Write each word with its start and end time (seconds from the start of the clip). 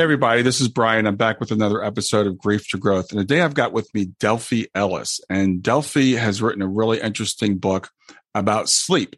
Hey, 0.00 0.04
everybody, 0.04 0.40
this 0.40 0.62
is 0.62 0.68
Brian. 0.68 1.06
I'm 1.06 1.16
back 1.16 1.40
with 1.40 1.50
another 1.50 1.84
episode 1.84 2.26
of 2.26 2.38
Grief 2.38 2.66
to 2.68 2.78
Growth. 2.78 3.12
And 3.12 3.20
today 3.20 3.42
I've 3.42 3.52
got 3.52 3.74
with 3.74 3.92
me 3.92 4.06
Delphi 4.18 4.64
Ellis. 4.74 5.20
And 5.28 5.62
Delphi 5.62 6.12
has 6.12 6.40
written 6.40 6.62
a 6.62 6.66
really 6.66 6.98
interesting 6.98 7.58
book 7.58 7.90
about 8.34 8.70
sleep. 8.70 9.14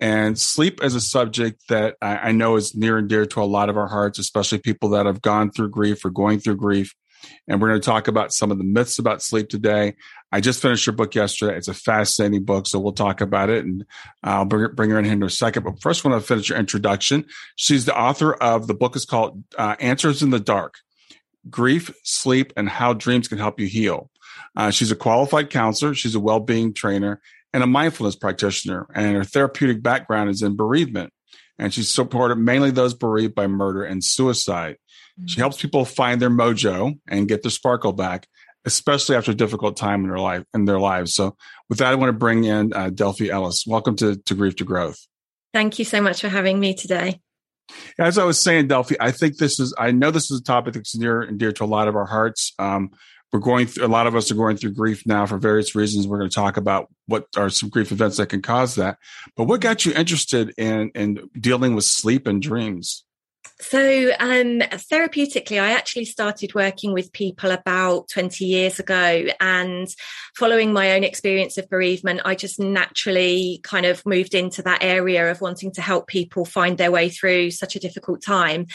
And 0.00 0.40
sleep 0.40 0.82
is 0.82 0.94
a 0.94 1.02
subject 1.02 1.64
that 1.68 1.96
I, 2.00 2.32
know 2.32 2.56
is 2.56 2.74
near 2.74 2.96
and 2.96 3.10
dear 3.10 3.26
to 3.26 3.42
a 3.42 3.44
lot 3.44 3.68
of 3.68 3.76
our 3.76 3.88
hearts, 3.88 4.18
especially 4.18 4.56
people 4.56 4.88
that 4.88 5.04
have 5.04 5.20
gone 5.20 5.50
through 5.50 5.68
grief 5.68 6.02
or 6.02 6.08
going 6.08 6.40
through 6.40 6.56
grief. 6.56 6.94
And 7.48 7.60
we're 7.60 7.68
going 7.68 7.80
to 7.80 7.84
talk 7.84 8.08
about 8.08 8.32
some 8.32 8.50
of 8.50 8.58
the 8.58 8.64
myths 8.64 8.98
about 8.98 9.22
sleep 9.22 9.48
today. 9.48 9.94
I 10.30 10.40
just 10.40 10.62
finished 10.62 10.86
your 10.86 10.94
book 10.94 11.14
yesterday. 11.14 11.56
It's 11.56 11.68
a 11.68 11.74
fascinating 11.74 12.44
book, 12.44 12.66
so 12.66 12.78
we'll 12.78 12.92
talk 12.92 13.20
about 13.20 13.50
it, 13.50 13.64
and 13.64 13.84
I'll 14.22 14.44
bring, 14.44 14.74
bring 14.74 14.90
her 14.90 14.98
in 14.98 15.04
here 15.04 15.14
in 15.14 15.22
a 15.22 15.30
second. 15.30 15.64
But 15.64 15.80
first, 15.80 16.04
I 16.04 16.08
want 16.08 16.22
to 16.22 16.26
finish 16.26 16.48
your 16.48 16.58
introduction. 16.58 17.26
She's 17.56 17.84
the 17.84 17.98
author 17.98 18.34
of 18.34 18.66
the 18.66 18.74
book 18.74 18.96
is 18.96 19.04
called 19.04 19.42
uh, 19.58 19.76
"Answers 19.78 20.22
in 20.22 20.30
the 20.30 20.40
Dark: 20.40 20.76
Grief, 21.50 21.92
Sleep, 22.02 22.52
and 22.56 22.68
How 22.68 22.92
Dreams 22.92 23.28
Can 23.28 23.38
Help 23.38 23.60
You 23.60 23.66
Heal." 23.66 24.10
Uh, 24.56 24.70
she's 24.70 24.90
a 24.90 24.96
qualified 24.96 25.50
counselor. 25.50 25.94
She's 25.94 26.14
a 26.14 26.20
well-being 26.20 26.74
trainer 26.74 27.20
and 27.52 27.62
a 27.62 27.66
mindfulness 27.66 28.16
practitioner, 28.16 28.86
and 28.94 29.16
her 29.16 29.24
therapeutic 29.24 29.82
background 29.82 30.30
is 30.30 30.42
in 30.42 30.56
bereavement. 30.56 31.12
And 31.58 31.72
she's 31.72 31.90
supported 31.90 32.36
mainly 32.36 32.70
those 32.70 32.94
bereaved 32.94 33.34
by 33.34 33.46
murder 33.46 33.84
and 33.84 34.02
suicide. 34.02 34.76
Mm-hmm. 35.18 35.26
She 35.26 35.40
helps 35.40 35.60
people 35.60 35.84
find 35.84 36.20
their 36.20 36.30
mojo 36.30 36.98
and 37.08 37.28
get 37.28 37.42
their 37.42 37.50
sparkle 37.50 37.92
back 37.92 38.26
especially 38.64 39.16
after 39.16 39.32
a 39.32 39.34
difficult 39.34 39.76
time 39.76 40.02
in 40.02 40.08
their 40.08 40.18
life 40.18 40.44
in 40.54 40.64
their 40.64 40.78
lives. 40.78 41.14
So, 41.14 41.36
with 41.68 41.78
that, 41.78 41.92
I 41.92 41.94
want 41.94 42.10
to 42.10 42.18
bring 42.18 42.44
in 42.44 42.72
uh, 42.72 42.90
Delphi 42.90 43.28
Ellis. 43.28 43.64
Welcome 43.66 43.96
to 43.96 44.16
to 44.16 44.34
Grief 44.34 44.56
to 44.56 44.64
Growth. 44.64 45.06
Thank 45.52 45.78
you 45.78 45.84
so 45.84 46.00
much 46.00 46.20
for 46.20 46.28
having 46.28 46.60
me 46.60 46.74
today. 46.74 47.20
As 47.98 48.18
I 48.18 48.24
was 48.24 48.40
saying, 48.40 48.68
Delphi, 48.68 48.96
I 49.00 49.10
think 49.10 49.38
this 49.38 49.58
is 49.58 49.74
I 49.78 49.90
know 49.90 50.10
this 50.10 50.30
is 50.30 50.40
a 50.40 50.44
topic 50.44 50.74
that's 50.74 50.96
near 50.96 51.22
and 51.22 51.38
dear 51.38 51.52
to 51.52 51.64
a 51.64 51.66
lot 51.66 51.88
of 51.88 51.96
our 51.96 52.06
hearts. 52.06 52.52
Um, 52.58 52.90
we're 53.32 53.40
going 53.40 53.66
through 53.66 53.86
a 53.86 53.88
lot 53.88 54.06
of 54.06 54.14
us 54.14 54.30
are 54.30 54.34
going 54.34 54.56
through 54.56 54.74
grief 54.74 55.06
now 55.06 55.24
for 55.24 55.38
various 55.38 55.74
reasons. 55.74 56.06
We're 56.06 56.18
going 56.18 56.30
to 56.30 56.34
talk 56.34 56.56
about 56.56 56.88
what 57.06 57.26
are 57.36 57.48
some 57.48 57.70
grief 57.70 57.90
events 57.90 58.18
that 58.18 58.26
can 58.26 58.42
cause 58.42 58.74
that. 58.74 58.98
But 59.36 59.44
what 59.44 59.60
got 59.60 59.86
you 59.86 59.92
interested 59.94 60.52
in 60.58 60.90
in 60.94 61.30
dealing 61.40 61.74
with 61.74 61.84
sleep 61.84 62.26
and 62.26 62.42
dreams? 62.42 63.04
So, 63.62 64.10
um, 64.18 64.58
therapeutically, 64.60 65.62
I 65.62 65.70
actually 65.70 66.04
started 66.06 66.52
working 66.52 66.92
with 66.92 67.12
people 67.12 67.52
about 67.52 68.08
20 68.08 68.44
years 68.44 68.80
ago. 68.80 69.26
And 69.40 69.88
following 70.36 70.72
my 70.72 70.92
own 70.92 71.04
experience 71.04 71.56
of 71.58 71.70
bereavement, 71.70 72.22
I 72.24 72.34
just 72.34 72.58
naturally 72.58 73.60
kind 73.62 73.86
of 73.86 74.04
moved 74.04 74.34
into 74.34 74.62
that 74.62 74.82
area 74.82 75.30
of 75.30 75.40
wanting 75.40 75.70
to 75.72 75.80
help 75.80 76.08
people 76.08 76.44
find 76.44 76.76
their 76.76 76.90
way 76.90 77.08
through 77.08 77.52
such 77.52 77.76
a 77.76 77.80
difficult 77.80 78.20
time 78.20 78.66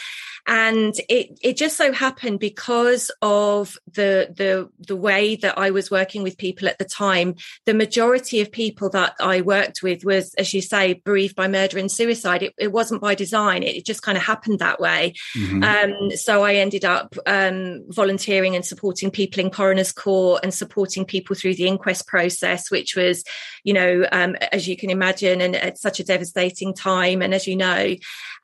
and 0.48 0.94
it 1.10 1.38
it 1.42 1.56
just 1.58 1.76
so 1.76 1.92
happened 1.92 2.40
because 2.40 3.10
of 3.20 3.76
the 3.92 4.32
the 4.34 4.68
the 4.80 4.96
way 4.96 5.36
that 5.36 5.58
I 5.58 5.70
was 5.70 5.90
working 5.90 6.22
with 6.22 6.38
people 6.38 6.66
at 6.66 6.78
the 6.78 6.86
time 6.86 7.34
the 7.66 7.74
majority 7.74 8.40
of 8.40 8.50
people 8.50 8.88
that 8.90 9.14
I 9.20 9.42
worked 9.42 9.82
with 9.82 10.04
was 10.04 10.32
as 10.34 10.54
you 10.54 10.62
say 10.62 10.94
bereaved 10.94 11.36
by 11.36 11.48
murder 11.48 11.78
and 11.78 11.92
suicide. 11.92 12.42
It, 12.42 12.54
it 12.58 12.72
wasn't 12.72 13.02
by 13.02 13.14
design. 13.14 13.62
It, 13.62 13.76
it 13.76 13.84
just 13.84 14.02
kind 14.02 14.16
of 14.16 14.24
happened 14.24 14.58
that 14.58 14.80
way. 14.80 15.12
Mm-hmm. 15.36 15.62
um, 15.62 16.16
so 16.16 16.42
I 16.42 16.54
ended 16.54 16.84
up 16.84 17.14
um, 17.26 17.84
volunteering 17.88 18.56
and 18.56 18.64
supporting 18.64 19.10
people 19.10 19.40
in 19.40 19.50
coroner's 19.50 19.92
court 19.92 20.40
and 20.42 20.54
supporting 20.54 21.04
people 21.04 21.36
through 21.36 21.54
the 21.54 21.66
inquest 21.66 22.06
process 22.06 22.70
which 22.70 22.96
was 22.96 23.22
you 23.64 23.74
know 23.74 24.06
um, 24.12 24.34
as 24.50 24.66
you 24.66 24.76
can 24.76 24.88
imagine 24.88 25.42
and 25.42 25.54
at 25.56 25.76
such 25.76 26.00
a 26.00 26.04
devastating 26.04 26.72
time 26.72 27.20
and 27.20 27.34
as 27.34 27.46
you 27.46 27.56
know. 27.56 27.94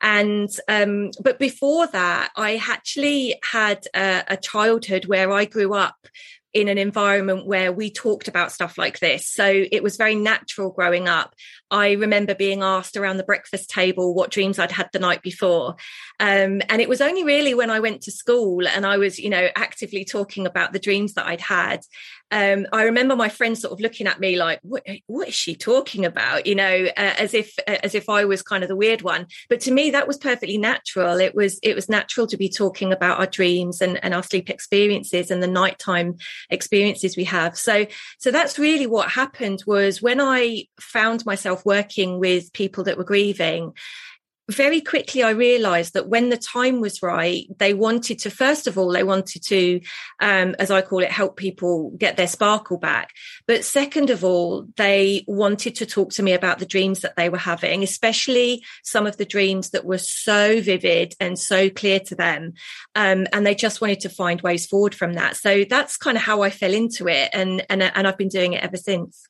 And 0.01 0.49
um, 0.67 1.11
but 1.21 1.39
before 1.39 1.87
that, 1.95 2.31
I 2.35 2.61
actually 2.67 3.39
had 3.41 3.87
a, 3.95 4.23
a 4.27 4.37
childhood 4.37 5.05
where 5.05 5.31
I 5.31 5.45
grew 5.45 5.73
up 5.73 5.95
in 6.53 6.67
an 6.67 6.77
environment 6.77 7.45
where 7.45 7.71
we 7.71 7.89
talked 7.89 8.27
about 8.27 8.51
stuff 8.51 8.77
like 8.77 8.99
this. 8.99 9.27
So 9.27 9.65
it 9.71 9.81
was 9.81 9.95
very 9.95 10.15
natural 10.15 10.71
growing 10.71 11.07
up. 11.07 11.33
I 11.71 11.93
remember 11.93 12.35
being 12.35 12.61
asked 12.61 12.95
around 12.95 13.17
the 13.17 13.23
breakfast 13.23 13.69
table 13.69 14.13
what 14.13 14.31
dreams 14.31 14.59
I'd 14.59 14.71
had 14.71 14.89
the 14.93 14.99
night 14.99 15.21
before. 15.21 15.75
Um, 16.19 16.61
and 16.69 16.81
it 16.81 16.89
was 16.89 17.01
only 17.01 17.23
really 17.23 17.53
when 17.53 17.69
I 17.69 17.79
went 17.79 18.01
to 18.03 18.11
school 18.11 18.67
and 18.67 18.85
I 18.85 18.97
was, 18.97 19.19
you 19.19 19.29
know, 19.29 19.49
actively 19.55 20.05
talking 20.05 20.45
about 20.45 20.73
the 20.73 20.79
dreams 20.79 21.13
that 21.13 21.25
I'd 21.25 21.41
had 21.41 21.81
um, 22.31 22.65
I 22.73 22.83
remember 22.83 23.15
my 23.15 23.29
friends 23.29 23.61
sort 23.61 23.71
of 23.71 23.79
looking 23.79 24.07
at 24.07 24.19
me 24.19 24.35
like, 24.35 24.59
"What, 24.63 24.83
what 25.05 25.27
is 25.27 25.35
she 25.35 25.55
talking 25.55 26.05
about?" 26.05 26.47
You 26.47 26.55
know, 26.55 26.85
uh, 26.97 27.13
as 27.17 27.35
if 27.35 27.53
uh, 27.67 27.77
as 27.83 27.93
if 27.93 28.09
I 28.09 28.25
was 28.25 28.41
kind 28.41 28.63
of 28.63 28.67
the 28.67 28.75
weird 28.75 29.03
one. 29.03 29.27
But 29.47 29.59
to 29.61 29.71
me, 29.71 29.91
that 29.91 30.07
was 30.07 30.17
perfectly 30.17 30.57
natural. 30.57 31.19
It 31.19 31.35
was 31.35 31.59
it 31.61 31.75
was 31.75 31.87
natural 31.87 32.25
to 32.27 32.37
be 32.37 32.49
talking 32.49 32.91
about 32.91 33.19
our 33.19 33.27
dreams 33.27 33.79
and, 33.79 34.03
and 34.03 34.13
our 34.13 34.23
sleep 34.23 34.49
experiences 34.49 35.29
and 35.29 35.41
the 35.41 35.47
nighttime 35.47 36.15
experiences 36.49 37.15
we 37.15 37.25
have. 37.25 37.55
So 37.57 37.85
so 38.17 38.31
that's 38.31 38.57
really 38.57 38.87
what 38.87 39.11
happened. 39.11 39.63
Was 39.67 40.01
when 40.01 40.19
I 40.19 40.65
found 40.79 41.25
myself 41.27 41.54
working 41.63 42.19
with 42.19 42.51
people 42.51 42.83
that 42.85 42.97
were 42.97 43.03
grieving 43.03 43.73
very 44.49 44.79
quickly 44.79 45.23
I 45.23 45.31
realized 45.31 45.93
that 45.93 46.07
when 46.07 46.29
the 46.29 46.37
time 46.37 46.79
was 46.79 47.01
right, 47.01 47.47
they 47.57 47.73
wanted 47.73 48.19
to, 48.19 48.29
first 48.29 48.67
of 48.67 48.77
all, 48.77 48.91
they 48.91 49.03
wanted 49.03 49.43
to, 49.45 49.81
um, 50.19 50.55
as 50.59 50.69
I 50.69 50.81
call 50.81 50.99
it, 50.99 51.11
help 51.11 51.35
people 51.35 51.91
get 51.97 52.15
their 52.15 52.27
sparkle 52.27 52.77
back. 52.77 53.09
But 53.47 53.65
second 53.65 54.11
of 54.11 54.23
all, 54.23 54.67
they 54.77 55.23
wanted 55.27 55.75
to 55.75 55.85
talk 55.85 56.11
to 56.13 56.23
me 56.23 56.33
about 56.33 56.59
the 56.59 56.65
dreams 56.65 56.99
that 56.99 57.15
they 57.15 57.29
were 57.29 57.39
having, 57.39 57.81
especially 57.81 58.63
some 58.83 59.07
of 59.07 59.17
the 59.17 59.25
dreams 59.25 59.71
that 59.71 59.85
were 59.85 59.97
so 59.97 60.61
vivid 60.61 61.15
and 61.19 61.39
so 61.39 61.69
clear 61.69 61.99
to 62.01 62.15
them. 62.15 62.53
Um, 62.93 63.25
and 63.33 63.47
they 63.47 63.55
just 63.55 63.81
wanted 63.81 64.01
to 64.01 64.09
find 64.09 64.41
ways 64.41 64.67
forward 64.67 64.93
from 64.93 65.13
that. 65.13 65.37
So 65.37 65.65
that's 65.67 65.97
kind 65.97 66.17
of 66.17 66.23
how 66.23 66.43
I 66.43 66.51
fell 66.51 66.73
into 66.73 67.07
it. 67.07 67.29
And, 67.33 67.65
and, 67.69 67.81
and 67.81 68.07
I've 68.07 68.17
been 68.17 68.27
doing 68.27 68.53
it 68.53 68.63
ever 68.63 68.77
since. 68.77 69.27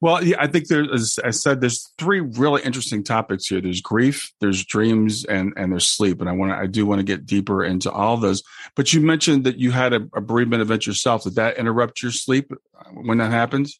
Well, 0.00 0.22
yeah, 0.22 0.36
I 0.38 0.46
think 0.46 0.68
there's, 0.68 0.88
as 0.90 1.18
I 1.24 1.30
said, 1.30 1.60
there's 1.60 1.92
three 1.98 2.20
really 2.20 2.62
interesting 2.62 3.02
topics 3.02 3.46
here. 3.46 3.60
There's 3.60 3.80
grief, 3.80 4.32
there's 4.40 4.64
dreams, 4.64 5.24
and 5.24 5.52
and 5.56 5.72
there's 5.72 5.88
sleep. 5.88 6.20
And 6.20 6.28
I 6.28 6.32
want 6.32 6.52
I 6.52 6.66
do 6.66 6.86
want 6.86 7.00
to 7.00 7.04
get 7.04 7.26
deeper 7.26 7.64
into 7.64 7.90
all 7.90 8.14
of 8.14 8.20
those. 8.20 8.42
But 8.74 8.92
you 8.92 9.00
mentioned 9.00 9.44
that 9.44 9.58
you 9.58 9.70
had 9.72 9.92
a, 9.92 10.08
a 10.14 10.20
bereavement 10.20 10.62
event 10.62 10.86
yourself. 10.86 11.24
Did 11.24 11.34
that 11.36 11.58
interrupt 11.58 12.02
your 12.02 12.12
sleep 12.12 12.50
when 12.92 13.18
that 13.18 13.30
happens? 13.30 13.78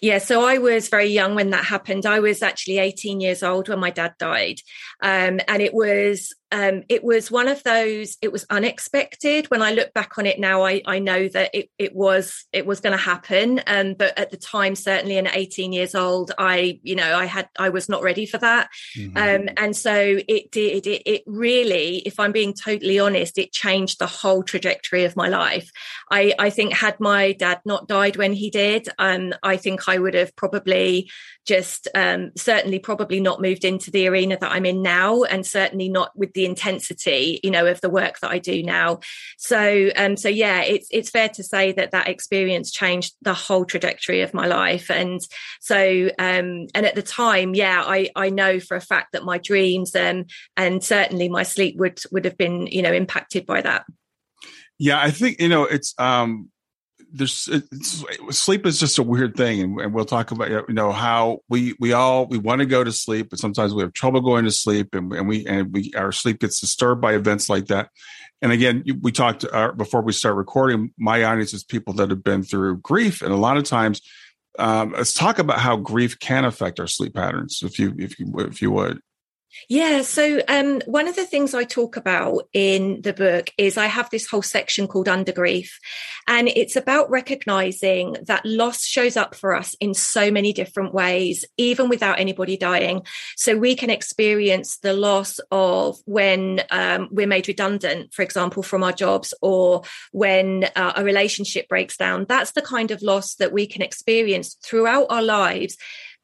Yeah, 0.00 0.18
so 0.18 0.44
I 0.44 0.58
was 0.58 0.88
very 0.88 1.06
young 1.06 1.34
when 1.34 1.50
that 1.50 1.64
happened. 1.64 2.06
I 2.06 2.20
was 2.20 2.42
actually 2.42 2.78
18 2.78 3.20
years 3.20 3.42
old 3.42 3.68
when 3.68 3.78
my 3.78 3.90
dad 3.90 4.14
died. 4.18 4.60
Um, 5.00 5.40
and 5.48 5.62
it 5.62 5.72
was 5.72 6.34
um, 6.52 6.84
it 6.88 7.02
was 7.02 7.30
one 7.30 7.48
of 7.48 7.62
those 7.64 8.16
it 8.22 8.30
was 8.32 8.46
unexpected. 8.50 9.50
When 9.50 9.62
i 9.62 9.72
look 9.72 9.92
back 9.92 10.18
on 10.18 10.26
it 10.26 10.38
now 10.38 10.62
i, 10.64 10.82
I 10.86 10.98
know 10.98 11.28
that 11.28 11.50
it, 11.54 11.70
it 11.78 11.94
was 11.94 12.44
it 12.52 12.66
was 12.66 12.80
going 12.80 12.96
to 12.96 13.02
happen. 13.02 13.60
Um, 13.66 13.94
but 13.94 14.18
at 14.18 14.30
the 14.30 14.36
time 14.36 14.74
certainly 14.74 15.18
in 15.18 15.26
18 15.26 15.72
years 15.72 15.94
old 15.94 16.32
i 16.38 16.78
you 16.82 16.94
know 16.94 17.16
i 17.16 17.24
had 17.24 17.48
i 17.58 17.68
was 17.68 17.88
not 17.88 18.02
ready 18.02 18.26
for 18.26 18.38
that. 18.38 18.68
Mm-hmm. 18.96 19.16
um, 19.16 19.54
and 19.56 19.76
so 19.76 20.18
it 20.28 20.50
did 20.50 20.86
it, 20.86 21.02
it 21.06 21.22
really 21.26 21.98
if 22.06 22.20
i'm 22.20 22.32
being 22.32 22.54
totally 22.54 22.98
honest 22.98 23.38
it 23.38 23.52
changed 23.52 23.98
the 23.98 24.06
whole 24.06 24.42
trajectory 24.42 25.04
of 25.04 25.16
my 25.16 25.28
life. 25.28 25.70
I 26.10 26.34
i 26.38 26.50
think 26.50 26.72
had 26.72 27.00
my 27.00 27.32
dad 27.32 27.60
not 27.64 27.88
died 27.88 28.16
when 28.16 28.32
he 28.32 28.50
did 28.50 28.88
um, 28.98 29.34
i 29.42 29.56
think 29.56 29.88
i 29.88 29.98
would 29.98 30.14
have 30.14 30.34
probably 30.36 31.10
just 31.46 31.88
um, 31.94 32.32
certainly 32.36 32.78
probably 32.78 33.20
not 33.20 33.40
moved 33.40 33.64
into 33.64 33.90
the 33.90 34.06
arena 34.08 34.36
that 34.40 34.52
I'm 34.52 34.66
in 34.66 34.82
now, 34.82 35.22
and 35.22 35.46
certainly 35.46 35.88
not 35.88 36.16
with 36.16 36.32
the 36.34 36.44
intensity, 36.44 37.40
you 37.42 37.50
know, 37.50 37.66
of 37.66 37.80
the 37.80 37.90
work 37.90 38.18
that 38.20 38.30
I 38.30 38.38
do 38.38 38.62
now. 38.62 39.00
So, 39.38 39.90
um, 39.96 40.16
so 40.16 40.28
yeah, 40.28 40.62
it's 40.62 40.88
it's 40.90 41.10
fair 41.10 41.28
to 41.30 41.42
say 41.42 41.72
that 41.72 41.92
that 41.92 42.08
experience 42.08 42.70
changed 42.70 43.14
the 43.22 43.34
whole 43.34 43.64
trajectory 43.64 44.22
of 44.22 44.34
my 44.34 44.46
life, 44.46 44.90
and 44.90 45.20
so, 45.60 46.10
um, 46.18 46.66
and 46.74 46.84
at 46.84 46.94
the 46.94 47.02
time, 47.02 47.54
yeah, 47.54 47.82
I 47.86 48.10
I 48.14 48.30
know 48.30 48.60
for 48.60 48.76
a 48.76 48.80
fact 48.80 49.12
that 49.12 49.24
my 49.24 49.38
dreams 49.38 49.94
and 49.94 50.30
um, 50.56 50.66
and 50.76 50.84
certainly 50.84 51.28
my 51.28 51.42
sleep 51.42 51.76
would 51.78 52.00
would 52.10 52.24
have 52.24 52.36
been, 52.36 52.66
you 52.66 52.82
know, 52.82 52.92
impacted 52.92 53.46
by 53.46 53.62
that. 53.62 53.84
Yeah, 54.78 55.00
I 55.00 55.10
think 55.10 55.40
you 55.40 55.48
know 55.48 55.64
it's 55.64 55.94
um 55.98 56.50
there's 57.16 57.48
sleep 58.30 58.66
is 58.66 58.78
just 58.78 58.98
a 58.98 59.02
weird 59.02 59.36
thing 59.36 59.60
and, 59.60 59.80
and, 59.80 59.94
we'll 59.94 60.04
talk 60.04 60.30
about 60.30 60.50
you 60.50 60.74
know 60.74 60.92
how 60.92 61.38
we 61.48 61.74
we 61.80 61.92
all 61.92 62.26
we 62.26 62.38
want 62.38 62.60
to 62.60 62.66
go 62.66 62.84
to 62.84 62.92
sleep 62.92 63.30
but 63.30 63.38
sometimes 63.38 63.74
we 63.74 63.82
have 63.82 63.92
trouble 63.92 64.20
going 64.20 64.44
to 64.44 64.50
sleep 64.50 64.94
and, 64.94 65.12
and 65.12 65.28
we 65.28 65.46
and 65.46 65.72
we 65.72 65.92
our 65.96 66.12
sleep 66.12 66.40
gets 66.40 66.60
disturbed 66.60 67.00
by 67.00 67.14
events 67.14 67.48
like 67.48 67.66
that. 67.66 67.88
And 68.42 68.52
again 68.52 68.84
we 69.00 69.12
talked 69.12 69.44
uh, 69.44 69.72
before 69.72 70.02
we 70.02 70.12
start 70.12 70.36
recording 70.36 70.92
my 70.98 71.24
audience 71.24 71.54
is 71.54 71.64
people 71.64 71.94
that 71.94 72.10
have 72.10 72.22
been 72.22 72.42
through 72.42 72.78
grief 72.78 73.22
and 73.22 73.32
a 73.32 73.36
lot 73.36 73.56
of 73.56 73.64
times 73.64 74.02
um, 74.58 74.92
let's 74.92 75.14
talk 75.14 75.38
about 75.38 75.58
how 75.58 75.76
grief 75.76 76.18
can 76.18 76.44
affect 76.44 76.80
our 76.80 76.86
sleep 76.86 77.14
patterns 77.14 77.62
if 77.62 77.78
you 77.78 77.94
if 77.98 78.18
you 78.18 78.32
if 78.38 78.60
you 78.60 78.70
would 78.70 79.00
yeah. 79.68 80.02
So, 80.02 80.40
um, 80.48 80.80
one 80.86 81.08
of 81.08 81.16
the 81.16 81.24
things 81.24 81.54
I 81.54 81.64
talk 81.64 81.96
about 81.96 82.48
in 82.52 83.00
the 83.02 83.12
book 83.12 83.50
is 83.58 83.76
I 83.76 83.86
have 83.86 84.10
this 84.10 84.26
whole 84.26 84.42
section 84.42 84.86
called 84.86 85.08
Under 85.08 85.32
Grief, 85.32 85.78
and 86.28 86.48
it's 86.48 86.76
about 86.76 87.10
recognizing 87.10 88.16
that 88.22 88.44
loss 88.44 88.84
shows 88.84 89.16
up 89.16 89.34
for 89.34 89.54
us 89.54 89.74
in 89.80 89.94
so 89.94 90.30
many 90.30 90.52
different 90.52 90.94
ways, 90.94 91.44
even 91.56 91.88
without 91.88 92.20
anybody 92.20 92.56
dying. 92.56 93.02
So, 93.36 93.56
we 93.56 93.74
can 93.74 93.90
experience 93.90 94.78
the 94.78 94.92
loss 94.92 95.40
of 95.50 95.98
when 96.04 96.62
um, 96.70 97.08
we're 97.10 97.26
made 97.26 97.48
redundant, 97.48 98.14
for 98.14 98.22
example, 98.22 98.62
from 98.62 98.82
our 98.82 98.92
jobs, 98.92 99.34
or 99.42 99.82
when 100.12 100.64
uh, 100.76 100.92
a 100.96 101.04
relationship 101.04 101.68
breaks 101.68 101.96
down. 101.96 102.26
That's 102.28 102.52
the 102.52 102.62
kind 102.62 102.90
of 102.90 103.02
loss 103.02 103.34
that 103.36 103.52
we 103.52 103.66
can 103.66 103.82
experience 103.82 104.56
throughout 104.62 105.06
our 105.10 105.22
lives 105.22 105.76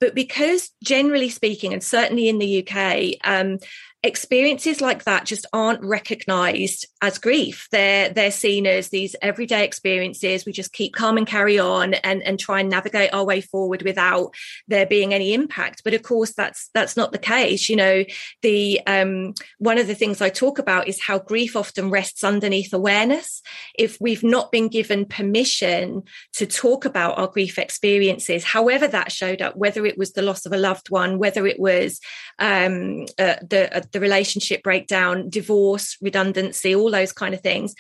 but 0.03 0.17
because, 0.17 0.73
generally 0.83 1.29
speaking, 1.29 1.73
and 1.73 1.81
certainly 1.81 2.29
in 2.29 2.41
the 2.41 2.67
UK, 2.67 3.15
um, 3.23 3.61
experiences 4.05 4.81
like 4.81 5.05
that 5.05 5.25
just 5.25 5.47
aren't 5.53 5.83
recognized 5.83 6.89
as 7.01 7.19
grief. 7.19 7.69
They're 7.71 8.09
they're 8.09 8.33
seen 8.33 8.67
as 8.67 8.89
these 8.89 9.15
everyday 9.23 9.65
experiences. 9.65 10.45
We 10.45 10.53
just 10.53 10.73
keep 10.73 10.95
calm 10.95 11.17
and 11.17 11.27
carry 11.27 11.59
on 11.59 11.95
and 11.95 12.21
and 12.23 12.39
try 12.39 12.61
and 12.61 12.69
navigate 12.69 13.15
our 13.15 13.25
way 13.25 13.41
forward 13.41 13.83
without 13.83 14.35
there 14.67 14.87
being 14.87 15.15
any 15.15 15.35
impact. 15.35 15.83
But 15.85 15.95
of 15.95 16.03
course 16.03 16.33
that's 16.33 16.69
that's 16.75 16.97
not 16.97 17.13
the 17.13 17.19
case. 17.19 17.69
You 17.69 17.77
know 17.77 18.05
the 18.43 18.81
um 18.87 19.35
one 19.59 19.79
of 19.79 19.87
the 19.87 19.95
things 19.95 20.21
i 20.21 20.29
talk 20.29 20.59
about 20.59 20.89
is 20.89 21.01
how 21.01 21.19
grief 21.19 21.55
often 21.55 21.91
rests 21.91 22.25
underneath 22.25 22.73
awareness. 22.73 23.41
If 23.79 23.99
we've 24.01 24.25
not 24.25 24.51
been 24.51 24.69
given 24.69 25.07
permission 25.07 26.03
to 26.35 26.47
talk 26.47 26.85
about 26.85 27.19
our 27.19 27.29
grief 27.29 27.59
experiences 27.59 28.43
however 28.43 28.89
that 28.89 29.13
showed 29.13 29.41
up 29.41 29.57
whether 29.57 29.87
it 29.87 29.97
was 29.97 30.13
the 30.13 30.23
loss 30.23 30.45
of 30.45 30.53
a 30.53 30.57
loved 30.57 30.91
one 30.91 31.19
whether 31.19 31.47
it 31.47 31.61
was 31.61 32.01
um 32.39 33.07
uh, 33.19 33.37
the 33.49 33.69
uh, 33.77 33.83
the 33.93 34.01
relationship 34.01 34.63
breakdown, 34.63 35.29
divorce, 35.29 35.97
redundancy, 36.01 36.75
all 36.75 36.91
those 36.91 37.13
kind 37.13 37.35
of 37.35 37.41
things. 37.41 37.75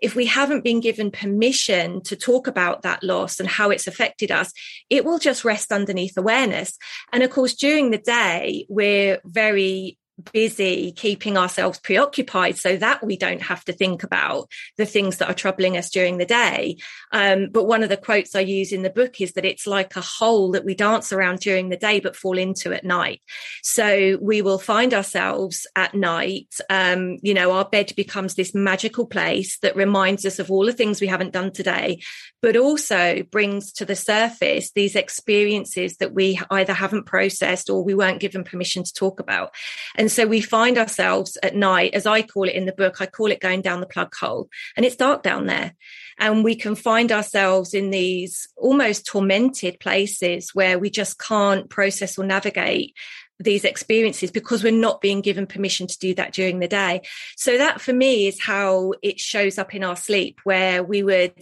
If 0.00 0.14
we 0.14 0.26
haven't 0.26 0.62
been 0.62 0.80
given 0.80 1.10
permission 1.10 2.02
to 2.04 2.14
talk 2.14 2.46
about 2.46 2.82
that 2.82 3.02
loss 3.02 3.40
and 3.40 3.48
how 3.48 3.70
it's 3.70 3.88
affected 3.88 4.30
us, 4.30 4.52
it 4.88 5.04
will 5.04 5.18
just 5.18 5.44
rest 5.44 5.72
underneath 5.72 6.16
awareness. 6.16 6.78
And 7.12 7.22
of 7.22 7.30
course, 7.30 7.54
during 7.54 7.90
the 7.90 7.98
day, 7.98 8.66
we're 8.68 9.20
very 9.24 9.98
busy 10.32 10.92
keeping 10.92 11.36
ourselves 11.36 11.78
preoccupied 11.78 12.56
so 12.56 12.76
that 12.76 13.04
we 13.04 13.16
don't 13.16 13.42
have 13.42 13.64
to 13.64 13.72
think 13.72 14.02
about 14.02 14.50
the 14.76 14.86
things 14.86 15.18
that 15.18 15.28
are 15.28 15.34
troubling 15.34 15.76
us 15.76 15.90
during 15.90 16.18
the 16.18 16.26
day. 16.26 16.76
Um, 17.12 17.48
but 17.50 17.64
one 17.64 17.82
of 17.82 17.88
the 17.88 17.96
quotes 17.96 18.34
I 18.34 18.40
use 18.40 18.72
in 18.72 18.82
the 18.82 18.90
book 18.90 19.20
is 19.20 19.32
that 19.32 19.44
it's 19.44 19.66
like 19.66 19.96
a 19.96 20.00
hole 20.00 20.52
that 20.52 20.64
we 20.64 20.74
dance 20.74 21.12
around 21.12 21.40
during 21.40 21.68
the 21.68 21.76
day 21.76 22.00
but 22.00 22.16
fall 22.16 22.38
into 22.38 22.72
at 22.72 22.84
night. 22.84 23.20
So 23.62 24.18
we 24.20 24.42
will 24.42 24.58
find 24.58 24.92
ourselves 24.92 25.66
at 25.76 25.94
night, 25.94 26.54
um, 26.70 27.18
you 27.22 27.34
know, 27.34 27.52
our 27.52 27.64
bed 27.64 27.92
becomes 27.96 28.34
this 28.34 28.54
magical 28.54 29.06
place 29.06 29.58
that 29.58 29.76
reminds 29.76 30.24
us 30.24 30.38
of 30.38 30.50
all 30.50 30.66
the 30.66 30.72
things 30.72 31.00
we 31.00 31.06
haven't 31.06 31.32
done 31.32 31.52
today, 31.52 32.00
but 32.40 32.56
also 32.56 33.22
brings 33.30 33.72
to 33.72 33.84
the 33.84 33.96
surface 33.96 34.70
these 34.70 34.94
experiences 34.94 35.96
that 35.96 36.14
we 36.14 36.40
either 36.50 36.72
haven't 36.72 37.06
processed 37.06 37.68
or 37.68 37.82
we 37.82 37.94
weren't 37.94 38.20
given 38.20 38.44
permission 38.44 38.84
to 38.84 38.92
talk 38.92 39.20
about. 39.20 39.52
And 39.96 40.10
so 40.10 40.26
we 40.26 40.40
find 40.40 40.78
ourselves 40.78 41.36
at 41.42 41.56
night, 41.56 41.94
as 41.94 42.06
I 42.06 42.22
call 42.22 42.44
it 42.44 42.54
in 42.54 42.66
the 42.66 42.72
book, 42.72 43.00
I 43.00 43.06
call 43.06 43.30
it 43.30 43.40
going 43.40 43.62
down 43.62 43.80
the 43.80 43.86
plug 43.86 44.14
hole, 44.14 44.48
and 44.76 44.86
it's 44.86 44.96
dark 44.96 45.22
down 45.22 45.46
there. 45.46 45.74
And 46.18 46.42
we 46.42 46.56
can 46.56 46.74
find 46.74 47.12
ourselves 47.12 47.74
in 47.74 47.90
these 47.90 48.48
almost 48.56 49.06
tormented 49.06 49.78
places 49.78 50.50
where 50.52 50.78
we 50.78 50.90
just 50.90 51.18
can't 51.18 51.70
process 51.70 52.18
or 52.18 52.24
navigate 52.24 52.94
these 53.40 53.64
experiences 53.64 54.30
because 54.30 54.64
we're 54.64 54.72
not 54.72 55.00
being 55.00 55.20
given 55.20 55.46
permission 55.46 55.86
to 55.86 55.98
do 55.98 56.14
that 56.14 56.32
during 56.32 56.58
the 56.58 56.68
day. 56.68 57.02
So 57.36 57.56
that 57.58 57.80
for 57.80 57.92
me 57.92 58.26
is 58.26 58.40
how 58.40 58.94
it 59.02 59.20
shows 59.20 59.58
up 59.58 59.74
in 59.74 59.84
our 59.84 59.96
sleep, 59.96 60.40
where 60.44 60.82
we 60.82 61.02
would 61.02 61.34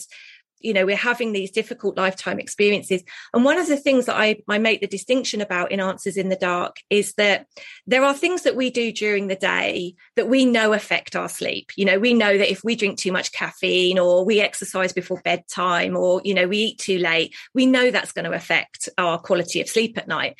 you 0.61 0.73
know 0.73 0.87
we're 0.87 0.97
having 0.97 1.33
these 1.33 1.51
difficult 1.51 1.97
lifetime 1.97 2.39
experiences. 2.39 3.03
And 3.33 3.45
one 3.45 3.59
of 3.59 3.67
the 3.67 3.77
things 3.77 4.07
that 4.07 4.17
I, 4.17 4.37
I 4.49 4.59
make 4.59 4.81
the 4.81 4.87
distinction 4.87 5.41
about 5.41 5.73
in 5.73 5.81
answers 5.81 6.17
in 6.17 6.29
the 6.29 6.37
dark 6.37 6.77
is 6.91 7.15
that 7.15 7.47
there 7.87 8.05
are 8.05 8.15
things 8.15 8.43
that 8.43 8.57
we 8.57 8.71
do 8.71 8.93
during 8.93 9.27
the 9.27 9.37
day 9.37 9.95
that 10.17 10.29
we 10.29 10.45
know 10.45 10.73
affect 10.73 11.17
our 11.17 11.29
sleep. 11.29 11.73
You 11.77 11.85
know 11.85 11.99
we 11.99 12.15
know 12.15 12.37
that 12.39 12.51
if 12.51 12.63
we 12.65 12.77
drink 12.77 12.99
too 12.99 13.13
much 13.13 13.33
caffeine 13.33 13.99
or 13.99 14.25
we 14.25 14.41
exercise 14.41 14.93
before 14.93 15.21
bedtime 15.25 15.97
or 15.97 16.21
you 16.25 16.35
know 16.35 16.47
we 16.47 16.59
eat 16.59 16.79
too 16.79 16.99
late 16.99 17.35
we 17.55 17.67
know 17.67 17.91
that's 17.91 18.13
going 18.13 18.25
to 18.25 18.33
affect 18.33 18.89
our 18.99 19.19
quality 19.19 19.61
of 19.61 19.69
sleep 19.69 19.99
at 19.99 20.09
night 20.09 20.37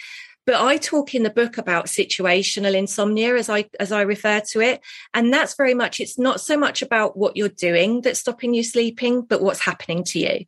but 0.47 0.55
I 0.55 0.77
talk 0.77 1.15
in 1.15 1.25
the 1.25 1.31
book 1.31 1.59
about 1.59 1.87
situational 1.87 2.75
insomnia 2.75 3.35
as 3.35 3.51
I 3.51 3.69
as 3.81 3.91
I 3.91 4.03
refer 4.03 4.41
to 4.53 4.61
it. 4.61 4.81
And 5.13 5.33
that's 5.33 5.57
very 5.57 5.75
much 5.75 6.01
it's 6.01 6.19
not 6.19 6.41
so 6.41 6.57
much 6.57 6.83
about 6.83 7.17
what 7.17 7.37
you're 7.37 7.49
doing 7.49 8.01
that's 8.01 8.21
stopping 8.21 8.55
you 8.55 8.63
sleeping, 8.63 9.23
but 9.23 9.43
what's 9.43 9.61
happening 9.61 10.05
to 10.05 10.21
you. 10.21 10.45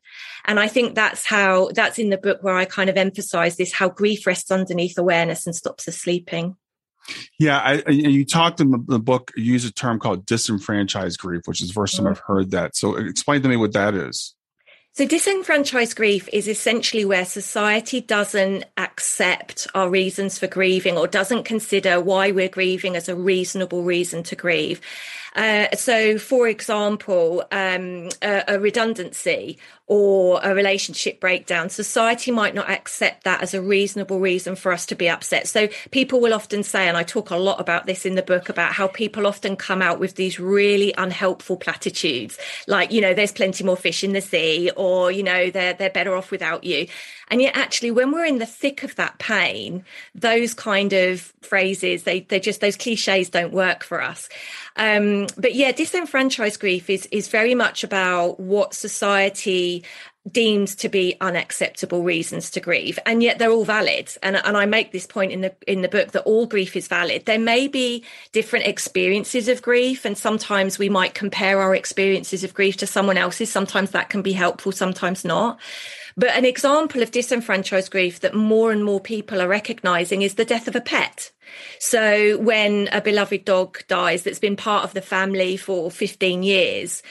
And 0.47 0.61
I 0.61 0.69
think 0.69 0.95
that's 0.95 1.27
how 1.27 1.71
that's 1.75 1.99
in 1.99 2.11
the 2.11 2.17
book 2.17 2.43
where 2.43 2.57
I 2.57 2.65
kind 2.65 2.89
of 2.89 2.97
emphasize 2.97 3.57
this 3.57 3.73
how 3.73 3.89
grief 3.89 4.27
rests 4.27 4.53
underneath 4.53 4.97
awareness 4.97 5.47
and 5.47 5.55
stops 5.55 5.89
us 5.89 5.97
sleeping. 5.97 6.57
Yeah, 7.39 7.59
I, 7.59 7.91
you 7.91 8.25
talked 8.25 8.61
in 8.61 8.71
the, 8.71 8.85
the, 8.87 8.99
book. 8.99 9.33
You 9.35 9.53
use 9.53 9.65
a 9.65 9.73
term 9.73 9.99
called 9.99 10.27
disenfranchised 10.27 11.19
grief, 11.19 11.43
which 11.47 11.63
is 11.63 11.69
the 11.69 11.75
first 11.75 11.97
time 11.97 12.05
mm. 12.05 12.11
I've 12.11 12.19
heard 12.19 12.51
that. 12.51 12.77
So, 12.77 12.97
explain 12.97 13.41
to 13.43 13.49
me 13.49 13.57
what 13.57 13.73
that 13.73 13.95
is. 13.95 14.35
So, 14.99 15.07
disenfranchised 15.07 15.95
grief 15.95 16.29
is 16.33 16.49
essentially 16.49 17.05
where 17.05 17.25
society 17.25 18.01
doesn't 18.01 18.65
accept 18.77 19.69
our 19.73 19.89
reasons 19.89 20.41
for 20.41 20.49
grieving 20.49 20.99
or 20.99 21.07
doesn't 21.07 21.45
consider 21.45 22.01
why 22.01 22.33
we're 22.33 22.49
grieving 22.49 22.97
as 22.97 23.09
a 23.09 23.15
reasonable 23.15 23.85
reason 23.85 24.25
to 24.25 24.35
grieve. 24.35 24.81
Uh, 25.37 25.69
so, 25.77 26.19
for 26.19 26.49
example, 26.49 27.45
um, 27.53 28.09
a, 28.23 28.43
a, 28.49 28.59
redundancy 28.59 29.61
or 29.89 30.39
a 30.43 30.55
relationship 30.55 31.19
breakdown, 31.19 31.71
society 31.71 32.31
might 32.31 32.55
not 32.55 32.69
accept 32.69 33.25
that 33.25 33.43
as 33.43 33.55
a 33.55 33.63
reasonable 33.63 34.21
reason 34.21 34.55
for 34.55 34.71
us 34.71 34.85
to 34.87 34.95
be 34.95 35.09
upset. 35.09 35.49
So, 35.49 35.69
people 35.91 36.21
will 36.21 36.35
often 36.35 36.63
say, 36.63 36.87
and 36.87 36.97
I 36.97 37.03
talk 37.03 37.31
a 37.31 37.37
lot 37.37 37.59
about 37.59 37.87
this 37.87 38.05
in 38.05 38.15
the 38.15 38.23
book, 38.23 38.51
about 38.51 38.73
how 38.73 38.87
people 38.87 39.27
often 39.27 39.57
come 39.57 39.81
out 39.81 39.99
with 39.99 40.15
these 40.15 40.39
really 40.39 40.95
unhelpful 40.97 41.57
platitudes, 41.57 42.39
like, 42.67 42.93
you 42.93 43.01
know, 43.01 43.15
there's 43.15 43.33
plenty 43.33 43.65
more 43.65 43.77
fish 43.77 44.05
in 44.05 44.13
the 44.13 44.21
sea, 44.21 44.71
or, 44.77 45.11
you 45.11 45.23
know, 45.23 45.51
they're, 45.51 45.73
they're 45.73 45.91
better 45.91 46.15
off 46.15 46.31
without 46.31 46.65
you. 46.65 46.87
And 47.31 47.43
yet, 47.43 47.57
actually, 47.57 47.91
when 47.91 48.11
we're 48.11 48.25
in 48.25 48.39
the 48.39 48.47
thick 48.47 48.83
of 48.83 48.95
that 48.97 49.19
pain, 49.19 49.85
those 50.15 50.55
kind 50.55 50.93
of 50.93 51.33
phrases, 51.43 52.03
they, 52.03 52.21
they 52.21 52.41
just, 52.41 52.61
those 52.61 52.77
cliches 52.77 53.31
don't 53.31 53.53
work 53.53 53.85
for 53.85 54.03
us. 54.03 54.29
Um, 54.77 55.27
but 55.37 55.55
yeah, 55.55 55.73
disenfranchised 55.73 56.61
grief 56.61 56.89
is, 56.89 57.07
is 57.11 57.29
very 57.29 57.55
much 57.55 57.85
about 57.85 58.39
what 58.39 58.75
society 58.75 59.78
deemed 60.31 60.69
to 60.69 60.89
be 60.89 61.17
unacceptable 61.21 62.03
reasons 62.03 62.51
to 62.51 62.61
grieve 62.61 62.99
and 63.07 63.23
yet 63.23 63.39
they're 63.39 63.51
all 63.51 63.65
valid. 63.65 64.13
And, 64.23 64.37
and 64.37 64.57
i 64.57 64.67
make 64.67 64.93
this 64.93 65.07
point 65.07 65.33
in 65.33 65.41
the 65.41 65.55
in 65.67 65.83
the 65.83 65.89
book 65.89 66.13
that 66.13 66.23
all 66.23 66.47
grief 66.47 66.77
is 66.77 66.89
valid. 66.89 67.25
There 67.25 67.39
may 67.39 67.69
be 67.69 68.05
different 68.33 68.67
experiences 68.67 69.49
of 69.49 69.63
grief 69.63 70.05
and 70.05 70.17
sometimes 70.17 70.79
we 70.79 70.89
might 70.89 71.15
compare 71.15 71.61
our 71.61 71.75
experiences 71.75 72.45
of 72.45 72.55
grief 72.55 72.77
to 72.79 72.87
someone 72.87 73.17
else's. 73.17 73.51
Sometimes 73.51 73.91
that 73.93 74.11
can 74.11 74.23
be 74.23 74.33
helpful 74.33 74.73
sometimes 74.73 75.25
not. 75.25 75.59
But 76.17 76.31
an 76.31 76.45
example 76.45 77.01
of 77.01 77.13
disenfranchised 77.13 77.93
grief 77.93 78.21
that 78.21 78.35
more 78.35 78.73
and 78.73 78.85
more 78.85 79.01
people 79.01 79.41
are 79.41 79.47
recognizing 79.47 80.23
is 80.23 80.35
the 80.35 80.45
death 80.45 80.67
of 80.67 80.75
a 80.75 80.81
pet. 80.81 81.31
So 81.79 82.39
when 82.39 82.89
a 82.91 83.01
beloved 83.01 83.45
dog 83.45 83.87
dies 83.87 84.25
that's 84.25 84.41
been 84.41 84.57
part 84.57 84.83
of 84.83 84.95
the 84.95 85.01
family 85.01 85.57
for 85.57 85.93
15 85.93 86.43
years 86.43 87.05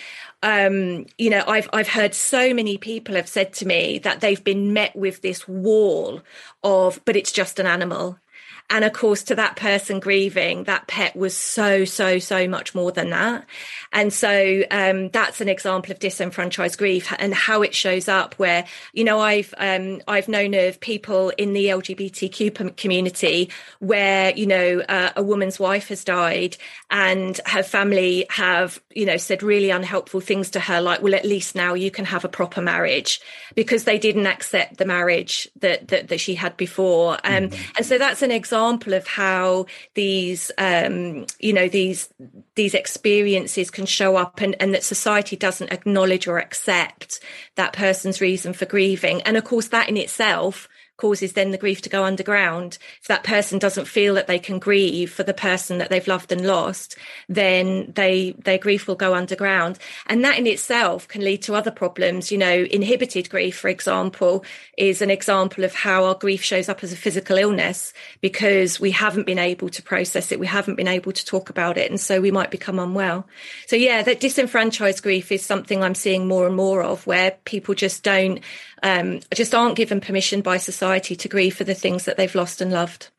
um, 0.43 1.05
you 1.17 1.29
know, 1.29 1.43
I've 1.47 1.69
I've 1.73 1.87
heard 1.87 2.13
so 2.13 2.53
many 2.53 2.77
people 2.77 3.15
have 3.15 3.27
said 3.27 3.53
to 3.53 3.65
me 3.65 3.99
that 3.99 4.21
they've 4.21 4.43
been 4.43 4.73
met 4.73 4.95
with 4.95 5.21
this 5.21 5.47
wall 5.47 6.21
of, 6.63 7.01
but 7.05 7.15
it's 7.15 7.31
just 7.31 7.59
an 7.59 7.65
animal. 7.65 8.19
And 8.69 8.83
of 8.83 8.91
course, 8.91 9.23
to 9.23 9.35
that 9.35 9.55
person 9.55 10.01
grieving, 10.01 10.65
that 10.65 10.87
pet 10.87 11.15
was 11.15 11.35
so, 11.37 11.85
so, 11.85 12.19
so 12.19 12.49
much 12.49 12.75
more 12.75 12.91
than 12.91 13.11
that. 13.11 13.45
And 13.93 14.11
so 14.11 14.63
um, 14.69 15.07
that's 15.09 15.39
an 15.39 15.47
example 15.47 15.93
of 15.93 15.99
disenfranchised 15.99 16.77
grief 16.77 17.13
and 17.17 17.33
how 17.33 17.61
it 17.61 17.73
shows 17.73 18.09
up. 18.09 18.35
Where 18.35 18.65
you 18.91 19.05
know, 19.05 19.21
I've 19.21 19.53
um, 19.57 20.01
I've 20.05 20.27
known 20.27 20.53
of 20.53 20.81
people 20.81 21.29
in 21.37 21.53
the 21.53 21.67
LGBTQ 21.67 22.75
community 22.75 23.49
where 23.79 24.35
you 24.35 24.45
know 24.45 24.81
uh, 24.89 25.11
a 25.15 25.23
woman's 25.23 25.59
wife 25.59 25.87
has 25.87 26.03
died 26.03 26.57
and 26.91 27.39
her 27.45 27.63
family 27.63 28.25
have 28.29 28.81
you 28.93 29.05
know 29.05 29.17
said 29.17 29.43
really 29.43 29.69
unhelpful 29.69 30.19
things 30.19 30.49
to 30.51 30.59
her, 30.59 30.81
like, 30.81 31.01
well, 31.01 31.15
at 31.15 31.23
least 31.23 31.55
now 31.55 31.73
you 31.73 31.89
can 31.89 32.03
have 32.03 32.25
a 32.25 32.29
proper 32.29 32.61
marriage 32.61 33.21
because 33.55 33.85
they 33.85 33.97
didn't 33.97 34.27
accept 34.27 34.77
the 34.77 34.85
marriage 34.85 35.47
that 35.61 35.87
that, 35.87 36.09
that 36.09 36.19
she 36.19 36.35
had 36.35 36.57
before. 36.57 37.13
Um, 37.23 37.47
mm-hmm. 37.47 37.71
And 37.77 37.85
so 37.85 37.97
that's 37.97 38.21
an 38.21 38.31
example 38.31 38.56
of 38.93 39.07
how 39.07 39.65
these 39.93 40.51
um, 40.57 41.25
you 41.39 41.53
know 41.53 41.67
these 41.67 42.09
these 42.55 42.73
experiences 42.73 43.69
can 43.69 43.85
show 43.85 44.15
up 44.15 44.41
and, 44.41 44.55
and 44.59 44.73
that 44.73 44.83
society 44.83 45.35
doesn't 45.35 45.71
acknowledge 45.71 46.27
or 46.27 46.39
accept 46.39 47.19
that 47.55 47.73
person's 47.73 48.21
reason 48.21 48.53
for 48.53 48.65
grieving. 48.65 49.21
And 49.23 49.37
of 49.37 49.43
course, 49.43 49.67
that 49.69 49.89
in 49.89 49.97
itself 49.97 50.67
causes 50.97 51.33
then 51.33 51.51
the 51.51 51.57
grief 51.57 51.81
to 51.83 51.89
go 51.89 52.03
underground. 52.03 52.77
If 53.01 53.07
that 53.07 53.23
person 53.23 53.59
doesn't 53.59 53.85
feel 53.85 54.15
that 54.15 54.27
they 54.27 54.39
can 54.39 54.59
grieve 54.59 55.11
for 55.11 55.23
the 55.23 55.33
person 55.33 55.77
that 55.77 55.89
they've 55.89 56.07
loved 56.07 56.31
and 56.31 56.45
lost, 56.45 56.97
then 57.29 57.93
they 57.95 58.31
their 58.37 58.57
grief 58.57 58.87
will 58.87 58.95
go 58.95 59.13
underground. 59.13 59.79
And 60.07 60.23
that 60.25 60.37
in 60.37 60.47
itself 60.47 61.07
can 61.07 61.23
lead 61.23 61.41
to 61.43 61.55
other 61.55 61.71
problems. 61.71 62.31
You 62.31 62.37
know, 62.37 62.65
inhibited 62.69 63.29
grief, 63.29 63.57
for 63.57 63.69
example, 63.69 64.43
is 64.77 65.01
an 65.01 65.09
example 65.09 65.63
of 65.63 65.73
how 65.73 66.05
our 66.05 66.15
grief 66.15 66.43
shows 66.43 66.69
up 66.69 66.83
as 66.83 66.91
a 66.91 66.97
physical 66.97 67.37
illness 67.37 67.93
because 68.21 68.79
we 68.79 68.91
haven't 68.91 69.25
been 69.25 69.39
able 69.39 69.69
to 69.69 69.83
process 69.83 70.31
it, 70.31 70.39
we 70.39 70.47
haven't 70.47 70.75
been 70.75 70.87
able 70.87 71.11
to 71.11 71.25
talk 71.25 71.49
about 71.49 71.77
it, 71.77 71.89
and 71.89 71.99
so 71.99 72.19
we 72.19 72.31
might 72.31 72.51
become 72.51 72.79
unwell. 72.79 73.27
So 73.67 73.75
yeah, 73.75 74.01
that 74.03 74.19
disenfranchised 74.19 75.03
grief 75.03 75.31
is 75.31 75.45
something 75.45 75.83
I'm 75.83 75.95
seeing 75.95 76.27
more 76.27 76.47
and 76.47 76.55
more 76.55 76.83
of 76.83 77.05
where 77.05 77.31
people 77.45 77.75
just 77.75 78.03
don't 78.03 78.39
um, 78.83 79.19
just 79.33 79.55
aren't 79.55 79.75
given 79.75 80.01
permission 80.01 80.41
by 80.41 80.57
society 80.57 81.15
to 81.15 81.27
grieve 81.27 81.55
for 81.55 81.63
the 81.63 81.73
things 81.73 82.05
that 82.05 82.17
they've 82.17 82.35
lost 82.35 82.61
and 82.61 82.71
loved. 82.71 83.09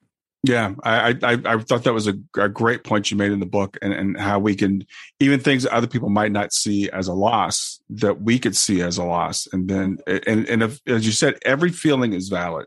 Yeah, 0.44 0.74
I, 0.84 1.16
I, 1.22 1.38
I 1.44 1.58
thought 1.58 1.82
that 1.82 1.92
was 1.92 2.06
a, 2.06 2.14
a, 2.36 2.48
great 2.48 2.84
point 2.84 3.10
you 3.10 3.16
made 3.16 3.32
in 3.32 3.40
the 3.40 3.46
book, 3.46 3.76
and, 3.82 3.92
and 3.92 4.16
how 4.16 4.38
we 4.38 4.54
can 4.54 4.86
even 5.18 5.40
things 5.40 5.64
that 5.64 5.72
other 5.72 5.88
people 5.88 6.10
might 6.10 6.30
not 6.30 6.52
see 6.52 6.88
as 6.90 7.08
a 7.08 7.12
loss 7.12 7.80
that 7.90 8.22
we 8.22 8.38
could 8.38 8.54
see 8.54 8.80
as 8.80 8.98
a 8.98 9.04
loss, 9.04 9.48
and 9.52 9.68
then 9.68 9.98
and 10.06 10.48
and 10.48 10.62
if, 10.62 10.80
as 10.86 11.04
you 11.04 11.10
said, 11.10 11.38
every 11.44 11.70
feeling 11.70 12.12
is 12.12 12.28
valid. 12.28 12.66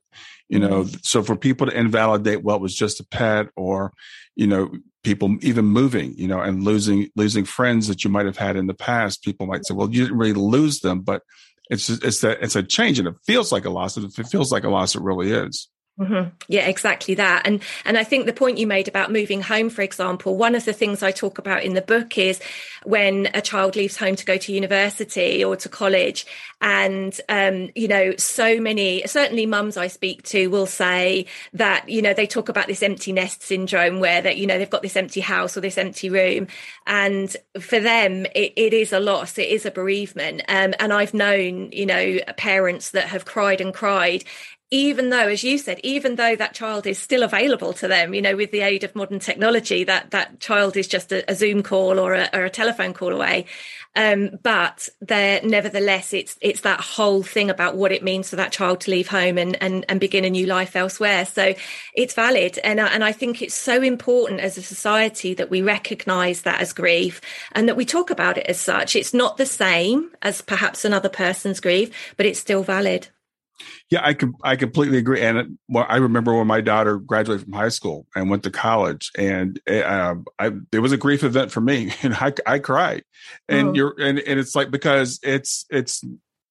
You 0.49 0.59
know, 0.59 0.83
mm-hmm. 0.83 0.97
so 1.01 1.23
for 1.23 1.37
people 1.37 1.67
to 1.67 1.77
invalidate 1.77 2.43
what 2.43 2.59
was 2.59 2.75
just 2.75 2.99
a 2.99 3.05
pet, 3.05 3.47
or 3.55 3.93
you 4.35 4.47
know, 4.47 4.69
people 5.05 5.37
even 5.41 5.63
moving, 5.63 6.13
you 6.17 6.27
know, 6.27 6.41
and 6.41 6.63
losing 6.63 7.09
losing 7.15 7.45
friends 7.45 7.87
that 7.87 8.03
you 8.03 8.09
might 8.09 8.25
have 8.25 8.37
had 8.37 8.57
in 8.57 8.67
the 8.67 8.73
past, 8.73 9.23
people 9.23 9.47
might 9.47 9.65
say, 9.65 9.73
well, 9.73 9.89
you 9.89 10.03
didn't 10.03 10.17
really 10.17 10.33
lose 10.33 10.81
them, 10.81 10.99
but 10.99 11.23
it's 11.71 11.87
just, 11.87 12.03
it's 12.03 12.21
that 12.21 12.43
it's 12.43 12.55
a 12.55 12.61
change 12.61 12.99
and 12.99 13.07
it 13.07 13.15
feels 13.25 13.51
like 13.51 13.65
a 13.65 13.69
loss. 13.69 13.97
If 13.97 14.19
it 14.19 14.27
feels 14.27 14.51
like 14.51 14.65
a 14.65 14.69
loss, 14.69 14.93
it 14.93 15.01
really 15.01 15.31
is. 15.31 15.69
Mm-hmm. 16.01 16.29
Yeah, 16.47 16.67
exactly 16.67 17.13
that. 17.15 17.45
And 17.45 17.61
and 17.85 17.95
I 17.95 18.03
think 18.03 18.25
the 18.25 18.33
point 18.33 18.57
you 18.57 18.65
made 18.65 18.87
about 18.87 19.11
moving 19.11 19.39
home, 19.39 19.69
for 19.69 19.83
example, 19.83 20.35
one 20.35 20.55
of 20.55 20.65
the 20.65 20.73
things 20.73 21.03
I 21.03 21.11
talk 21.11 21.37
about 21.37 21.63
in 21.63 21.75
the 21.75 21.81
book 21.81 22.17
is 22.17 22.39
when 22.83 23.29
a 23.35 23.41
child 23.41 23.75
leaves 23.75 23.97
home 23.97 24.15
to 24.15 24.25
go 24.25 24.37
to 24.37 24.51
university 24.51 25.43
or 25.43 25.55
to 25.57 25.69
college, 25.69 26.25
and 26.59 27.19
um, 27.29 27.69
you 27.75 27.87
know, 27.87 28.15
so 28.17 28.59
many 28.59 29.05
certainly 29.05 29.45
mums 29.45 29.77
I 29.77 29.87
speak 29.87 30.23
to 30.29 30.47
will 30.47 30.65
say 30.65 31.27
that 31.53 31.87
you 31.87 32.01
know 32.01 32.15
they 32.15 32.25
talk 32.25 32.49
about 32.49 32.65
this 32.65 32.81
empty 32.81 33.11
nest 33.11 33.43
syndrome 33.43 33.99
where 33.99 34.23
that 34.23 34.37
you 34.37 34.47
know 34.47 34.57
they've 34.57 34.67
got 34.67 34.81
this 34.81 34.97
empty 34.97 35.21
house 35.21 35.55
or 35.55 35.61
this 35.61 35.77
empty 35.77 36.09
room, 36.09 36.47
and 36.87 37.35
for 37.59 37.79
them 37.79 38.25
it, 38.33 38.53
it 38.55 38.73
is 38.73 38.91
a 38.91 38.99
loss, 38.99 39.37
it 39.37 39.49
is 39.49 39.67
a 39.67 39.71
bereavement. 39.71 40.41
Um, 40.47 40.73
and 40.79 40.91
I've 40.91 41.13
known 41.13 41.71
you 41.71 41.85
know 41.85 42.17
parents 42.37 42.89
that 42.91 43.09
have 43.09 43.25
cried 43.25 43.61
and 43.61 43.71
cried 43.71 44.23
even 44.73 45.09
though, 45.09 45.27
as 45.27 45.43
you 45.43 45.57
said, 45.57 45.81
even 45.83 46.15
though 46.15 46.33
that 46.33 46.53
child 46.53 46.87
is 46.87 46.97
still 46.97 47.23
available 47.23 47.73
to 47.73 47.89
them, 47.89 48.13
you 48.13 48.21
know, 48.21 48.37
with 48.37 48.51
the 48.51 48.61
aid 48.61 48.85
of 48.85 48.95
modern 48.95 49.19
technology, 49.19 49.83
that 49.83 50.11
that 50.11 50.39
child 50.39 50.77
is 50.77 50.87
just 50.87 51.11
a, 51.11 51.29
a 51.29 51.35
Zoom 51.35 51.61
call 51.61 51.99
or 51.99 52.13
a, 52.13 52.29
or 52.31 52.45
a, 52.45 52.49
telephone 52.49 52.93
call 52.93 53.11
away. 53.11 53.45
Um, 53.97 54.39
but 54.41 54.87
there, 55.01 55.41
nevertheless, 55.43 56.13
it's 56.13 56.37
it's 56.39 56.61
that 56.61 56.79
whole 56.79 57.21
thing 57.21 57.49
about 57.49 57.75
what 57.75 57.91
it 57.91 58.01
means 58.01 58.29
for 58.29 58.37
that 58.37 58.53
child 58.53 58.79
to 58.81 58.91
leave 58.91 59.09
home 59.09 59.37
and 59.37 59.61
and, 59.61 59.83
and 59.89 59.99
begin 59.99 60.23
a 60.23 60.29
new 60.29 60.45
life 60.45 60.77
elsewhere. 60.77 61.25
So 61.25 61.53
it's 61.93 62.13
valid, 62.13 62.57
and 62.59 62.79
and 62.79 63.03
I 63.03 63.11
think 63.11 63.41
it's 63.41 63.53
so 63.53 63.81
important 63.81 64.39
as 64.39 64.57
a 64.57 64.61
society 64.61 65.33
that 65.33 65.49
we 65.49 65.61
recognise 65.61 66.43
that 66.43 66.61
as 66.61 66.71
grief 66.71 67.19
and 67.51 67.67
that 67.67 67.75
we 67.75 67.83
talk 67.83 68.09
about 68.09 68.37
it 68.37 68.45
as 68.45 68.61
such. 68.61 68.95
It's 68.95 69.13
not 69.13 69.35
the 69.35 69.45
same 69.45 70.11
as 70.21 70.41
perhaps 70.41 70.85
another 70.85 71.09
person's 71.09 71.59
grief, 71.59 72.13
but 72.15 72.25
it's 72.25 72.39
still 72.39 72.63
valid. 72.63 73.09
Yeah, 73.89 74.01
I 74.03 74.13
can. 74.13 74.33
I 74.43 74.55
completely 74.55 74.97
agree. 74.97 75.21
And 75.21 75.37
it, 75.37 75.47
well, 75.67 75.85
I 75.87 75.97
remember 75.97 76.35
when 76.35 76.47
my 76.47 76.61
daughter 76.61 76.97
graduated 76.97 77.43
from 77.45 77.53
high 77.53 77.69
school 77.69 78.07
and 78.15 78.29
went 78.29 78.43
to 78.43 78.51
college, 78.51 79.11
and 79.17 79.59
uh, 79.69 80.15
I, 80.39 80.51
it 80.71 80.79
was 80.79 80.91
a 80.91 80.97
grief 80.97 81.23
event 81.23 81.51
for 81.51 81.61
me, 81.61 81.91
and 82.03 82.13
I, 82.13 82.33
I 82.45 82.59
cried. 82.59 83.03
And 83.47 83.69
oh. 83.69 83.73
you're, 83.73 83.95
and, 83.99 84.19
and 84.19 84.39
it's 84.39 84.55
like 84.55 84.71
because 84.71 85.19
it's 85.23 85.65
it's 85.69 86.03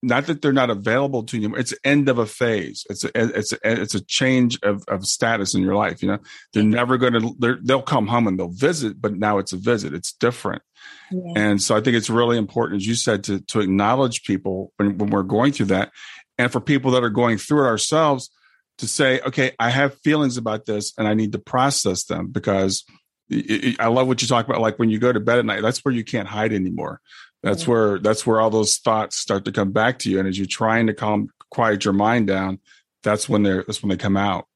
not 0.02 0.26
that 0.26 0.40
they're 0.40 0.52
not 0.52 0.71
available 0.71 1.25
to 1.25 1.38
you. 1.38 1.54
It's 1.54 1.75
end 1.85 2.09
of 2.09 2.19
a 2.19 2.26
phase. 2.26 2.87
It's 2.88 3.04
a, 3.04 3.16
eh, 3.16 3.28
it's 3.35 3.52
a, 3.52 3.57
eh, 3.66 3.76
it's 3.80 3.95
a 3.95 4.04
change 4.04 4.59
of, 4.62 4.83
of 4.88 5.04
status 5.04 5.54
in 5.54 5.62
your 5.62 5.75
life. 5.75 6.02
You 6.02 6.09
know, 6.09 6.19
they're 6.52 6.62
never 6.62 6.97
going 6.97 7.12
to. 7.14 7.59
They'll 7.62 7.83
come 7.83 8.07
home 8.07 8.26
and 8.26 8.38
they'll 8.38 8.49
visit, 8.49 9.00
but 9.00 9.14
now 9.14 9.38
it's 9.38 9.52
a 9.52 9.59
visit. 9.59 9.92
It's 9.92 10.12
different. 10.12 10.62
Yeah. 11.11 11.33
And 11.37 11.62
so 11.62 11.76
I 11.76 11.80
think 11.80 11.97
it's 11.97 12.09
really 12.09 12.38
important, 12.38 12.80
as 12.80 12.87
you 12.87 12.95
said, 12.95 13.25
to 13.25 13.40
to 13.40 13.61
acknowledge 13.61 14.25
people 14.25 14.73
when, 14.76 14.97
when 14.97 15.11
we're 15.11 15.23
going 15.23 15.52
through 15.52 15.66
that, 15.66 15.92
and 16.40 16.50
for 16.50 16.61
people 16.61 16.92
that 16.92 17.04
are 17.04 17.11
going 17.11 17.37
through 17.37 17.64
it 17.64 17.68
ourselves 17.68 18.30
to 18.78 18.88
say, 18.88 19.20
okay, 19.20 19.52
I 19.59 19.68
have 19.68 20.00
feelings 20.00 20.38
about 20.38 20.64
this 20.64 20.94
and 20.97 21.06
I 21.06 21.12
need 21.12 21.32
to 21.32 21.38
process 21.38 22.04
them 22.04 22.28
because 22.28 22.85
I 23.30 23.88
love 23.88 24.09
what 24.09 24.23
you 24.23 24.28
talk 24.28 24.49
about. 24.49 24.62
Like 24.62 24.78
when 24.78 24.88
you 24.88 24.99
go 24.99 25.12
to 25.12 25.20
bed 25.20 25.38
at 25.38 25.44
night, 25.44 25.61
that's 25.61 25.85
where 25.85 25.92
you 25.92 26.02
can't 26.02 26.26
hide 26.26 26.54
anymore. 26.54 27.02
That's 27.42 27.64
yeah. 27.64 27.68
where 27.68 27.99
that's 27.99 28.26
where 28.26 28.40
all 28.40 28.49
those 28.49 28.78
thoughts 28.78 29.16
start 29.16 29.44
to 29.44 29.52
come 29.52 29.70
back 29.73 29.99
to 30.00 30.11
you. 30.11 30.18
And 30.18 30.26
as 30.26 30.38
you're 30.38 30.47
trying 30.47 30.87
to 30.87 30.94
calm, 30.94 31.28
quiet 31.50 31.85
your 31.85 31.92
mind 31.92 32.26
down, 32.26 32.59
that's 33.02 33.28
when 33.28 33.42
they're 33.42 33.62
that's 33.62 33.82
when 33.82 33.90
they 33.90 33.99
come 33.99 34.16
out. 34.16 34.47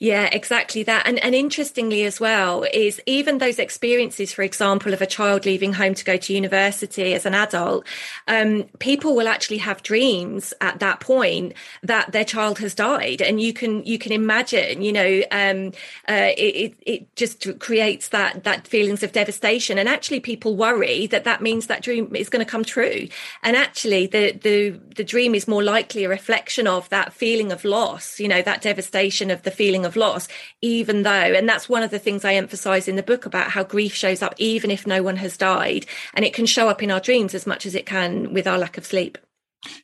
Yeah, 0.00 0.28
exactly 0.32 0.82
that. 0.84 1.06
And 1.06 1.22
and 1.22 1.34
interestingly 1.34 2.04
as 2.04 2.18
well 2.20 2.64
is 2.72 3.00
even 3.06 3.38
those 3.38 3.58
experiences, 3.58 4.32
for 4.32 4.42
example, 4.42 4.92
of 4.92 5.00
a 5.02 5.06
child 5.06 5.46
leaving 5.46 5.72
home 5.72 5.94
to 5.94 6.04
go 6.04 6.16
to 6.16 6.32
university 6.34 7.14
as 7.14 7.26
an 7.26 7.34
adult, 7.34 7.86
um, 8.26 8.64
people 8.78 9.14
will 9.14 9.28
actually 9.28 9.58
have 9.58 9.82
dreams 9.82 10.52
at 10.60 10.80
that 10.80 11.00
point 11.00 11.52
that 11.82 12.12
their 12.12 12.24
child 12.24 12.58
has 12.58 12.74
died, 12.74 13.20
and 13.22 13.40
you 13.40 13.52
can 13.52 13.84
you 13.84 13.98
can 13.98 14.12
imagine, 14.12 14.82
you 14.82 14.92
know, 14.92 15.22
um, 15.30 15.68
uh, 16.08 16.30
it, 16.36 16.74
it 16.82 17.16
just 17.16 17.58
creates 17.60 18.08
that 18.08 18.44
that 18.44 18.66
feelings 18.66 19.02
of 19.02 19.12
devastation, 19.12 19.78
and 19.78 19.88
actually 19.88 20.20
people 20.20 20.56
worry 20.56 21.06
that 21.08 21.24
that 21.24 21.42
means 21.42 21.66
that 21.66 21.82
dream 21.82 22.14
is 22.16 22.28
going 22.28 22.44
to 22.44 22.50
come 22.50 22.64
true, 22.64 23.06
and 23.42 23.56
actually 23.56 24.06
the 24.06 24.32
the 24.32 24.70
the 24.96 25.04
dream 25.04 25.34
is 25.34 25.46
more 25.46 25.62
likely 25.62 26.04
a 26.04 26.08
reflection 26.08 26.66
of 26.66 26.88
that 26.88 27.12
feeling 27.12 27.52
of 27.52 27.64
loss, 27.64 28.18
you 28.18 28.28
know, 28.28 28.42
that 28.42 28.62
devastation 28.62 29.30
of 29.30 29.42
the 29.42 29.50
feeling 29.50 29.73
feeling 29.74 29.86
of 29.86 29.96
loss, 29.96 30.28
even 30.62 31.02
though, 31.02 31.10
and 31.10 31.48
that's 31.48 31.68
one 31.68 31.82
of 31.82 31.90
the 31.90 31.98
things 31.98 32.24
I 32.24 32.34
emphasize 32.34 32.86
in 32.86 32.96
the 32.96 33.02
book 33.02 33.26
about 33.26 33.50
how 33.50 33.64
grief 33.64 33.92
shows 33.92 34.22
up 34.22 34.34
even 34.38 34.70
if 34.70 34.86
no 34.86 35.02
one 35.02 35.16
has 35.16 35.36
died. 35.36 35.86
And 36.14 36.24
it 36.24 36.32
can 36.32 36.46
show 36.46 36.68
up 36.68 36.82
in 36.82 36.92
our 36.92 37.00
dreams 37.00 37.34
as 37.34 37.46
much 37.46 37.66
as 37.66 37.74
it 37.74 37.86
can 37.86 38.32
with 38.32 38.46
our 38.46 38.58
lack 38.58 38.78
of 38.78 38.86
sleep. 38.86 39.18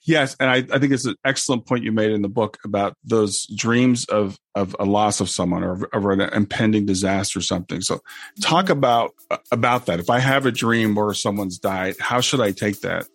Yes, 0.04 0.36
and 0.38 0.50
I, 0.50 0.56
I, 0.56 0.78
think 0.78 0.92
it's 0.92 1.06
an 1.06 1.16
excellent 1.24 1.66
point 1.66 1.84
you 1.84 1.90
made 1.90 2.10
in 2.10 2.20
the 2.20 2.28
book 2.28 2.58
about 2.66 2.94
those 3.02 3.46
dreams 3.46 4.04
of 4.04 4.38
of 4.54 4.76
a 4.78 4.84
loss 4.84 5.22
of 5.22 5.30
someone 5.30 5.64
or 5.64 5.88
of 5.94 6.04
an 6.04 6.20
impending 6.20 6.84
disaster 6.84 7.38
or 7.38 7.42
something. 7.42 7.80
So, 7.80 8.00
talk 8.42 8.66
mm-hmm. 8.66 8.72
about 8.72 9.12
about 9.50 9.86
that. 9.86 9.98
If 9.98 10.10
I 10.10 10.18
have 10.18 10.44
a 10.44 10.52
dream 10.52 10.94
where 10.94 11.14
someone's 11.14 11.58
died, 11.58 11.94
how 11.98 12.20
should 12.20 12.42
I 12.42 12.50
take 12.50 12.80
that? 12.82 13.06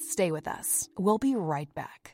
Stay 0.00 0.30
with 0.30 0.46
us. 0.46 0.90
We'll 0.98 1.16
be 1.16 1.34
right 1.34 1.74
back. 1.74 2.13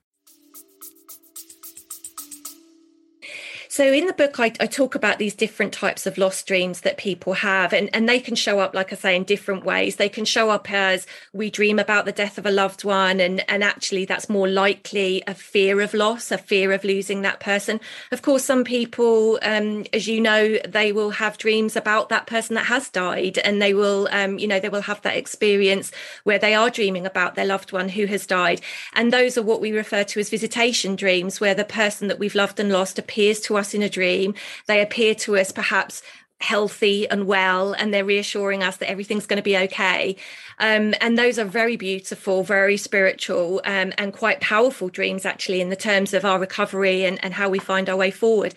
So 3.71 3.85
in 3.85 4.05
the 4.05 4.11
book, 4.11 4.37
I, 4.37 4.51
I, 4.59 4.67
talk 4.67 4.95
about 4.95 5.17
these 5.17 5.33
different 5.33 5.71
types 5.71 6.05
of 6.05 6.17
lost 6.17 6.45
dreams 6.45 6.81
that 6.81 6.97
people 6.97 7.31
have, 7.35 7.71
and, 7.71 7.89
and 7.95 8.09
they 8.09 8.19
can 8.19 8.35
show 8.35 8.59
up, 8.59 8.75
like 8.75 8.91
I 8.91 8.97
say, 8.97 9.15
in 9.15 9.23
different 9.23 9.63
ways. 9.63 9.95
They 9.95 10.09
can 10.09 10.25
show 10.25 10.49
up 10.49 10.69
as 10.69 11.07
we 11.31 11.49
dream 11.49 11.79
about 11.79 12.03
the 12.03 12.11
death 12.11 12.37
of 12.37 12.45
a 12.45 12.51
loved 12.51 12.83
one, 12.83 13.21
and, 13.21 13.49
and 13.49 13.63
actually 13.63 14.03
that's 14.03 14.27
more 14.27 14.49
likely 14.49 15.23
a 15.25 15.33
fear 15.33 15.79
of 15.79 15.93
loss, 15.93 16.31
a 16.31 16.37
fear 16.37 16.73
of 16.73 16.83
losing 16.83 17.21
that 17.21 17.39
person. 17.39 17.79
Of 18.11 18.23
course, 18.23 18.43
some 18.43 18.65
people, 18.65 19.39
um, 19.41 19.85
as 19.93 20.05
you 20.05 20.19
know, 20.19 20.57
they 20.67 20.91
will 20.91 21.11
have 21.11 21.37
dreams 21.37 21.77
about 21.77 22.09
that 22.09 22.27
person 22.27 22.55
that 22.55 22.65
has 22.65 22.89
died, 22.89 23.37
and 23.37 23.61
they 23.61 23.73
will, 23.73 24.09
um, 24.11 24.37
you 24.37 24.47
know, 24.47 24.59
they 24.59 24.67
will 24.67 24.81
have 24.81 25.01
that 25.03 25.15
experience 25.15 25.93
where 26.25 26.39
they 26.39 26.53
are 26.53 26.69
dreaming 26.69 27.05
about 27.05 27.35
their 27.35 27.45
loved 27.45 27.71
one 27.71 27.87
who 27.87 28.05
has 28.07 28.27
died. 28.27 28.59
And 28.95 29.13
those 29.13 29.37
are 29.37 29.41
what 29.41 29.61
we 29.61 29.71
refer 29.71 30.03
to 30.03 30.19
as 30.19 30.29
visitation 30.29 30.97
dreams, 30.97 31.39
where 31.39 31.55
the 31.55 31.63
person 31.63 32.09
that 32.09 32.19
we've 32.19 32.35
loved 32.35 32.59
and 32.59 32.69
lost 32.69 32.99
appears 32.99 33.39
to 33.39 33.60
us 33.61 33.73
in 33.73 33.81
a 33.81 33.89
dream. 33.89 34.33
They 34.67 34.81
appear 34.81 35.15
to 35.15 35.37
us 35.37 35.51
perhaps 35.51 36.01
healthy 36.41 37.07
and 37.09 37.27
well, 37.27 37.73
and 37.73 37.93
they're 37.93 38.05
reassuring 38.05 38.63
us 38.63 38.77
that 38.77 38.89
everything's 38.89 39.25
going 39.25 39.37
to 39.37 39.43
be 39.43 39.57
okay. 39.57 40.15
Um, 40.59 40.93
and 40.99 41.17
those 41.17 41.39
are 41.39 41.45
very 41.45 41.77
beautiful, 41.77 42.43
very 42.43 42.77
spiritual, 42.77 43.61
um, 43.63 43.93
and 43.97 44.11
quite 44.11 44.41
powerful 44.41 44.89
dreams, 44.89 45.25
actually, 45.25 45.61
in 45.61 45.69
the 45.69 45.75
terms 45.75 46.13
of 46.13 46.25
our 46.25 46.39
recovery 46.39 47.05
and, 47.05 47.23
and 47.23 47.33
how 47.33 47.49
we 47.49 47.59
find 47.59 47.89
our 47.89 47.95
way 47.95 48.11
forward. 48.11 48.53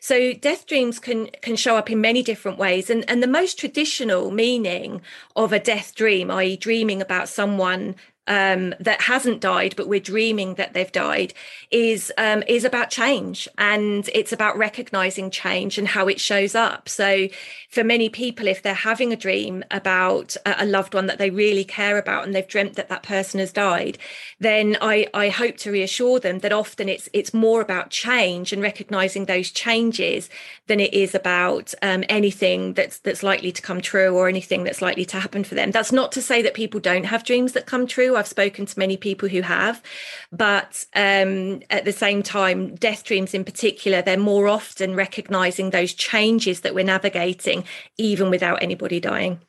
So 0.00 0.32
death 0.32 0.66
dreams 0.66 0.98
can 0.98 1.26
can 1.42 1.56
show 1.56 1.76
up 1.76 1.90
in 1.90 2.00
many 2.00 2.22
different 2.22 2.58
ways, 2.58 2.90
and 2.90 3.08
and 3.10 3.22
the 3.22 3.26
most 3.26 3.58
traditional 3.58 4.30
meaning 4.30 5.02
of 5.34 5.52
a 5.52 5.58
death 5.58 5.94
dream, 5.94 6.30
i.e., 6.30 6.56
dreaming 6.56 7.00
about 7.02 7.28
someone 7.28 7.96
um, 8.28 8.74
that 8.80 9.02
hasn't 9.02 9.40
died, 9.40 9.74
but 9.76 9.88
we're 9.88 10.00
dreaming 10.00 10.54
that 10.54 10.74
they've 10.74 10.90
died, 10.90 11.34
is 11.70 12.12
um, 12.18 12.42
is 12.48 12.64
about 12.64 12.90
change, 12.90 13.48
and 13.58 14.08
it's 14.14 14.32
about 14.32 14.56
recognizing 14.56 15.30
change 15.30 15.78
and 15.78 15.88
how 15.88 16.08
it 16.08 16.20
shows 16.20 16.54
up. 16.54 16.88
So, 16.88 17.28
for 17.70 17.84
many 17.84 18.08
people, 18.08 18.48
if 18.48 18.62
they're 18.62 18.74
having 18.74 19.12
a 19.12 19.16
dream 19.16 19.64
about 19.70 20.36
a, 20.44 20.66
loved 20.66 20.94
one 20.94 21.06
that 21.06 21.18
they 21.18 21.30
really 21.30 21.64
care 21.64 21.98
about, 21.98 22.24
and 22.24 22.34
they've 22.34 22.46
dreamt 22.46 22.74
that 22.74 22.88
that 22.88 23.02
person 23.02 23.38
has 23.38 23.52
died, 23.52 23.98
then 24.40 24.76
I, 24.80 25.06
I 25.14 25.28
hope 25.28 25.56
to 25.58 25.70
reassure 25.70 26.18
them 26.18 26.40
that 26.40 26.52
often 26.52 26.88
it's 26.88 27.08
it's 27.12 27.32
more 27.32 27.60
about 27.60 27.90
change 27.90 28.52
and 28.52 28.60
recognizing 28.60 29.26
those 29.26 29.50
changes 29.50 30.28
than 30.66 30.80
it 30.80 30.92
is 30.92 31.14
about 31.14 31.74
um, 31.82 32.02
anything 32.08 32.74
that's 32.74 32.98
that's 32.98 33.22
likely 33.22 33.52
to 33.52 33.62
come 33.62 33.80
true 33.80 34.16
or 34.16 34.28
anything 34.28 34.64
that's 34.64 34.82
likely 34.82 35.04
to 35.06 35.20
happen 35.20 35.44
for 35.44 35.54
them. 35.54 35.70
That's 35.70 35.92
not 35.92 36.12
to 36.12 36.22
say 36.22 36.42
that 36.42 36.54
people 36.54 36.80
don't 36.80 37.04
have 37.04 37.24
dreams 37.24 37.52
that 37.52 37.66
come 37.66 37.86
true 37.86 38.15
I've 38.16 38.26
spoken 38.26 38.66
to 38.66 38.78
many 38.78 38.96
people 38.96 39.28
who 39.28 39.42
have, 39.42 39.82
but 40.32 40.84
um, 40.94 41.62
at 41.70 41.84
the 41.84 41.92
same 41.92 42.22
time, 42.22 42.74
death 42.74 43.04
dreams 43.04 43.34
in 43.34 43.44
particular, 43.44 44.02
they're 44.02 44.18
more 44.18 44.48
often 44.48 44.94
recognizing 44.94 45.70
those 45.70 45.92
changes 45.92 46.60
that 46.60 46.74
we're 46.74 46.84
navigating, 46.84 47.64
even 47.98 48.30
without 48.30 48.62
anybody 48.62 49.00
dying. 49.00 49.40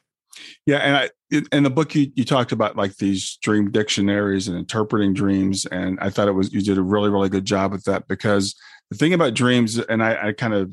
Yeah, 0.65 0.77
and 0.77 0.95
I 0.95 1.09
in 1.51 1.63
the 1.63 1.69
book 1.69 1.93
you, 1.95 2.11
you 2.15 2.23
talked 2.23 2.51
about 2.51 2.77
like 2.77 2.97
these 2.97 3.37
dream 3.41 3.71
dictionaries 3.71 4.47
and 4.47 4.57
interpreting 4.57 5.13
dreams, 5.13 5.65
and 5.65 5.99
I 5.99 6.09
thought 6.09 6.27
it 6.27 6.33
was 6.33 6.53
you 6.53 6.61
did 6.61 6.77
a 6.77 6.83
really 6.83 7.09
really 7.09 7.29
good 7.29 7.45
job 7.45 7.71
with 7.71 7.83
that 7.85 8.07
because 8.07 8.55
the 8.89 8.97
thing 8.97 9.13
about 9.13 9.33
dreams, 9.33 9.77
and 9.79 10.03
I, 10.03 10.29
I 10.29 10.31
kind 10.31 10.53
of 10.53 10.71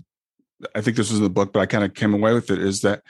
I 0.75 0.81
think 0.81 0.97
this 0.97 1.11
was 1.11 1.19
in 1.19 1.25
the 1.25 1.31
book, 1.31 1.53
but 1.53 1.61
I 1.61 1.67
kind 1.67 1.85
of 1.85 1.95
came 1.95 2.15
away 2.15 2.33
with 2.33 2.51
it 2.51 2.59
is 2.59 2.83
that 2.83 3.03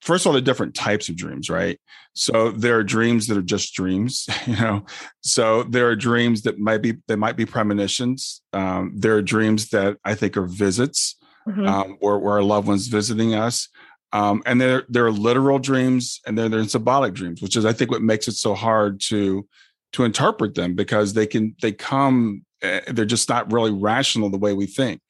first 0.00 0.24
of 0.24 0.28
all, 0.28 0.32
the 0.32 0.40
different 0.40 0.74
types 0.74 1.08
of 1.08 1.16
dreams, 1.16 1.48
right? 1.50 1.78
So 2.14 2.50
there 2.50 2.76
are 2.76 2.84
dreams 2.84 3.26
that 3.26 3.36
are 3.36 3.42
just 3.42 3.74
dreams, 3.74 4.26
you 4.46 4.56
know. 4.56 4.84
So 5.20 5.62
there 5.64 5.88
are 5.88 5.96
dreams 5.96 6.42
that 6.42 6.58
might 6.58 6.82
be 6.82 6.94
they 7.08 7.16
might 7.16 7.36
be 7.36 7.46
premonitions. 7.46 8.42
Um, 8.52 8.92
there 8.96 9.16
are 9.16 9.22
dreams 9.22 9.68
that 9.70 9.98
I 10.04 10.14
think 10.14 10.36
are 10.36 10.46
visits, 10.46 11.16
mm-hmm. 11.48 11.66
um, 11.66 11.96
where 12.00 12.18
where 12.18 12.34
our 12.34 12.42
loved 12.42 12.68
ones 12.68 12.88
visiting 12.88 13.34
us. 13.34 13.68
Um, 14.12 14.42
and 14.44 14.60
there 14.60 14.84
there 14.88 15.06
are 15.06 15.12
literal 15.12 15.58
dreams, 15.58 16.20
and 16.26 16.36
then 16.36 16.50
there 16.50 16.60
are 16.60 16.68
symbolic 16.68 17.14
dreams, 17.14 17.40
which 17.40 17.56
is 17.56 17.64
I 17.64 17.72
think 17.72 17.90
what 17.90 18.02
makes 18.02 18.28
it 18.28 18.32
so 18.32 18.54
hard 18.54 19.00
to 19.08 19.46
to 19.92 20.04
interpret 20.04 20.54
them 20.54 20.74
because 20.74 21.12
they 21.12 21.26
can 21.26 21.54
they 21.60 21.72
come 21.72 22.44
eh, 22.62 22.80
they're 22.88 23.04
just 23.04 23.28
not 23.28 23.52
really 23.52 23.70
rational 23.70 24.30
the 24.30 24.38
way 24.38 24.52
we 24.52 24.66
think 24.66 25.00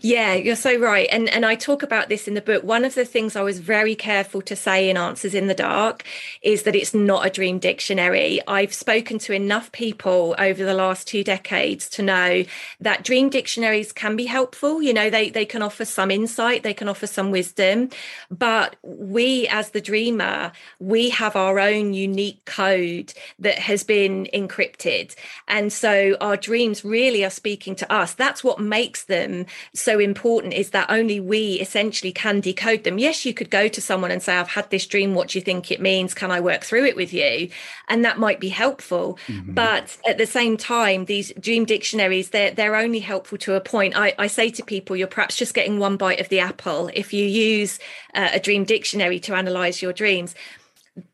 yeah, 0.00 0.34
you're 0.34 0.56
so 0.56 0.76
right. 0.76 1.08
And 1.10 1.28
and 1.28 1.44
I 1.44 1.54
talk 1.54 1.82
about 1.82 2.08
this 2.08 2.28
in 2.28 2.34
the 2.34 2.40
book. 2.40 2.62
One 2.62 2.84
of 2.84 2.94
the 2.94 3.04
things 3.04 3.36
I 3.36 3.42
was 3.42 3.58
very 3.58 3.94
careful 3.94 4.42
to 4.42 4.56
say 4.56 4.88
in 4.88 4.96
Answers 4.96 5.34
in 5.34 5.46
the 5.46 5.54
Dark 5.54 6.04
is 6.42 6.62
that 6.64 6.74
it's 6.74 6.94
not 6.94 7.26
a 7.26 7.30
dream 7.30 7.58
dictionary. 7.58 8.40
I've 8.46 8.74
spoken 8.74 9.18
to 9.20 9.32
enough 9.32 9.72
people 9.72 10.34
over 10.38 10.64
the 10.64 10.74
last 10.74 11.06
two 11.06 11.24
decades 11.24 11.88
to 11.90 12.02
know 12.02 12.44
that 12.80 13.04
dream 13.04 13.28
dictionaries 13.28 13.92
can 13.92 14.16
be 14.16 14.26
helpful. 14.26 14.82
You 14.82 14.92
know, 14.92 15.10
they 15.10 15.30
they 15.30 15.44
can 15.44 15.62
offer 15.62 15.84
some 15.84 16.10
insight, 16.10 16.62
they 16.62 16.74
can 16.74 16.88
offer 16.88 17.06
some 17.06 17.30
wisdom, 17.30 17.90
but 18.30 18.76
we 18.82 19.48
as 19.48 19.70
the 19.70 19.80
dreamer, 19.80 20.52
we 20.78 21.10
have 21.10 21.36
our 21.36 21.58
own 21.58 21.94
unique 21.94 22.44
code 22.44 23.12
that 23.38 23.58
has 23.58 23.84
been 23.84 24.28
encrypted. 24.34 25.14
And 25.46 25.72
so 25.72 26.16
our 26.20 26.36
dreams 26.36 26.84
really 26.84 27.24
are 27.24 27.30
speaking 27.30 27.74
to 27.76 27.92
us. 27.92 28.14
That's 28.14 28.42
what 28.42 28.60
makes 28.60 29.04
them 29.04 29.46
so 29.74 29.98
important 29.98 30.54
is 30.54 30.70
that 30.70 30.90
only 30.90 31.20
we 31.20 31.54
essentially 31.60 32.12
can 32.12 32.40
decode 32.40 32.84
them. 32.84 32.98
Yes, 32.98 33.24
you 33.24 33.34
could 33.34 33.50
go 33.50 33.68
to 33.68 33.80
someone 33.80 34.10
and 34.10 34.22
say, 34.22 34.36
I've 34.36 34.48
had 34.48 34.70
this 34.70 34.86
dream. 34.86 35.14
What 35.14 35.28
do 35.28 35.38
you 35.38 35.42
think 35.44 35.70
it 35.70 35.80
means? 35.80 36.14
Can 36.14 36.30
I 36.30 36.40
work 36.40 36.64
through 36.64 36.86
it 36.86 36.96
with 36.96 37.12
you? 37.12 37.50
And 37.88 38.04
that 38.04 38.18
might 38.18 38.40
be 38.40 38.48
helpful. 38.48 39.18
Mm-hmm. 39.26 39.54
But 39.54 39.96
at 40.06 40.18
the 40.18 40.26
same 40.26 40.56
time, 40.56 41.04
these 41.04 41.32
dream 41.40 41.64
dictionaries, 41.64 42.30
they're, 42.30 42.50
they're 42.50 42.76
only 42.76 43.00
helpful 43.00 43.38
to 43.38 43.54
a 43.54 43.60
point. 43.60 43.96
I, 43.96 44.14
I 44.18 44.26
say 44.26 44.50
to 44.50 44.64
people, 44.64 44.96
you're 44.96 45.06
perhaps 45.06 45.36
just 45.36 45.54
getting 45.54 45.78
one 45.78 45.96
bite 45.96 46.20
of 46.20 46.28
the 46.28 46.40
apple 46.40 46.90
if 46.94 47.12
you 47.12 47.24
use 47.24 47.78
uh, 48.14 48.30
a 48.32 48.40
dream 48.40 48.64
dictionary 48.64 49.20
to 49.20 49.34
analyze 49.34 49.82
your 49.82 49.92
dreams 49.92 50.34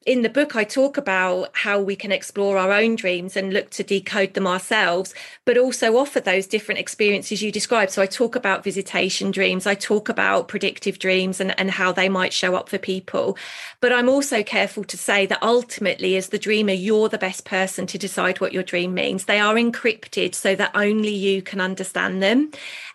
in 0.07 0.23
the 0.23 0.29
book, 0.29 0.55
I 0.55 0.65
talk 0.65 0.97
about 0.97 1.51
how 1.55 1.81
we 1.81 1.97
can 1.97 2.13
explore 2.13 2.59
our 2.59 2.73
own 2.73 2.95
dreams 2.97 3.37
and 3.37 3.53
look 3.53 3.71
to 3.71 3.83
decode 3.83 4.35
them 4.35 4.47
ourselves, 4.47 5.15
but 5.45 5.57
also 5.57 5.97
offer 5.97 6.21
those 6.21 6.47
different 6.47 6.79
experiences 6.79 7.43
you 7.43 7.51
described. 7.51 7.91
So 7.91 8.03
I 8.03 8.07
talk 8.07 8.37
about 8.37 8.65
visitation 8.65 9.31
dreams, 9.31 9.67
I 9.67 9.75
talk 9.75 10.09
about 10.09 10.49
predictive 10.49 10.99
dreams 10.99 11.41
and, 11.41 11.59
and 11.59 11.71
how 11.71 11.93
they 11.93 12.09
might 12.09 12.33
show 12.33 12.55
up 12.55 12.69
for 12.69 12.79
people. 12.79 13.39
But 13.81 13.93
I'm 13.93 14.09
also 14.09 14.43
careful 14.43 14.85
to 14.85 14.97
say 14.97 15.27
that 15.27 15.43
ultimately, 15.43 16.17
as 16.17 16.29
the 16.29 16.39
dreamer, 16.39 16.73
you're 16.73 17.09
the 17.09 17.19
best 17.19 17.45
person 17.45 17.87
to 17.87 17.99
decide 17.99 18.41
what 18.41 18.53
your 18.53 18.63
dream 18.63 18.95
means. 18.95 19.25
They 19.25 19.41
are 19.41 19.55
encrypted 19.55 20.35
so 20.35 20.55
that 20.55 20.73
only 20.75 21.15
you 21.15 21.43
can 21.43 21.61
understand 21.61 22.23
them. 22.23 22.51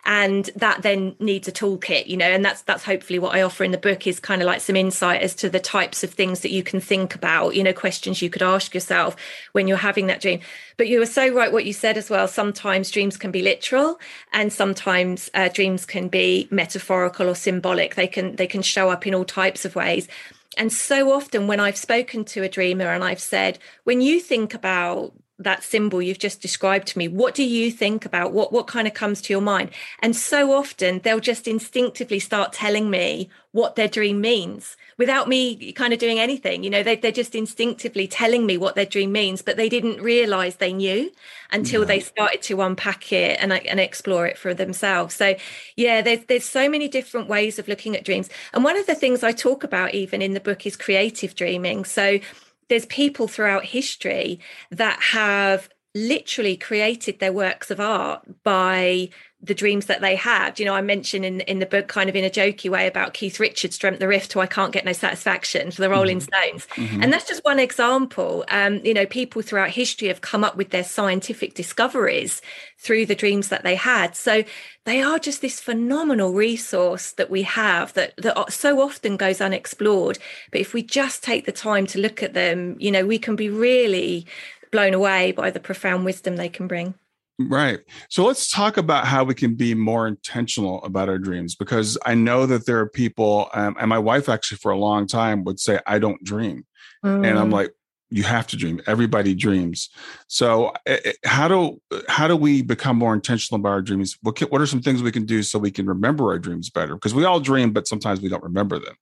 And 0.06 0.48
that 0.56 0.82
then 0.82 1.14
needs 1.18 1.46
a 1.46 1.52
toolkit, 1.52 2.06
you 2.06 2.16
know, 2.16 2.24
and 2.24 2.42
that's 2.42 2.62
that's 2.62 2.84
hopefully 2.84 3.18
what 3.18 3.34
I 3.34 3.42
offer 3.42 3.64
in 3.64 3.70
the 3.70 3.78
book 3.78 4.06
is 4.06 4.18
kind 4.18 4.40
of 4.40 4.46
like 4.46 4.60
some 4.60 4.74
insight 4.74 5.20
as 5.20 5.34
to 5.36 5.50
the 5.50 5.60
types 5.60 6.02
of 6.02 6.10
things 6.10 6.40
that 6.40 6.50
you 6.50 6.62
can 6.62 6.79
think 6.80 7.14
about, 7.14 7.54
you 7.54 7.62
know, 7.62 7.72
questions 7.72 8.22
you 8.22 8.30
could 8.30 8.42
ask 8.42 8.74
yourself 8.74 9.16
when 9.52 9.68
you're 9.68 9.76
having 9.76 10.06
that 10.06 10.20
dream. 10.20 10.40
But 10.76 10.88
you 10.88 10.98
were 10.98 11.06
so 11.06 11.28
right 11.28 11.52
what 11.52 11.64
you 11.64 11.72
said 11.72 11.96
as 11.96 12.10
well. 12.10 12.26
Sometimes 12.26 12.90
dreams 12.90 13.16
can 13.16 13.30
be 13.30 13.42
literal, 13.42 14.00
and 14.32 14.52
sometimes 14.52 15.30
uh, 15.34 15.48
dreams 15.48 15.86
can 15.86 16.08
be 16.08 16.48
metaphorical 16.50 17.28
or 17.28 17.34
symbolic. 17.34 17.94
They 17.94 18.06
can 18.06 18.36
they 18.36 18.46
can 18.46 18.62
show 18.62 18.90
up 18.90 19.06
in 19.06 19.14
all 19.14 19.24
types 19.24 19.64
of 19.64 19.74
ways. 19.74 20.08
And 20.56 20.72
so 20.72 21.12
often, 21.12 21.46
when 21.46 21.60
I've 21.60 21.76
spoken 21.76 22.24
to 22.26 22.42
a 22.42 22.48
dreamer 22.48 22.86
and 22.86 23.04
I've 23.04 23.20
said, 23.20 23.58
when 23.84 24.00
you 24.00 24.20
think 24.20 24.52
about 24.54 25.12
that 25.40 25.64
symbol 25.64 26.02
you've 26.02 26.18
just 26.18 26.40
described 26.40 26.86
to 26.86 26.98
me 26.98 27.08
what 27.08 27.34
do 27.34 27.42
you 27.42 27.70
think 27.70 28.04
about 28.04 28.32
what 28.32 28.52
what 28.52 28.66
kind 28.66 28.86
of 28.86 28.94
comes 28.94 29.20
to 29.22 29.32
your 29.32 29.42
mind? 29.42 29.70
And 30.00 30.14
so 30.14 30.52
often 30.52 31.00
they'll 31.00 31.20
just 31.20 31.48
instinctively 31.48 32.20
start 32.20 32.52
telling 32.52 32.90
me 32.90 33.30
what 33.52 33.74
their 33.74 33.88
dream 33.88 34.20
means 34.20 34.76
without 34.96 35.28
me 35.28 35.72
kind 35.72 35.92
of 35.92 35.98
doing 35.98 36.20
anything 36.20 36.62
you 36.62 36.70
know? 36.70 36.82
They, 36.82 36.96
they're 36.96 37.10
just 37.10 37.34
instinctively 37.34 38.06
telling 38.06 38.46
me 38.46 38.56
what 38.56 38.74
their 38.74 38.86
dream 38.86 39.12
means 39.12 39.42
but 39.42 39.56
they 39.56 39.68
didn't 39.68 40.00
realize 40.00 40.56
they 40.56 40.72
knew 40.72 41.10
until 41.50 41.84
they 41.84 42.00
started 42.00 42.42
to 42.42 42.60
unpack 42.60 43.12
it 43.12 43.38
and, 43.40 43.52
and 43.52 43.80
explore 43.80 44.26
it 44.26 44.38
for 44.38 44.54
themselves. 44.54 45.14
So 45.14 45.34
yeah 45.74 46.02
there's 46.02 46.24
there's 46.26 46.44
so 46.44 46.68
many 46.68 46.86
different 46.86 47.28
ways 47.28 47.58
of 47.58 47.66
looking 47.66 47.96
at 47.96 48.04
dreams. 48.04 48.28
And 48.52 48.62
one 48.62 48.76
of 48.76 48.86
the 48.86 48.94
things 48.94 49.24
i 49.24 49.32
talk 49.32 49.64
about 49.64 49.94
even 49.94 50.22
in 50.22 50.34
the 50.34 50.40
book 50.40 50.66
is 50.66 50.76
creative 50.76 51.34
dreaming. 51.34 51.84
So 51.84 52.20
there's 52.70 52.86
people 52.86 53.28
throughout 53.28 53.66
history 53.66 54.40
that 54.70 54.98
have 55.12 55.68
literally 55.94 56.56
created 56.56 57.18
their 57.18 57.32
works 57.32 57.70
of 57.70 57.80
art 57.80 58.22
by 58.44 59.10
the 59.42 59.54
dreams 59.54 59.86
that 59.86 60.00
they 60.00 60.16
had. 60.16 60.58
You 60.58 60.66
know, 60.66 60.74
I 60.74 60.82
mentioned 60.82 61.24
in 61.24 61.40
in 61.42 61.58
the 61.58 61.66
book, 61.66 61.88
kind 61.88 62.10
of 62.10 62.16
in 62.16 62.24
a 62.24 62.30
jokey 62.30 62.70
way, 62.70 62.86
about 62.86 63.14
Keith 63.14 63.40
Richards 63.40 63.78
dreamt 63.78 63.98
the 63.98 64.08
riff 64.08 64.28
to 64.28 64.40
"I 64.40 64.46
Can't 64.46 64.72
Get 64.72 64.84
No 64.84 64.92
Satisfaction" 64.92 65.70
for 65.70 65.80
the 65.80 65.90
Rolling 65.90 66.18
mm-hmm. 66.18 66.50
Stones, 66.50 66.66
mm-hmm. 66.74 67.02
and 67.02 67.12
that's 67.12 67.26
just 67.26 67.44
one 67.44 67.58
example. 67.58 68.44
Um, 68.48 68.84
you 68.84 68.92
know, 68.92 69.06
people 69.06 69.42
throughout 69.42 69.70
history 69.70 70.08
have 70.08 70.20
come 70.20 70.44
up 70.44 70.56
with 70.56 70.70
their 70.70 70.84
scientific 70.84 71.54
discoveries 71.54 72.42
through 72.78 73.06
the 73.06 73.14
dreams 73.14 73.48
that 73.48 73.62
they 73.62 73.74
had. 73.74 74.16
So 74.16 74.44
they 74.84 75.02
are 75.02 75.18
just 75.18 75.40
this 75.40 75.60
phenomenal 75.60 76.32
resource 76.32 77.12
that 77.12 77.30
we 77.30 77.42
have 77.42 77.92
that 77.94 78.14
that 78.18 78.52
so 78.52 78.80
often 78.80 79.16
goes 79.16 79.40
unexplored. 79.40 80.18
But 80.50 80.60
if 80.60 80.74
we 80.74 80.82
just 80.82 81.22
take 81.22 81.46
the 81.46 81.52
time 81.52 81.86
to 81.88 82.00
look 82.00 82.22
at 82.22 82.34
them, 82.34 82.76
you 82.78 82.90
know, 82.90 83.06
we 83.06 83.18
can 83.18 83.36
be 83.36 83.48
really 83.48 84.26
blown 84.70 84.94
away 84.94 85.32
by 85.32 85.50
the 85.50 85.60
profound 85.60 86.04
wisdom 86.04 86.36
they 86.36 86.48
can 86.48 86.66
bring. 86.66 86.94
Right. 87.48 87.80
So 88.10 88.26
let's 88.26 88.50
talk 88.50 88.76
about 88.76 89.06
how 89.06 89.24
we 89.24 89.34
can 89.34 89.54
be 89.54 89.74
more 89.74 90.06
intentional 90.06 90.84
about 90.84 91.08
our 91.08 91.18
dreams 91.18 91.54
because 91.54 91.96
I 92.04 92.14
know 92.14 92.44
that 92.44 92.66
there 92.66 92.78
are 92.78 92.88
people, 92.88 93.48
um, 93.54 93.76
and 93.80 93.88
my 93.88 93.98
wife 93.98 94.28
actually 94.28 94.58
for 94.58 94.72
a 94.72 94.76
long 94.76 95.06
time 95.06 95.44
would 95.44 95.58
say, 95.58 95.80
I 95.86 95.98
don't 95.98 96.22
dream. 96.22 96.66
Mm. 97.02 97.26
And 97.26 97.38
I'm 97.38 97.48
mm. 97.48 97.54
like, 97.54 97.70
you 98.10 98.24
have 98.24 98.46
to 98.48 98.56
dream. 98.56 98.82
Everybody 98.86 99.34
dreams. 99.34 99.88
So 100.26 100.72
eh, 100.84 100.98
eh, 101.04 101.12
how 101.24 101.46
do 101.48 101.80
how 102.08 102.26
do 102.26 102.36
we 102.36 102.60
become 102.60 102.98
more 102.98 103.14
intentional 103.14 103.60
about 103.60 103.70
our 103.70 103.82
dreams? 103.82 104.18
What 104.22 104.34
can, 104.36 104.48
what 104.48 104.60
are 104.60 104.66
some 104.66 104.82
things 104.82 105.00
we 105.00 105.12
can 105.12 105.24
do 105.24 105.42
so 105.44 105.60
we 105.60 105.70
can 105.70 105.86
remember 105.86 106.24
our 106.30 106.38
dreams 106.38 106.70
better? 106.70 106.94
Because 106.94 107.14
we 107.14 107.24
all 107.24 107.38
dream, 107.38 107.72
but 107.72 107.86
sometimes 107.86 108.20
we 108.20 108.28
don't 108.28 108.42
remember 108.42 108.80
them. 108.80 108.96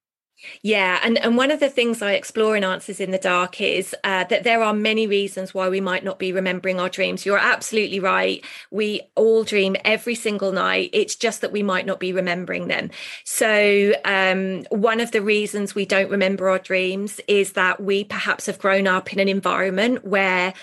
Yeah, 0.62 1.00
and, 1.02 1.18
and 1.18 1.36
one 1.36 1.50
of 1.50 1.58
the 1.58 1.68
things 1.68 2.00
I 2.00 2.12
explore 2.12 2.56
in 2.56 2.62
Answers 2.62 3.00
in 3.00 3.10
the 3.10 3.18
Dark 3.18 3.60
is 3.60 3.94
uh, 4.04 4.24
that 4.24 4.44
there 4.44 4.62
are 4.62 4.72
many 4.72 5.06
reasons 5.06 5.52
why 5.52 5.68
we 5.68 5.80
might 5.80 6.04
not 6.04 6.18
be 6.18 6.32
remembering 6.32 6.78
our 6.78 6.88
dreams. 6.88 7.26
You're 7.26 7.38
absolutely 7.38 7.98
right. 7.98 8.44
We 8.70 9.00
all 9.16 9.42
dream 9.42 9.74
every 9.84 10.14
single 10.14 10.52
night. 10.52 10.90
It's 10.92 11.16
just 11.16 11.40
that 11.40 11.50
we 11.50 11.64
might 11.64 11.86
not 11.86 11.98
be 11.98 12.12
remembering 12.12 12.68
them. 12.68 12.90
So, 13.24 13.94
um, 14.04 14.64
one 14.70 15.00
of 15.00 15.10
the 15.10 15.22
reasons 15.22 15.74
we 15.74 15.86
don't 15.86 16.10
remember 16.10 16.48
our 16.48 16.60
dreams 16.60 17.20
is 17.26 17.52
that 17.52 17.82
we 17.82 18.04
perhaps 18.04 18.46
have 18.46 18.60
grown 18.60 18.86
up 18.86 19.12
in 19.12 19.18
an 19.18 19.28
environment 19.28 20.04
where 20.04 20.54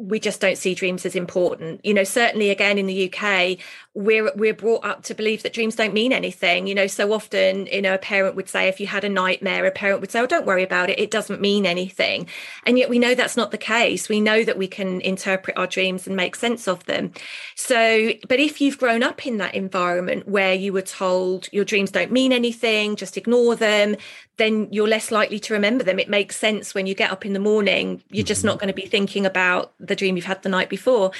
we 0.00 0.18
just 0.18 0.40
don't 0.40 0.56
see 0.56 0.74
dreams 0.74 1.04
as 1.04 1.14
important. 1.14 1.84
You 1.84 1.92
know, 1.92 2.04
certainly 2.04 2.50
again 2.50 2.78
in 2.78 2.86
the 2.86 3.12
UK, 3.12 3.58
we're 3.94 4.30
we're 4.36 4.54
brought 4.54 4.84
up 4.84 5.02
to 5.02 5.14
believe 5.14 5.42
that 5.42 5.52
dreams 5.52 5.74
don't 5.74 5.92
mean 5.92 6.12
anything. 6.12 6.68
You 6.68 6.76
know, 6.76 6.86
so 6.86 7.12
often, 7.12 7.66
you 7.66 7.82
know, 7.82 7.94
a 7.94 7.98
parent 7.98 8.36
would 8.36 8.48
say 8.48 8.68
if 8.68 8.78
you 8.78 8.86
had 8.86 9.02
a 9.02 9.08
nightmare, 9.08 9.66
a 9.66 9.72
parent 9.72 10.00
would 10.00 10.12
say, 10.12 10.20
"Oh, 10.20 10.26
don't 10.26 10.46
worry 10.46 10.62
about 10.62 10.90
it. 10.90 11.00
It 11.00 11.10
doesn't 11.10 11.40
mean 11.40 11.66
anything." 11.66 12.28
And 12.64 12.78
yet 12.78 12.88
we 12.88 13.00
know 13.00 13.16
that's 13.16 13.36
not 13.36 13.50
the 13.50 13.58
case. 13.58 14.08
We 14.08 14.20
know 14.20 14.44
that 14.44 14.56
we 14.56 14.68
can 14.68 15.00
interpret 15.00 15.58
our 15.58 15.66
dreams 15.66 16.06
and 16.06 16.14
make 16.14 16.36
sense 16.36 16.68
of 16.68 16.84
them. 16.84 17.12
So, 17.56 18.12
but 18.28 18.38
if 18.38 18.60
you've 18.60 18.78
grown 18.78 19.02
up 19.02 19.26
in 19.26 19.38
that 19.38 19.56
environment 19.56 20.28
where 20.28 20.54
you 20.54 20.72
were 20.72 20.82
told 20.82 21.48
your 21.50 21.64
dreams 21.64 21.90
don't 21.90 22.12
mean 22.12 22.32
anything, 22.32 22.94
just 22.94 23.16
ignore 23.16 23.56
them, 23.56 23.96
then 24.36 24.68
you're 24.70 24.88
less 24.88 25.10
likely 25.10 25.40
to 25.40 25.54
remember 25.54 25.82
them. 25.82 25.98
It 25.98 26.08
makes 26.08 26.36
sense 26.36 26.74
when 26.74 26.86
you 26.86 26.94
get 26.94 27.10
up 27.10 27.26
in 27.26 27.32
the 27.32 27.40
morning, 27.40 28.02
you're 28.10 28.24
just 28.24 28.44
not 28.44 28.52
mm-hmm. 28.52 28.60
going 28.60 28.74
to 28.74 28.82
be 28.82 28.86
thinking 28.86 29.26
about 29.26 29.72
the 29.80 29.96
dream 29.96 30.14
you've 30.14 30.26
had 30.26 30.42
the 30.42 30.48
night 30.48 30.68
before. 30.68 31.10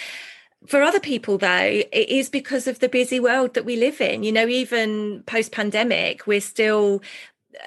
For 0.66 0.82
other 0.82 1.00
people, 1.00 1.38
though, 1.38 1.82
it 1.92 2.08
is 2.08 2.28
because 2.28 2.66
of 2.66 2.80
the 2.80 2.88
busy 2.88 3.18
world 3.18 3.54
that 3.54 3.64
we 3.64 3.76
live 3.76 4.00
in. 4.00 4.22
You 4.22 4.32
know, 4.32 4.46
even 4.46 5.22
post 5.26 5.52
pandemic, 5.52 6.26
we're 6.26 6.40
still 6.40 7.02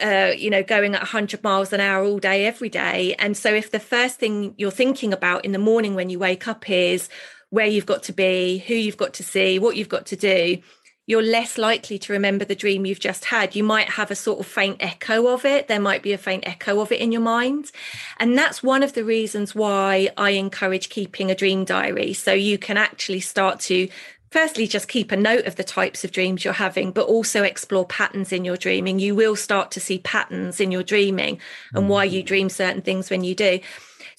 uh, 0.02 0.32
you 0.38 0.50
know, 0.50 0.64
going 0.64 0.96
at 0.96 1.02
100 1.02 1.44
miles 1.44 1.74
an 1.74 1.80
hour 1.80 2.04
all 2.06 2.18
day, 2.18 2.46
every 2.46 2.70
day. 2.70 3.16
And 3.20 3.36
so, 3.36 3.54
if 3.54 3.72
the 3.72 3.80
first 3.80 4.20
thing 4.20 4.56
you're 4.58 4.72
thinking 4.72 5.14
about 5.14 5.46
in 5.46 5.52
the 5.52 5.60
morning 5.60 5.94
when 5.96 6.10
you 6.10 6.20
wake 6.20 6.48
up 6.48 6.70
is 6.70 7.10
where 7.50 7.68
you've 7.68 7.86
got 7.86 8.04
to 8.04 8.14
be, 8.14 8.60
who 8.60 8.74
you've 8.74 8.98
got 8.98 9.14
to 9.16 9.24
see, 9.24 9.60
what 9.60 9.76
you've 9.76 9.90
got 9.90 10.06
to 10.08 10.16
do, 10.16 10.58
you're 11.06 11.22
less 11.22 11.58
likely 11.58 12.00
to 12.00 12.14
remember 12.14 12.46
the 12.46 12.56
dream 12.56 12.86
you've 12.86 13.00
just 13.00 13.26
had. 13.26 13.56
You 13.56 13.64
might 13.64 13.90
have 13.90 14.10
a 14.10 14.16
sort 14.16 14.40
of 14.40 14.46
faint 14.46 14.78
echo 14.80 15.28
of 15.28 15.44
it. 15.44 15.68
There 15.68 15.80
might 15.80 16.02
be 16.02 16.14
a 16.14 16.18
faint 16.18 16.48
echo 16.48 16.80
of 16.80 16.92
it 16.92 17.02
in 17.02 17.12
your 17.12 17.22
mind. 17.22 17.72
And 18.18 18.38
that's 18.38 18.64
one 18.64 18.84
of 18.84 18.94
the 18.94 19.04
reasons 19.04 19.54
why 19.54 20.10
I 20.16 20.32
encourage 20.32 20.90
keeping 20.90 21.30
a 21.30 21.36
dream 21.36 21.66
diary. 21.66 22.14
So 22.14 22.32
you 22.34 22.58
can 22.58 22.78
actually 22.78 23.20
start 23.20 23.60
to 23.62 23.90
firstly 24.32 24.66
just 24.66 24.88
keep 24.88 25.12
a 25.12 25.18
note 25.18 25.46
of 25.46 25.58
the 25.58 25.64
types 25.64 26.04
of 26.04 26.12
dreams 26.12 26.44
you're 26.44 26.54
having 26.56 26.92
but 26.92 27.06
also 27.06 27.44
explore 27.44 27.86
patterns 27.86 28.32
in 28.32 28.44
your 28.44 28.58
dreaming 28.58 28.98
you 28.98 29.14
will 29.14 29.36
start 29.36 29.70
to 29.70 29.80
see 29.80 30.00
patterns 30.00 30.60
in 30.60 30.72
your 30.72 30.82
dreaming 30.82 31.40
and 31.76 31.88
why 31.88 32.04
you 32.04 32.24
mm. 32.24 32.26
dream 32.26 32.50
certain 32.50 32.82
things 32.82 33.12
when 33.12 33.24
you 33.24 33.36
do 33.36 33.60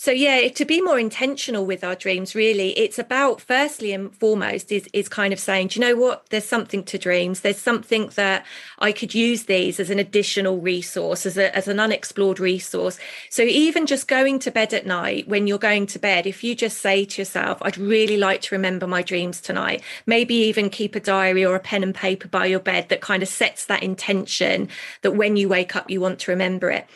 so 0.05 0.11
yeah, 0.11 0.49
to 0.49 0.67
be 0.67 0.83
more 0.83 0.99
intentional 0.99 1.65
with 1.65 1.83
our 1.83 1.95
dreams, 1.95 2.35
really, 2.35 2.79
it's 2.79 2.99
about 2.99 3.41
firstly 3.41 3.91
and 3.95 4.15
foremost 4.15 4.71
is 4.71 4.87
is 4.93 5.09
kind 5.09 5.33
of 5.33 5.41
saying, 5.41 5.69
do 5.69 5.81
you 5.81 5.87
know 5.87 5.97
what? 5.97 6.27
There's 6.29 6.45
something 6.45 6.85
to 6.85 6.99
dreams. 6.99 7.41
There's 7.41 7.57
something 7.59 8.11
that 8.15 8.45
I 8.81 8.93
could 8.93 9.15
use 9.15 9.45
these 9.45 9.81
as 9.81 9.89
an 9.89 9.99
additional 9.99 10.59
resource, 10.59 11.25
as 11.25 11.39
a 11.39 11.57
as 11.57 11.69
an 11.69 11.81
unexplored 11.81 12.39
resource. 12.39 12.99
So 13.31 13.45
even 13.45 13.87
just 13.87 14.07
going 14.07 14.41
to 14.41 14.51
bed 14.51 14.75
at 14.75 14.85
night, 14.85 15.27
when 15.27 15.47
you're 15.47 15.57
going 15.57 15.87
to 15.87 15.99
bed, 15.99 16.27
if 16.27 16.45
you 16.45 16.55
just 16.55 16.83
say 16.83 17.07
to 17.07 17.23
yourself, 17.23 17.57
I'd 17.63 17.79
really 17.79 18.19
like 18.19 18.43
to 18.43 18.55
remember 18.55 18.87
my 18.87 19.01
dreams 19.01 19.41
tonight, 19.41 19.83
maybe 20.05 20.35
even 20.35 20.69
keep 20.69 20.95
a 20.95 21.01
diary 21.01 21.47
or 21.47 21.55
a 21.57 21.61
pen 21.61 21.83
and 21.83 21.95
paper 21.95 22.29
by 22.29 22.45
your 22.45 22.61
bed 22.61 22.91
that 22.91 23.01
kind 23.01 23.23
of 23.23 23.29
sets 23.31 23.65
that 23.65 23.83
intention 23.83 24.69
that 25.01 25.17
when 25.17 25.39
you 25.39 25.49
wake 25.49 25.75
up, 25.75 25.89
you 25.89 26.03
want 26.03 26.19
to 26.19 26.31
remember 26.31 26.71
it. 26.71 26.87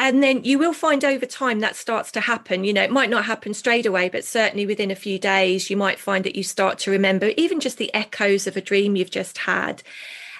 And 0.00 0.22
then 0.22 0.44
you 0.44 0.60
will 0.60 0.72
find 0.72 1.04
over 1.04 1.26
time 1.26 1.58
that 1.58 1.74
starts 1.74 2.12
to 2.12 2.20
happen. 2.20 2.62
You 2.62 2.72
know, 2.72 2.84
it 2.84 2.92
might 2.92 3.10
not 3.10 3.24
happen 3.24 3.52
straight 3.52 3.84
away, 3.84 4.08
but 4.08 4.24
certainly 4.24 4.64
within 4.64 4.92
a 4.92 4.96
few 4.96 5.18
days, 5.18 5.70
you 5.70 5.76
might 5.76 5.98
find 5.98 6.24
that 6.24 6.36
you 6.36 6.44
start 6.44 6.78
to 6.80 6.92
remember 6.92 7.32
even 7.36 7.58
just 7.58 7.78
the 7.78 7.92
echoes 7.92 8.46
of 8.46 8.56
a 8.56 8.60
dream 8.60 8.94
you've 8.94 9.10
just 9.10 9.38
had. 9.38 9.82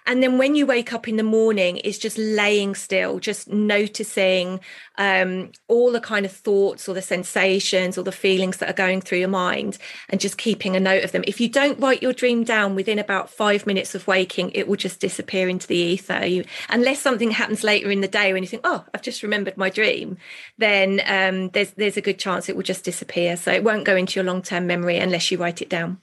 And 0.09 0.23
then 0.23 0.39
when 0.39 0.55
you 0.55 0.65
wake 0.65 0.95
up 0.95 1.07
in 1.07 1.19
the 1.19 1.23
morning, 1.23 1.83
it's 1.85 1.99
just 1.99 2.17
laying 2.17 2.75
still, 2.75 3.19
just 3.19 3.47
noticing 3.47 4.59
um, 4.97 5.53
all 5.69 5.93
the 5.93 6.01
kind 6.01 6.25
of 6.25 6.33
thoughts 6.33 6.89
or 6.89 6.95
the 6.95 7.03
sensations 7.03 7.99
or 7.99 8.03
the 8.03 8.11
feelings 8.11 8.57
that 8.57 8.71
are 8.71 8.73
going 8.73 9.03
through 9.03 9.19
your 9.19 9.29
mind 9.29 9.77
and 10.09 10.19
just 10.19 10.39
keeping 10.39 10.75
a 10.75 10.81
note 10.81 11.05
of 11.05 11.13
them. 11.13 11.25
If 11.27 11.43
you 11.43 11.51
don't 11.51 11.79
write 11.79 12.03
your 12.03 12.15
dream 12.15 12.43
down 12.43 12.75
within 12.75 12.99
about 12.99 13.29
five 13.29 13.67
minutes 13.67 13.95
of 13.95 14.07
waking, 14.07 14.51
it 14.55 14.67
will 14.67 14.77
just 14.77 14.99
disappear 14.99 15.47
into 15.47 15.67
the 15.67 15.77
ether. 15.77 16.25
You, 16.25 16.45
unless 16.71 17.01
something 17.01 17.31
happens 17.31 17.63
later 17.63 17.91
in 17.91 18.01
the 18.01 18.09
day 18.09 18.33
when 18.33 18.43
you 18.43 18.49
think, 18.49 18.63
oh, 18.65 18.87
I've 18.95 19.03
just 19.03 19.23
remembered 19.23 19.59
my 19.59 19.69
dream, 19.69 20.17
then 20.57 21.03
um, 21.05 21.51
there's, 21.51 21.73
there's 21.73 21.99
a 21.99 22.01
good 22.01 22.19
chance 22.19 22.49
it 22.49 22.57
will 22.57 22.63
just 22.63 22.83
disappear. 22.83 23.37
So 23.37 23.53
it 23.53 23.63
won't 23.63 23.85
go 23.85 23.95
into 23.95 24.19
your 24.19 24.25
long 24.25 24.41
term 24.41 24.67
memory 24.67 24.97
unless 24.97 25.31
you 25.31 25.37
write 25.37 25.61
it 25.61 25.69
down. 25.69 26.01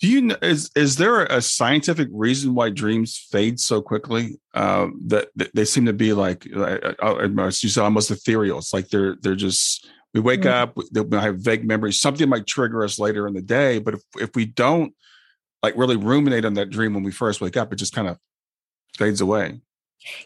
Do 0.00 0.08
you 0.08 0.34
is 0.40 0.70
is 0.74 0.96
there 0.96 1.24
a 1.24 1.42
scientific 1.42 2.08
reason 2.10 2.54
why 2.54 2.70
dreams 2.70 3.28
fade 3.30 3.60
so 3.60 3.82
quickly? 3.82 4.40
Uh, 4.54 4.88
that, 5.08 5.28
that, 5.36 5.54
they 5.54 5.66
seem 5.66 5.84
to 5.86 5.92
be 5.92 6.14
like, 6.14 6.48
uh, 6.56 6.94
uh, 7.02 7.28
you 7.28 7.50
said, 7.50 7.84
almost 7.84 8.10
ethereal. 8.10 8.58
It's 8.58 8.72
like 8.72 8.88
they're 8.88 9.16
they're 9.20 9.34
just 9.34 9.86
we 10.14 10.20
wake 10.20 10.40
mm-hmm. 10.40 10.48
up, 10.48 10.76
we 10.76 11.18
have 11.18 11.36
vague 11.36 11.66
memories. 11.66 12.00
Something 12.00 12.30
might 12.30 12.46
trigger 12.46 12.82
us 12.82 12.98
later 12.98 13.28
in 13.28 13.34
the 13.34 13.42
day, 13.42 13.78
but 13.78 13.94
if 13.94 14.00
if 14.16 14.30
we 14.34 14.46
don't 14.46 14.94
like 15.62 15.76
really 15.76 15.96
ruminate 15.96 16.46
on 16.46 16.54
that 16.54 16.70
dream 16.70 16.94
when 16.94 17.02
we 17.02 17.12
first 17.12 17.42
wake 17.42 17.58
up, 17.58 17.72
it 17.72 17.76
just 17.76 17.94
kind 17.94 18.08
of 18.08 18.16
fades 18.96 19.20
away. 19.20 19.60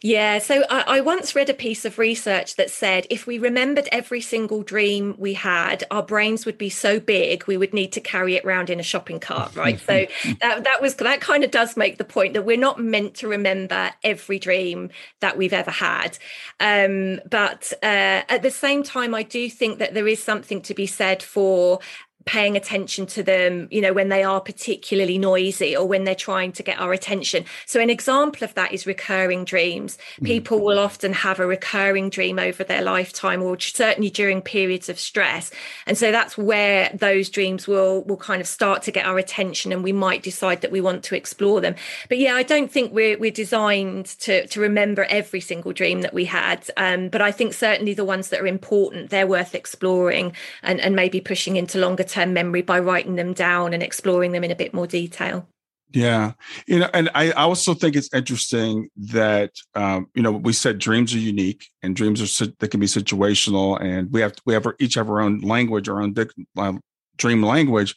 Yeah, 0.02 0.38
so 0.38 0.62
I, 0.70 0.84
I, 0.86 1.00
once 1.00 1.34
read 1.34 1.50
a 1.50 1.54
piece 1.54 1.84
of 1.84 1.98
research 1.98 2.54
that 2.56 2.70
said 2.70 3.06
if 3.10 3.26
we 3.26 3.38
remembered 3.38 3.88
every 3.90 4.20
single 4.20 4.62
dream 4.62 5.16
we 5.18 5.34
had, 5.34 5.82
our 5.90 6.02
brains 6.02 6.46
would 6.46 6.58
be 6.58 6.70
so 6.70 7.00
big 7.00 7.44
we 7.46 7.56
would 7.56 7.74
need 7.74 7.90
to 7.92 8.00
carry 8.00 8.36
it 8.36 8.44
around 8.44 8.70
in 8.70 8.78
a 8.78 8.84
shopping 8.84 9.18
cart, 9.18 9.56
right? 9.56 9.80
so 9.80 10.06
that, 10.40 10.64
that 10.64 10.80
was 10.80 10.94
that 10.96 11.20
kind 11.20 11.42
of 11.42 11.50
does 11.50 11.76
make 11.76 11.98
the 11.98 12.04
point 12.04 12.34
that 12.34 12.44
we're 12.44 12.56
not 12.56 12.78
meant 12.78 13.14
to 13.16 13.28
remember 13.28 13.90
every 14.04 14.38
dream 14.38 14.90
that 15.20 15.36
we've 15.36 15.52
ever 15.52 15.72
had. 15.72 16.18
Um, 16.60 17.20
but 17.28 17.72
uh, 17.82 18.22
at 18.28 18.42
the 18.42 18.52
same 18.52 18.84
time, 18.84 19.14
I 19.14 19.24
do 19.24 19.50
think 19.50 19.80
that 19.80 19.92
there 19.92 20.06
is 20.06 20.22
something 20.22 20.60
to 20.62 20.74
be 20.74 20.86
said 20.86 21.22
for 21.22 21.80
paying 22.24 22.56
attention 22.56 23.06
to 23.06 23.22
them, 23.22 23.68
you 23.70 23.80
know, 23.80 23.92
when 23.92 24.08
they 24.08 24.22
are 24.22 24.40
particularly 24.40 25.18
noisy 25.18 25.76
or 25.76 25.86
when 25.86 26.04
they're 26.04 26.14
trying 26.14 26.52
to 26.52 26.62
get 26.62 26.80
our 26.80 26.92
attention. 26.92 27.44
So, 27.66 27.80
an 27.80 27.90
example 27.90 28.44
of 28.44 28.54
that 28.54 28.72
is 28.72 28.86
recurring 28.86 29.44
dreams. 29.44 29.98
Mm. 30.20 30.26
People 30.26 30.60
will 30.60 30.78
often 30.78 31.12
have 31.12 31.38
a 31.38 31.46
recurring 31.46 32.10
dream 32.10 32.38
over 32.38 32.64
their 32.64 32.82
lifetime 32.82 33.42
or 33.42 33.58
certainly 33.60 34.10
during 34.10 34.40
periods 34.40 34.88
of 34.88 34.98
stress. 34.98 35.50
And 35.86 35.98
so 35.98 36.10
that's 36.10 36.38
where 36.38 36.90
those 36.94 37.28
dreams 37.28 37.68
will 37.68 38.02
will 38.04 38.16
kind 38.16 38.40
of 38.40 38.46
start 38.46 38.82
to 38.82 38.90
get 38.90 39.04
our 39.04 39.18
attention 39.18 39.72
and 39.72 39.84
we 39.84 39.92
might 39.92 40.22
decide 40.22 40.62
that 40.62 40.72
we 40.72 40.80
want 40.80 41.04
to 41.04 41.16
explore 41.16 41.60
them. 41.60 41.74
But 42.08 42.18
yeah, 42.18 42.34
I 42.34 42.42
don't 42.42 42.70
think 42.70 42.92
we're 42.92 43.18
we're 43.18 43.30
designed 43.30 44.06
to 44.20 44.46
to 44.46 44.60
remember 44.60 45.04
every 45.10 45.40
single 45.40 45.72
dream 45.72 46.00
that 46.02 46.14
we 46.14 46.24
had. 46.24 46.70
Um, 46.76 47.08
but 47.10 47.20
I 47.20 47.32
think 47.32 47.52
certainly 47.52 47.92
the 47.92 48.04
ones 48.04 48.30
that 48.30 48.40
are 48.40 48.46
important, 48.46 49.10
they're 49.10 49.26
worth 49.26 49.54
exploring 49.54 50.32
and, 50.62 50.80
and 50.80 50.96
maybe 50.96 51.20
pushing 51.20 51.56
into 51.56 51.78
longer 51.78 52.04
term 52.04 52.13
memory 52.16 52.62
by 52.62 52.78
writing 52.78 53.16
them 53.16 53.32
down 53.32 53.74
and 53.74 53.82
exploring 53.82 54.32
them 54.32 54.44
in 54.44 54.50
a 54.50 54.56
bit 54.56 54.72
more 54.72 54.86
detail. 54.86 55.46
Yeah, 55.92 56.32
you 56.66 56.80
know, 56.80 56.90
and 56.92 57.08
I 57.14 57.30
also 57.32 57.72
think 57.72 57.94
it's 57.94 58.12
interesting 58.12 58.88
that 58.96 59.52
um, 59.74 60.08
you 60.14 60.22
know 60.22 60.32
we 60.32 60.52
said 60.52 60.78
dreams 60.78 61.14
are 61.14 61.18
unique 61.18 61.68
and 61.82 61.94
dreams 61.94 62.20
are 62.20 62.46
they 62.58 62.66
can 62.66 62.80
be 62.80 62.86
situational, 62.86 63.80
and 63.80 64.10
we 64.12 64.20
have 64.20 64.34
we 64.44 64.54
have 64.54 64.66
each 64.80 64.94
have 64.94 65.08
our 65.08 65.20
own 65.20 65.40
language, 65.40 65.88
our 65.88 66.02
own 66.02 66.14
uh, 66.56 66.72
dream 67.16 67.42
language, 67.44 67.94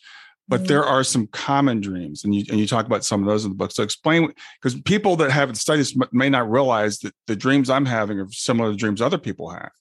but 0.48 0.68
there 0.68 0.84
are 0.84 1.04
some 1.04 1.28
common 1.28 1.82
dreams, 1.82 2.24
and 2.24 2.34
you 2.34 2.46
and 2.50 2.60
you 2.60 2.68
talk 2.68 2.86
about 2.86 3.04
some 3.04 3.22
of 3.22 3.28
those 3.28 3.44
in 3.44 3.52
the 3.52 3.58
book. 3.58 3.72
So 3.72 3.84
explain 3.84 4.32
because 4.62 4.80
people 4.82 5.16
that 5.18 5.32
haven't 5.32 5.56
studied 5.56 5.82
this 5.82 5.98
may 6.12 6.30
not 6.30 6.50
realize 6.50 7.00
that 7.00 7.14
the 7.26 7.36
dreams 7.36 7.70
I'm 7.70 7.86
having 7.86 8.20
are 8.20 8.30
similar 8.30 8.72
to 8.72 8.78
dreams 8.78 9.02
other 9.02 9.18
people 9.18 9.50
have. 9.50 9.72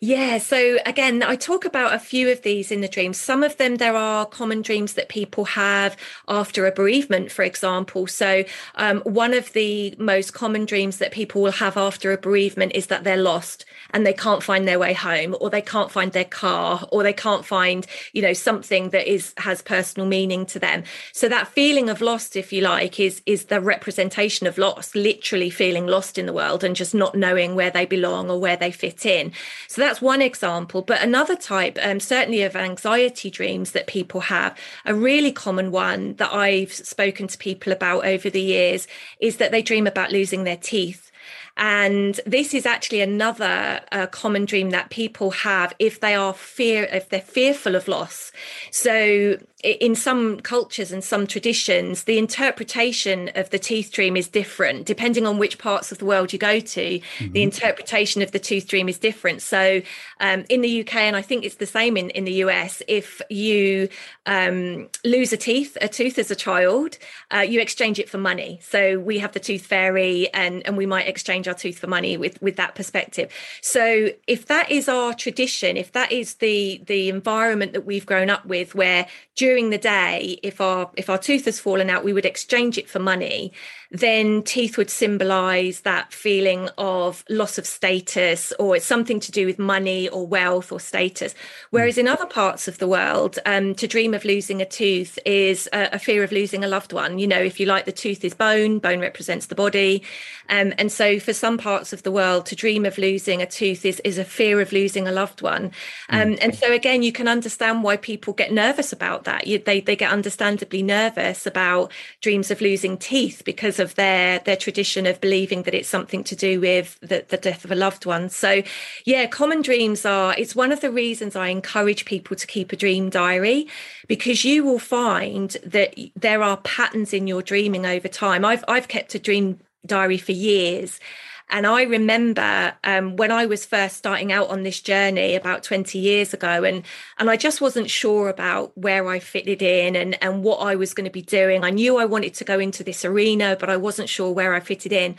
Yeah. 0.00 0.38
So 0.38 0.78
again, 0.86 1.22
I 1.22 1.36
talk 1.36 1.64
about 1.64 1.94
a 1.94 1.98
few 1.98 2.30
of 2.30 2.42
these 2.42 2.70
in 2.70 2.80
the 2.80 2.88
dreams. 2.88 3.18
Some 3.18 3.42
of 3.42 3.56
them, 3.58 3.76
there 3.76 3.96
are 3.96 4.24
common 4.24 4.62
dreams 4.62 4.94
that 4.94 5.08
people 5.08 5.44
have 5.44 5.96
after 6.28 6.66
a 6.66 6.72
bereavement, 6.72 7.30
for 7.30 7.42
example. 7.42 8.06
So 8.06 8.44
um, 8.76 9.00
one 9.00 9.34
of 9.34 9.52
the 9.52 9.94
most 9.98 10.32
common 10.32 10.64
dreams 10.64 10.98
that 10.98 11.12
people 11.12 11.42
will 11.42 11.52
have 11.52 11.76
after 11.76 12.12
a 12.12 12.18
bereavement 12.18 12.72
is 12.74 12.86
that 12.86 13.04
they're 13.04 13.16
lost 13.16 13.64
and 13.90 14.06
they 14.06 14.12
can't 14.12 14.42
find 14.42 14.66
their 14.66 14.78
way 14.78 14.92
home, 14.92 15.36
or 15.40 15.50
they 15.50 15.62
can't 15.62 15.90
find 15.90 16.12
their 16.12 16.24
car, 16.24 16.86
or 16.90 17.02
they 17.02 17.12
can't 17.12 17.44
find, 17.44 17.86
you 18.12 18.22
know, 18.22 18.32
something 18.32 18.90
that 18.90 19.06
is 19.06 19.32
has 19.38 19.62
personal 19.62 20.08
meaning 20.08 20.44
to 20.46 20.58
them. 20.58 20.82
So 21.12 21.28
that 21.28 21.48
feeling 21.48 21.88
of 21.88 22.00
lost, 22.00 22.36
if 22.36 22.52
you 22.52 22.62
like, 22.62 22.98
is 22.98 23.22
is 23.26 23.44
the 23.44 23.60
representation 23.60 24.46
of 24.46 24.58
loss, 24.58 24.94
literally 24.94 25.50
feeling 25.50 25.86
lost 25.86 26.18
in 26.18 26.26
the 26.26 26.32
world 26.32 26.64
and 26.64 26.74
just 26.74 26.94
not 26.94 27.14
knowing 27.14 27.54
where 27.54 27.70
they 27.70 27.86
belong 27.86 28.28
or 28.30 28.40
where 28.40 28.56
they 28.56 28.70
fit 28.70 29.06
in. 29.06 29.32
So 29.68 29.80
that's 29.80 30.00
one 30.00 30.22
example. 30.22 30.82
But 30.82 31.02
another 31.02 31.36
type, 31.36 31.78
um, 31.82 32.00
certainly 32.00 32.42
of 32.42 32.56
anxiety 32.56 33.30
dreams 33.30 33.72
that 33.72 33.86
people 33.86 34.22
have, 34.22 34.56
a 34.84 34.94
really 34.94 35.32
common 35.32 35.70
one 35.70 36.14
that 36.14 36.32
I've 36.32 36.72
spoken 36.72 37.26
to 37.28 37.38
people 37.38 37.72
about 37.72 38.06
over 38.06 38.30
the 38.30 38.40
years 38.40 38.86
is 39.20 39.36
that 39.38 39.50
they 39.50 39.62
dream 39.62 39.86
about 39.86 40.12
losing 40.12 40.44
their 40.44 40.56
teeth. 40.56 41.10
And 41.56 42.20
this 42.26 42.52
is 42.52 42.66
actually 42.66 43.00
another 43.00 43.80
uh, 43.90 44.06
common 44.08 44.44
dream 44.44 44.70
that 44.70 44.90
people 44.90 45.30
have 45.30 45.72
if 45.78 46.00
they 46.00 46.14
are 46.14 46.34
fear, 46.34 46.84
if 46.84 47.08
they're 47.08 47.20
fearful 47.20 47.74
of 47.74 47.88
loss. 47.88 48.30
So 48.70 49.38
in 49.66 49.94
some 49.94 50.40
cultures 50.40 50.92
and 50.92 51.02
some 51.02 51.26
traditions, 51.26 52.04
the 52.04 52.18
interpretation 52.18 53.30
of 53.34 53.50
the 53.50 53.58
tooth 53.58 53.90
dream 53.90 54.16
is 54.16 54.28
different 54.28 54.86
depending 54.86 55.26
on 55.26 55.38
which 55.38 55.58
parts 55.58 55.90
of 55.90 55.98
the 55.98 56.04
world 56.04 56.32
you 56.32 56.38
go 56.38 56.60
to. 56.60 57.00
The 57.20 57.42
interpretation 57.42 58.22
of 58.22 58.32
the 58.32 58.38
tooth 58.38 58.68
dream 58.68 58.88
is 58.88 58.98
different. 58.98 59.42
So 59.42 59.82
um, 60.20 60.44
in 60.48 60.60
the 60.60 60.80
UK, 60.80 60.96
and 60.96 61.16
I 61.16 61.22
think 61.22 61.44
it's 61.44 61.56
the 61.56 61.66
same 61.66 61.96
in, 61.96 62.10
in 62.10 62.24
the 62.24 62.44
US, 62.44 62.82
if 62.86 63.20
you 63.28 63.88
um, 64.26 64.88
lose 65.04 65.32
a 65.32 65.36
teeth, 65.36 65.76
a 65.80 65.88
tooth 65.88 66.18
as 66.18 66.30
a 66.30 66.36
child, 66.36 66.98
uh, 67.32 67.40
you 67.40 67.60
exchange 67.60 67.98
it 67.98 68.08
for 68.08 68.18
money. 68.18 68.60
So 68.62 68.98
we 68.98 69.18
have 69.18 69.32
the 69.32 69.40
tooth 69.40 69.66
fairy, 69.66 70.32
and 70.32 70.64
and 70.66 70.76
we 70.76 70.86
might 70.86 71.08
exchange 71.08 71.48
our 71.48 71.54
tooth 71.54 71.78
for 71.78 71.86
money 71.86 72.16
with 72.16 72.40
with 72.40 72.56
that 72.56 72.74
perspective. 72.74 73.32
So 73.62 74.10
if 74.26 74.46
that 74.46 74.70
is 74.70 74.88
our 74.88 75.14
tradition, 75.14 75.76
if 75.76 75.92
that 75.92 76.12
is 76.12 76.34
the 76.34 76.82
the 76.86 77.08
environment 77.08 77.72
that 77.72 77.84
we've 77.84 78.06
grown 78.06 78.30
up 78.30 78.46
with, 78.46 78.74
where 78.74 79.06
during 79.34 79.55
the 79.70 79.78
day, 79.78 80.38
if 80.42 80.60
our 80.60 80.90
if 80.96 81.10
our 81.10 81.18
tooth 81.18 81.46
has 81.46 81.58
fallen 81.58 81.90
out, 81.90 82.04
we 82.04 82.12
would 82.12 82.24
exchange 82.24 82.78
it 82.78 82.88
for 82.88 82.98
money, 82.98 83.52
then 83.90 84.42
teeth 84.42 84.76
would 84.76 84.90
symbolize 84.90 85.80
that 85.80 86.12
feeling 86.12 86.68
of 86.78 87.24
loss 87.28 87.58
of 87.58 87.66
status, 87.66 88.52
or 88.58 88.76
it's 88.76 88.86
something 88.86 89.20
to 89.20 89.32
do 89.32 89.46
with 89.46 89.58
money 89.58 90.08
or 90.08 90.26
wealth 90.26 90.72
or 90.72 90.80
status. 90.80 91.34
Whereas 91.70 91.98
in 91.98 92.08
other 92.08 92.26
parts 92.26 92.68
of 92.68 92.78
the 92.78 92.88
world, 92.88 93.38
um, 93.46 93.74
to 93.76 93.86
dream 93.86 94.14
of 94.14 94.24
losing 94.24 94.60
a 94.60 94.66
tooth 94.66 95.18
is 95.24 95.68
a, 95.72 95.90
a 95.92 95.98
fear 95.98 96.22
of 96.24 96.32
losing 96.32 96.64
a 96.64 96.68
loved 96.68 96.92
one. 96.92 97.18
You 97.18 97.26
know, 97.26 97.38
if 97.38 97.60
you 97.60 97.66
like, 97.66 97.84
the 97.84 97.92
tooth 97.92 98.24
is 98.24 98.34
bone, 98.34 98.78
bone 98.78 99.00
represents 99.00 99.46
the 99.46 99.54
body. 99.54 100.02
Um, 100.48 100.72
and 100.78 100.90
so 100.90 101.18
for 101.18 101.32
some 101.32 101.58
parts 101.58 101.92
of 101.92 102.02
the 102.02 102.10
world, 102.10 102.46
to 102.46 102.56
dream 102.56 102.84
of 102.84 102.98
losing 102.98 103.42
a 103.42 103.46
tooth 103.46 103.84
is, 103.84 104.00
is 104.00 104.18
a 104.18 104.24
fear 104.24 104.60
of 104.60 104.72
losing 104.72 105.08
a 105.08 105.12
loved 105.12 105.42
one. 105.42 105.72
Um, 106.08 106.36
and 106.40 106.54
so 106.54 106.72
again, 106.72 107.02
you 107.02 107.12
can 107.12 107.28
understand 107.28 107.82
why 107.82 107.96
people 107.96 108.32
get 108.32 108.52
nervous 108.52 108.92
about 108.92 109.24
that. 109.24 109.46
You, 109.46 109.58
they, 109.58 109.80
they 109.80 109.96
get 109.96 110.12
understandably 110.12 110.82
nervous 110.82 111.46
about 111.46 111.92
dreams 112.20 112.50
of 112.50 112.60
losing 112.60 112.96
teeth 112.96 113.42
because 113.44 113.75
of 113.78 113.94
their, 113.94 114.38
their 114.40 114.56
tradition 114.56 115.06
of 115.06 115.20
believing 115.20 115.62
that 115.62 115.74
it's 115.74 115.88
something 115.88 116.24
to 116.24 116.36
do 116.36 116.60
with 116.60 116.98
the, 117.00 117.24
the 117.28 117.36
death 117.36 117.64
of 117.64 117.72
a 117.72 117.74
loved 117.74 118.06
one. 118.06 118.28
So 118.28 118.62
yeah, 119.04 119.26
common 119.26 119.62
dreams 119.62 120.04
are, 120.04 120.34
it's 120.36 120.56
one 120.56 120.72
of 120.72 120.80
the 120.80 120.90
reasons 120.90 121.36
I 121.36 121.48
encourage 121.48 122.04
people 122.04 122.36
to 122.36 122.46
keep 122.46 122.72
a 122.72 122.76
dream 122.76 123.10
diary 123.10 123.68
because 124.06 124.44
you 124.44 124.64
will 124.64 124.78
find 124.78 125.50
that 125.64 125.94
there 126.14 126.42
are 126.42 126.56
patterns 126.58 127.12
in 127.12 127.26
your 127.26 127.42
dreaming 127.42 127.86
over 127.86 128.08
time. 128.08 128.44
I've, 128.44 128.64
I've 128.68 128.88
kept 128.88 129.14
a 129.14 129.18
dream 129.18 129.58
diary 129.84 130.18
for 130.18 130.32
years. 130.32 131.00
And 131.48 131.66
I 131.66 131.82
remember 131.82 132.74
um, 132.82 133.14
when 133.16 133.30
I 133.30 133.46
was 133.46 133.64
first 133.64 133.96
starting 133.96 134.32
out 134.32 134.48
on 134.48 134.64
this 134.64 134.80
journey 134.80 135.36
about 135.36 135.62
20 135.62 135.98
years 135.98 136.34
ago, 136.34 136.64
and 136.64 136.82
and 137.18 137.30
I 137.30 137.36
just 137.36 137.60
wasn't 137.60 137.88
sure 137.88 138.28
about 138.28 138.76
where 138.76 139.06
I 139.08 139.20
fitted 139.20 139.62
in 139.62 139.94
and, 139.94 140.20
and 140.22 140.42
what 140.42 140.56
I 140.56 140.74
was 140.74 140.92
going 140.92 141.04
to 141.04 141.10
be 141.10 141.22
doing. 141.22 141.62
I 141.62 141.70
knew 141.70 141.98
I 141.98 142.04
wanted 142.04 142.34
to 142.34 142.44
go 142.44 142.58
into 142.58 142.82
this 142.82 143.04
arena, 143.04 143.56
but 143.58 143.70
I 143.70 143.76
wasn't 143.76 144.08
sure 144.08 144.32
where 144.32 144.54
I 144.54 144.60
fitted 144.60 144.92
in. 144.92 145.16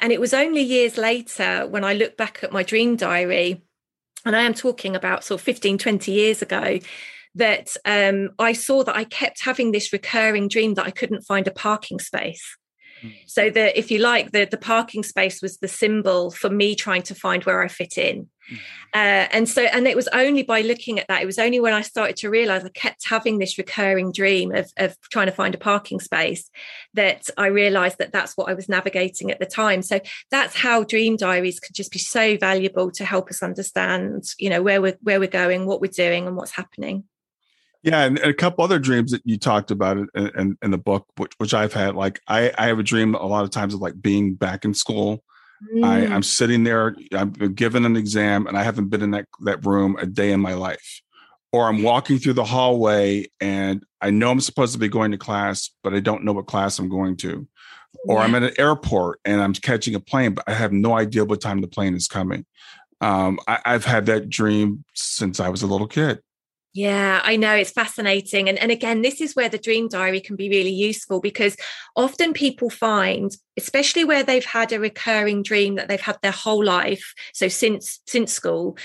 And 0.00 0.12
it 0.12 0.20
was 0.20 0.34
only 0.34 0.62
years 0.62 0.98
later 0.98 1.66
when 1.68 1.84
I 1.84 1.94
look 1.94 2.16
back 2.16 2.40
at 2.42 2.52
my 2.52 2.62
dream 2.64 2.96
diary, 2.96 3.62
and 4.24 4.34
I 4.34 4.42
am 4.42 4.54
talking 4.54 4.96
about 4.96 5.24
sort 5.24 5.40
of 5.40 5.44
15, 5.44 5.78
20 5.78 6.10
years 6.10 6.42
ago, 6.42 6.80
that 7.36 7.76
um, 7.84 8.30
I 8.38 8.54
saw 8.54 8.82
that 8.82 8.96
I 8.96 9.04
kept 9.04 9.44
having 9.44 9.70
this 9.70 9.92
recurring 9.92 10.48
dream 10.48 10.74
that 10.74 10.86
I 10.86 10.90
couldn't 10.90 11.22
find 11.22 11.46
a 11.46 11.52
parking 11.52 12.00
space. 12.00 12.56
So 13.26 13.50
that 13.50 13.78
if 13.78 13.90
you 13.90 13.98
like, 13.98 14.32
the 14.32 14.44
the 14.44 14.56
parking 14.56 15.02
space 15.02 15.40
was 15.42 15.58
the 15.58 15.68
symbol 15.68 16.30
for 16.30 16.50
me 16.50 16.74
trying 16.74 17.02
to 17.02 17.14
find 17.14 17.44
where 17.44 17.62
I 17.62 17.68
fit 17.68 17.98
in. 17.98 18.28
Uh, 18.92 19.28
and 19.30 19.48
so, 19.48 19.62
and 19.62 19.86
it 19.86 19.94
was 19.94 20.08
only 20.08 20.42
by 20.42 20.60
looking 20.62 20.98
at 20.98 21.06
that, 21.06 21.22
it 21.22 21.26
was 21.26 21.38
only 21.38 21.60
when 21.60 21.72
I 21.72 21.82
started 21.82 22.16
to 22.16 22.30
realize 22.30 22.64
I 22.64 22.70
kept 22.70 23.06
having 23.08 23.38
this 23.38 23.58
recurring 23.58 24.10
dream 24.10 24.52
of, 24.52 24.72
of 24.76 24.96
trying 25.12 25.26
to 25.26 25.32
find 25.32 25.54
a 25.54 25.58
parking 25.58 26.00
space 26.00 26.50
that 26.94 27.30
I 27.36 27.46
realized 27.46 27.98
that 27.98 28.12
that's 28.12 28.36
what 28.36 28.50
I 28.50 28.54
was 28.54 28.68
navigating 28.68 29.30
at 29.30 29.38
the 29.38 29.46
time. 29.46 29.82
So 29.82 30.00
that's 30.30 30.56
how 30.56 30.82
dream 30.82 31.16
diaries 31.16 31.60
could 31.60 31.76
just 31.76 31.92
be 31.92 32.00
so 32.00 32.36
valuable 32.36 32.90
to 32.92 33.04
help 33.04 33.30
us 33.30 33.42
understand, 33.42 34.24
you 34.38 34.50
know, 34.50 34.62
where 34.62 34.82
we're, 34.82 34.98
where 35.02 35.20
we're 35.20 35.28
going, 35.28 35.66
what 35.66 35.80
we're 35.80 35.90
doing 35.92 36.26
and 36.26 36.36
what's 36.36 36.50
happening. 36.50 37.04
Yeah, 37.82 38.02
and, 38.02 38.18
and 38.18 38.30
a 38.30 38.34
couple 38.34 38.62
other 38.62 38.78
dreams 38.78 39.10
that 39.12 39.22
you 39.24 39.38
talked 39.38 39.70
about 39.70 39.96
in, 39.96 40.08
in, 40.14 40.58
in 40.62 40.70
the 40.70 40.78
book, 40.78 41.06
which, 41.16 41.32
which 41.38 41.54
I've 41.54 41.72
had. 41.72 41.94
Like 41.94 42.20
I, 42.28 42.52
I 42.58 42.66
have 42.66 42.78
a 42.78 42.82
dream 42.82 43.14
a 43.14 43.26
lot 43.26 43.44
of 43.44 43.50
times 43.50 43.72
of 43.72 43.80
like 43.80 44.00
being 44.00 44.34
back 44.34 44.64
in 44.64 44.74
school. 44.74 45.24
I, 45.82 46.00
Mm. 46.00 46.12
I'm 46.12 46.22
sitting 46.22 46.64
there, 46.64 46.96
I'm 47.12 47.32
given 47.32 47.84
an 47.84 47.94
exam, 47.94 48.46
and 48.46 48.56
I 48.56 48.62
haven't 48.62 48.88
been 48.88 49.02
in 49.02 49.10
that 49.10 49.26
that 49.40 49.64
room 49.66 49.96
a 50.00 50.06
day 50.06 50.32
in 50.32 50.40
my 50.40 50.54
life. 50.54 51.02
Or 51.52 51.68
I'm 51.68 51.82
walking 51.82 52.18
through 52.18 52.34
the 52.34 52.44
hallway 52.44 53.26
and 53.40 53.84
I 54.00 54.10
know 54.10 54.30
I'm 54.30 54.40
supposed 54.40 54.72
to 54.72 54.78
be 54.78 54.88
going 54.88 55.10
to 55.10 55.18
class, 55.18 55.70
but 55.82 55.92
I 55.92 56.00
don't 56.00 56.22
know 56.24 56.32
what 56.32 56.46
class 56.46 56.78
I'm 56.78 56.88
going 56.88 57.16
to. 57.18 57.46
Or 58.06 58.20
I'm 58.20 58.36
at 58.36 58.44
an 58.44 58.52
airport 58.56 59.18
and 59.24 59.42
I'm 59.42 59.52
catching 59.52 59.96
a 59.96 60.00
plane, 60.00 60.34
but 60.34 60.44
I 60.46 60.54
have 60.54 60.72
no 60.72 60.96
idea 60.96 61.24
what 61.24 61.40
time 61.40 61.60
the 61.60 61.66
plane 61.66 61.96
is 61.96 62.06
coming. 62.06 62.46
Um, 63.00 63.40
I, 63.48 63.58
I've 63.64 63.84
had 63.84 64.06
that 64.06 64.28
dream 64.28 64.84
since 64.94 65.40
I 65.40 65.48
was 65.48 65.62
a 65.62 65.66
little 65.66 65.88
kid. 65.88 66.20
Yeah, 66.72 67.20
I 67.24 67.34
know 67.34 67.56
it's 67.56 67.72
fascinating. 67.72 68.48
And, 68.48 68.56
and 68.56 68.70
again, 68.70 69.02
this 69.02 69.20
is 69.20 69.34
where 69.34 69.48
the 69.48 69.58
dream 69.58 69.88
diary 69.88 70.20
can 70.20 70.36
be 70.36 70.48
really 70.48 70.70
useful 70.70 71.20
because 71.20 71.56
often 71.96 72.32
people 72.32 72.70
find, 72.70 73.36
especially 73.58 74.04
where 74.04 74.22
they've 74.22 74.44
had 74.44 74.72
a 74.72 74.78
recurring 74.78 75.42
dream 75.42 75.74
that 75.74 75.88
they've 75.88 76.00
had 76.00 76.18
their 76.22 76.30
whole 76.30 76.64
life, 76.64 77.12
so 77.34 77.48
since 77.48 77.98
since 78.06 78.32
school, 78.32 78.76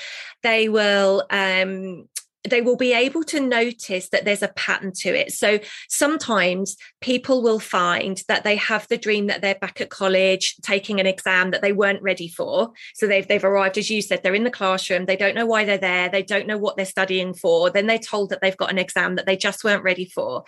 they 0.42 0.68
will 0.68 1.26
um 1.30 2.08
they 2.50 2.62
will 2.62 2.78
be 2.78 2.94
able 2.94 3.24
to 3.24 3.40
notice 3.40 4.10
that 4.10 4.26
there's 4.26 4.44
a 4.44 4.50
pattern 4.50 4.92
to 4.98 5.10
it. 5.10 5.32
So 5.32 5.60
sometimes 5.90 6.76
people 7.02 7.42
will 7.42 7.60
find 7.60 8.22
that 8.28 8.44
they 8.44 8.56
have 8.56 8.88
the 8.88 8.98
dream 8.98 9.28
that 9.28 9.42
they're 9.42 9.56
back 9.56 9.82
at 9.82 9.90
college 9.90 10.56
taking 10.62 11.00
an 11.00 11.06
exam 11.06 11.52
that 11.52 11.62
they 11.62 11.74
weren't 11.74 12.02
ready 12.02 12.28
for. 12.28 12.72
So 12.94 13.08
they've 13.08 13.28
they've 13.28 13.44
arrived, 13.44 13.78
as 13.78 13.90
you 13.90 14.02
said, 14.02 14.22
they're 14.24 14.36
in 14.36 14.44
the 14.44 14.52
classroom, 14.52 15.06
they 15.06 15.18
don't 15.18 15.36
know 15.36 15.46
why 15.46 15.66
they're 15.66 15.78
there, 15.78 16.10
they 16.10 16.24
don't 16.24 16.48
know 16.48 16.58
what 16.58 16.78
they're 16.78 16.86
studying 16.86 17.34
for. 17.34 17.70
Then 17.70 17.88
they're 17.88 18.00
told 18.00 18.30
that 18.30 18.42
they've 18.42 18.58
got 18.58 18.72
an 18.72 18.78
exam 18.80 19.16
that 19.16 19.26
they 19.26 19.38
just 19.38 19.64
weren't 19.64 19.84
ready 19.84 20.06
for. 20.06 20.44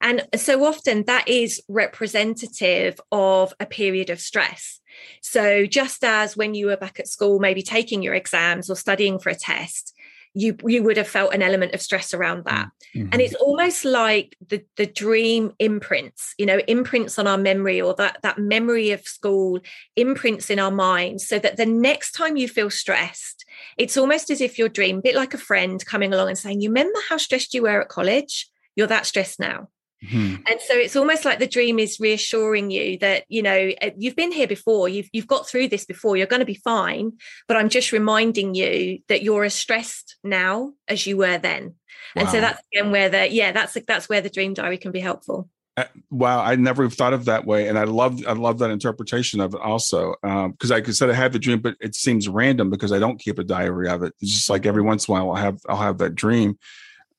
And 0.00 0.26
so 0.36 0.64
often 0.64 1.04
that 1.06 1.28
is 1.28 1.62
representative 1.68 3.00
of 3.12 3.54
a 3.60 3.66
period 3.66 4.10
of 4.10 4.20
stress. 4.20 4.80
So 5.22 5.66
just 5.66 6.04
as 6.04 6.36
when 6.36 6.54
you 6.54 6.66
were 6.66 6.76
back 6.76 7.00
at 7.00 7.08
school, 7.08 7.38
maybe 7.38 7.62
taking 7.62 8.02
your 8.02 8.14
exams 8.14 8.70
or 8.70 8.76
studying 8.76 9.18
for 9.18 9.30
a 9.30 9.34
test, 9.34 9.93
you 10.34 10.56
you 10.64 10.82
would 10.82 10.96
have 10.96 11.08
felt 11.08 11.32
an 11.32 11.42
element 11.42 11.74
of 11.74 11.80
stress 11.80 12.12
around 12.12 12.44
that. 12.44 12.68
Mm-hmm. 12.94 13.08
And 13.12 13.22
it's 13.22 13.34
almost 13.34 13.84
like 13.84 14.36
the 14.46 14.64
the 14.76 14.86
dream 14.86 15.52
imprints 15.58 16.34
you 16.38 16.46
know 16.46 16.60
imprints 16.66 17.18
on 17.18 17.26
our 17.26 17.38
memory 17.38 17.80
or 17.80 17.94
that 17.94 18.18
that 18.22 18.38
memory 18.38 18.90
of 18.90 19.02
school 19.02 19.60
imprints 19.96 20.50
in 20.50 20.58
our 20.58 20.72
mind 20.72 21.20
so 21.20 21.38
that 21.38 21.56
the 21.56 21.66
next 21.66 22.12
time 22.12 22.36
you 22.36 22.48
feel 22.48 22.70
stressed 22.70 23.44
it's 23.78 23.96
almost 23.96 24.30
as 24.30 24.40
if 24.40 24.58
your 24.58 24.68
dream 24.68 24.98
a 24.98 25.02
bit 25.02 25.14
like 25.14 25.34
a 25.34 25.38
friend 25.38 25.84
coming 25.86 26.12
along 26.12 26.28
and 26.28 26.38
saying 26.38 26.60
you 26.60 26.68
remember 26.68 26.98
how 27.08 27.16
stressed 27.16 27.54
you 27.54 27.62
were 27.62 27.82
at 27.82 27.88
college? 27.88 28.48
You're 28.76 28.88
that 28.88 29.06
stressed 29.06 29.38
now 29.38 29.68
Mm-hmm. 30.04 30.42
And 30.46 30.60
so 30.60 30.74
it's 30.74 30.96
almost 30.96 31.24
like 31.24 31.38
the 31.38 31.46
dream 31.46 31.78
is 31.78 31.98
reassuring 32.00 32.70
you 32.70 32.98
that, 32.98 33.24
you 33.28 33.42
know, 33.42 33.70
uh, 33.80 33.90
you've 33.96 34.16
been 34.16 34.32
here 34.32 34.46
before, 34.46 34.88
you've, 34.88 35.08
you've 35.12 35.26
got 35.26 35.48
through 35.48 35.68
this 35.68 35.84
before, 35.84 36.16
you're 36.16 36.26
going 36.26 36.40
to 36.40 36.46
be 36.46 36.60
fine. 36.62 37.12
But 37.48 37.56
I'm 37.56 37.68
just 37.68 37.92
reminding 37.92 38.54
you 38.54 38.98
that 39.08 39.22
you're 39.22 39.44
as 39.44 39.54
stressed 39.54 40.16
now 40.22 40.72
as 40.88 41.06
you 41.06 41.16
were 41.16 41.38
then. 41.38 41.74
Wow. 42.14 42.22
And 42.22 42.28
so 42.28 42.40
that's 42.40 42.60
again 42.72 42.90
where 42.90 43.08
the, 43.08 43.30
yeah, 43.30 43.52
that's, 43.52 43.76
that's 43.86 44.08
where 44.08 44.20
the 44.20 44.30
dream 44.30 44.54
diary 44.54 44.78
can 44.78 44.92
be 44.92 45.00
helpful. 45.00 45.48
Uh, 45.76 45.84
wow, 46.08 46.40
I 46.40 46.54
never 46.54 46.88
thought 46.88 47.14
of 47.14 47.24
that 47.24 47.46
way, 47.46 47.66
and 47.66 47.76
I 47.76 47.82
love 47.82 48.24
I 48.28 48.32
love 48.32 48.60
that 48.60 48.70
interpretation 48.70 49.40
of 49.40 49.54
it 49.54 49.60
also. 49.60 50.14
Because 50.22 50.70
um, 50.70 50.76
I 50.76 50.82
said 50.92 51.10
I 51.10 51.14
had 51.14 51.32
the 51.32 51.40
dream, 51.40 51.60
but 51.60 51.74
it 51.80 51.96
seems 51.96 52.28
random 52.28 52.70
because 52.70 52.92
I 52.92 53.00
don't 53.00 53.18
keep 53.18 53.40
a 53.40 53.44
diary 53.44 53.88
of 53.88 54.04
it. 54.04 54.14
It's 54.20 54.30
just 54.30 54.50
like 54.50 54.66
every 54.66 54.82
once 54.82 55.08
in 55.08 55.12
a 55.12 55.14
while 55.16 55.30
I'll 55.32 55.42
have 55.42 55.58
I'll 55.68 55.76
have 55.76 55.98
that 55.98 56.14
dream. 56.14 56.60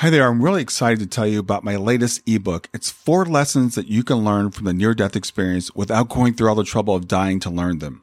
Hi 0.00 0.08
there. 0.08 0.26
I'm 0.26 0.40
really 0.40 0.62
excited 0.62 0.98
to 1.00 1.06
tell 1.06 1.26
you 1.26 1.38
about 1.38 1.62
my 1.62 1.76
latest 1.76 2.22
ebook. 2.26 2.70
It's 2.72 2.88
four 2.88 3.26
lessons 3.26 3.74
that 3.74 3.88
you 3.88 4.02
can 4.02 4.24
learn 4.24 4.50
from 4.50 4.64
the 4.64 4.72
near 4.72 4.94
death 4.94 5.14
experience 5.14 5.74
without 5.74 6.08
going 6.08 6.32
through 6.32 6.48
all 6.48 6.54
the 6.54 6.64
trouble 6.64 6.96
of 6.96 7.06
dying 7.06 7.38
to 7.40 7.50
learn 7.50 7.80
them. 7.80 8.02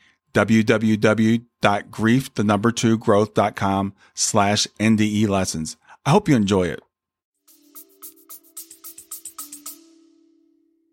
www.grief, 0.33 2.33
the 2.33 2.43
number 2.43 2.71
two 2.71 2.97
growth.com 2.97 3.93
slash 4.13 4.67
NDE 4.79 5.27
lessons. 5.27 5.77
I 6.05 6.11
hope 6.11 6.27
you 6.27 6.35
enjoy 6.35 6.67
it. 6.67 6.81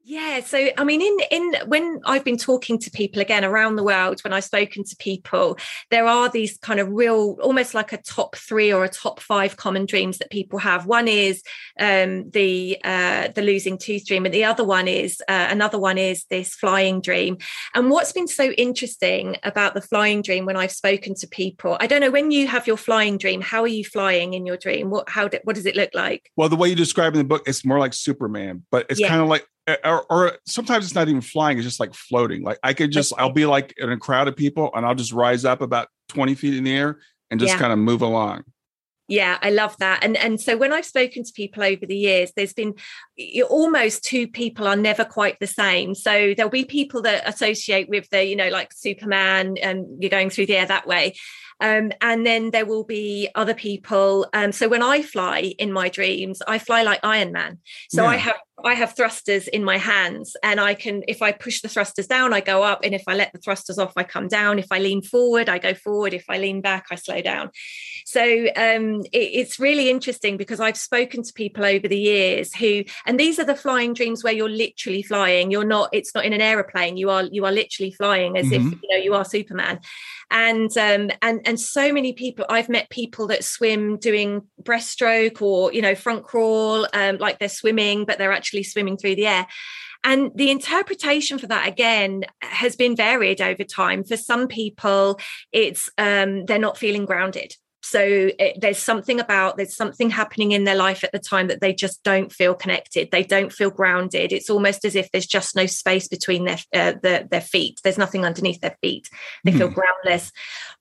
Yeah, 0.09 0.41
so 0.41 0.71
I 0.79 0.85
mean, 0.85 1.03
in 1.03 1.19
in 1.31 1.69
when 1.69 2.01
I've 2.07 2.25
been 2.25 2.39
talking 2.39 2.79
to 2.79 2.91
people 2.91 3.21
again 3.21 3.45
around 3.45 3.77
the 3.77 3.83
world, 3.83 4.23
when 4.25 4.33
I've 4.33 4.45
spoken 4.45 4.83
to 4.85 4.97
people, 4.97 5.59
there 5.91 6.07
are 6.07 6.31
these 6.31 6.57
kind 6.57 6.81
of 6.81 6.89
real, 6.89 7.37
almost 7.43 7.75
like 7.75 7.93
a 7.93 8.01
top 8.01 8.35
three 8.35 8.73
or 8.73 8.85
a 8.85 8.89
top 8.89 9.21
five 9.21 9.59
common 9.59 9.85
dreams 9.85 10.17
that 10.17 10.31
people 10.31 10.61
have. 10.61 10.87
One 10.87 11.09
is 11.09 11.43
um, 11.79 12.31
the 12.31 12.79
uh, 12.83 13.29
the 13.35 13.43
losing 13.43 13.77
tooth 13.77 14.07
dream, 14.07 14.25
and 14.25 14.33
the 14.33 14.45
other 14.45 14.65
one 14.65 14.89
is 14.89 15.21
uh, 15.29 15.49
another 15.51 15.79
one 15.79 15.99
is 15.99 16.25
this 16.31 16.55
flying 16.55 17.03
dream. 17.03 17.37
And 17.75 17.91
what's 17.91 18.13
been 18.13 18.29
so 18.29 18.53
interesting 18.53 19.37
about 19.43 19.75
the 19.75 19.83
flying 19.83 20.23
dream 20.23 20.47
when 20.47 20.57
I've 20.57 20.73
spoken 20.73 21.17
to 21.17 21.29
people, 21.29 21.77
I 21.81 21.87
don't 21.87 22.01
know 22.01 22.11
when 22.11 22.31
you 22.31 22.47
have 22.47 22.67
your 22.67 22.79
flying 22.79 23.19
dream, 23.19 23.43
how 23.43 23.61
are 23.61 23.67
you 23.67 23.85
flying 23.85 24.33
in 24.33 24.47
your 24.47 24.57
dream? 24.57 24.89
What 24.89 25.11
how 25.11 25.29
what 25.45 25.55
does 25.55 25.67
it 25.67 25.77
look 25.77 25.91
like? 25.93 26.31
Well, 26.35 26.49
the 26.49 26.57
way 26.57 26.71
you 26.71 26.77
describe 26.77 27.13
in 27.13 27.19
the 27.19 27.25
book, 27.25 27.43
it's 27.47 27.63
more 27.63 27.79
like 27.79 27.93
Superman, 27.93 28.65
but 28.71 28.87
it's 28.89 29.01
yeah. 29.01 29.09
kind 29.09 29.21
of 29.21 29.29
like 29.29 29.47
or, 29.85 30.05
or, 30.11 30.39
sometimes 30.47 30.85
it's 30.85 30.95
not 30.95 31.09
even 31.09 31.21
flying 31.21 31.59
it's 31.59 31.67
just 31.67 31.81
like 31.81 31.95
floating 31.95 32.43
like 32.43 32.59
i 32.63 32.73
could 32.73 32.91
just 32.91 33.13
i'll 33.19 33.33
be 33.33 33.47
like 33.47 33.75
in 33.79 33.91
a 33.91 33.97
crowd 33.97 34.29
of 34.29 34.37
people 34.37 34.71
and 34.75 34.87
i'll 34.87 34.95
just 34.95 35.13
rise 35.13 35.45
up 35.45 35.61
about 35.61 35.89
20 36.09 36.35
feet 36.35 36.55
in 36.55 36.65
the 36.65 36.75
air 36.75 36.99
and 37.31 37.41
just 37.41 37.53
yeah. 37.55 37.59
kind 37.59 37.73
of 37.73 37.79
move 37.79 38.03
along 38.03 38.45
yeah 39.09 39.39
i 39.43 39.51
love 39.51 39.77
that 39.79 40.05
and 40.05 40.17
and 40.17 40.41
so 40.41 40.57
when 40.57 40.73
i've 40.73 40.85
spoken 40.85 41.25
to 41.25 41.33
people 41.33 41.63
over 41.63 41.87
the 41.87 41.97
years 41.97 42.31
there's 42.37 42.53
been 42.53 42.75
almost 43.49 44.05
two 44.05 44.29
people 44.29 44.69
are 44.69 44.77
never 44.77 45.05
quite 45.05 45.39
the 45.41 45.47
same 45.47 45.95
so 45.95 46.35
there'll 46.37 46.51
be 46.51 46.65
people 46.65 47.03
that 47.03 47.27
associate 47.27 47.89
with 47.89 48.09
the 48.11 48.25
you 48.25 48.37
know 48.37 48.49
like 48.49 48.73
superman 48.73 49.57
and 49.59 49.87
you're 50.01 50.11
going 50.11 50.31
through 50.31 50.47
the 50.47 50.57
air 50.57 50.67
that 50.67 50.87
way 50.87 51.15
um, 51.61 51.91
and 52.01 52.25
then 52.25 52.51
there 52.51 52.67
will 52.67 52.85
be 52.85 53.29
other 53.35 53.55
people. 53.55 54.27
Um, 54.33 54.53
so 54.53 54.69
when 54.69 54.83
I 54.83 55.03
fly 55.03 55.55
in 55.59 55.73
my 55.73 55.89
dreams, 55.89 56.41
I 56.47 56.59
fly 56.59 56.83
like 56.83 57.01
Iron 57.03 57.33
Man. 57.33 57.59
So 57.91 58.03
yeah. 58.03 58.11
I 58.11 58.17
have 58.17 58.37
I 58.65 58.75
have 58.75 58.97
thrusters 58.97 59.47
in 59.47 59.63
my 59.63 59.79
hands, 59.79 60.37
and 60.43 60.61
I 60.61 60.75
can 60.75 61.03
if 61.09 61.23
I 61.23 61.33
push 61.33 61.61
the 61.61 61.69
thrusters 61.69 62.07
down, 62.07 62.33
I 62.33 62.41
go 62.41 62.63
up, 62.63 62.81
and 62.85 62.95
if 62.95 63.03
I 63.07 63.15
let 63.15 63.33
the 63.33 63.39
thrusters 63.39 63.79
off, 63.79 63.93
I 63.97 64.05
come 64.05 64.29
down. 64.29 64.59
If 64.59 64.71
I 64.71 64.79
lean 64.79 65.03
forward, 65.03 65.49
I 65.49 65.59
go 65.59 65.75
forward. 65.75 66.15
If 66.15 66.25
I 66.29 66.39
lean 66.39 66.61
back, 66.61 66.87
I 66.91 66.95
slow 66.95 67.21
down. 67.23 67.51
So 68.09 68.23
um, 68.57 69.03
it, 69.13 69.31
it's 69.35 69.61
really 69.61 69.91
interesting 69.91 70.39
because 70.39 70.61
I've 70.61 70.79
spoken 70.79 71.23
to 71.23 71.33
people 71.35 71.63
over 71.63 71.87
the 71.87 71.99
years 71.99 72.55
who, 72.55 72.85
and 73.05 73.21
these 73.21 73.39
are 73.39 73.45
the 73.45 73.55
flying 73.55 73.93
dreams 73.93 74.25
where 74.25 74.33
you're 74.33 74.49
literally 74.49 75.03
flying. 75.03 75.51
You're 75.51 75.67
not. 75.67 75.91
It's 75.93 76.15
not 76.15 76.25
in 76.25 76.33
an 76.33 76.41
aeroplane. 76.41 76.97
You 76.97 77.11
are 77.11 77.25
you 77.25 77.45
are 77.45 77.53
literally 77.53 77.93
flying 77.93 78.39
as 78.39 78.47
mm-hmm. 78.47 78.69
if 78.69 78.79
you 78.83 78.89
know 78.91 78.97
you 78.97 79.15
are 79.15 79.27
Superman 79.27 79.81
and 80.31 80.75
um, 80.79 81.11
and 81.23 81.41
and 81.47 81.59
so 81.59 81.93
many 81.93 82.13
people 82.13 82.45
i've 82.49 82.69
met 82.69 82.91
people 82.91 83.27
that 83.29 83.45
swim 83.45 83.97
doing 83.97 84.43
breaststroke 84.63 85.41
or 85.41 85.73
you 85.73 85.81
know 85.81 85.95
front 85.95 86.25
crawl 86.25 86.87
um, 86.93 87.17
like 87.17 87.39
they're 87.39 87.49
swimming 87.49 88.05
but 88.05 88.19
they're 88.19 88.33
actually 88.33 88.63
swimming 88.63 88.99
through 88.99 89.15
the 89.15 89.27
air 89.27 89.47
and 90.05 90.31
the 90.35 90.51
interpretation 90.51 91.39
for 91.39 91.47
that 91.47 91.67
again 91.67 92.25
has 92.43 92.77
been 92.77 92.95
varied 92.95 93.41
over 93.41 93.65
time 93.65 94.05
for 94.05 94.17
some 94.17 94.49
people 94.49 95.19
it's 95.53 95.89
um, 95.99 96.45
they're 96.45 96.59
not 96.59 96.77
feeling 96.77 97.07
grounded 97.07 97.55
so 97.89 98.31
it, 98.39 98.61
there's 98.61 98.79
something 98.79 99.19
about 99.19 99.57
there's 99.57 99.77
something 99.77 100.11
happening 100.11 100.53
in 100.53 100.65
their 100.65 100.75
life 100.75 101.03
at 101.05 101.13
the 101.13 101.19
time 101.19 101.49
that 101.49 101.61
they 101.61 101.73
just 101.73 102.03
don't 102.03 102.33
feel 102.33 102.55
connected. 102.55 103.11
They 103.11 103.23
don't 103.23 103.53
feel 103.53 103.71
grounded. 103.71 104.33
It's 104.33 104.51
almost 104.51 104.85
as 104.85 104.95
if 104.95 105.11
there's 105.11 105.27
just 105.27 105.57
no 105.57 105.67
space 105.67 106.09
between 106.09 106.45
their 106.45 106.59
uh, 106.75 106.95
their, 107.03 107.25
their 107.25 107.41
feet. 107.41 107.81
There's 107.83 107.99
nothing 107.99 108.25
underneath 108.25 108.61
their 108.61 108.77
feet. 108.83 109.09
They 109.45 109.53
mm. 109.53 109.59
feel 109.59 109.69
hmm. 109.69 109.75
groundless. 109.75 110.33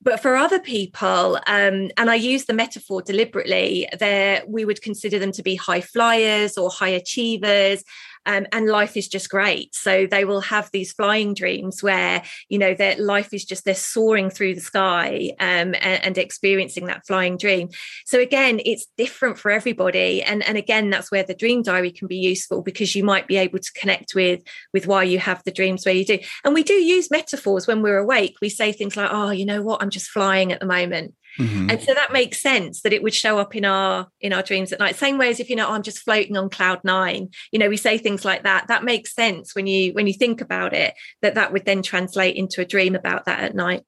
But 0.02 0.20
for 0.22 0.36
other 0.36 0.60
people 0.60 1.38
um, 1.48 1.90
and 1.98 2.10
i 2.10 2.16
use 2.16 2.46
the 2.46 2.54
metaphor 2.54 3.02
deliberately 3.02 3.88
there 4.00 4.44
we 4.48 4.66
would 4.66 4.82
consider 4.82 5.20
them 5.20 5.32
to 5.32 5.44
be 5.44 5.56
high 5.56 5.82
flyers 5.82 6.58
or 6.58 6.70
high 6.70 6.88
achievers 6.90 7.84
um, 8.28 8.46
and 8.52 8.68
life 8.68 8.98
is 8.98 9.08
just 9.08 9.30
great. 9.30 9.74
So 9.74 10.06
they 10.06 10.26
will 10.26 10.42
have 10.42 10.70
these 10.72 10.92
flying 10.92 11.34
dreams 11.34 11.82
where 11.82 12.22
you 12.50 12.60
know 12.60 12.74
their 12.74 12.98
life 12.98 13.34
is 13.34 13.46
just 13.46 13.64
they're 13.66 13.74
soaring 13.74 14.30
through 14.30 14.56
the 14.56 14.62
sky 14.62 15.32
um, 15.40 15.74
and, 15.80 16.04
and, 16.04 16.18
experiencing 16.18 16.86
that 16.86 17.08
flying 17.08 17.38
dream. 17.38 17.70
So 18.06 18.20
again, 18.20 18.60
it's 18.66 18.86
different 18.98 19.40
for 19.40 19.50
everybody, 19.50 20.22
and 20.22 20.44
and 20.44 20.58
again 20.58 20.90
that's 20.90 21.10
where 21.10 21.24
the 21.24 21.34
dream 21.34 21.64
diary 21.64 21.92
can 21.92 22.08
be 22.08 22.18
useful 22.18 22.62
because 22.62 22.96
you 22.96 23.04
might 23.04 23.28
be 23.28 23.38
able 23.38 23.60
to 23.60 23.74
connect 23.74 24.14
with 24.14 24.44
with 24.74 24.86
why 24.86 25.04
you 25.04 25.20
have 25.20 25.42
the 25.46 25.52
dreams 25.52 25.86
where 25.86 25.96
you 25.96 26.06
do. 26.06 26.20
And 26.44 26.54
we 26.54 26.64
do 26.64 26.74
use 26.74 27.10
metaphors 27.10 27.66
when 27.66 27.82
we're 27.82 27.98
awake. 27.98 28.36
We 28.42 28.50
say 28.50 28.74
things 28.74 28.98
like, 28.98 29.10
"Oh, 29.12 29.32
you 29.32 29.46
know 29.46 29.62
what? 29.62 29.82
I'm 29.82 29.90
just 29.90 30.10
flying 30.10 30.52
at 30.52 30.60
the 30.60 30.66
moment." 30.66 31.14
Mm-hmm. 31.38 31.70
And 31.70 31.82
so 31.82 31.94
that 31.94 32.12
makes 32.12 32.42
sense 32.42 32.82
that 32.82 32.94
it 32.94 33.04
would 33.04 33.14
show 33.14 33.38
up 33.38 33.56
in 33.56 33.66
our 33.66 34.08
in 34.22 34.34
our 34.34 34.42
dreams 34.42 34.72
at 34.74 34.80
night. 34.80 34.96
Same 34.96 35.18
way 35.18 35.30
as 35.30 35.40
if 35.40 35.50
you 35.50 35.56
know 35.56 35.68
oh, 35.68 35.74
I'm 35.74 35.84
just 35.84 36.00
floating 36.00 36.38
on 36.38 36.50
cloud 36.50 36.80
nine. 36.84 37.30
You 37.52 37.60
know, 37.60 37.70
we 37.70 37.78
say 37.78 37.98
things 37.98 38.26
like 38.26 38.44
that. 38.44 38.68
That 38.68 38.84
makes 38.84 39.14
sense 39.14 39.56
when 39.56 39.68
you 39.68 39.94
when 39.94 40.08
you 40.08 40.14
think 40.14 40.42
about 40.42 40.74
it. 40.74 40.94
That 41.22 41.36
that 41.36 41.54
would 41.54 41.66
then 41.66 41.82
translate 41.82 42.36
into 42.36 42.62
a 42.62 42.66
dream 42.66 42.96
about 42.96 43.26
that 43.26 43.40
at 43.40 43.56
night. 43.56 43.84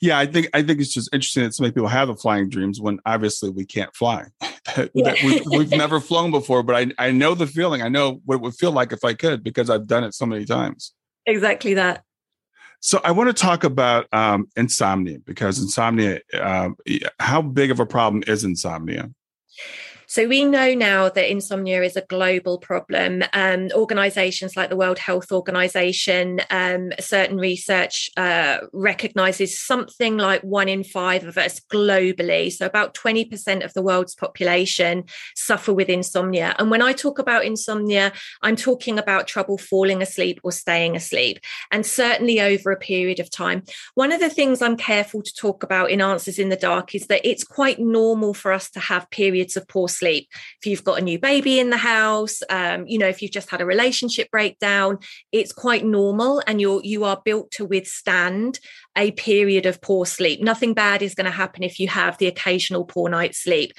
Yeah, 0.00 0.18
I 0.18 0.26
think 0.26 0.48
I 0.54 0.62
think 0.62 0.80
it's 0.80 0.92
just 0.92 1.12
interesting 1.12 1.44
that 1.44 1.54
so 1.54 1.62
many 1.62 1.72
people 1.72 1.88
have 1.88 2.08
the 2.08 2.16
flying 2.16 2.48
dreams 2.48 2.80
when 2.80 3.00
obviously 3.06 3.50
we 3.50 3.64
can't 3.64 3.94
fly. 3.94 4.26
yeah. 4.94 5.14
we've, 5.24 5.42
we've, 5.50 5.70
never 5.72 6.00
flown 6.00 6.30
before, 6.30 6.62
but 6.62 6.76
I 6.76 7.06
I 7.06 7.10
know 7.10 7.34
the 7.34 7.46
feeling. 7.46 7.82
I 7.82 7.88
know 7.88 8.20
what 8.24 8.36
it 8.36 8.40
would 8.42 8.54
feel 8.54 8.72
like 8.72 8.92
if 8.92 9.04
I 9.04 9.14
could 9.14 9.42
because 9.42 9.70
I've 9.70 9.86
done 9.86 10.04
it 10.04 10.14
so 10.14 10.26
many 10.26 10.44
times. 10.44 10.92
Exactly 11.26 11.74
that. 11.74 12.04
So 12.84 13.00
I 13.04 13.12
want 13.12 13.28
to 13.28 13.32
talk 13.32 13.62
about 13.62 14.12
um, 14.12 14.48
insomnia 14.56 15.20
because 15.20 15.60
insomnia. 15.60 16.20
Uh, 16.34 16.70
how 17.20 17.40
big 17.40 17.70
of 17.70 17.78
a 17.78 17.86
problem 17.86 18.24
is 18.26 18.42
insomnia? 18.42 19.08
So 20.12 20.28
we 20.28 20.44
know 20.44 20.74
now 20.74 21.08
that 21.08 21.30
insomnia 21.30 21.82
is 21.82 21.96
a 21.96 22.02
global 22.02 22.58
problem. 22.58 23.22
Um, 23.32 23.70
organizations 23.74 24.58
like 24.58 24.68
the 24.68 24.76
World 24.76 24.98
Health 24.98 25.32
Organization, 25.32 26.42
um, 26.50 26.92
certain 27.00 27.38
research 27.38 28.10
uh, 28.18 28.58
recognizes 28.74 29.58
something 29.58 30.18
like 30.18 30.42
one 30.42 30.68
in 30.68 30.84
five 30.84 31.24
of 31.24 31.38
us 31.38 31.60
globally. 31.60 32.52
So 32.52 32.66
about 32.66 32.92
20% 32.92 33.64
of 33.64 33.72
the 33.72 33.80
world's 33.80 34.14
population 34.14 35.04
suffer 35.34 35.72
with 35.72 35.88
insomnia. 35.88 36.54
And 36.58 36.70
when 36.70 36.82
I 36.82 36.92
talk 36.92 37.18
about 37.18 37.46
insomnia, 37.46 38.12
I'm 38.42 38.56
talking 38.56 38.98
about 38.98 39.26
trouble 39.26 39.56
falling 39.56 40.02
asleep 40.02 40.40
or 40.42 40.52
staying 40.52 40.94
asleep, 40.94 41.38
and 41.70 41.86
certainly 41.86 42.38
over 42.38 42.70
a 42.70 42.76
period 42.76 43.18
of 43.18 43.30
time. 43.30 43.62
One 43.94 44.12
of 44.12 44.20
the 44.20 44.28
things 44.28 44.60
I'm 44.60 44.76
careful 44.76 45.22
to 45.22 45.32
talk 45.34 45.62
about 45.62 45.90
in 45.90 46.02
Answers 46.02 46.38
in 46.38 46.50
the 46.50 46.56
Dark 46.56 46.94
is 46.94 47.06
that 47.06 47.26
it's 47.26 47.44
quite 47.44 47.78
normal 47.78 48.34
for 48.34 48.52
us 48.52 48.68
to 48.72 48.78
have 48.80 49.08
periods 49.08 49.56
of 49.56 49.66
poor 49.66 49.88
sleep. 50.02 50.28
If 50.60 50.66
you've 50.66 50.82
got 50.82 50.98
a 50.98 51.04
new 51.10 51.18
baby 51.18 51.60
in 51.60 51.70
the 51.70 51.76
house, 51.76 52.42
um, 52.50 52.86
you 52.88 52.98
know, 52.98 53.06
if 53.06 53.22
you've 53.22 53.38
just 53.38 53.50
had 53.50 53.60
a 53.60 53.66
relationship 53.66 54.30
breakdown, 54.32 54.98
it's 55.30 55.52
quite 55.52 55.84
normal, 55.84 56.42
and 56.46 56.60
you're 56.60 56.82
you 56.82 57.04
are 57.04 57.22
built 57.24 57.52
to 57.52 57.64
withstand 57.64 58.58
a 58.96 59.12
period 59.12 59.64
of 59.66 59.80
poor 59.80 60.04
sleep. 60.04 60.42
Nothing 60.42 60.74
bad 60.74 61.02
is 61.02 61.14
going 61.14 61.30
to 61.30 61.42
happen 61.44 61.62
if 61.62 61.78
you 61.78 61.88
have 61.88 62.18
the 62.18 62.26
occasional 62.26 62.84
poor 62.84 63.08
night's 63.08 63.38
sleep. 63.38 63.72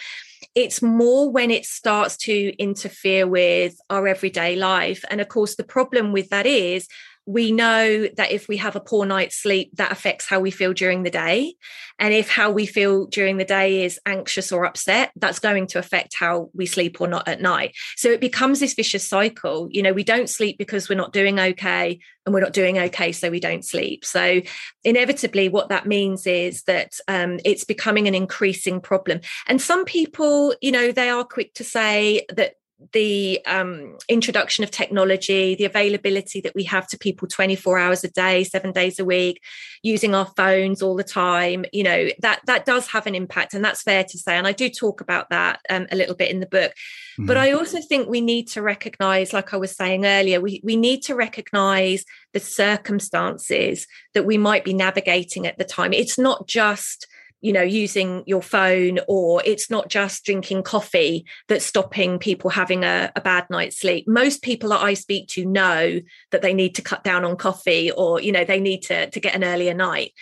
It's 0.55 0.81
more 0.81 1.29
when 1.31 1.51
it 1.51 1.65
starts 1.65 2.15
to 2.27 2.53
interfere 2.57 3.27
with 3.27 3.75
our 3.89 4.07
everyday 4.07 4.55
life. 4.55 5.03
And 5.09 5.19
of 5.21 5.27
course, 5.27 5.55
the 5.55 5.63
problem 5.63 6.11
with 6.13 6.29
that 6.29 6.45
is 6.45 6.87
we 7.25 7.51
know 7.51 8.07
that 8.17 8.31
if 8.31 8.47
we 8.47 8.57
have 8.57 8.75
a 8.75 8.81
poor 8.81 9.05
night's 9.05 9.37
sleep, 9.37 9.71
that 9.75 9.91
affects 9.91 10.27
how 10.27 10.39
we 10.39 10.51
feel 10.51 10.73
during 10.73 11.03
the 11.03 11.09
day. 11.09 11.55
And 11.99 12.13
if 12.13 12.29
how 12.29 12.51
we 12.51 12.65
feel 12.65 13.05
during 13.05 13.37
the 13.37 13.45
day 13.45 13.85
is 13.85 13.99
anxious 14.05 14.51
or 14.51 14.65
upset, 14.65 15.11
that's 15.15 15.39
going 15.39 15.67
to 15.67 15.79
affect 15.79 16.15
how 16.17 16.49
we 16.53 16.65
sleep 16.65 16.99
or 16.99 17.07
not 17.07 17.27
at 17.27 17.41
night. 17.41 17.75
So 17.95 18.09
it 18.09 18.19
becomes 18.19 18.59
this 18.59 18.73
vicious 18.73 19.07
cycle. 19.07 19.69
You 19.71 19.83
know, 19.83 19.93
we 19.93 20.03
don't 20.03 20.29
sleep 20.29 20.57
because 20.57 20.89
we're 20.89 20.95
not 20.95 21.13
doing 21.13 21.39
okay, 21.39 21.99
and 22.25 22.33
we're 22.33 22.41
not 22.41 22.53
doing 22.53 22.77
okay, 22.77 23.11
so 23.11 23.29
we 23.29 23.39
don't 23.39 23.65
sleep. 23.65 24.03
So 24.03 24.41
inevitably, 24.83 25.49
what 25.49 25.69
that 25.69 25.85
means 25.85 26.27
is 26.27 26.63
that 26.63 26.93
um, 27.07 27.39
it's 27.45 27.63
becoming 27.63 28.07
an 28.07 28.15
increasing 28.15 28.81
problem. 28.81 29.21
And 29.47 29.61
some 29.61 29.85
people, 29.85 30.55
you 30.61 30.71
know, 30.71 30.91
they 30.91 31.09
are 31.09 31.23
quick 31.23 31.53
to 31.55 31.63
say 31.63 32.25
that 32.33 32.55
the 32.91 33.39
um, 33.45 33.97
introduction 34.09 34.63
of 34.63 34.71
technology, 34.71 35.55
the 35.55 35.65
availability 35.65 36.41
that 36.41 36.55
we 36.55 36.63
have 36.65 36.87
to 36.87 36.97
people 36.97 37.27
24 37.27 37.79
hours 37.79 38.03
a 38.03 38.09
day, 38.09 38.43
seven 38.43 38.71
days 38.71 38.99
a 38.99 39.05
week, 39.05 39.41
using 39.81 40.13
our 40.13 40.25
phones 40.37 40.81
all 40.81 40.95
the 40.95 41.03
time, 41.03 41.65
you 41.71 41.83
know, 41.83 42.09
that 42.19 42.41
that 42.45 42.65
does 42.65 42.87
have 42.87 43.07
an 43.07 43.15
impact, 43.15 43.53
and 43.53 43.63
that's 43.63 43.81
fair 43.81 44.03
to 44.03 44.17
say. 44.17 44.37
And 44.37 44.47
I 44.47 44.51
do 44.51 44.69
talk 44.69 45.01
about 45.01 45.29
that 45.29 45.61
um, 45.69 45.87
a 45.91 45.95
little 45.95 46.15
bit 46.15 46.31
in 46.31 46.39
the 46.39 46.45
book. 46.45 46.71
Mm-hmm. 46.71 47.25
But 47.25 47.37
I 47.37 47.51
also 47.51 47.79
think 47.79 48.07
we 48.07 48.21
need 48.21 48.47
to 48.49 48.61
recognize, 48.61 49.33
like 49.33 49.53
I 49.53 49.57
was 49.57 49.75
saying 49.75 50.05
earlier, 50.05 50.41
we, 50.41 50.61
we 50.63 50.75
need 50.75 51.03
to 51.03 51.15
recognize 51.15 52.05
the 52.33 52.39
circumstances 52.39 53.87
that 54.13 54.25
we 54.25 54.37
might 54.37 54.63
be 54.63 54.73
navigating 54.73 55.45
at 55.45 55.57
the 55.57 55.63
time. 55.63 55.93
It's 55.93 56.17
not 56.17 56.47
just 56.47 57.07
you 57.43 57.51
know 57.53 57.61
using 57.61 58.23
your 58.25 58.41
phone 58.41 58.99
or 59.07 59.43
it's 59.45 59.69
not 59.69 59.89
just 59.89 60.25
drinking 60.25 60.63
coffee 60.63 61.25
that's 61.47 61.65
stopping 61.65 62.17
people 62.17 62.49
having 62.49 62.83
a, 62.83 63.11
a, 63.15 63.21
bad 63.21 63.45
night's 63.49 63.79
sleep. 63.79 64.07
Most 64.07 64.41
people 64.41 64.69
that 64.69 64.81
i 64.81 64.93
speak 64.93 65.27
to 65.29 65.45
know 65.45 65.99
that 66.31 66.41
they 66.41 66.53
need 66.53 66.75
to 66.75 66.81
cut 66.81 67.03
down 67.03 67.25
on 67.25 67.35
coffee 67.35 67.91
or 67.91 68.21
you 68.21 68.31
know 68.31 68.45
they 68.45 68.59
need 68.59 68.81
to 68.83 69.09
to 69.09 69.19
get 69.19 69.35
an 69.35 69.43
earlier 69.43 69.73
night 69.73 70.13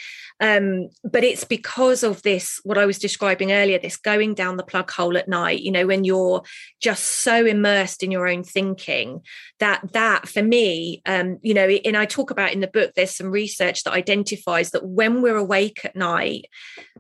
um, 0.42 0.90
but 1.04 1.24
it's 1.24 1.44
because 1.44 2.02
of 2.02 2.24
this, 2.24 2.60
what 2.64 2.80
I 2.80 2.88
was 2.88 2.98
describing 2.98 3.52
earlier, 3.52 3.78
this 3.78 3.96
going 3.96 4.34
down 4.34 4.58
the 4.58 4.64
plug 4.64 4.90
hole 4.90 5.16
at 5.16 5.30
night, 5.30 5.62
you 5.62 5.72
know, 5.72 5.86
when 5.86 6.04
you're 6.04 6.42
just 6.82 7.04
so 7.22 7.46
immersed 7.46 8.02
in 8.02 8.10
your 8.10 8.28
own 8.28 8.44
thinking 8.44 9.22
that 9.60 9.94
that 9.94 10.28
for 10.28 10.42
me, 10.42 11.04
um, 11.06 11.38
you 11.44 11.54
know, 11.54 11.68
and 11.68 11.96
I 11.96 12.06
talk 12.06 12.32
about 12.32 12.54
in 12.54 12.60
the 12.60 12.68
book, 12.68 12.94
there's 12.96 13.16
some 13.16 13.30
research 13.30 13.84
that 13.84 13.94
identifies 13.94 14.72
that 14.72 14.84
when 14.84 15.22
we're 15.22 15.38
awake 15.38 15.86
at 15.86 15.96
night, 15.96 16.48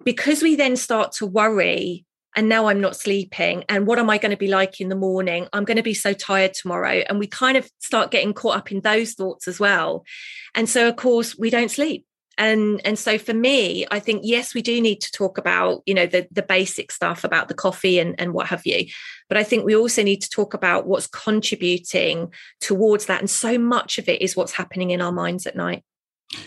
because 0.03 0.43
we 0.43 0.55
then 0.55 0.75
start 0.75 1.13
to 1.13 1.25
worry 1.25 2.05
and 2.35 2.47
now 2.47 2.67
I'm 2.67 2.79
not 2.79 2.95
sleeping. 2.95 3.65
And 3.67 3.87
what 3.87 3.99
am 3.99 4.09
I 4.09 4.17
going 4.17 4.31
to 4.31 4.37
be 4.37 4.47
like 4.47 4.79
in 4.79 4.87
the 4.87 4.95
morning? 4.95 5.47
I'm 5.51 5.65
going 5.65 5.77
to 5.77 5.83
be 5.83 5.93
so 5.93 6.13
tired 6.13 6.53
tomorrow. 6.53 7.03
And 7.09 7.19
we 7.19 7.27
kind 7.27 7.57
of 7.57 7.69
start 7.79 8.11
getting 8.11 8.33
caught 8.33 8.55
up 8.55 8.71
in 8.71 8.79
those 8.81 9.15
thoughts 9.15 9.49
as 9.49 9.59
well. 9.59 10.05
And 10.55 10.69
so, 10.69 10.87
of 10.87 10.95
course, 10.95 11.37
we 11.37 11.49
don't 11.49 11.71
sleep 11.71 12.05
and 12.41 12.81
and 12.83 12.97
so 12.97 13.19
for 13.19 13.35
me 13.35 13.85
i 13.91 13.99
think 13.99 14.21
yes 14.23 14.55
we 14.55 14.63
do 14.63 14.81
need 14.81 14.99
to 14.99 15.11
talk 15.11 15.37
about 15.37 15.83
you 15.85 15.93
know 15.93 16.07
the 16.07 16.27
the 16.31 16.41
basic 16.41 16.91
stuff 16.91 17.23
about 17.23 17.47
the 17.47 17.53
coffee 17.53 17.99
and 17.99 18.19
and 18.19 18.33
what 18.33 18.47
have 18.47 18.65
you. 18.65 18.87
But 19.29 19.37
i 19.37 19.43
think 19.43 19.63
we 19.63 19.75
also 19.75 20.03
need 20.03 20.21
to 20.23 20.29
talk 20.29 20.53
about 20.53 20.87
what's 20.87 21.07
contributing 21.07 22.33
towards 22.59 23.05
that. 23.05 23.19
And 23.19 23.29
so 23.29 23.57
much 23.57 23.99
of 23.99 24.09
it 24.09 24.21
is 24.21 24.35
what's 24.35 24.53
happening 24.53 24.89
in 24.89 25.01
our 25.01 25.11
minds 25.11 25.45
at 25.45 25.55
night. 25.55 25.83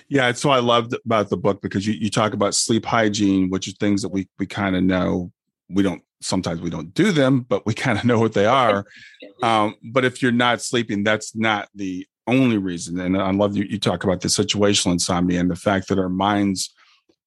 Yeah 0.09 0.29
it's 0.29 0.41
so 0.41 0.51
i 0.51 0.59
loved 0.59 0.95
about 1.05 1.31
the 1.31 1.37
book 1.37 1.63
because 1.63 1.87
you, 1.87 1.95
you 1.95 2.11
talk 2.11 2.35
about 2.35 2.55
sleep 2.55 2.85
hygiene 2.85 3.49
which 3.49 3.69
is 3.69 3.75
things 3.75 4.03
that 4.03 4.11
we 4.11 4.29
we 4.39 4.47
kind 4.47 4.77
of 4.77 4.83
know. 4.83 5.31
We 5.71 5.83
don't 5.83 6.03
sometimes 6.21 6.61
we 6.61 6.71
don't 6.71 6.93
do 6.93 7.13
them 7.13 7.41
but 7.49 7.65
we 7.67 7.73
kind 7.73 7.99
of 7.99 8.05
know 8.11 8.19
what 8.19 8.35
they 8.35 8.47
are. 8.47 8.85
Um, 9.43 9.75
but 9.83 10.05
if 10.05 10.23
you're 10.23 10.33
not 10.33 10.63
sleeping 10.63 11.03
that's 11.05 11.35
not 11.37 11.69
the 11.75 12.07
only 12.27 12.59
reason. 12.59 12.99
And 13.01 13.17
I 13.17 13.31
love 13.31 13.57
you, 13.57 13.65
you 13.65 13.79
talk 13.79 14.05
about 14.05 14.21
the 14.21 14.29
situational 14.29 14.93
insomnia 14.93 15.41
and 15.41 15.51
the 15.51 15.57
fact 15.57 15.89
that 15.89 15.99
our 15.99 16.09
minds 16.09 16.75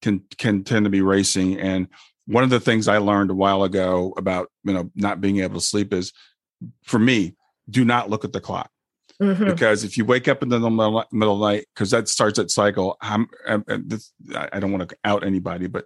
can 0.02 0.24
can 0.38 0.64
tend 0.64 0.86
to 0.86 0.90
be 0.90 1.02
racing. 1.02 1.60
And 1.60 1.88
one 2.26 2.44
of 2.44 2.50
the 2.50 2.60
things 2.60 2.88
I 2.88 2.98
learned 2.98 3.32
a 3.32 3.36
while 3.36 3.64
ago 3.64 4.14
about 4.18 4.52
you 4.64 4.74
know 4.74 4.92
not 4.96 5.22
being 5.22 5.40
able 5.40 5.60
to 5.60 5.66
sleep 5.66 5.94
is, 5.94 6.14
for 6.84 7.00
me, 7.00 7.36
do 7.70 7.86
not 7.86 8.10
look 8.10 8.26
at 8.26 8.34
the 8.34 8.42
clock. 8.42 8.70
Mm-hmm. 9.22 9.46
Because 9.46 9.84
if 9.84 9.98
you 9.98 10.06
wake 10.06 10.28
up 10.28 10.44
in 10.44 10.50
the 10.50 10.60
middle, 10.60 11.00
of 11.00 11.10
the 11.12 11.36
night, 11.48 11.66
because 11.74 11.90
that 11.92 12.08
starts 12.08 12.38
that 12.38 12.52
cycle. 12.52 12.98
I'm, 13.02 13.28
I'm, 13.48 13.64
this, 13.88 14.12
I 14.36 14.60
don't 14.60 14.72
want 14.72 14.88
to 14.88 14.98
out 15.04 15.26
anybody, 15.26 15.66
but 15.68 15.86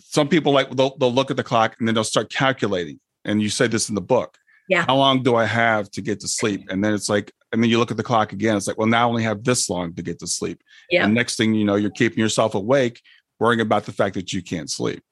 some 0.00 0.28
people 0.28 0.52
like 0.52 0.70
they'll, 0.70 0.96
they'll 0.96 1.12
look 1.12 1.30
at 1.30 1.36
the 1.36 1.44
clock 1.44 1.76
and 1.78 1.86
then 1.86 1.94
they'll 1.94 2.02
start 2.02 2.30
calculating. 2.30 2.98
And 3.24 3.40
you 3.40 3.48
say 3.48 3.68
this 3.68 3.88
in 3.88 3.94
the 3.94 4.00
book. 4.00 4.38
Yeah. 4.68 4.84
How 4.86 4.96
long 4.96 5.22
do 5.22 5.36
I 5.36 5.44
have 5.44 5.90
to 5.92 6.00
get 6.00 6.20
to 6.20 6.28
sleep? 6.28 6.68
And 6.68 6.82
then 6.82 6.94
it's 6.94 7.08
like 7.08 7.32
and 7.54 7.62
then 7.62 7.70
you 7.70 7.78
look 7.78 7.90
at 7.90 7.96
the 7.96 8.02
clock 8.02 8.32
again. 8.32 8.56
It's 8.56 8.66
like, 8.66 8.76
well, 8.76 8.86
now 8.86 9.06
I 9.06 9.08
only 9.08 9.22
have 9.22 9.44
this 9.44 9.70
long 9.70 9.94
to 9.94 10.02
get 10.02 10.18
to 10.18 10.26
sleep. 10.26 10.62
Yeah. 10.90 11.04
And 11.04 11.14
next 11.14 11.36
thing 11.36 11.54
you 11.54 11.64
know, 11.64 11.76
you're 11.76 11.90
keeping 11.90 12.18
yourself 12.18 12.54
awake, 12.54 13.00
worrying 13.38 13.60
about 13.60 13.84
the 13.84 13.92
fact 13.92 14.14
that 14.16 14.32
you 14.32 14.42
can't 14.42 14.70
sleep 14.70 15.02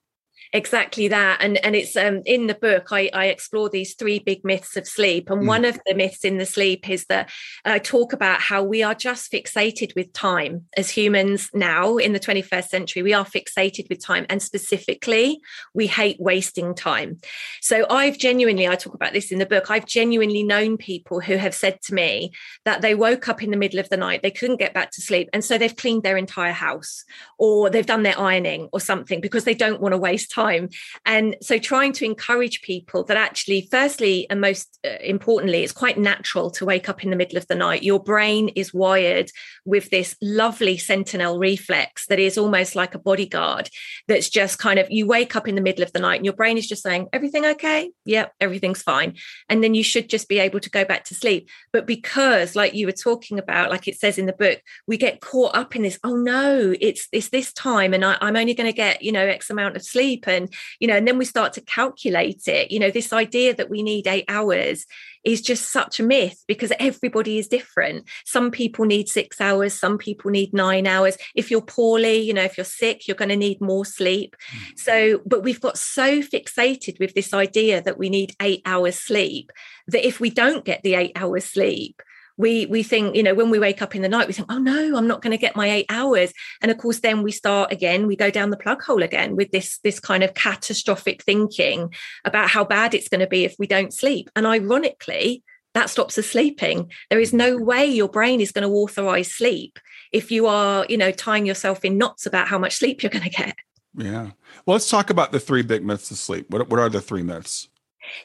exactly 0.53 1.09
that 1.09 1.39
and 1.41 1.57
and 1.65 1.75
it's 1.75 1.97
um 1.97 2.21
in 2.27 2.47
the 2.47 2.55
book 2.55 2.89
i 2.91 3.09
i 3.15 3.27
explore 3.27 3.71
these 3.71 3.95
three 3.95 4.19
big 4.19 4.45
myths 4.45 4.77
of 4.77 4.87
sleep 4.87 5.31
and 5.31 5.43
mm. 5.43 5.47
one 5.47 5.65
of 5.65 5.81
the 5.87 5.95
myths 5.95 6.25
in 6.25 6.37
the 6.37 6.45
sleep 6.45 6.91
is 6.91 7.07
that 7.07 7.31
i 7.65 7.79
talk 7.79 8.13
about 8.13 8.41
how 8.41 8.63
we 8.63 8.83
are 8.83 8.95
just 8.95 9.33
fixated 9.33 9.95
with 9.97 10.13
time 10.13 10.67
as 10.77 10.91
humans 10.91 11.49
now 11.55 11.97
in 11.97 12.13
the 12.13 12.21
21st 12.21 12.69
century 12.69 13.03
we 13.03 13.15
are 13.15 13.25
fixated 13.25 13.89
with 13.89 14.05
time 14.05 14.27
and 14.29 14.43
specifically 14.43 15.41
we 15.73 15.87
hate 15.87 16.21
wasting 16.21 16.75
time 16.75 17.17
so 17.63 17.87
i've 17.89 18.19
genuinely 18.19 18.69
i 18.69 18.75
talk 18.75 18.95
about 18.95 19.15
this 19.15 19.33
in 19.33 19.39
the 19.39 19.47
book 19.47 19.71
i've 19.71 19.87
genuinely 19.87 20.43
known 20.43 20.77
people 20.77 21.21
who 21.21 21.37
have 21.37 21.55
said 21.55 21.81
to 21.81 21.95
me 21.95 22.31
that 22.67 22.83
they 22.83 22.95
woke 22.95 23.27
up 23.27 23.43
in 23.43 23.51
the 23.51 23.57
middle 23.57 23.81
of 23.81 23.89
the 23.89 23.97
night 23.97 24.21
they 24.23 24.31
couldn't 24.31 24.61
get 24.61 24.75
back 24.75 24.91
to 24.91 25.01
sleep 25.01 25.31
and 25.33 25.43
so 25.43 25.57
they've 25.57 25.77
cleaned 25.77 26.03
their 26.03 26.19
entire 26.19 26.53
house 26.53 27.05
or 27.39 27.71
they've 27.71 27.87
done 27.87 28.03
their 28.03 28.19
ironing 28.21 28.69
or 28.75 28.81
something 28.81 29.21
because 29.23 29.45
they 29.45 29.55
don't 29.55 29.81
want 29.81 29.93
to 29.93 29.99
waste 29.99 30.31
time 30.31 30.42
time. 30.43 30.69
And 31.05 31.37
so 31.41 31.59
trying 31.59 31.93
to 31.95 32.05
encourage 32.05 32.63
people 32.63 33.05
that 33.05 33.17
actually, 33.17 33.69
firstly, 33.71 34.27
and 34.31 34.41
most 34.41 34.79
uh, 34.85 34.91
importantly, 35.01 35.63
it's 35.63 35.73
quite 35.73 35.99
natural 35.99 36.51
to 36.53 36.67
wake 36.67 36.89
up 36.89 37.05
in 37.05 37.11
the 37.11 37.17
middle 37.17 37.39
of 37.39 37.47
the 37.49 37.55
night. 37.55 37.83
Your 37.83 38.03
brain 38.03 38.49
is 38.51 38.75
wired 38.75 39.31
with 39.65 39.91
this 39.91 40.17
lovely 40.21 40.77
sentinel 40.77 41.39
reflex 41.39 42.07
that 42.07 42.19
is 42.19 42.37
almost 42.37 42.75
like 42.75 42.95
a 42.95 42.99
bodyguard 42.99 43.69
that's 44.09 44.29
just 44.29 44.59
kind 44.59 44.79
of, 44.79 44.91
you 44.91 45.07
wake 45.07 45.37
up 45.37 45.49
in 45.49 45.55
the 45.55 45.61
middle 45.61 45.85
of 45.85 45.93
the 45.93 46.01
night 46.01 46.17
and 46.17 46.25
your 46.25 46.35
brain 46.35 46.59
is 46.59 46.67
just 46.67 46.83
saying, 46.83 47.09
everything 47.13 47.45
okay? 47.47 47.91
Yep, 48.05 48.33
everything's 48.41 48.83
fine. 48.83 49.17
And 49.49 49.63
then 49.63 49.75
you 49.75 49.85
should 49.85 50.09
just 50.09 50.29
be 50.29 50.39
able 50.39 50.61
to 50.61 50.71
go 50.71 50.85
back 50.85 51.05
to 51.05 51.15
sleep. 51.15 51.49
But 51.73 51.87
because, 51.87 52.57
like 52.57 52.75
you 52.75 52.87
were 52.87 52.93
talking 52.93 53.39
about, 53.39 53.71
like 53.71 53.87
it 53.89 53.99
says 53.99 54.19
in 54.19 54.27
the 54.27 54.33
book, 54.33 54.61
we 54.87 54.97
get 54.97 55.21
caught 55.21 55.55
up 55.55 55.77
in 55.77 55.83
this, 55.83 55.99
oh 56.05 56.17
no, 56.17 56.75
it's 56.81 57.09
it's 57.13 57.31
this 57.31 57.53
time 57.53 57.95
and 57.95 58.05
I, 58.05 58.17
I'm 58.21 58.37
only 58.37 58.55
going 58.55 58.71
to 58.71 58.77
get, 58.77 59.03
you 59.03 59.13
know, 59.13 59.25
X 59.25 59.51
amount 59.51 59.77
of 59.77 59.85
sleep 59.85 60.27
and 60.33 60.53
you 60.81 60.89
know 60.89 60.97
and 60.97 61.07
then 61.07 61.19
we 61.19 61.25
start 61.25 61.53
to 61.55 61.61
calculate 61.61 62.43
it. 62.47 62.71
You 62.71 62.81
know 62.81 62.91
this 62.91 63.13
idea 63.13 63.55
that 63.55 63.71
we 63.71 63.83
need 63.83 64.07
eight 64.07 64.25
hours 64.29 64.87
is 65.25 65.41
just 65.41 65.71
such 65.71 66.01
a 66.01 66.03
myth 66.03 66.43
because 66.49 66.73
everybody 66.81 67.39
is 67.39 67.47
different. 67.47 68.09
Some 68.25 68.51
people 68.51 68.85
need 68.85 69.09
six 69.09 69.41
hours 69.41 69.75
some 69.75 69.99
people 69.99 70.31
need 70.31 70.53
nine 70.53 70.87
hours. 70.87 71.17
If 71.35 71.51
you're 71.51 71.61
poorly 71.61 72.19
you 72.19 72.35
know 72.35 72.43
if 72.43 72.57
you're 72.57 72.65
sick 72.65 73.07
you're 73.07 73.17
going 73.17 73.29
to 73.29 73.37
need 73.37 73.61
more 73.61 73.85
sleep. 73.85 74.37
Mm. 74.53 74.79
so 74.79 75.21
but 75.27 75.43
we've 75.43 75.61
got 75.61 75.79
so 75.79 76.21
fixated 76.21 76.99
with 76.99 77.15
this 77.15 77.33
idea 77.33 77.83
that 77.83 77.99
we 77.99 78.09
need 78.09 78.35
eight 78.41 78.63
hours 78.65 78.99
sleep 78.99 79.53
that 79.87 80.07
if 80.07 80.21
we 80.21 80.31
don't 80.31 80.65
get 80.65 80.83
the 80.83 80.95
eight 80.95 81.13
hours 81.17 81.45
sleep 81.45 82.03
we 82.37 82.67
we 82.67 82.83
think 82.83 83.15
you 83.15 83.23
know 83.23 83.35
when 83.35 83.51
we 83.51 83.59
wake 83.59 83.83
up 83.83 83.95
in 83.95 84.03
the 84.03 84.09
night 84.09 84.27
we 84.27 84.33
think 84.33 84.51
oh 84.51 84.59
no 84.59 84.97
i'm 84.97 85.07
not 85.07 85.23
going 85.23 85.31
to 85.31 85.39
get 85.39 85.57
my 85.57 85.71
eight 85.71 85.87
hours. 85.89 86.33
And 86.61 86.71
of 86.71 86.79
course 86.79 87.01
then 87.01 87.23
we 87.23 87.33
start 87.33 87.73
again 87.73 88.07
we 88.07 88.17
go 88.17 88.31
down 88.31 88.51
the 88.51 88.57
plug 88.57 88.83
hole 88.83 89.03
again 89.03 89.37
with 89.37 89.51
this 89.51 89.79
this 89.79 90.01
kind 90.01 90.23
of 90.23 90.35
catastrophic 90.35 91.23
thinking 91.23 91.93
about 92.25 92.49
how 92.49 92.65
bad 92.65 92.95
it's 92.95 93.09
going 93.09 93.21
to 93.21 93.27
be 93.27 93.45
if 93.45 93.57
we 93.59 93.67
don't 93.67 93.93
sleep. 93.93 94.31
And 94.35 94.47
ironically 94.47 95.43
that 95.75 95.89
stops 95.89 96.19
us 96.19 96.27
sleeping. 96.27 96.91
There 97.09 97.21
is 97.21 97.33
no 97.33 97.57
way 97.57 97.87
your 97.87 98.09
brain 98.09 98.43
is 98.43 98.53
going 98.53 98.69
to 98.69 98.75
authorize 98.75 99.33
sleep 99.33 99.79
if 100.13 100.31
you 100.31 100.47
are 100.47 100.87
you 100.89 100.97
know 100.97 101.13
tying 101.13 101.47
yourself 101.47 101.85
in 101.85 101.99
knots 101.99 102.27
about 102.27 102.49
how 102.49 102.59
much 102.59 102.77
sleep 102.77 103.03
you're 103.03 103.11
going 103.11 103.25
to 103.25 103.31
get. 103.31 103.57
Yeah. 103.95 104.31
Well 104.67 104.75
let's 104.75 104.89
talk 104.89 105.11
about 105.11 105.33
the 105.33 105.41
three 105.41 105.63
big 105.63 105.85
myths 105.85 106.11
of 106.11 106.19
sleep. 106.19 106.47
What, 106.51 106.69
what 106.69 106.81
are 106.81 106.89
the 106.89 107.01
three 107.01 107.23
myths 107.23 107.69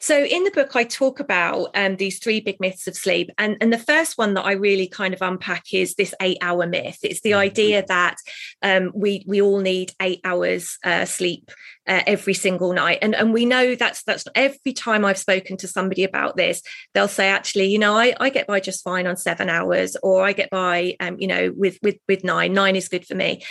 so 0.00 0.24
in 0.24 0.44
the 0.44 0.50
book, 0.50 0.74
I 0.74 0.84
talk 0.84 1.20
about 1.20 1.70
um, 1.74 1.96
these 1.96 2.18
three 2.18 2.40
big 2.40 2.58
myths 2.60 2.86
of 2.86 2.96
sleep, 2.96 3.30
and 3.38 3.56
and 3.60 3.72
the 3.72 3.78
first 3.78 4.18
one 4.18 4.34
that 4.34 4.44
I 4.44 4.52
really 4.52 4.88
kind 4.88 5.14
of 5.14 5.22
unpack 5.22 5.72
is 5.72 5.94
this 5.94 6.14
eight-hour 6.20 6.66
myth. 6.66 6.98
It's 7.02 7.20
the 7.20 7.30
mm-hmm. 7.30 7.40
idea 7.40 7.84
that 7.86 8.16
um, 8.62 8.92
we 8.94 9.24
we 9.26 9.40
all 9.40 9.60
need 9.60 9.92
eight 10.00 10.20
hours 10.24 10.78
uh, 10.84 11.04
sleep 11.04 11.50
uh, 11.86 12.02
every 12.06 12.34
single 12.34 12.72
night, 12.72 12.98
and 13.02 13.14
and 13.14 13.32
we 13.32 13.46
know 13.46 13.74
that's 13.74 14.02
that's 14.04 14.24
every 14.34 14.72
time 14.72 15.04
I've 15.04 15.18
spoken 15.18 15.56
to 15.58 15.68
somebody 15.68 16.04
about 16.04 16.36
this, 16.36 16.62
they'll 16.94 17.08
say 17.08 17.28
actually, 17.28 17.66
you 17.66 17.78
know, 17.78 17.96
I 17.96 18.14
I 18.20 18.30
get 18.30 18.46
by 18.46 18.60
just 18.60 18.84
fine 18.84 19.06
on 19.06 19.16
seven 19.16 19.48
hours, 19.48 19.96
or 20.02 20.24
I 20.24 20.32
get 20.32 20.50
by, 20.50 20.96
um, 21.00 21.16
you 21.18 21.26
know, 21.26 21.52
with 21.56 21.78
with 21.82 21.96
with 22.08 22.24
nine. 22.24 22.52
Nine 22.52 22.76
is 22.76 22.88
good 22.88 23.06
for 23.06 23.14
me. 23.14 23.42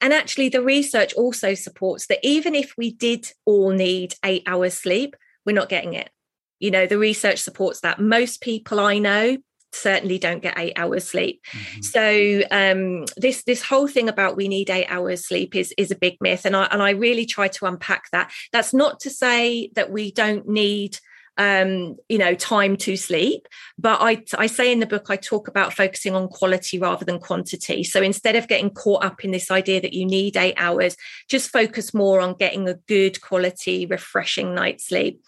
And 0.00 0.12
actually, 0.12 0.48
the 0.48 0.62
research 0.62 1.12
also 1.14 1.54
supports 1.54 2.06
that 2.06 2.20
even 2.22 2.54
if 2.54 2.74
we 2.78 2.92
did 2.92 3.30
all 3.44 3.70
need 3.70 4.14
eight 4.24 4.42
hours 4.46 4.74
sleep, 4.74 5.14
we're 5.44 5.52
not 5.52 5.68
getting 5.68 5.94
it. 5.94 6.10
You 6.58 6.70
know, 6.70 6.86
the 6.86 6.98
research 6.98 7.38
supports 7.38 7.80
that. 7.80 8.00
Most 8.00 8.40
people 8.40 8.80
I 8.80 8.98
know 8.98 9.38
certainly 9.72 10.18
don't 10.18 10.42
get 10.42 10.58
eight 10.58 10.72
hours 10.76 11.08
sleep 11.08 11.40
mm-hmm. 11.52 11.80
so 11.82 12.42
um, 12.50 13.04
this 13.16 13.44
this 13.44 13.62
whole 13.62 13.86
thing 13.86 14.08
about 14.08 14.36
we 14.36 14.48
need 14.48 14.68
eight 14.68 14.86
hours 14.88 15.26
sleep 15.26 15.54
is 15.54 15.72
is 15.78 15.90
a 15.90 15.96
big 15.96 16.16
myth 16.20 16.44
and 16.44 16.56
i 16.56 16.64
and 16.72 16.82
i 16.82 16.90
really 16.90 17.24
try 17.24 17.46
to 17.46 17.66
unpack 17.66 18.10
that 18.10 18.32
that's 18.52 18.74
not 18.74 18.98
to 18.98 19.10
say 19.10 19.70
that 19.74 19.90
we 19.90 20.10
don't 20.10 20.48
need 20.48 20.98
um, 21.40 21.96
you 22.10 22.18
know, 22.18 22.34
time 22.34 22.76
to 22.76 22.98
sleep. 22.98 23.48
But 23.78 24.02
I, 24.02 24.22
I 24.36 24.46
say 24.46 24.70
in 24.70 24.78
the 24.78 24.86
book, 24.86 25.06
I 25.08 25.16
talk 25.16 25.48
about 25.48 25.72
focusing 25.72 26.14
on 26.14 26.28
quality 26.28 26.78
rather 26.78 27.06
than 27.06 27.18
quantity. 27.18 27.82
So 27.82 28.02
instead 28.02 28.36
of 28.36 28.46
getting 28.46 28.68
caught 28.68 29.02
up 29.02 29.24
in 29.24 29.30
this 29.30 29.50
idea 29.50 29.80
that 29.80 29.94
you 29.94 30.04
need 30.04 30.36
eight 30.36 30.56
hours, 30.58 30.98
just 31.28 31.50
focus 31.50 31.94
more 31.94 32.20
on 32.20 32.34
getting 32.34 32.68
a 32.68 32.74
good 32.74 33.22
quality, 33.22 33.86
refreshing 33.86 34.54
night's 34.54 34.88
sleep 34.88 35.24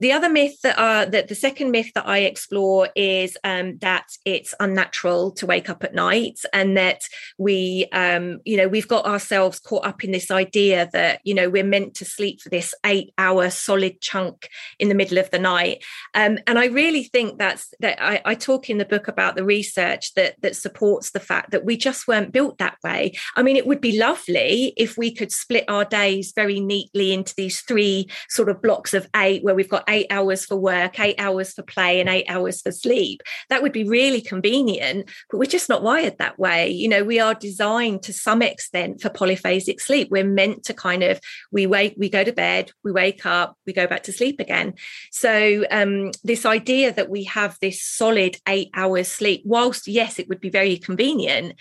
the 0.00 0.12
other 0.12 0.28
myth 0.28 0.60
that 0.62 0.78
uh, 0.78 1.04
that 1.06 1.28
the 1.28 1.34
second 1.34 1.70
myth 1.70 1.90
that 1.94 2.06
I 2.06 2.18
explore 2.18 2.88
is 2.94 3.36
um, 3.44 3.78
that 3.78 4.06
it's 4.24 4.54
unnatural 4.60 5.32
to 5.32 5.46
wake 5.46 5.68
up 5.68 5.82
at 5.84 5.94
night, 5.94 6.40
and 6.52 6.76
that 6.76 7.02
we, 7.38 7.88
um, 7.92 8.40
you 8.44 8.56
know, 8.56 8.68
we've 8.68 8.88
got 8.88 9.06
ourselves 9.06 9.58
caught 9.58 9.86
up 9.86 10.04
in 10.04 10.12
this 10.12 10.30
idea 10.30 10.88
that 10.92 11.20
you 11.24 11.34
know 11.34 11.48
we're 11.48 11.64
meant 11.64 11.94
to 11.96 12.04
sleep 12.04 12.40
for 12.40 12.48
this 12.48 12.74
eight-hour 12.86 13.50
solid 13.50 14.00
chunk 14.00 14.48
in 14.78 14.88
the 14.88 14.94
middle 14.94 15.18
of 15.18 15.30
the 15.30 15.38
night. 15.38 15.82
Um, 16.14 16.38
and 16.46 16.58
I 16.58 16.66
really 16.66 17.04
think 17.04 17.38
that's 17.38 17.72
that. 17.80 18.00
I, 18.00 18.22
I 18.24 18.34
talk 18.34 18.70
in 18.70 18.78
the 18.78 18.84
book 18.84 19.08
about 19.08 19.34
the 19.34 19.44
research 19.44 20.14
that 20.14 20.40
that 20.42 20.56
supports 20.56 21.10
the 21.10 21.20
fact 21.20 21.50
that 21.50 21.64
we 21.64 21.76
just 21.76 22.06
weren't 22.06 22.32
built 22.32 22.58
that 22.58 22.76
way. 22.84 23.12
I 23.36 23.42
mean, 23.42 23.56
it 23.56 23.66
would 23.66 23.80
be 23.80 23.98
lovely 23.98 24.74
if 24.76 24.96
we 24.96 25.12
could 25.12 25.32
split 25.32 25.64
our 25.68 25.84
days 25.84 26.32
very 26.34 26.60
neatly 26.60 27.12
into 27.12 27.34
these 27.36 27.60
three 27.62 28.08
sort 28.28 28.48
of 28.48 28.62
blocks 28.62 28.94
of 28.94 29.08
eight, 29.16 29.42
where 29.42 29.54
we've 29.54 29.68
got 29.68 29.87
eight 29.88 30.06
hours 30.10 30.44
for 30.44 30.56
work, 30.56 31.00
eight 31.00 31.18
hours 31.18 31.52
for 31.52 31.62
play, 31.62 32.00
and 32.00 32.08
eight 32.08 32.26
hours 32.28 32.62
for 32.62 32.72
sleep. 32.72 33.22
That 33.48 33.62
would 33.62 33.72
be 33.72 33.84
really 33.84 34.20
convenient, 34.20 35.10
but 35.30 35.38
we're 35.38 35.46
just 35.46 35.68
not 35.68 35.82
wired 35.82 36.18
that 36.18 36.38
way. 36.38 36.70
You 36.70 36.88
know, 36.88 37.04
we 37.04 37.18
are 37.20 37.34
designed 37.34 38.02
to 38.04 38.12
some 38.12 38.42
extent 38.42 39.00
for 39.00 39.08
polyphasic 39.08 39.80
sleep. 39.80 40.08
We're 40.10 40.24
meant 40.24 40.64
to 40.64 40.74
kind 40.74 41.02
of 41.02 41.20
we 41.52 41.66
wake, 41.66 41.94
we 41.96 42.08
go 42.08 42.24
to 42.24 42.32
bed, 42.32 42.70
we 42.84 42.92
wake 42.92 43.24
up, 43.26 43.56
we 43.66 43.72
go 43.72 43.86
back 43.86 44.04
to 44.04 44.12
sleep 44.12 44.40
again. 44.40 44.74
So 45.10 45.64
um, 45.70 46.10
this 46.24 46.44
idea 46.46 46.92
that 46.92 47.10
we 47.10 47.24
have 47.24 47.56
this 47.60 47.82
solid 47.82 48.36
eight 48.46 48.70
hours 48.74 49.08
sleep, 49.08 49.42
whilst 49.44 49.88
yes, 49.88 50.18
it 50.18 50.28
would 50.28 50.40
be 50.40 50.50
very 50.50 50.76
convenient, 50.76 51.54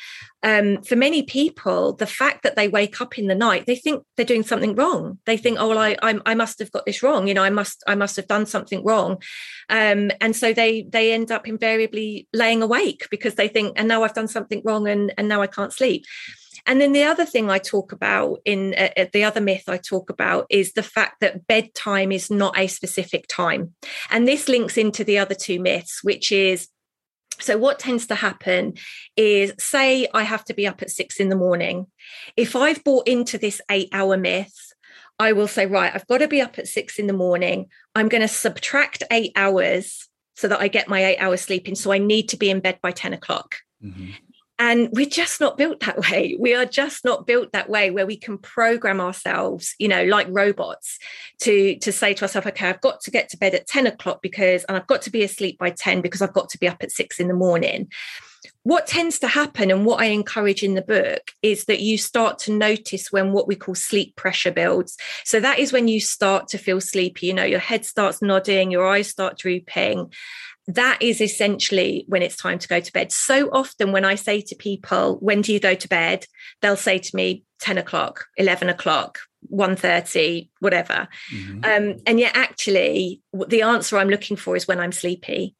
um, 0.43 0.81
for 0.83 0.95
many 0.95 1.23
people, 1.23 1.93
the 1.93 2.05
fact 2.05 2.43
that 2.43 2.55
they 2.55 2.67
wake 2.67 3.01
up 3.01 3.17
in 3.17 3.27
the 3.27 3.35
night, 3.35 3.65
they 3.65 3.75
think 3.75 4.03
they're 4.15 4.25
doing 4.25 4.43
something 4.43 4.75
wrong. 4.75 5.19
They 5.25 5.35
think, 5.35 5.57
oh, 5.59 5.69
well, 5.69 5.79
I, 5.79 5.97
I, 6.03 6.19
I 6.25 6.35
must 6.35 6.59
have 6.59 6.71
got 6.71 6.85
this 6.85 7.01
wrong. 7.01 7.27
You 7.27 7.33
know, 7.33 7.43
I 7.43 7.49
must, 7.49 7.83
I 7.87 7.95
must 7.95 8.15
have 8.17 8.27
done 8.27 8.45
something 8.45 8.83
wrong, 8.83 9.21
um, 9.69 10.11
and 10.21 10.35
so 10.35 10.53
they 10.53 10.83
they 10.83 11.13
end 11.13 11.31
up 11.31 11.47
invariably 11.47 12.27
laying 12.33 12.61
awake 12.61 13.07
because 13.09 13.35
they 13.35 13.47
think, 13.47 13.73
and 13.77 13.87
now 13.87 14.03
I've 14.03 14.13
done 14.13 14.27
something 14.27 14.61
wrong, 14.65 14.87
and 14.87 15.13
and 15.17 15.27
now 15.27 15.41
I 15.41 15.47
can't 15.47 15.73
sleep. 15.73 16.05
And 16.65 16.81
then 16.81 16.91
the 16.91 17.03
other 17.03 17.25
thing 17.25 17.49
I 17.49 17.59
talk 17.59 17.93
about 17.93 18.39
in 18.43 18.75
uh, 18.77 18.89
uh 18.97 19.05
the 19.13 19.23
other 19.23 19.41
myth 19.41 19.63
I 19.67 19.77
talk 19.77 20.09
about 20.09 20.47
is 20.49 20.73
the 20.73 20.83
fact 20.83 21.21
that 21.21 21.47
bedtime 21.47 22.11
is 22.11 22.29
not 22.29 22.57
a 22.57 22.67
specific 22.67 23.27
time, 23.27 23.73
and 24.11 24.27
this 24.27 24.47
links 24.47 24.77
into 24.77 25.03
the 25.03 25.17
other 25.17 25.35
two 25.35 25.59
myths, 25.59 26.03
which 26.03 26.31
is 26.31 26.67
so, 27.39 27.57
what 27.57 27.79
tends 27.79 28.07
to 28.07 28.15
happen 28.15 28.73
is, 29.15 29.53
say, 29.59 30.07
I 30.13 30.23
have 30.23 30.43
to 30.45 30.53
be 30.53 30.65
up 30.65 30.81
at 30.81 30.89
six 30.89 31.19
in 31.19 31.29
the 31.29 31.35
morning. 31.35 31.87
If 32.35 32.55
I've 32.55 32.83
bought 32.83 33.07
into 33.07 33.37
this 33.37 33.61
eight 33.69 33.89
hour 33.91 34.17
myth, 34.17 34.73
I 35.19 35.33
will 35.33 35.47
say, 35.47 35.65
right, 35.65 35.91
I've 35.93 36.07
got 36.07 36.19
to 36.19 36.27
be 36.27 36.41
up 36.41 36.59
at 36.59 36.67
six 36.67 36.99
in 36.99 37.07
the 37.07 37.13
morning. 37.13 37.67
I'm 37.95 38.09
going 38.09 38.21
to 38.21 38.27
subtract 38.27 39.03
eight 39.11 39.31
hours 39.35 40.07
so 40.35 40.47
that 40.47 40.61
I 40.61 40.67
get 40.67 40.87
my 40.87 41.03
eight 41.03 41.17
hours 41.17 41.41
sleeping. 41.41 41.75
So, 41.75 41.91
I 41.91 41.97
need 41.97 42.29
to 42.29 42.37
be 42.37 42.49
in 42.49 42.59
bed 42.59 42.79
by 42.81 42.91
10 42.91 43.13
o'clock. 43.13 43.55
Mm-hmm. 43.83 44.11
And 44.59 44.89
we're 44.91 45.05
just 45.05 45.39
not 45.39 45.57
built 45.57 45.81
that 45.81 45.99
way. 45.99 46.35
We 46.39 46.55
are 46.55 46.65
just 46.65 47.05
not 47.05 47.27
built 47.27 47.51
that 47.51 47.69
way 47.69 47.91
where 47.91 48.07
we 48.07 48.17
can 48.17 48.39
program 48.39 48.99
ourselves, 48.99 49.75
you 49.77 49.87
know, 49.87 50.03
like 50.05 50.27
robots 50.29 50.97
to, 51.41 51.77
to 51.77 51.91
say 51.91 52.15
to 52.15 52.23
ourselves, 52.23 52.47
okay, 52.47 52.67
I've 52.67 52.81
got 52.81 53.01
to 53.01 53.11
get 53.11 53.29
to 53.29 53.37
bed 53.37 53.53
at 53.53 53.67
10 53.67 53.85
o'clock 53.85 54.21
because, 54.23 54.63
and 54.63 54.75
I've 54.75 54.87
got 54.87 55.03
to 55.03 55.11
be 55.11 55.23
asleep 55.23 55.59
by 55.59 55.69
10 55.69 56.01
because 56.01 56.23
I've 56.23 56.33
got 56.33 56.49
to 56.49 56.57
be 56.57 56.67
up 56.67 56.81
at 56.81 56.91
six 56.91 57.19
in 57.19 57.27
the 57.27 57.35
morning. 57.35 57.89
What 58.63 58.87
tends 58.87 59.19
to 59.19 59.27
happen, 59.27 59.71
and 59.71 59.85
what 59.85 60.01
I 60.01 60.05
encourage 60.05 60.63
in 60.63 60.73
the 60.73 60.81
book, 60.81 61.31
is 61.41 61.65
that 61.65 61.79
you 61.79 61.97
start 61.97 62.37
to 62.39 62.51
notice 62.51 63.11
when 63.11 63.31
what 63.31 63.47
we 63.47 63.55
call 63.55 63.75
sleep 63.75 64.15
pressure 64.15 64.51
builds. 64.51 64.97
So 65.23 65.39
that 65.39 65.59
is 65.59 65.71
when 65.71 65.87
you 65.87 65.99
start 66.01 66.47
to 66.49 66.57
feel 66.57 66.81
sleepy, 66.81 67.27
you 67.27 67.33
know, 67.33 67.43
your 67.43 67.59
head 67.59 67.85
starts 67.85 68.21
nodding, 68.21 68.71
your 68.71 68.87
eyes 68.87 69.07
start 69.07 69.37
drooping 69.37 70.11
that 70.67 71.01
is 71.01 71.21
essentially 71.21 72.03
when 72.07 72.21
it's 72.21 72.35
time 72.35 72.59
to 72.59 72.67
go 72.67 72.79
to 72.79 72.91
bed. 72.91 73.11
So 73.11 73.49
often, 73.51 73.91
when 73.93 74.03
I 74.03 74.15
say 74.15 74.41
to 74.41 74.55
people, 74.55 75.17
When 75.21 75.41
do 75.41 75.53
you 75.53 75.59
go 75.59 75.75
to 75.75 75.87
bed? 75.87 76.25
they'll 76.61 76.75
say 76.75 76.99
to 76.99 77.15
me, 77.15 77.43
10 77.61 77.77
o'clock, 77.77 78.25
11 78.37 78.69
o'clock, 78.69 79.19
1.30, 79.51 80.49
whatever. 80.59 81.07
Mm-hmm. 81.33 81.63
Um, 81.63 81.97
and 82.05 82.19
yet, 82.19 82.35
actually, 82.35 83.21
the 83.47 83.61
answer 83.61 83.97
I'm 83.97 84.09
looking 84.09 84.37
for 84.37 84.55
is 84.55 84.67
when 84.67 84.79
I'm 84.79 84.91
sleepy 84.91 85.55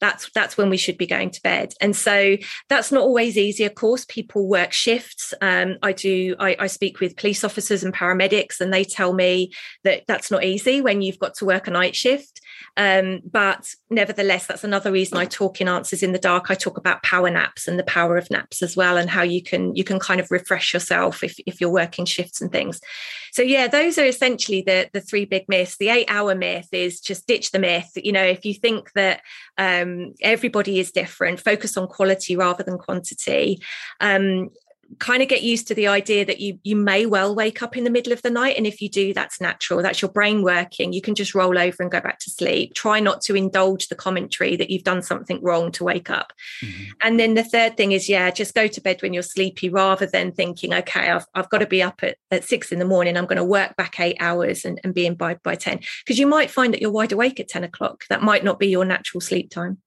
that's 0.00 0.30
that's 0.30 0.56
when 0.56 0.70
we 0.70 0.76
should 0.76 0.98
be 0.98 1.06
going 1.06 1.30
to 1.30 1.42
bed. 1.42 1.74
And 1.80 1.94
so 1.94 2.36
that's 2.68 2.92
not 2.92 3.02
always 3.02 3.36
easy 3.36 3.64
of 3.64 3.74
course. 3.74 4.04
People 4.04 4.48
work 4.48 4.72
shifts. 4.72 5.34
Um, 5.40 5.76
i 5.82 5.92
do 5.92 6.36
I, 6.38 6.56
I, 6.58 6.66
speak 6.66 7.00
with 7.00 7.16
police 7.16 7.44
officers 7.44 7.82
and 7.82 7.94
paramedics 7.94 8.60
and 8.60 8.72
they 8.72 8.84
tell 8.84 9.12
me 9.12 9.52
that 9.84 10.04
that's 10.06 10.30
not 10.30 10.44
easy 10.44 10.80
when 10.80 11.02
you've 11.02 11.18
got 11.18 11.34
to 11.34 11.44
work 11.44 11.66
a 11.66 11.70
night 11.70 11.96
shift 11.96 12.40
um, 12.76 13.20
but 13.30 13.74
nevertheless 13.90 14.46
that's 14.46 14.64
another 14.64 14.92
reason 14.92 15.16
i 15.16 15.24
talk 15.24 15.60
in 15.60 15.68
answers 15.68 16.02
in 16.02 16.12
the 16.12 16.18
dark. 16.18 16.50
I 16.50 16.54
talk 16.54 16.76
about 16.76 17.02
power 17.02 17.30
naps 17.30 17.68
and 17.68 17.78
the 17.78 17.84
power 17.84 18.16
of 18.16 18.30
naps 18.30 18.62
as 18.62 18.76
well 18.76 18.96
and 18.96 19.08
how 19.08 19.22
you 19.22 19.42
can 19.42 19.74
you 19.76 19.84
can 19.84 19.98
kind 19.98 20.20
of 20.20 20.30
refresh 20.30 20.74
yourself 20.74 21.22
if, 21.22 21.38
if 21.46 21.60
you're 21.60 21.70
working 21.70 22.04
shifts 22.04 22.40
and 22.40 22.50
things. 22.50 22.80
So 23.32 23.42
yeah 23.42 23.68
those 23.68 23.98
are 23.98 24.04
essentially 24.04 24.62
the 24.62 24.90
the 24.92 25.00
three 25.00 25.24
big 25.24 25.48
myths. 25.48 25.76
The 25.76 25.90
eight 25.90 26.06
hour 26.08 26.34
myth 26.34 26.68
is 26.72 27.00
just 27.00 27.26
ditch 27.26 27.52
the 27.52 27.58
myth. 27.58 27.90
You 27.94 28.12
know 28.12 28.24
if 28.24 28.44
you 28.44 28.54
think 28.54 28.92
that 28.92 29.22
um, 29.56 30.14
everybody 30.20 30.78
is 30.78 30.92
different 30.92 31.40
focus 31.40 31.76
on 31.76 31.86
quality 31.88 32.36
rather 32.36 32.62
than 32.64 32.78
quantity. 32.78 33.60
Um, 34.00 34.50
kind 34.98 35.22
of 35.22 35.28
get 35.28 35.42
used 35.42 35.68
to 35.68 35.74
the 35.74 35.86
idea 35.86 36.24
that 36.24 36.40
you 36.40 36.58
you 36.62 36.76
may 36.76 37.06
well 37.06 37.34
wake 37.34 37.62
up 37.62 37.76
in 37.76 37.84
the 37.84 37.90
middle 37.90 38.12
of 38.12 38.22
the 38.22 38.30
night 38.30 38.56
and 38.56 38.66
if 38.66 38.80
you 38.80 38.88
do 38.88 39.12
that's 39.12 39.40
natural 39.40 39.82
that's 39.82 40.02
your 40.02 40.10
brain 40.10 40.42
working. 40.42 40.92
You 40.92 41.02
can 41.02 41.14
just 41.14 41.34
roll 41.34 41.58
over 41.58 41.82
and 41.82 41.90
go 41.90 42.00
back 42.00 42.18
to 42.20 42.30
sleep. 42.30 42.74
Try 42.74 43.00
not 43.00 43.20
to 43.22 43.34
indulge 43.34 43.88
the 43.88 43.94
commentary 43.94 44.56
that 44.56 44.70
you've 44.70 44.84
done 44.84 45.02
something 45.02 45.40
wrong 45.42 45.72
to 45.72 45.84
wake 45.84 46.10
up. 46.10 46.32
Mm-hmm. 46.62 46.84
and 47.02 47.20
then 47.20 47.34
the 47.34 47.44
third 47.44 47.76
thing 47.76 47.92
is 47.92 48.08
yeah 48.08 48.30
just 48.30 48.54
go 48.54 48.66
to 48.66 48.80
bed 48.80 49.02
when 49.02 49.12
you're 49.12 49.22
sleepy 49.22 49.68
rather 49.68 50.06
than 50.06 50.32
thinking 50.32 50.72
okay 50.74 51.10
i've, 51.10 51.26
I've 51.34 51.48
got 51.50 51.58
to 51.58 51.66
be 51.66 51.82
up 51.82 52.02
at, 52.02 52.16
at 52.30 52.44
six 52.44 52.72
in 52.72 52.78
the 52.78 52.84
morning 52.84 53.16
i'm 53.16 53.26
going 53.26 53.36
to 53.36 53.44
work 53.44 53.76
back 53.76 54.00
eight 54.00 54.16
hours 54.20 54.64
and, 54.64 54.80
and 54.82 54.94
be 54.94 55.06
in 55.06 55.14
bed 55.14 55.40
by 55.42 55.54
10 55.54 55.80
because 56.04 56.18
you 56.18 56.26
might 56.26 56.50
find 56.50 56.72
that 56.72 56.80
you're 56.80 56.90
wide 56.90 57.12
awake 57.12 57.40
at 57.40 57.48
10 57.48 57.64
o'clock. 57.64 58.04
That 58.08 58.22
might 58.22 58.44
not 58.44 58.58
be 58.58 58.68
your 58.68 58.84
natural 58.84 59.20
sleep 59.20 59.50
time 59.50 59.78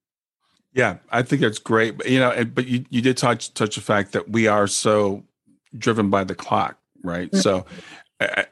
yeah, 0.73 0.97
I 1.09 1.21
think 1.21 1.41
that's 1.41 1.59
great. 1.59 1.97
But 1.97 2.09
you 2.09 2.19
know, 2.19 2.45
but 2.45 2.67
you, 2.67 2.85
you 2.89 3.01
did 3.01 3.17
touch 3.17 3.53
touch 3.53 3.75
the 3.75 3.81
fact 3.81 4.13
that 4.13 4.29
we 4.29 4.47
are 4.47 4.67
so 4.67 5.23
driven 5.77 6.09
by 6.09 6.23
the 6.23 6.35
clock, 6.35 6.77
right? 7.03 7.27
Mm-hmm. 7.27 7.39
So 7.39 7.65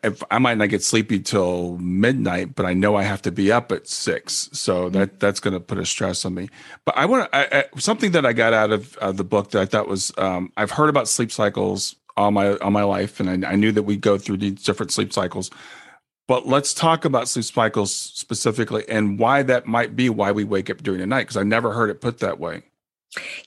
if 0.04 0.24
I 0.32 0.40
might 0.40 0.58
not 0.58 0.70
get 0.70 0.84
sleepy 0.84 1.20
till 1.20 1.78
midnight, 1.78 2.56
but 2.56 2.66
I 2.66 2.74
know 2.74 2.96
I 2.96 3.04
have 3.04 3.22
to 3.24 3.32
be 3.32 3.52
up 3.52 3.72
at 3.72 3.88
six, 3.88 4.50
so 4.52 4.86
mm-hmm. 4.86 4.98
that 4.98 5.20
that's 5.20 5.40
going 5.40 5.54
to 5.54 5.60
put 5.60 5.78
a 5.78 5.86
stress 5.86 6.26
on 6.26 6.34
me. 6.34 6.50
But 6.86 6.98
I 6.98 7.06
want 7.06 7.32
to 7.32 7.70
something 7.78 8.12
that 8.12 8.26
I 8.26 8.34
got 8.34 8.54
out 8.54 8.72
of 8.72 8.98
uh, 8.98 9.12
the 9.12 9.24
book 9.24 9.52
that 9.52 9.62
I 9.62 9.66
thought 9.66 9.88
was 9.88 10.12
um, 10.18 10.52
I've 10.58 10.72
heard 10.72 10.90
about 10.90 11.08
sleep 11.08 11.32
cycles 11.32 11.96
all 12.18 12.32
my 12.32 12.56
all 12.58 12.72
my 12.72 12.84
life, 12.84 13.20
and 13.20 13.46
I, 13.46 13.52
I 13.52 13.56
knew 13.56 13.72
that 13.72 13.84
we 13.84 13.96
go 13.96 14.18
through 14.18 14.38
these 14.38 14.64
different 14.64 14.92
sleep 14.92 15.14
cycles. 15.14 15.50
But 16.30 16.46
let's 16.46 16.76
talk 16.76 17.06
about 17.06 17.28
sleep 17.28 17.46
cycles 17.46 17.92
specifically 17.92 18.88
and 18.88 19.18
why 19.18 19.42
that 19.42 19.66
might 19.66 19.96
be 19.96 20.12
why 20.12 20.32
we 20.32 20.44
wake 20.44 20.70
up 20.70 20.84
during 20.84 21.00
the 21.00 21.08
night, 21.08 21.22
because 21.22 21.38
I 21.38 21.42
never 21.42 21.74
heard 21.74 21.90
it 21.90 22.02
put 22.02 22.20
that 22.20 22.40
way. 22.40 22.66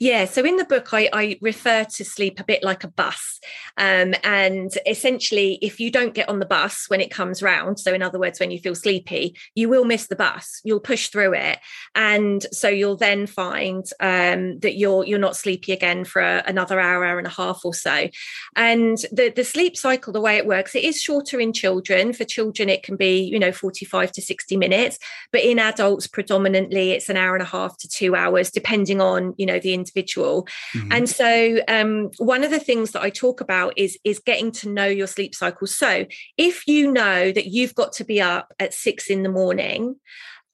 Yeah, 0.01 0.25
so 0.25 0.45
in 0.45 0.57
the 0.57 0.65
book, 0.65 0.93
I, 0.93 1.09
I, 1.13 1.39
refer 1.41 1.85
to 1.85 2.05
sleep 2.05 2.41
a 2.41 2.45
bit 2.45 2.65
like 2.65 2.83
a 2.83 2.89
bus. 2.89 3.39
Um, 3.77 4.15
and 4.25 4.73
essentially, 4.87 5.59
if 5.63 5.79
you 5.79 5.89
don't 5.91 6.15
get 6.15 6.29
on 6.29 6.41
the 6.41 6.47
bus 6.47 6.87
when 6.89 7.01
it 7.01 7.13
comes 7.13 7.43
round, 7.43 7.79
so 7.79 7.95
in 7.95 8.03
other 8.03 8.19
words, 8.19 8.41
when 8.41 8.51
you 8.51 8.59
feel 8.59 8.75
sleepy, 8.75 9.37
you 9.55 9.69
will 9.69 9.85
miss 9.85 10.09
the 10.09 10.17
bus. 10.17 10.61
You'll 10.65 10.81
push 10.81 11.09
through 11.09 11.35
it, 11.35 11.61
and 11.95 12.45
so 12.53 12.69
you'll 12.69 12.97
then 12.97 13.27
find 13.27 13.85
um, 14.01 14.59
that 14.61 14.77
you're 14.77 15.05
you're 15.05 15.19
not 15.19 15.37
sleepy 15.37 15.73
again 15.73 16.05
for 16.05 16.21
a, 16.21 16.43
another 16.47 16.81
hour, 16.81 17.05
hour 17.05 17.19
and 17.19 17.27
a 17.27 17.31
half 17.31 17.65
or 17.65 17.73
so. 17.73 18.09
And 18.57 18.99
the 19.13 19.33
the 19.35 19.45
sleep 19.45 19.77
cycle, 19.77 20.13
the 20.13 20.21
way 20.21 20.37
it 20.39 20.47
works, 20.47 20.75
it 20.75 20.83
is 20.83 21.01
shorter 21.01 21.39
in 21.39 21.53
children. 21.53 22.13
For 22.13 22.25
children, 22.25 22.69
it 22.69 22.83
can 22.83 22.97
be 22.97 23.21
you 23.21 23.39
know 23.39 23.53
forty 23.53 23.85
five 23.85 24.11
to 24.13 24.23
sixty 24.23 24.57
minutes, 24.57 24.99
but 25.31 25.43
in 25.43 25.61
adults, 25.61 26.09
predominantly, 26.09 26.91
it's 26.91 27.09
an 27.09 27.17
hour 27.17 27.35
and 27.35 27.43
a 27.43 27.47
half 27.47 27.79
to 27.79 27.89
two 27.89 28.17
hours, 28.17 28.51
depending 28.51 29.01
on 29.01 29.35
you 29.39 29.47
know 29.47 29.52
know 29.53 29.59
the 29.59 29.75
individual. 29.75 30.47
Mm-hmm. 30.75 30.93
and 30.93 31.09
so 31.09 31.61
um, 31.69 32.11
one 32.19 32.45
of 32.45 32.51
the 32.51 32.61
things 32.61 32.93
that 32.93 33.03
i 33.03 33.11
talk 33.11 33.41
about 33.41 33.73
is 33.77 33.99
is 34.05 34.19
getting 34.19 34.53
to 34.53 34.69
know 34.69 34.87
your 34.87 35.07
sleep 35.07 35.35
cycle. 35.35 35.67
So 35.67 36.07
if 36.37 36.67
you 36.67 36.91
know 36.91 37.33
that 37.33 37.47
you've 37.47 37.75
got 37.75 37.93
to 37.95 38.05
be 38.05 38.21
up 38.21 38.53
at 38.59 38.75
six 38.75 39.09
in 39.09 39.23
the 39.23 39.29
morning 39.29 39.97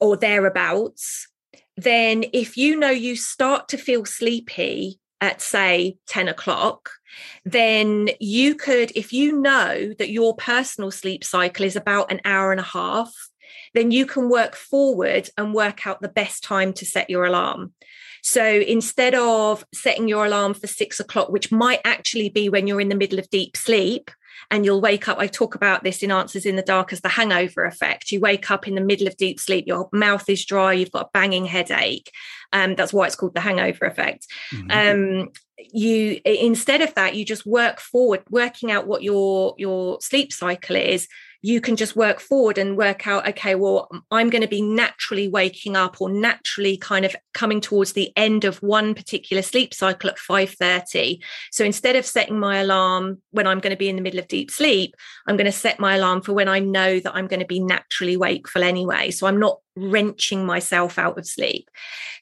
or 0.00 0.16
thereabouts 0.16 1.28
then 1.76 2.24
if 2.32 2.56
you 2.56 2.76
know 2.76 2.90
you 2.90 3.14
start 3.14 3.68
to 3.68 3.78
feel 3.78 4.04
sleepy 4.04 4.98
at 5.20 5.40
say 5.40 5.96
10 6.08 6.28
o'clock 6.28 6.90
then 7.44 8.08
you 8.20 8.54
could 8.54 8.90
if 8.96 9.12
you 9.12 9.40
know 9.40 9.92
that 9.98 10.10
your 10.10 10.34
personal 10.36 10.90
sleep 10.90 11.24
cycle 11.24 11.64
is 11.64 11.76
about 11.76 12.10
an 12.10 12.20
hour 12.24 12.50
and 12.50 12.60
a 12.60 12.64
half 12.64 13.12
then 13.74 13.90
you 13.90 14.06
can 14.06 14.28
work 14.28 14.54
forward 14.56 15.28
and 15.36 15.54
work 15.54 15.86
out 15.86 16.00
the 16.00 16.08
best 16.08 16.42
time 16.42 16.72
to 16.72 16.84
set 16.84 17.10
your 17.10 17.24
alarm 17.24 17.72
so 18.28 18.44
instead 18.44 19.14
of 19.14 19.64
setting 19.72 20.06
your 20.06 20.26
alarm 20.26 20.52
for 20.52 20.66
six 20.66 21.00
o'clock, 21.00 21.30
which 21.30 21.50
might 21.50 21.80
actually 21.86 22.28
be 22.28 22.50
when 22.50 22.66
you're 22.66 22.78
in 22.78 22.90
the 22.90 22.94
middle 22.94 23.18
of 23.18 23.30
deep 23.30 23.56
sleep, 23.56 24.10
and 24.50 24.66
you'll 24.66 24.82
wake 24.82 25.08
up. 25.08 25.18
I 25.18 25.28
talk 25.28 25.54
about 25.54 25.82
this 25.82 26.02
in 26.02 26.10
Answers 26.10 26.44
in 26.44 26.56
the 26.56 26.62
Dark 26.62 26.92
as 26.92 27.00
the 27.00 27.08
hangover 27.08 27.64
effect. 27.64 28.12
You 28.12 28.20
wake 28.20 28.50
up 28.50 28.68
in 28.68 28.74
the 28.74 28.82
middle 28.82 29.06
of 29.06 29.16
deep 29.16 29.40
sleep, 29.40 29.66
your 29.66 29.88
mouth 29.92 30.28
is 30.28 30.44
dry, 30.44 30.74
you've 30.74 30.92
got 30.92 31.06
a 31.06 31.10
banging 31.14 31.46
headache. 31.46 32.12
Um, 32.52 32.74
that's 32.74 32.92
why 32.92 33.06
it's 33.06 33.16
called 33.16 33.34
the 33.34 33.40
hangover 33.40 33.86
effect. 33.86 34.26
Mm-hmm. 34.52 35.22
Um, 35.22 35.28
you 35.72 36.20
instead 36.26 36.82
of 36.82 36.94
that, 36.96 37.14
you 37.14 37.24
just 37.24 37.46
work 37.46 37.80
forward, 37.80 38.24
working 38.28 38.70
out 38.70 38.86
what 38.86 39.02
your 39.02 39.54
your 39.56 40.02
sleep 40.02 40.34
cycle 40.34 40.76
is 40.76 41.08
you 41.40 41.60
can 41.60 41.76
just 41.76 41.94
work 41.94 42.18
forward 42.20 42.58
and 42.58 42.76
work 42.76 43.06
out 43.06 43.26
okay 43.28 43.54
well 43.54 43.88
i'm 44.10 44.30
going 44.30 44.42
to 44.42 44.48
be 44.48 44.62
naturally 44.62 45.28
waking 45.28 45.76
up 45.76 46.00
or 46.00 46.10
naturally 46.10 46.76
kind 46.76 47.04
of 47.04 47.14
coming 47.32 47.60
towards 47.60 47.92
the 47.92 48.12
end 48.16 48.44
of 48.44 48.62
one 48.62 48.94
particular 48.94 49.42
sleep 49.42 49.72
cycle 49.72 50.10
at 50.10 50.18
5:30 50.18 51.22
so 51.52 51.64
instead 51.64 51.96
of 51.96 52.04
setting 52.04 52.38
my 52.38 52.58
alarm 52.58 53.22
when 53.30 53.46
i'm 53.46 53.60
going 53.60 53.70
to 53.70 53.76
be 53.76 53.88
in 53.88 53.96
the 53.96 54.02
middle 54.02 54.20
of 54.20 54.28
deep 54.28 54.50
sleep 54.50 54.94
i'm 55.26 55.36
going 55.36 55.44
to 55.46 55.52
set 55.52 55.78
my 55.78 55.96
alarm 55.96 56.22
for 56.22 56.32
when 56.32 56.48
i 56.48 56.58
know 56.58 56.98
that 56.98 57.14
i'm 57.14 57.28
going 57.28 57.40
to 57.40 57.46
be 57.46 57.60
naturally 57.60 58.16
wakeful 58.16 58.62
anyway. 58.62 59.10
So 59.10 59.26
i'm 59.26 59.38
not 59.38 59.58
wrenching 59.78 60.44
myself 60.44 60.98
out 60.98 61.18
of 61.18 61.26
sleep. 61.26 61.70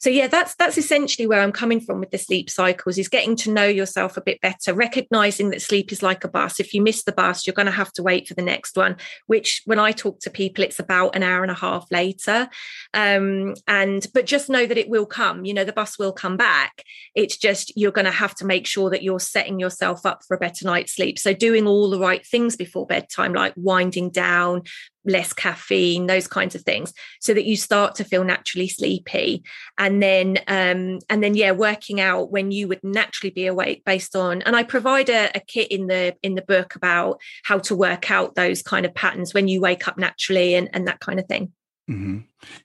So 0.00 0.10
yeah 0.10 0.26
that's 0.26 0.54
that's 0.56 0.78
essentially 0.78 1.26
where 1.26 1.40
i'm 1.40 1.52
coming 1.52 1.80
from 1.80 2.00
with 2.00 2.10
the 2.10 2.18
sleep 2.18 2.50
cycles 2.50 2.98
is 2.98 3.08
getting 3.08 3.36
to 3.36 3.50
know 3.50 3.66
yourself 3.66 4.16
a 4.16 4.20
bit 4.20 4.40
better 4.40 4.74
recognizing 4.74 5.50
that 5.50 5.62
sleep 5.62 5.92
is 5.92 6.02
like 6.02 6.24
a 6.24 6.28
bus. 6.28 6.60
If 6.60 6.74
you 6.74 6.82
miss 6.82 7.04
the 7.04 7.12
bus 7.12 7.46
you're 7.46 7.54
going 7.54 7.66
to 7.66 7.72
have 7.72 7.92
to 7.94 8.02
wait 8.02 8.28
for 8.28 8.34
the 8.34 8.42
next 8.42 8.76
one 8.76 8.96
which 9.26 9.62
when 9.64 9.78
i 9.78 9.92
talk 9.92 10.20
to 10.20 10.30
people 10.30 10.64
it's 10.64 10.78
about 10.78 11.16
an 11.16 11.22
hour 11.22 11.42
and 11.42 11.50
a 11.50 11.54
half 11.54 11.86
later. 11.90 12.48
Um, 12.94 13.54
and 13.66 14.06
but 14.14 14.26
just 14.26 14.48
know 14.48 14.66
that 14.66 14.78
it 14.78 14.88
will 14.88 15.06
come 15.06 15.44
you 15.44 15.54
know 15.54 15.64
the 15.64 15.72
bus 15.72 15.98
will 15.98 16.12
come 16.12 16.36
back. 16.36 16.82
It's 17.14 17.36
just 17.36 17.72
you're 17.76 17.92
going 17.92 18.06
to 18.06 18.10
have 18.10 18.34
to 18.36 18.46
make 18.46 18.66
sure 18.66 18.90
that 18.90 19.02
you're 19.02 19.20
setting 19.20 19.60
yourself 19.60 20.04
up 20.04 20.20
for 20.26 20.36
a 20.36 20.40
better 20.40 20.64
night's 20.64 20.94
sleep. 20.94 21.18
So 21.18 21.32
doing 21.32 21.66
all 21.66 21.90
the 21.90 21.98
right 21.98 22.26
things 22.26 22.56
before 22.56 22.86
bedtime 22.86 23.32
like 23.32 23.54
winding 23.56 24.10
down 24.10 24.62
less 25.06 25.32
caffeine 25.32 26.06
those 26.06 26.26
kinds 26.26 26.54
of 26.54 26.62
things 26.62 26.92
so 27.20 27.32
that 27.32 27.44
you 27.44 27.56
start 27.56 27.94
to 27.94 28.04
feel 28.04 28.24
naturally 28.24 28.68
sleepy 28.68 29.42
and 29.78 30.02
then 30.02 30.38
um 30.48 30.98
and 31.08 31.22
then 31.22 31.34
yeah 31.34 31.52
working 31.52 32.00
out 32.00 32.30
when 32.30 32.50
you 32.50 32.68
would 32.68 32.82
naturally 32.82 33.30
be 33.30 33.46
awake 33.46 33.82
based 33.84 34.16
on 34.16 34.42
and 34.42 34.56
i 34.56 34.62
provide 34.62 35.08
a, 35.08 35.30
a 35.34 35.40
kit 35.40 35.70
in 35.70 35.86
the 35.86 36.14
in 36.22 36.34
the 36.34 36.42
book 36.42 36.74
about 36.74 37.20
how 37.44 37.58
to 37.58 37.74
work 37.74 38.10
out 38.10 38.34
those 38.34 38.62
kind 38.62 38.84
of 38.84 38.94
patterns 38.94 39.32
when 39.32 39.48
you 39.48 39.60
wake 39.60 39.86
up 39.88 39.96
naturally 39.96 40.54
and 40.54 40.68
and 40.72 40.86
that 40.86 41.00
kind 41.00 41.18
of 41.20 41.26
thing 41.26 41.52
mm-hmm. 41.88 42.18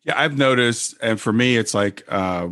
yeah 0.03 0.19
i've 0.19 0.37
noticed 0.37 0.95
and 1.01 1.19
for 1.21 1.31
me 1.31 1.57
it's 1.57 1.73
like 1.73 2.03
uh 2.09 2.47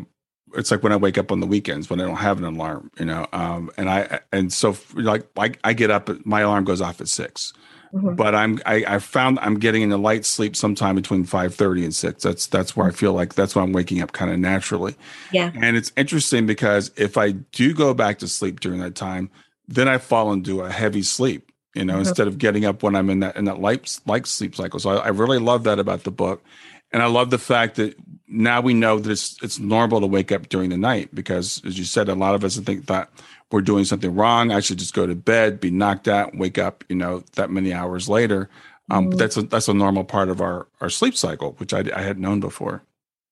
it's 0.55 0.71
like 0.71 0.83
when 0.83 0.91
I 0.91 0.95
wake 0.95 1.17
up 1.17 1.31
on 1.31 1.39
the 1.39 1.47
weekends 1.47 1.89
when 1.89 2.01
I 2.01 2.05
don't 2.05 2.15
have 2.15 2.37
an 2.39 2.43
alarm, 2.43 2.91
you 2.99 3.05
know. 3.05 3.27
Um, 3.31 3.69
and 3.77 3.89
I 3.89 4.19
and 4.31 4.51
so 4.51 4.75
like 4.95 5.27
I, 5.37 5.51
I 5.63 5.73
get 5.73 5.91
up, 5.91 6.09
my 6.25 6.41
alarm 6.41 6.63
goes 6.63 6.81
off 6.81 7.01
at 7.01 7.07
six, 7.07 7.53
Mm-hmm. 7.93 8.15
But 8.15 8.35
I'm 8.35 8.59
I, 8.65 8.83
I 8.87 8.99
found 8.99 9.39
I'm 9.39 9.57
getting 9.57 9.81
into 9.81 9.97
light 9.97 10.25
sleep 10.25 10.55
sometime 10.55 10.95
between 10.95 11.23
five 11.23 11.55
thirty 11.55 11.83
and 11.83 11.93
six. 11.93 12.23
That's 12.23 12.45
that's 12.47 12.75
where 12.75 12.87
I 12.87 12.91
feel 12.91 13.13
like 13.13 13.33
that's 13.33 13.55
why 13.55 13.63
I'm 13.63 13.73
waking 13.73 14.01
up 14.01 14.11
kind 14.11 14.31
of 14.31 14.39
naturally. 14.39 14.95
Yeah. 15.31 15.51
And 15.55 15.75
it's 15.75 15.91
interesting 15.97 16.45
because 16.45 16.91
if 16.95 17.17
I 17.17 17.31
do 17.31 17.73
go 17.73 17.93
back 17.93 18.19
to 18.19 18.27
sleep 18.27 18.59
during 18.59 18.79
that 18.81 18.95
time, 18.95 19.31
then 19.67 19.87
I 19.87 19.97
fall 19.97 20.31
into 20.31 20.61
a 20.61 20.71
heavy 20.71 21.01
sleep. 21.01 21.51
You 21.75 21.85
know, 21.85 21.93
mm-hmm. 21.93 22.07
instead 22.07 22.27
of 22.27 22.39
getting 22.39 22.65
up 22.65 22.81
when 22.83 22.95
I'm 22.95 23.09
in 23.09 23.19
that 23.21 23.35
in 23.35 23.45
that 23.45 23.59
light 23.59 23.99
light 24.05 24.27
sleep 24.27 24.55
cycle. 24.55 24.79
So 24.79 24.91
I, 24.91 25.05
I 25.05 25.07
really 25.09 25.39
love 25.39 25.63
that 25.63 25.79
about 25.79 26.03
the 26.03 26.11
book, 26.11 26.43
and 26.91 27.01
I 27.03 27.05
love 27.05 27.29
the 27.29 27.37
fact 27.37 27.75
that 27.75 27.95
now 28.27 28.61
we 28.61 28.73
know 28.73 28.99
that 28.99 29.11
it's 29.11 29.37
it's 29.43 29.59
normal 29.59 30.01
to 30.01 30.07
wake 30.07 30.31
up 30.31 30.49
during 30.49 30.71
the 30.71 30.77
night 30.77 31.13
because, 31.13 31.61
as 31.65 31.77
you 31.77 31.85
said, 31.85 32.09
a 32.09 32.15
lot 32.15 32.35
of 32.35 32.43
us 32.43 32.57
think 32.57 32.87
that 32.87 33.09
we're 33.51 33.61
doing 33.61 33.85
something 33.85 34.13
wrong. 34.13 34.51
I 34.51 34.59
should 34.59 34.77
just 34.77 34.93
go 34.93 35.07
to 35.07 35.15
bed, 35.15 35.59
be 35.59 35.71
knocked 35.71 36.07
out, 36.07 36.35
wake 36.35 36.57
up, 36.57 36.83
you 36.89 36.95
know, 36.95 37.23
that 37.33 37.49
many 37.49 37.73
hours 37.73 38.07
later. 38.07 38.49
Um, 38.91 39.05
mm. 39.05 39.09
But 39.11 39.19
that's 39.19 39.37
a, 39.37 39.41
that's 39.43 39.67
a 39.67 39.73
normal 39.73 40.03
part 40.03 40.29
of 40.29 40.41
our, 40.41 40.67
our 40.81 40.89
sleep 40.89 41.15
cycle, 41.15 41.53
which 41.57 41.73
I, 41.73 41.83
I 41.95 42.01
had 42.01 42.19
known 42.19 42.39
before. 42.39 42.83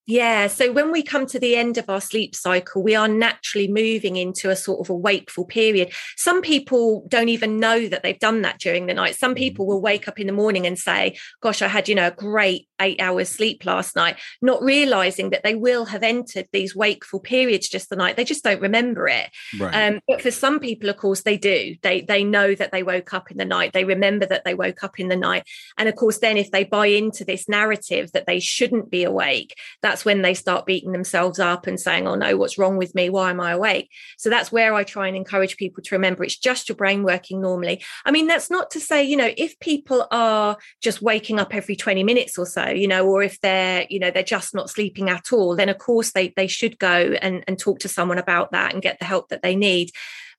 Yeah. 0.08 0.48
So 0.48 0.72
when 0.72 0.92
we 0.92 1.04
come 1.04 1.26
to 1.28 1.40
the 1.40 1.58
end 1.58 1.78
of 1.78 1.90
our 1.90 2.00
sleep 2.00 2.34
cycle, 2.34 2.82
we 2.82 2.96
are 2.96 3.10
naturally 3.10 3.68
moving 3.68 4.16
into 4.16 4.50
a 4.50 4.56
sort 4.56 4.80
of 4.80 4.90
a 4.90 4.96
wakeful 4.96 5.44
period. 5.46 5.92
Some 6.16 6.42
people 6.42 7.06
don't 7.10 7.28
even 7.28 7.60
know 7.60 7.88
that 7.90 8.04
they've 8.04 8.18
done 8.18 8.42
that 8.44 8.60
during 8.60 8.86
the 8.86 8.94
night. 8.94 9.16
Some 9.16 9.36
people 9.36 9.68
will 9.68 9.82
wake 9.82 10.08
up 10.08 10.18
in 10.18 10.28
the 10.28 10.34
morning 10.34 10.66
and 10.66 10.80
say, 10.80 11.18
Gosh, 11.42 11.62
I 11.62 11.68
had, 11.68 11.90
you 11.90 11.96
know, 11.96 12.08
a 12.08 12.12
great 12.12 12.68
eight 12.80 13.02
hours 13.02 13.30
sleep 13.30 13.66
last 13.66 13.96
night, 13.96 14.18
not 14.42 14.62
realizing 14.62 15.32
that 15.32 15.44
they 15.44 15.56
will 15.56 15.86
have 15.86 16.04
entered 16.04 16.48
these 16.52 16.76
wakeful 16.76 17.20
periods 17.20 17.68
just 17.68 17.90
the 17.90 17.96
night. 17.96 18.16
They 18.16 18.24
just 18.24 18.44
don't 18.44 18.62
remember 18.62 19.08
it. 19.08 19.30
Right. 19.60 19.74
Um, 19.74 20.00
but 20.08 20.22
for 20.22 20.32
some 20.32 20.60
people, 20.60 20.90
of 20.90 20.98
course, 20.98 21.24
they 21.24 21.38
do. 21.38 21.76
They 21.82 22.02
they 22.02 22.24
know 22.24 22.56
that 22.56 22.72
they 22.72 22.84
woke 22.84 23.14
up 23.14 23.32
in 23.32 23.38
the 23.38 23.46
night. 23.46 23.74
They 23.74 23.84
remember 23.84 24.26
that 24.26 24.46
they 24.46 24.54
woke 24.54 24.84
up 24.84 25.00
in 25.00 25.10
the 25.10 25.16
night. 25.16 25.44
And 25.78 25.90
of 25.90 25.96
course, 25.96 26.20
then 26.20 26.38
if 26.38 26.52
they 26.52 26.64
buy 26.64 26.88
into 26.88 27.26
this 27.26 27.50
narrative 27.50 28.12
that 28.14 28.26
they 28.26 28.40
shouldn't 28.40 28.90
be 28.90 29.04
awake, 29.04 29.56
that's 29.82 29.97
when 30.06 30.22
they 30.22 30.34
start 30.34 30.66
beating 30.66 30.92
themselves 30.92 31.40
up 31.40 31.68
and 31.68 31.80
saying, 31.80 32.08
"Oh 32.08 32.16
no, 32.16 32.38
what's 32.38 32.58
wrong 32.58 32.78
with 32.78 32.96
me? 32.96 33.10
Why 33.10 33.30
am 33.30 33.40
I 33.40 33.52
awake?" 33.52 33.90
So 34.18 34.30
that's 34.30 34.52
where 34.52 34.74
I 34.74 34.84
try 34.84 35.08
and 35.08 35.16
encourage 35.16 35.58
people 35.58 35.84
to 35.84 35.96
remember 35.96 36.24
it's 36.24 36.38
just 36.38 36.70
your 36.70 36.76
brain 36.76 37.04
working 37.04 37.42
normally. 37.42 37.84
I 38.06 38.12
mean, 38.12 38.28
that's 38.28 38.50
not 38.50 38.72
to 38.72 38.80
say, 38.80 39.04
you 39.04 39.18
know, 39.18 39.32
if 39.38 39.60
people 39.60 40.08
are 40.12 40.58
just 40.82 41.02
waking 41.02 41.40
up 41.40 41.54
every 41.54 41.76
20 41.76 42.04
minutes 42.04 42.38
or 42.38 42.46
so 42.46 42.68
you 42.68 42.88
know 42.88 43.06
or 43.08 43.24
if 43.24 43.40
they're 43.42 43.86
you 43.90 44.00
know 44.00 44.12
they're 44.12 44.24
just 44.24 44.54
not 44.54 44.70
sleeping 44.70 45.10
at 45.10 45.32
all 45.32 45.56
then 45.56 45.70
of 45.70 45.78
course 45.78 46.12
they 46.12 46.34
they 46.36 46.48
should 46.48 46.78
go 46.80 47.16
and 47.22 47.44
and 47.48 47.60
talk 47.60 47.80
to 47.80 47.90
someone 47.90 48.18
about 48.18 48.52
that 48.52 48.74
and 48.74 48.82
get 48.82 49.00
the 49.00 49.06
help 49.06 49.30
that 49.30 49.42
they 49.42 49.56
need 49.56 49.90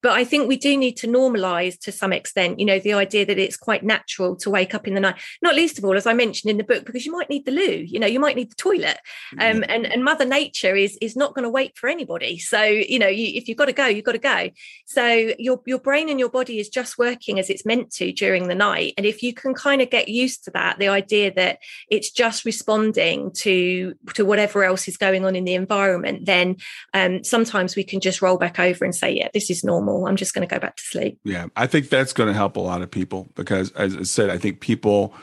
but 0.02 0.12
i 0.12 0.24
think 0.24 0.48
we 0.48 0.56
do 0.56 0.76
need 0.76 0.96
to 0.96 1.06
normalize 1.06 1.78
to 1.78 1.92
some 1.92 2.12
extent 2.12 2.58
you 2.58 2.66
know 2.66 2.78
the 2.78 2.92
idea 2.92 3.24
that 3.24 3.38
it's 3.38 3.56
quite 3.56 3.82
natural 3.82 4.36
to 4.36 4.50
wake 4.50 4.74
up 4.74 4.86
in 4.86 4.94
the 4.94 5.00
night. 5.00 5.16
Not 5.42 5.54
least 5.54 5.78
of 5.78 5.84
all 5.84 5.96
as 5.96 6.06
i 6.06 6.12
mentioned 6.12 6.50
in 6.50 6.56
the 6.56 6.64
book 6.64 6.84
because 6.84 7.04
you 7.04 7.12
might 7.12 7.30
need 7.30 7.44
the 7.44 7.52
loo 7.52 7.84
you 7.86 7.98
know 7.98 8.06
you 8.06 8.20
might 8.20 8.36
need 8.36 8.50
the 8.50 8.56
toilet. 8.56 8.98
Um, 9.38 9.64
and 9.68 9.86
and 9.86 10.04
mother 10.04 10.24
nature 10.24 10.74
is 10.74 10.96
is 11.00 11.16
not 11.16 11.34
going 11.34 11.44
to 11.44 11.50
wait 11.50 11.76
for 11.76 11.88
anybody. 11.88 12.38
So 12.38 12.62
you 12.62 12.98
know 12.98 13.08
you, 13.08 13.32
if 13.34 13.48
you've 13.48 13.58
got 13.58 13.66
to 13.66 13.72
go 13.72 13.86
you've 13.86 14.04
got 14.04 14.12
to 14.12 14.18
go. 14.18 14.50
So 14.86 15.32
your 15.38 15.60
your 15.66 15.78
brain 15.78 16.08
and 16.08 16.18
your 16.18 16.28
body 16.28 16.58
is 16.58 16.68
just 16.68 16.98
working 16.98 17.38
as 17.38 17.50
it's 17.50 17.64
meant 17.64 17.90
to 17.92 18.12
during 18.12 18.48
the 18.48 18.54
night. 18.54 18.94
And 18.96 19.06
if 19.06 19.22
you 19.22 19.32
can 19.32 19.54
kind 19.54 19.80
of 19.80 19.90
get 19.90 20.08
used 20.08 20.44
to 20.44 20.50
that 20.52 20.78
the 20.78 20.88
idea 20.88 21.32
that 21.34 21.58
it's 21.90 22.10
just 22.10 22.44
responding 22.44 23.30
to 23.32 23.94
to 24.14 24.24
whatever 24.24 24.64
else 24.64 24.88
is 24.88 24.96
going 24.96 25.24
on 25.24 25.36
in 25.36 25.44
the 25.44 25.54
environment 25.54 26.26
then 26.26 26.56
um, 26.94 27.22
sometimes 27.24 27.76
we 27.76 27.84
can 27.84 28.00
just 28.00 28.22
roll 28.22 28.38
back 28.38 28.58
over 28.58 28.84
and 28.84 28.94
say 28.94 29.10
yeah 29.12 29.28
this 29.32 29.50
is 29.50 29.64
normal 29.64 29.87
i'm 30.06 30.16
just 30.16 30.34
going 30.34 30.46
to 30.46 30.52
go 30.52 30.60
back 30.60 30.76
to 30.76 30.82
sleep 30.82 31.18
yeah 31.24 31.46
i 31.56 31.66
think 31.66 31.88
that's 31.88 32.12
going 32.12 32.28
to 32.28 32.34
help 32.34 32.56
a 32.56 32.60
lot 32.60 32.82
of 32.82 32.90
people 32.90 33.28
because 33.34 33.70
as 33.72 33.96
i 33.96 34.02
said 34.02 34.30
i 34.30 34.38
think 34.38 34.60
people 34.60 35.14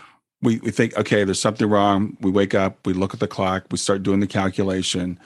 we, 0.42 0.60
we 0.60 0.72
think 0.72 0.96
okay 0.98 1.24
there's 1.24 1.40
something 1.40 1.70
wrong 1.70 2.18
we 2.22 2.32
wake 2.32 2.54
up 2.54 2.78
we 2.86 2.94
look 2.94 3.14
at 3.14 3.20
the 3.20 3.28
clock 3.28 3.66
we 3.72 3.78
start 3.78 4.04
doing 4.04 4.20
the 4.20 4.28
calculation 4.28 5.20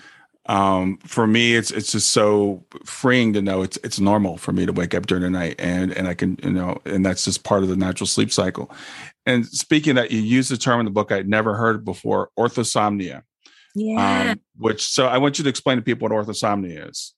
um, 0.49 0.97
for 1.05 1.27
me 1.27 1.55
it's 1.55 1.69
it's 1.69 1.91
just 1.91 2.09
so 2.09 2.65
freeing 2.83 3.33
to 3.33 3.41
know 3.41 3.61
it's 3.61 3.77
it's 3.83 3.99
normal 3.99 4.35
for 4.37 4.51
me 4.51 4.65
to 4.65 4.73
wake 4.73 4.95
up 4.95 5.05
during 5.05 5.21
the 5.21 5.29
night 5.29 5.55
and 5.59 5.93
and 5.93 6.07
I 6.07 6.15
can 6.15 6.39
you 6.43 6.49
know 6.49 6.81
and 6.85 7.05
that's 7.05 7.23
just 7.25 7.43
part 7.43 7.61
of 7.61 7.69
the 7.69 7.75
natural 7.75 8.07
sleep 8.07 8.31
cycle. 8.31 8.71
And 9.27 9.45
speaking 9.45 9.93
that 9.93 10.09
you 10.09 10.19
use 10.19 10.49
the 10.49 10.57
term 10.57 10.79
in 10.79 10.85
the 10.85 10.91
book 10.91 11.11
I'd 11.11 11.29
never 11.29 11.55
heard 11.55 11.85
before, 11.85 12.31
orthosomnia. 12.37 13.21
Yeah. 13.75 14.31
Um, 14.31 14.41
which 14.57 14.87
so 14.87 15.05
I 15.05 15.19
want 15.19 15.37
you 15.37 15.43
to 15.43 15.49
explain 15.51 15.77
to 15.77 15.83
people 15.83 16.09
what 16.09 16.25
orthosomnia 16.25 16.89
is. 16.89 17.13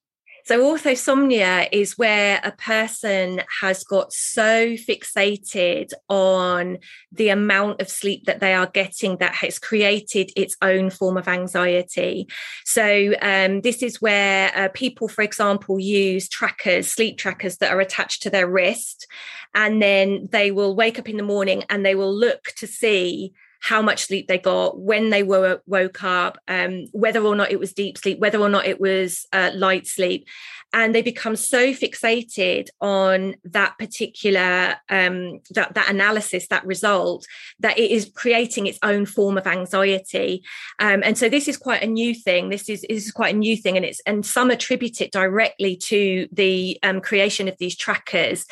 So, 0.46 0.60
orthosomnia 0.62 1.68
is 1.72 1.98
where 1.98 2.40
a 2.44 2.52
person 2.52 3.42
has 3.62 3.84
got 3.84 4.12
so 4.12 4.74
fixated 4.74 5.92
on 6.10 6.80
the 7.12 7.30
amount 7.30 7.82
of 7.82 7.90
sleep 7.90 8.26
that 8.26 8.40
they 8.40 8.54
are 8.54 8.68
getting 8.68 9.18
that 9.18 9.36
has 9.36 9.60
created 9.60 10.32
its 10.36 10.56
own 10.62 10.90
form 10.90 11.18
of 11.18 11.28
anxiety. 11.28 12.28
So, 12.66 13.14
um, 13.22 13.62
this 13.62 13.84
is 13.84 14.02
where 14.02 14.52
uh, 14.56 14.70
people, 14.74 15.08
for 15.08 15.22
example, 15.22 15.80
use 15.80 16.28
trackers, 16.28 16.88
sleep 16.88 17.18
trackers 17.18 17.58
that 17.58 17.72
are 17.72 17.80
attached 17.80 18.24
to 18.24 18.30
their 18.30 18.48
wrist, 18.48 19.08
and 19.54 19.82
then 19.82 20.28
they 20.32 20.52
will 20.52 20.76
wake 20.76 20.98
up 20.98 21.10
in 21.10 21.18
the 21.18 21.24
morning 21.24 21.64
and 21.70 21.86
they 21.86 21.96
will 21.96 22.14
look 22.14 22.46
to 22.58 22.68
see 22.68 23.34
how 23.62 23.82
much 23.82 24.06
sleep 24.06 24.28
they 24.28 24.40
got, 24.40 24.80
when 24.80 25.12
they 25.12 25.22
were 25.22 25.62
woke 25.68 26.04
up, 26.04 26.40
um, 26.48 26.88
whether 26.92 27.22
or 27.22 27.36
not 27.36 27.52
it 27.52 27.60
was 27.60 27.74
deep 27.74 27.96
sleep, 27.98 28.20
whether 28.20 28.40
or 28.40 28.50
not 28.50 28.66
it 28.66 28.82
was 28.82 29.28
uh, 29.32 29.52
light 29.54 29.86
sleep, 29.86 30.28
and 30.74 30.96
they 30.96 31.04
become 31.04 31.36
so 31.36 31.68
fixated 31.68 32.70
on 32.80 33.36
that 33.44 33.78
particular 33.78 34.78
um, 34.90 35.42
that 35.52 35.76
that 35.76 35.90
analysis, 35.90 36.48
that 36.48 36.66
result, 36.66 37.28
that 37.60 37.78
it 37.78 37.92
is 37.92 38.12
creating 38.16 38.66
its 38.66 38.80
own 38.82 39.06
form 39.06 39.38
of 39.38 39.46
anxiety. 39.46 40.44
Um, 40.80 41.04
and 41.04 41.16
so 41.16 41.30
this 41.30 41.48
is 41.48 41.58
quite 41.58 41.84
a 41.84 41.88
new 41.88 42.16
thing. 42.16 42.50
This 42.50 42.68
is, 42.68 42.82
this 42.90 43.06
is 43.06 43.12
quite 43.12 43.36
a 43.36 43.38
new 43.38 43.56
thing, 43.56 43.78
and 43.78 43.86
it's 43.86 44.02
and 44.08 44.26
some 44.26 44.50
attribute 44.50 45.02
it 45.02 45.12
directly 45.12 45.76
to 45.78 46.28
the 46.32 46.80
um, 46.82 47.00
creation 47.00 47.48
of 47.48 47.58
these 47.60 47.76
trackers. 47.76 48.48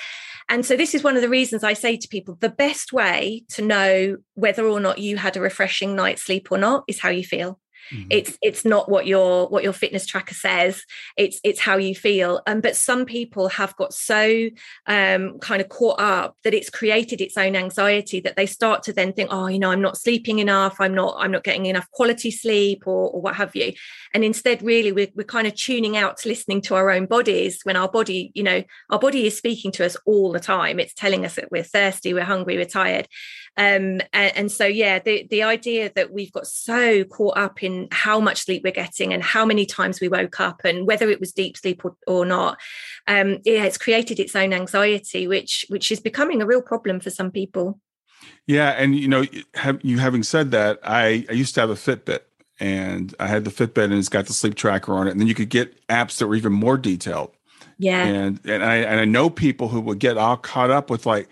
And 0.50 0.66
so, 0.66 0.76
this 0.76 0.96
is 0.96 1.04
one 1.04 1.16
of 1.16 1.22
the 1.22 1.30
reasons 1.30 1.64
I 1.64 1.74
say 1.74 1.96
to 1.96 2.08
people 2.08 2.36
the 2.40 2.50
best 2.50 2.92
way 2.92 3.44
to 3.50 3.62
know 3.62 4.18
whether 4.34 4.66
or 4.66 4.80
not 4.80 4.98
you 4.98 5.18
had 5.18 5.38
a 5.38 5.42
refreshing 5.42 5.96
night's 5.96 6.24
sleep 6.24 6.52
or 6.52 6.58
not 6.58 6.84
is 6.88 7.00
how 7.00 7.10
you 7.10 7.24
feel. 7.24 7.60
Mm-hmm. 7.92 8.08
It's 8.10 8.38
it's 8.42 8.66
not 8.66 8.90
what 8.90 9.08
your 9.08 9.48
what 9.48 9.64
your 9.64 9.74
fitness 9.74 10.06
tracker 10.06 10.34
says. 10.34 10.84
It's 11.18 11.40
it's 11.44 11.60
how 11.60 11.78
you 11.78 11.96
feel. 11.96 12.42
Um, 12.48 12.62
but 12.62 12.76
some 12.76 13.06
people 13.06 13.50
have 13.50 13.76
got 13.76 13.94
so 13.94 14.50
um, 14.86 15.40
kind 15.40 15.62
of 15.62 15.70
caught 15.70 16.00
up 16.00 16.36
that 16.44 16.54
it's 16.54 16.70
created 16.70 17.22
its 17.22 17.38
own 17.38 17.56
anxiety 17.56 18.20
that 18.22 18.36
they 18.36 18.46
start 18.46 18.84
to 18.84 18.94
then 18.94 19.14
think, 19.14 19.30
oh, 19.32 19.48
you 19.48 19.60
know, 19.60 19.72
I'm 19.72 19.82
not 19.82 19.98
sleeping 19.98 20.40
enough. 20.40 20.78
I'm 20.80 20.94
not 20.94 21.16
I'm 21.20 21.32
not 21.32 21.44
getting 21.44 21.66
enough 21.66 21.90
quality 21.92 22.32
sleep 22.32 22.84
or, 22.86 23.10
or 23.10 23.22
what 23.22 23.36
have 23.36 23.56
you. 23.56 23.74
And 24.14 24.24
instead, 24.24 24.62
really, 24.62 24.92
we're 24.92 25.10
we're 25.16 25.24
kind 25.24 25.48
of 25.48 25.56
tuning 25.56 25.98
out 25.98 26.18
to 26.18 26.30
listening 26.30 26.62
to 26.64 26.76
our 26.76 26.92
own 26.92 27.06
bodies 27.06 27.62
when 27.64 27.76
our 27.76 27.90
body, 27.90 28.32
you 28.36 28.44
know, 28.44 28.64
our 28.90 29.00
body 29.00 29.26
is 29.26 29.38
speaking 29.38 29.72
to 29.74 29.86
us 29.86 29.98
all 30.06 30.32
the 30.32 30.40
time. 30.40 30.80
It's 30.80 30.94
telling 30.94 31.26
us 31.26 31.36
that 31.36 31.52
we're 31.52 31.64
thirsty, 31.64 32.14
we're 32.14 32.24
hungry, 32.24 32.58
we're 32.58 32.66
tired. 32.66 33.08
Um, 33.58 34.02
and, 34.14 34.36
and 34.36 34.52
so 34.52 34.66
yeah, 34.66 35.00
the 35.00 35.28
the 35.30 35.44
idea 35.44 35.92
that 35.96 36.14
we've 36.14 36.32
got 36.32 36.48
so 36.48 37.04
caught 37.04 37.38
up 37.38 37.64
in 37.64 37.88
how 37.92 38.20
much 38.20 38.46
sleep 38.46 38.64
we're 38.64 38.72
getting 38.72 39.14
and 39.14 39.24
how 39.24 39.46
many 39.46 39.66
times 39.66 40.00
we 40.00 40.08
woke 40.08 40.40
up 40.40 40.62
and 40.64 40.88
whether 40.88 41.10
it 41.10 41.20
was 41.20 41.32
deep 41.32 41.58
sleep 41.58 41.84
or, 41.84 41.96
or 42.08 42.26
not 42.26 42.58
um, 43.08 43.40
yeah 43.44 43.64
it's 43.64 43.78
created 43.78 44.20
its 44.20 44.36
own 44.36 44.54
anxiety 44.54 45.28
which 45.28 45.66
which 45.70 45.92
is 45.92 46.00
becoming 46.00 46.42
a 46.42 46.46
real 46.46 46.62
problem 46.62 47.00
for 47.00 47.10
some 47.10 47.32
people. 47.32 47.80
Yeah 48.48 48.72
and 48.72 48.96
you 48.96 49.08
know 49.08 49.26
have, 49.56 49.80
you 49.84 50.00
having 50.00 50.24
said 50.24 50.52
that 50.52 50.80
i 50.84 51.26
i 51.30 51.34
used 51.34 51.54
to 51.56 51.62
have 51.62 51.70
a 51.70 51.76
fitbit 51.76 52.22
and 52.60 53.16
i 53.20 53.28
had 53.28 53.46
the 53.46 53.52
fitbit 53.52 53.86
and 53.86 53.94
it's 53.94 54.10
got 54.10 54.26
the 54.26 54.34
sleep 54.34 54.56
tracker 54.56 54.94
on 54.94 55.08
it 55.08 55.12
and 55.12 55.20
then 55.20 55.28
you 55.28 55.36
could 55.36 55.50
get 55.50 55.86
apps 55.88 56.18
that 56.18 56.28
were 56.28 56.36
even 56.36 56.54
more 56.54 56.78
detailed. 56.78 57.32
Yeah. 57.78 58.06
And 58.06 58.40
and 58.46 58.64
i 58.64 58.76
and 58.78 59.00
i 59.00 59.06
know 59.06 59.30
people 59.30 59.70
who 59.70 59.82
would 59.82 60.00
get 60.00 60.18
all 60.18 60.38
caught 60.38 60.72
up 60.72 60.90
with 60.90 61.06
like 61.06 61.30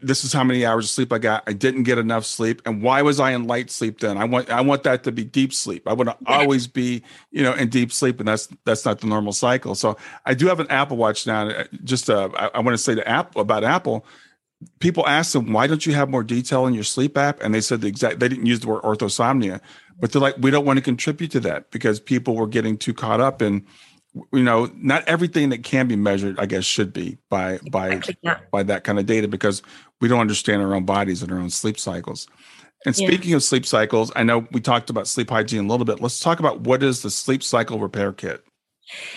this 0.00 0.24
is 0.24 0.32
how 0.32 0.44
many 0.44 0.64
hours 0.64 0.86
of 0.86 0.90
sleep 0.90 1.12
I 1.12 1.18
got. 1.18 1.42
I 1.46 1.52
didn't 1.52 1.84
get 1.84 1.98
enough 1.98 2.24
sleep, 2.24 2.62
and 2.66 2.82
why 2.82 3.02
was 3.02 3.20
I 3.20 3.32
in 3.32 3.46
light 3.46 3.70
sleep 3.70 4.00
then? 4.00 4.18
I 4.18 4.24
want 4.24 4.50
I 4.50 4.60
want 4.60 4.82
that 4.84 5.04
to 5.04 5.12
be 5.12 5.24
deep 5.24 5.52
sleep. 5.52 5.86
I 5.86 5.92
want 5.92 6.10
to 6.10 6.16
always 6.26 6.66
be 6.66 7.02
you 7.30 7.42
know 7.42 7.54
in 7.54 7.68
deep 7.68 7.92
sleep, 7.92 8.18
and 8.20 8.28
that's 8.28 8.48
that's 8.64 8.84
not 8.84 9.00
the 9.00 9.06
normal 9.06 9.32
cycle. 9.32 9.74
So 9.74 9.96
I 10.26 10.34
do 10.34 10.46
have 10.46 10.60
an 10.60 10.68
Apple 10.70 10.96
Watch 10.96 11.26
now. 11.26 11.48
Uh, 11.48 11.64
just 11.84 12.10
uh, 12.10 12.28
I, 12.36 12.50
I 12.54 12.60
want 12.60 12.74
to 12.74 12.82
say 12.82 12.94
to 12.94 13.08
Apple 13.08 13.40
about 13.40 13.64
Apple. 13.64 14.04
People 14.80 15.06
ask 15.06 15.32
them 15.32 15.52
why 15.52 15.66
don't 15.66 15.86
you 15.86 15.94
have 15.94 16.10
more 16.10 16.24
detail 16.24 16.66
in 16.66 16.74
your 16.74 16.84
sleep 16.84 17.16
app, 17.16 17.42
and 17.42 17.54
they 17.54 17.60
said 17.60 17.80
the 17.80 17.88
exact. 17.88 18.20
They 18.20 18.28
didn't 18.28 18.46
use 18.46 18.60
the 18.60 18.68
word 18.68 18.82
orthosomnia, 18.82 19.60
but 20.00 20.12
they're 20.12 20.22
like 20.22 20.36
we 20.38 20.50
don't 20.50 20.64
want 20.64 20.78
to 20.78 20.82
contribute 20.82 21.30
to 21.32 21.40
that 21.40 21.70
because 21.70 22.00
people 22.00 22.36
were 22.36 22.48
getting 22.48 22.76
too 22.76 22.94
caught 22.94 23.20
up 23.20 23.42
in 23.42 23.66
you 24.32 24.42
know 24.42 24.70
not 24.76 25.06
everything 25.06 25.50
that 25.50 25.62
can 25.62 25.86
be 25.86 25.96
measured 25.96 26.38
i 26.38 26.46
guess 26.46 26.64
should 26.64 26.92
be 26.92 27.18
by 27.28 27.58
by 27.70 28.00
by 28.50 28.62
that 28.62 28.84
kind 28.84 28.98
of 28.98 29.06
data 29.06 29.28
because 29.28 29.62
we 30.00 30.08
don't 30.08 30.20
understand 30.20 30.62
our 30.62 30.74
own 30.74 30.84
bodies 30.84 31.22
and 31.22 31.32
our 31.32 31.38
own 31.38 31.50
sleep 31.50 31.78
cycles. 31.78 32.26
And 32.86 32.94
speaking 32.94 33.30
yeah. 33.30 33.36
of 33.36 33.42
sleep 33.42 33.66
cycles 33.66 34.12
i 34.16 34.22
know 34.22 34.46
we 34.52 34.60
talked 34.60 34.88
about 34.88 35.06
sleep 35.08 35.30
hygiene 35.30 35.64
a 35.64 35.68
little 35.68 35.84
bit. 35.84 36.00
Let's 36.00 36.20
talk 36.20 36.38
about 36.38 36.60
what 36.60 36.82
is 36.82 37.02
the 37.02 37.10
sleep 37.10 37.42
cycle 37.42 37.78
repair 37.78 38.12
kit 38.12 38.44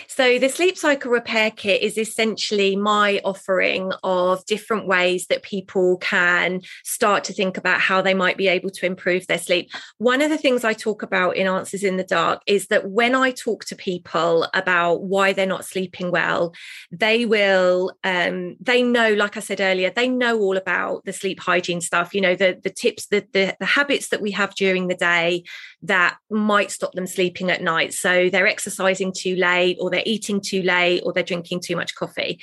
so, 0.08 0.40
the 0.40 0.50
Sleep 0.50 0.78
Cycle 0.78 1.12
Repair 1.12 1.52
Kit 1.52 1.82
is 1.82 1.98
essentially 1.98 2.76
my 2.76 3.22
offering 3.24 3.92
of 4.04 4.46
different 4.46 4.88
ways 4.88 5.28
that 5.28 5.44
people 5.44 5.98
can 5.98 6.62
start 6.84 7.24
to 7.26 7.34
think 7.34 7.58
about 7.58 7.80
how 7.80 8.02
they 8.02 8.14
might 8.14 8.38
be 8.38 8.48
able 8.48 8.70
to 8.72 8.86
improve 8.86 9.28
their 9.28 9.38
sleep. 9.38 9.72
One 9.98 10.22
of 10.22 10.30
the 10.30 10.38
things 10.38 10.64
I 10.64 10.74
talk 10.74 11.04
about 11.04 11.38
in 11.38 11.48
Answers 11.48 11.84
in 11.84 11.98
the 11.98 12.04
Dark 12.04 12.42
is 12.48 12.68
that 12.68 12.90
when 12.90 13.16
I 13.16 13.32
talk 13.32 13.66
to 13.66 13.76
people 13.76 14.48
about 14.54 15.04
why 15.04 15.34
they're 15.34 15.46
not 15.46 15.66
sleeping 15.66 16.12
well, 16.12 16.54
they 16.92 17.26
will, 17.26 17.92
um, 18.04 18.58
they 18.60 18.84
know, 18.84 19.14
like 19.14 19.38
I 19.38 19.42
said 19.42 19.62
earlier, 19.62 19.90
they 19.90 20.08
know 20.08 20.40
all 20.40 20.58
about 20.58 21.06
the 21.06 21.14
sleep 21.14 21.40
hygiene 21.40 21.82
stuff, 21.82 22.14
you 22.14 22.22
know, 22.22 22.36
the, 22.36 22.60
the 22.62 22.70
tips, 22.70 23.08
the, 23.08 23.26
the, 23.34 23.56
the 23.60 23.66
habits 23.66 24.10
that 24.10 24.22
we 24.22 24.32
have 24.32 24.56
during 24.56 24.88
the 24.88 24.96
day 24.96 25.44
that 25.84 26.18
might 26.30 26.72
stop 26.72 26.94
them 26.94 27.08
sleeping 27.08 27.50
at 27.50 27.62
night. 27.62 27.94
So, 27.94 28.30
they're 28.30 28.48
exercising 28.48 29.14
too 29.14 29.36
late 29.36 29.78
or 29.80 29.90
they're 29.90 30.04
eating 30.06 30.42
too 30.42 30.62
late 30.62 31.02
or 31.04 31.14
they're 31.14 31.24
drinking 31.24 31.62
too 31.62 31.76
much 31.76 31.96
coffee. 31.96 32.40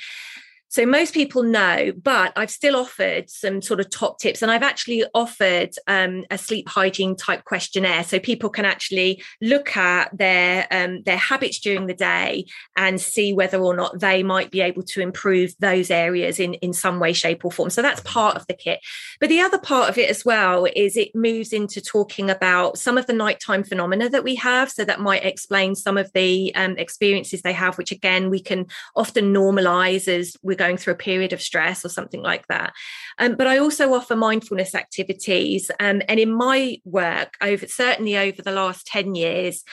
So 0.69 0.85
most 0.85 1.15
people 1.15 1.41
know, 1.41 1.91
but 1.99 2.31
I've 2.35 2.51
still 2.51 2.75
offered 2.75 3.27
some 3.27 3.59
sort 3.59 3.79
of 3.79 3.89
top 3.89 4.19
tips, 4.19 4.43
and 4.43 4.51
I've 4.51 4.61
actually 4.61 5.03
offered 5.15 5.71
um, 5.87 6.25
a 6.29 6.37
sleep 6.37 6.69
hygiene 6.69 7.15
type 7.15 7.43
questionnaire, 7.43 8.03
so 8.03 8.19
people 8.19 8.51
can 8.51 8.65
actually 8.65 9.23
look 9.41 9.75
at 9.75 10.15
their 10.15 10.67
um, 10.69 11.01
their 11.03 11.17
habits 11.17 11.59
during 11.59 11.87
the 11.87 11.95
day 11.95 12.45
and 12.77 13.01
see 13.01 13.33
whether 13.33 13.57
or 13.57 13.75
not 13.75 13.99
they 13.99 14.21
might 14.21 14.51
be 14.51 14.61
able 14.61 14.83
to 14.83 15.01
improve 15.01 15.55
those 15.59 15.89
areas 15.89 16.39
in 16.39 16.53
in 16.55 16.71
some 16.71 16.99
way, 16.99 17.13
shape, 17.13 17.43
or 17.43 17.51
form. 17.51 17.71
So 17.71 17.81
that's 17.81 18.01
part 18.01 18.35
of 18.35 18.45
the 18.45 18.53
kit. 18.53 18.79
But 19.19 19.29
the 19.29 19.41
other 19.41 19.57
part 19.57 19.89
of 19.89 19.97
it 19.97 20.09
as 20.09 20.23
well 20.23 20.67
is 20.75 20.95
it 20.95 21.15
moves 21.15 21.51
into 21.51 21.81
talking 21.81 22.29
about 22.29 22.77
some 22.77 22.95
of 22.95 23.07
the 23.07 23.13
nighttime 23.13 23.63
phenomena 23.63 24.07
that 24.09 24.23
we 24.23 24.35
have, 24.35 24.69
so 24.69 24.85
that 24.85 24.99
might 24.99 25.25
explain 25.25 25.73
some 25.73 25.97
of 25.97 26.11
the 26.13 26.53
um, 26.53 26.77
experiences 26.77 27.41
they 27.41 27.53
have, 27.53 27.79
which 27.79 27.91
again 27.91 28.29
we 28.29 28.39
can 28.39 28.67
often 28.95 29.33
normalize 29.33 30.07
as 30.07 30.37
we 30.43 30.58
going 30.59 30.77
through 30.77 30.93
a 30.93 30.97
period 30.97 31.33
of 31.33 31.41
stress 31.41 31.83
or 31.83 31.89
something 31.89 32.21
like 32.21 32.45
that. 32.47 32.73
Um, 33.17 33.35
but 33.35 33.47
I 33.47 33.57
also 33.57 33.93
offer 33.93 34.15
mindfulness 34.15 34.75
activities. 34.75 35.71
Um, 35.79 36.03
and 36.07 36.19
in 36.19 36.31
my 36.31 36.77
work, 36.83 37.35
over 37.41 37.65
certainly 37.65 38.15
over 38.17 38.43
the 38.43 38.51
last 38.51 38.85
10 38.85 39.15
years, 39.15 39.63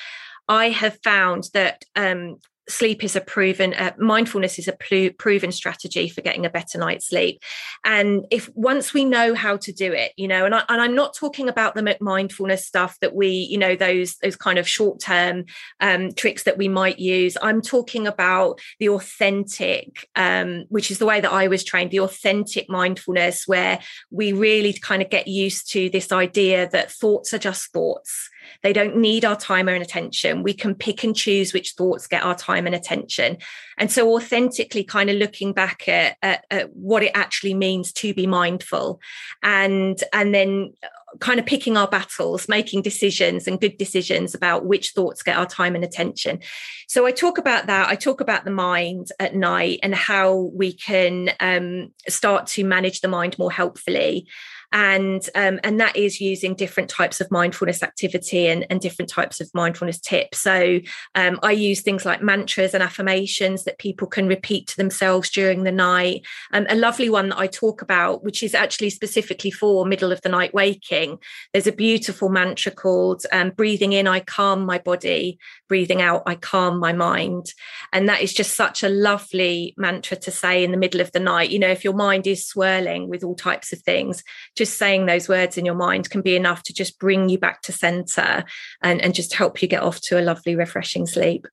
I 0.49 0.70
have 0.70 0.99
found 1.03 1.51
that 1.53 1.84
um, 1.97 2.37
sleep 2.68 3.04
is 3.04 3.16
a 3.16 3.20
proven 3.20 3.74
uh, 3.74 3.92
mindfulness 3.98 4.58
is 4.58 4.68
a 4.68 4.72
pl- 4.72 5.10
proven 5.18 5.52
strategy 5.52 6.08
for 6.08 6.20
getting 6.20 6.46
a 6.46 6.50
better 6.50 6.78
night's 6.78 7.08
sleep. 7.08 7.42
And 7.84 8.26
if 8.30 8.50
once 8.54 8.92
we 8.92 9.04
know 9.04 9.34
how 9.34 9.56
to 9.56 9.72
do 9.72 9.92
it 9.92 10.12
you 10.16 10.28
know 10.28 10.44
and, 10.44 10.54
I, 10.54 10.64
and 10.68 10.80
i'm 10.80 10.94
not 10.94 11.14
talking 11.14 11.48
about 11.48 11.74
the 11.74 11.96
mindfulness 12.00 12.66
stuff 12.66 12.98
that 13.00 13.14
we 13.14 13.28
you 13.28 13.58
know 13.58 13.76
those 13.76 14.16
those 14.16 14.36
kind 14.36 14.58
of 14.58 14.68
short 14.68 15.00
term 15.00 15.44
um, 15.80 16.12
tricks 16.12 16.44
that 16.44 16.58
we 16.58 16.68
might 16.68 16.98
use. 16.98 17.36
I'm 17.42 17.60
talking 17.60 18.06
about 18.06 18.60
the 18.78 18.88
authentic 18.88 20.08
um, 20.16 20.64
which 20.68 20.90
is 20.90 20.98
the 20.98 21.06
way 21.06 21.20
that 21.20 21.32
i 21.32 21.48
was 21.48 21.64
trained 21.64 21.90
the 21.90 22.00
authentic 22.00 22.68
mindfulness 22.68 23.46
where 23.46 23.78
we 24.10 24.32
really 24.32 24.72
kind 24.72 25.02
of 25.02 25.10
get 25.10 25.28
used 25.28 25.70
to 25.72 25.90
this 25.90 26.12
idea 26.12 26.68
that 26.70 26.90
thoughts 26.90 27.32
are 27.32 27.38
just 27.38 27.72
thoughts. 27.72 28.30
They 28.62 28.72
don't 28.72 28.96
need 28.96 29.24
our 29.24 29.36
time 29.36 29.68
and 29.68 29.82
attention. 29.82 30.42
We 30.42 30.54
can 30.54 30.74
pick 30.74 31.04
and 31.04 31.14
choose 31.14 31.52
which 31.52 31.74
thoughts 31.76 32.06
get 32.06 32.22
our 32.22 32.34
time 32.34 32.55
and 32.64 32.74
attention. 32.74 33.38
And 33.76 33.90
so, 33.90 34.14
authentically, 34.14 34.84
kind 34.84 35.11
of 35.11 35.16
looking 35.16 35.52
back 35.52 35.88
at, 35.88 36.16
at, 36.22 36.46
at 36.50 36.74
what 36.74 37.02
it 37.02 37.11
actually 37.14 37.54
means 37.54 37.92
to 37.94 38.14
be 38.14 38.26
mindful, 38.26 39.00
and 39.42 40.00
and 40.12 40.32
then 40.32 40.72
kind 41.20 41.40
of 41.40 41.46
picking 41.46 41.76
our 41.76 41.88
battles, 41.88 42.48
making 42.48 42.82
decisions 42.82 43.46
and 43.46 43.61
good 43.61 43.78
decisions 43.78 44.34
about 44.34 44.66
which 44.66 44.90
thoughts 44.90 45.22
get 45.22 45.36
our 45.36 45.46
time 45.46 45.74
and 45.74 45.84
attention. 45.84 46.40
So 46.88 47.07
I 47.07 47.12
talk 47.12 47.38
about 47.38 47.66
that. 47.66 47.88
I 47.88 47.96
talk 47.96 48.20
about 48.20 48.44
the 48.44 48.50
mind 48.50 49.09
at 49.18 49.34
night 49.34 49.80
and 49.82 49.94
how 49.94 50.50
we 50.54 50.72
can 50.72 51.30
um, 51.40 51.92
start 52.09 52.46
to 52.48 52.64
manage 52.64 53.00
the 53.00 53.09
mind 53.09 53.38
more 53.38 53.52
helpfully 53.52 54.26
and 54.72 55.28
um, 55.34 55.60
and 55.62 55.80
that 55.80 55.96
is 55.96 56.20
using 56.20 56.54
different 56.54 56.90
types 56.90 57.20
of 57.20 57.30
mindfulness 57.30 57.82
activity 57.82 58.46
and, 58.46 58.66
and 58.70 58.80
different 58.80 59.10
types 59.10 59.40
of 59.40 59.50
mindfulness 59.54 59.98
tips. 59.98 60.38
So 60.38 60.80
um, 61.14 61.38
i 61.42 61.52
use 61.52 61.82
things 61.82 62.04
like 62.04 62.22
mantras 62.22 62.74
and 62.74 62.82
affirmations 62.82 63.64
that 63.64 63.78
people 63.78 64.06
can 64.06 64.26
repeat 64.26 64.68
to 64.68 64.76
themselves 64.76 65.30
during 65.30 65.64
the 65.64 65.72
night. 65.72 66.26
Um, 66.52 66.66
a 66.68 66.74
lovely 66.74 67.10
one 67.10 67.28
that 67.30 67.38
i 67.38 67.46
talk 67.46 67.82
about 67.82 68.24
which 68.24 68.42
is 68.42 68.54
actually 68.54 68.90
specifically 68.90 69.50
for 69.50 69.84
middle 69.86 70.12
of 70.12 70.20
the 70.22 70.28
night 70.28 70.54
waking 70.54 71.18
there's 71.52 71.66
a 71.66 71.72
beautiful 71.72 72.28
mantra 72.28 72.72
called 72.72 73.24
um, 73.32 73.50
breathing 73.50 73.92
in 73.92 74.06
i 74.06 74.20
calm 74.20 74.64
my 74.64 74.78
body. 74.78 75.38
Breathing 75.68 76.02
out 76.02 76.22
i 76.26 76.34
calm 76.34 76.78
my 76.78 76.92
mind. 76.92 77.52
And 77.92 78.08
that 78.08 78.22
is 78.22 78.32
just 78.32 78.56
such 78.56 78.82
a 78.82 78.88
lovely 78.88 79.74
mantra 79.76 80.16
to 80.18 80.30
say 80.30 80.64
in 80.64 80.70
the 80.70 80.76
middle 80.76 81.00
of 81.00 81.12
the 81.12 81.20
night. 81.20 81.50
You 81.50 81.58
know 81.58 81.70
if 81.70 81.84
your 81.84 81.94
mind 81.94 82.26
is 82.26 82.46
swirling 82.46 83.08
with 83.08 83.24
all 83.24 83.34
types 83.34 83.72
of 83.72 83.80
things 83.80 84.22
just 84.57 84.78
saying 84.78 85.07
those 85.07 85.28
words 85.28 85.59
in 85.59 85.64
your 85.64 85.74
mind 85.74 86.11
can 86.11 86.22
be 86.22 86.34
enough 86.34 86.62
to 86.64 86.72
just 86.72 86.98
bring 86.98 87.28
you 87.28 87.38
back 87.38 87.62
to 87.62 87.72
center 87.72 88.44
and, 88.82 89.00
and 89.02 89.14
just 89.14 89.34
help 89.34 89.62
you 89.62 89.68
get 89.68 89.82
off 89.82 90.00
to 90.00 90.18
a 90.18 90.22
lovely, 90.22 90.57
refreshing 90.57 91.07
sleep. 91.07 91.46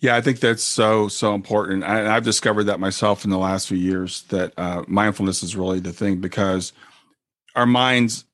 Yeah, 0.00 0.16
I 0.16 0.20
think 0.20 0.40
that's 0.40 0.62
so 0.62 1.08
so 1.08 1.34
important. 1.34 1.84
And 1.84 2.08
I, 2.08 2.14
have 2.14 2.24
discovered 2.24 2.64
that 2.64 2.80
myself 2.80 3.24
in 3.24 3.30
the 3.30 3.38
last 3.38 3.68
few 3.68 3.78
years 3.78 4.22
that 4.22 4.52
uh, 4.56 4.82
mindfulness 4.88 5.42
is 5.42 5.56
really 5.56 5.80
the 5.80 5.92
thing 5.92 6.20
because 6.20 6.72
our 7.54 7.66
minds 7.66 8.24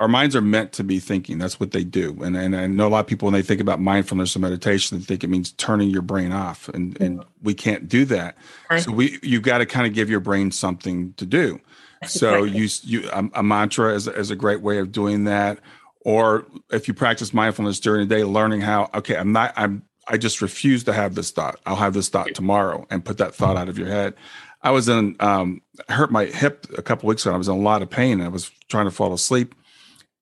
our 0.00 0.08
minds 0.08 0.34
are 0.34 0.40
meant 0.40 0.72
to 0.72 0.84
be 0.84 0.98
thinking. 0.98 1.38
That's 1.38 1.60
what 1.60 1.70
they 1.70 1.84
do. 1.84 2.18
And, 2.22 2.36
and 2.36 2.56
I 2.56 2.66
know 2.66 2.88
a 2.88 2.90
lot 2.90 3.00
of 3.00 3.06
people 3.06 3.26
when 3.26 3.34
they 3.34 3.42
think 3.42 3.60
about 3.60 3.80
mindfulness 3.80 4.34
and 4.34 4.42
meditation, 4.42 4.98
they 4.98 5.04
think 5.04 5.22
it 5.22 5.28
means 5.28 5.52
turning 5.52 5.90
your 5.90 6.02
brain 6.02 6.32
off, 6.32 6.68
and 6.68 7.00
and 7.00 7.24
we 7.42 7.54
can't 7.54 7.88
do 7.88 8.04
that. 8.06 8.36
So 8.78 8.92
we 8.92 9.18
you've 9.22 9.42
got 9.42 9.58
to 9.58 9.66
kind 9.66 9.86
of 9.86 9.92
give 9.92 10.10
your 10.10 10.20
brain 10.20 10.50
something 10.50 11.14
to 11.14 11.26
do. 11.26 11.60
So 12.08 12.44
you 12.44 12.68
you 12.82 13.08
a, 13.12 13.28
a 13.34 13.42
mantra 13.42 13.94
is 13.94 14.08
is 14.08 14.30
a 14.30 14.36
great 14.36 14.60
way 14.60 14.78
of 14.78 14.92
doing 14.92 15.24
that. 15.24 15.58
Or 16.00 16.46
if 16.70 16.86
you 16.86 16.94
practice 16.94 17.32
mindfulness 17.32 17.80
during 17.80 18.06
the 18.06 18.14
day, 18.14 18.24
learning 18.24 18.60
how 18.60 18.90
okay, 18.94 19.16
I'm 19.16 19.32
not 19.32 19.52
I'm 19.56 19.82
I 20.06 20.18
just 20.18 20.42
refuse 20.42 20.84
to 20.84 20.92
have 20.92 21.14
this 21.14 21.30
thought. 21.30 21.58
I'll 21.66 21.76
have 21.76 21.94
this 21.94 22.08
thought 22.08 22.34
tomorrow, 22.34 22.86
and 22.90 23.04
put 23.04 23.18
that 23.18 23.34
thought 23.34 23.56
out 23.56 23.68
of 23.68 23.78
your 23.78 23.88
head. 23.88 24.14
I 24.62 24.70
was 24.70 24.88
in 24.88 25.16
um, 25.20 25.62
I 25.88 25.92
hurt 25.92 26.10
my 26.10 26.26
hip 26.26 26.66
a 26.76 26.82
couple 26.82 27.08
weeks 27.08 27.24
ago. 27.24 27.34
I 27.34 27.38
was 27.38 27.48
in 27.48 27.54
a 27.54 27.58
lot 27.58 27.82
of 27.82 27.90
pain. 27.90 28.20
I 28.20 28.28
was 28.28 28.50
trying 28.68 28.86
to 28.86 28.90
fall 28.90 29.12
asleep, 29.12 29.54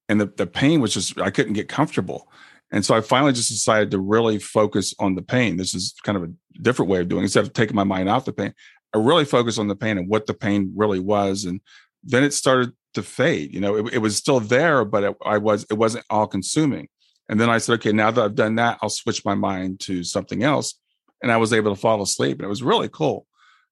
and 0.09 0.21
the 0.21 0.27
the 0.27 0.47
pain 0.47 0.81
was 0.81 0.95
just 0.95 1.21
I 1.21 1.31
couldn't 1.31 1.55
get 1.55 1.69
comfortable. 1.69 2.29
And 2.73 2.85
so 2.87 2.95
I 2.95 3.03
finally 3.03 3.35
just 3.35 3.51
decided 3.51 3.91
to 3.91 3.99
really 3.99 4.39
focus 4.39 4.95
on 4.99 5.15
the 5.15 5.21
pain. 5.21 5.59
This 5.59 5.75
is 5.75 5.95
kind 6.05 6.17
of 6.17 6.25
a 6.25 6.33
different 6.63 6.91
way 6.91 7.01
of 7.01 7.09
doing 7.09 7.21
it. 7.21 7.25
Instead 7.25 7.45
of 7.45 7.53
taking 7.53 7.77
my 7.77 7.85
mind 7.85 8.09
off 8.09 8.25
the 8.25 8.33
pain, 8.33 8.55
I 8.95 8.99
really 8.99 9.25
focused 9.25 9.59
on 9.59 9.69
the 9.69 9.77
pain 9.77 9.99
and 9.99 10.09
what 10.09 10.27
the 10.27 10.35
pain 10.35 10.73
really 10.77 11.01
was, 11.01 11.45
and 11.45 11.61
then 12.05 12.25
it 12.25 12.35
started 12.35 12.73
to 12.95 13.03
fade. 13.03 13.55
You 13.55 13.61
know, 13.61 13.77
it, 13.77 13.95
it 13.95 13.99
was 13.99 14.17
still 14.17 14.41
there, 14.41 14.85
but 14.85 15.05
it, 15.05 15.17
I 15.25 15.39
was 15.39 15.65
it 15.71 15.75
wasn't 15.75 16.05
all 16.11 16.27
consuming. 16.27 16.89
And 17.29 17.41
then 17.41 17.49
I 17.49 17.59
said, 17.59 17.75
okay, 17.75 17.93
now 17.93 18.11
that 18.11 18.23
I've 18.23 18.35
done 18.35 18.57
that, 18.57 18.79
I'll 18.83 18.91
switch 18.91 19.25
my 19.25 19.35
mind 19.35 19.81
to 19.81 20.05
something 20.05 20.43
else, 20.43 20.75
and 21.23 21.33
I 21.33 21.37
was 21.37 21.53
able 21.53 21.75
to 21.75 21.81
fall 21.81 22.03
asleep, 22.03 22.39
and 22.39 22.45
it 22.45 22.49
was 22.49 22.63
really 22.63 22.89
cool. 22.89 23.27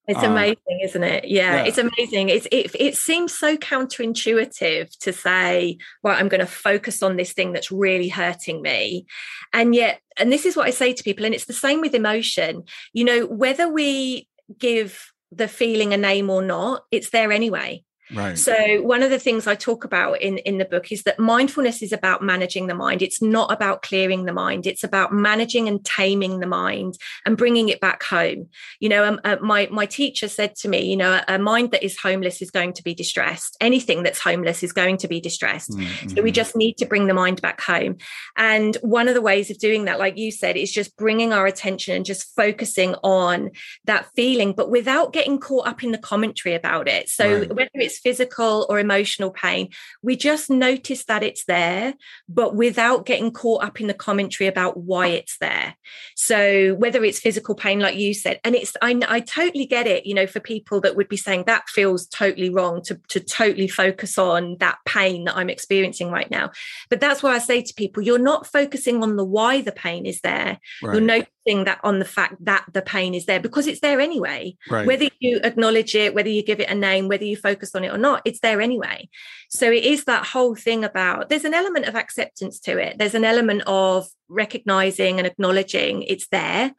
It's 0.08 0.24
um, 0.24 0.32
amazing, 0.32 0.56
um, 0.70 0.80
isn't 0.82 1.04
it? 1.04 1.24
Yeah, 1.26 1.56
yeah, 1.56 1.64
it's 1.64 1.78
amazing. 1.78 2.30
It's 2.30 2.46
it 2.50 2.74
it 2.78 2.96
seems 2.96 3.36
so 3.36 3.56
counterintuitive 3.56 4.98
to 4.98 5.12
say, 5.12 5.78
well, 6.02 6.16
I'm 6.18 6.28
going 6.28 6.40
to 6.40 6.46
focus 6.46 7.02
on 7.02 7.16
this 7.16 7.32
thing 7.32 7.52
that's 7.52 7.70
really 7.70 8.08
hurting 8.08 8.62
me. 8.62 9.06
And 9.52 9.74
yet, 9.74 10.00
and 10.18 10.32
this 10.32 10.46
is 10.46 10.56
what 10.56 10.66
I 10.66 10.70
say 10.70 10.92
to 10.94 11.04
people, 11.04 11.24
and 11.24 11.34
it's 11.34 11.44
the 11.44 11.52
same 11.52 11.80
with 11.80 11.94
emotion. 11.94 12.64
You 12.92 13.04
know, 13.04 13.26
whether 13.26 13.68
we 13.68 14.26
give 14.59 15.12
the 15.32 15.48
feeling 15.48 15.92
a 15.92 15.96
name 15.96 16.30
or 16.30 16.42
not, 16.42 16.84
it's 16.90 17.11
there 17.11 17.32
anyway. 17.32 17.84
Right. 18.12 18.38
So 18.38 18.82
one 18.82 19.02
of 19.02 19.11
the 19.11 19.18
things 19.18 19.46
I 19.46 19.54
talk 19.54 19.84
about 19.84 20.20
in 20.20 20.38
in 20.38 20.58
the 20.58 20.64
book 20.64 20.90
is 20.90 21.04
that 21.04 21.18
mindfulness 21.18 21.82
is 21.82 21.92
about 21.92 22.22
managing 22.22 22.66
the 22.66 22.74
mind. 22.74 23.02
It's 23.02 23.22
not 23.22 23.52
about 23.52 23.82
clearing 23.82 24.24
the 24.24 24.32
mind. 24.32 24.66
It's 24.66 24.82
about 24.82 25.12
managing 25.12 25.68
and 25.68 25.84
taming 25.84 26.40
the 26.40 26.46
mind 26.46 26.98
and 27.24 27.36
bringing 27.36 27.68
it 27.68 27.80
back 27.80 28.02
home. 28.02 28.48
You 28.80 28.88
know, 28.88 29.04
um, 29.04 29.20
uh, 29.24 29.36
my 29.40 29.68
my 29.70 29.86
teacher 29.86 30.28
said 30.28 30.56
to 30.56 30.68
me, 30.68 30.82
you 30.82 30.96
know, 30.96 31.12
a, 31.12 31.34
a, 31.34 31.38
mind 31.38 31.70
that 31.70 31.84
is 31.84 31.98
homeless 31.98 32.42
is 32.42 32.50
going 32.50 32.72
to 32.74 32.82
be 32.82 32.94
distressed. 32.94 33.56
Anything 33.61 34.02
that's 34.02 34.18
homeless 34.18 34.62
is 34.62 34.72
going 34.72 34.96
to 34.98 35.08
be 35.08 35.20
distressed. 35.20 35.70
Mm-hmm. 35.70 36.08
So 36.08 36.22
we 36.22 36.32
just 36.32 36.56
need 36.56 36.74
to 36.78 36.86
bring 36.86 37.06
the 37.06 37.14
mind 37.14 37.40
back 37.40 37.61
home. 37.61 37.96
And 38.36 38.76
one 38.82 39.08
of 39.08 39.14
the 39.14 39.22
ways 39.22 39.50
of 39.50 39.58
doing 39.58 39.84
that, 39.84 39.98
like 39.98 40.18
you 40.18 40.32
said, 40.32 40.56
is 40.56 40.72
just 40.72 40.96
bringing 40.96 41.32
our 41.32 41.46
attention 41.46 41.94
and 41.94 42.04
just 42.04 42.34
focusing 42.34 42.94
on 43.02 43.50
that 43.84 44.06
feeling, 44.16 44.52
but 44.52 44.70
without 44.70 45.12
getting 45.12 45.38
caught 45.38 45.66
up 45.66 45.82
in 45.82 45.92
the 45.92 45.98
commentary 45.98 46.54
about 46.54 46.88
it. 46.88 47.08
So 47.08 47.40
right. 47.40 47.54
whether 47.54 47.70
it's 47.74 47.99
physical 48.01 48.66
or 48.68 48.78
emotional 48.78 49.30
pain, 49.30 49.68
we 50.03 50.16
just 50.16 50.51
notice 50.51 51.05
that 51.05 51.22
it's 51.22 51.44
there, 51.44 51.94
but 52.28 52.55
without 52.55 53.07
getting 53.07 53.30
caught 53.30 53.64
up 53.64 53.80
in 53.80 53.86
the 53.86 53.94
commentary 53.94 54.48
about 54.48 54.76
why 54.76 55.09
it's 55.09 55.38
there. 55.38 55.76
So 56.16 56.74
whether 56.74 57.05
it's 57.05 57.20
physical 57.20 57.55
pain, 57.55 57.80
like 57.80 57.96
you 57.96 58.14
said, 58.14 58.40
and 58.44 58.55
it's 58.55 58.72
I, 58.82 59.01
I 59.09 59.20
totally 59.20 59.66
get 59.66 59.86
it, 59.86 60.07
you 60.07 60.14
know, 60.14 60.26
for 60.26 60.40
people 60.40 60.80
that 60.80 60.96
would 60.96 61.09
be 61.09 61.16
saying 61.16 61.44
that 61.46 61.68
feels 61.68 62.07
totally 62.07 62.51
wrong 62.51 62.82
to, 62.84 63.01
to 63.09 63.20
totally 63.20 63.68
focus 63.68 64.18
on 64.18 64.57
that 64.61 64.78
pain 64.86 65.24
that 65.24 65.36
I'm 65.36 65.51
experiencing 65.51 66.11
right 66.11 66.30
now. 66.30 66.51
But 66.88 67.01
that's 67.01 67.22
why 67.22 67.34
I 67.34 67.38
say 67.38 67.62
to 67.62 67.74
people, 67.74 68.03
you're 68.03 68.18
not 68.18 68.46
focusing 68.46 69.03
on 69.03 69.16
the 69.16 69.24
why 69.24 69.61
the 69.61 69.72
pain 69.72 70.07
is 70.07 70.20
there. 70.20 70.59
Right. 70.82 70.94
You're 70.94 71.01
noticing 71.01 71.64
that 71.64 71.80
on 71.82 71.98
the 71.98 72.05
fact 72.05 72.44
that 72.44 72.64
the 72.72 72.82
pain 72.82 73.14
is 73.14 73.26
there 73.26 73.40
because 73.40 73.66
it's 73.66 73.80
there 73.80 74.01
anyway. 74.01 74.57
Right. 74.68 74.86
Whether 74.86 75.09
you 75.18 75.40
acknowledge 75.42 75.94
it, 75.94 76.14
whether 76.14 76.28
you 76.28 76.42
give 76.42 76.61
it 76.61 76.70
a 76.70 76.74
name, 76.74 77.09
whether 77.09 77.24
you 77.24 77.36
focus 77.36 77.74
on 77.74 77.84
it 77.84 77.89
or 77.91 77.99
not, 77.99 78.22
it's 78.24 78.41
there 78.41 78.61
anyway. 78.61 79.09
So 79.49 79.70
it 79.70 79.84
is 79.84 80.05
that 80.05 80.26
whole 80.26 80.55
thing 80.55 80.84
about 80.84 81.28
there's 81.28 81.45
an 81.45 81.55
element 81.55 81.86
of 81.86 81.97
acceptance 81.97 82.61
to 82.61 82.78
it. 82.78 82.99
There's 82.99 83.14
an 83.14 83.24
element 83.24 83.62
of 83.66 84.07
recognizing 84.28 85.18
and 85.18 85.26
acknowledging 85.26 86.03
it's 86.05 86.28
there, 86.28 86.72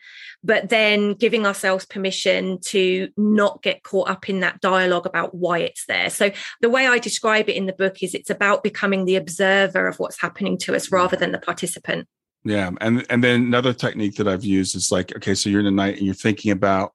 but 0.43 0.70
then 0.70 1.14
giving 1.14 1.45
ourselves 1.45 1.86
permission 1.86 2.59
to 2.68 3.09
not 3.18 3.62
get 3.62 3.84
caught 3.84 4.09
up 4.09 4.30
in 4.30 4.39
that 4.39 4.62
dialogue 4.62 5.05
about 5.05 5.36
why 5.36 5.59
it's 5.59 5.86
there. 5.86 6.09
So 6.09 6.32
the 6.62 6.70
way 6.70 6.88
I 6.88 6.97
describe 6.97 7.49
it 7.49 7.55
in 7.55 7.66
the 7.66 7.74
book 7.74 8.01
is 8.01 8.16
it's 8.16 8.30
about 8.30 8.64
becoming 8.64 9.05
the 9.05 9.18
observer 9.18 9.88
of 9.88 9.99
what's 9.99 10.22
happening 10.22 10.57
to 10.59 10.76
us 10.76 10.91
rather 10.91 11.18
than 11.18 11.32
the 11.32 11.39
participant. 11.39 12.07
Yeah. 12.43 12.72
And 12.80 13.05
and 13.09 13.24
then 13.24 13.41
another 13.41 13.74
technique 13.74 14.16
that 14.16 14.28
I've 14.28 14.43
used 14.43 14.76
is 14.76 14.91
like, 14.91 15.16
okay, 15.16 15.36
so 15.36 15.49
you're 15.49 15.59
in 15.59 15.66
the 15.66 15.72
night 15.72 15.97
and 15.97 16.05
you're 16.05 16.16
thinking 16.16 16.51
about 16.51 16.93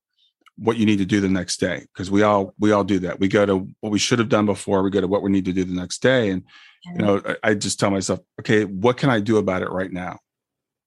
what 0.58 0.76
you 0.76 0.86
need 0.86 0.98
to 0.98 1.04
do 1.04 1.20
the 1.20 1.28
next 1.28 1.58
day 1.58 1.84
because 1.92 2.10
we 2.10 2.22
all 2.22 2.54
we 2.58 2.72
all 2.72 2.84
do 2.84 2.98
that. 3.00 3.20
We 3.20 3.28
go 3.28 3.44
to 3.44 3.68
what 3.80 3.92
we 3.92 3.98
should 3.98 4.18
have 4.18 4.28
done 4.28 4.46
before 4.46 4.82
we 4.82 4.90
go 4.90 5.00
to 5.00 5.08
what 5.08 5.22
we 5.22 5.30
need 5.30 5.44
to 5.44 5.52
do 5.52 5.64
the 5.64 5.74
next 5.74 6.02
day 6.02 6.30
and 6.30 6.42
you 6.84 6.98
know 6.98 7.20
I, 7.26 7.50
I 7.50 7.54
just 7.54 7.78
tell 7.78 7.90
myself 7.90 8.20
okay 8.40 8.64
what 8.64 8.96
can 8.96 9.10
i 9.10 9.20
do 9.20 9.36
about 9.38 9.62
it 9.62 9.70
right 9.70 9.92
now? 9.92 10.18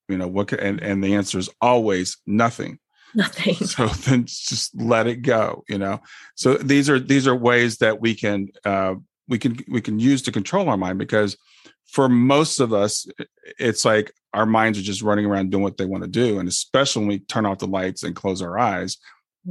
You 0.07 0.17
know 0.17 0.27
what 0.27 0.47
can, 0.49 0.59
and 0.59 0.81
and 0.81 1.03
the 1.03 1.15
answer 1.15 1.37
is 1.37 1.49
always 1.61 2.17
nothing. 2.25 2.79
Nothing. 3.13 3.55
So 3.55 3.87
then 4.09 4.25
just 4.25 4.79
let 4.79 5.07
it 5.07 5.17
go 5.17 5.63
you 5.69 5.77
know? 5.77 6.01
So 6.35 6.55
these 6.55 6.89
are 6.89 6.99
these 6.99 7.27
are 7.27 7.35
ways 7.35 7.77
that 7.77 8.01
we 8.01 8.15
can 8.15 8.49
uh 8.65 8.95
we 9.27 9.37
can 9.37 9.57
we 9.69 9.81
can 9.81 9.99
use 9.99 10.23
to 10.23 10.31
control 10.31 10.67
our 10.69 10.77
mind 10.77 10.97
because 10.97 11.37
for 11.85 12.09
most 12.09 12.59
of 12.59 12.73
us 12.73 13.07
it's 13.59 13.85
like 13.85 14.11
our 14.33 14.45
minds 14.45 14.77
are 14.77 14.83
just 14.83 15.01
running 15.01 15.25
around 15.25 15.49
doing 15.49 15.63
what 15.63 15.77
they 15.77 15.85
want 15.85 16.03
to 16.03 16.09
do 16.09 16.39
and 16.39 16.49
especially 16.49 17.01
when 17.01 17.09
we 17.09 17.19
turn 17.19 17.45
off 17.45 17.59
the 17.59 17.67
lights 17.67 18.03
and 18.03 18.15
close 18.15 18.41
our 18.41 18.59
eyes 18.59 18.97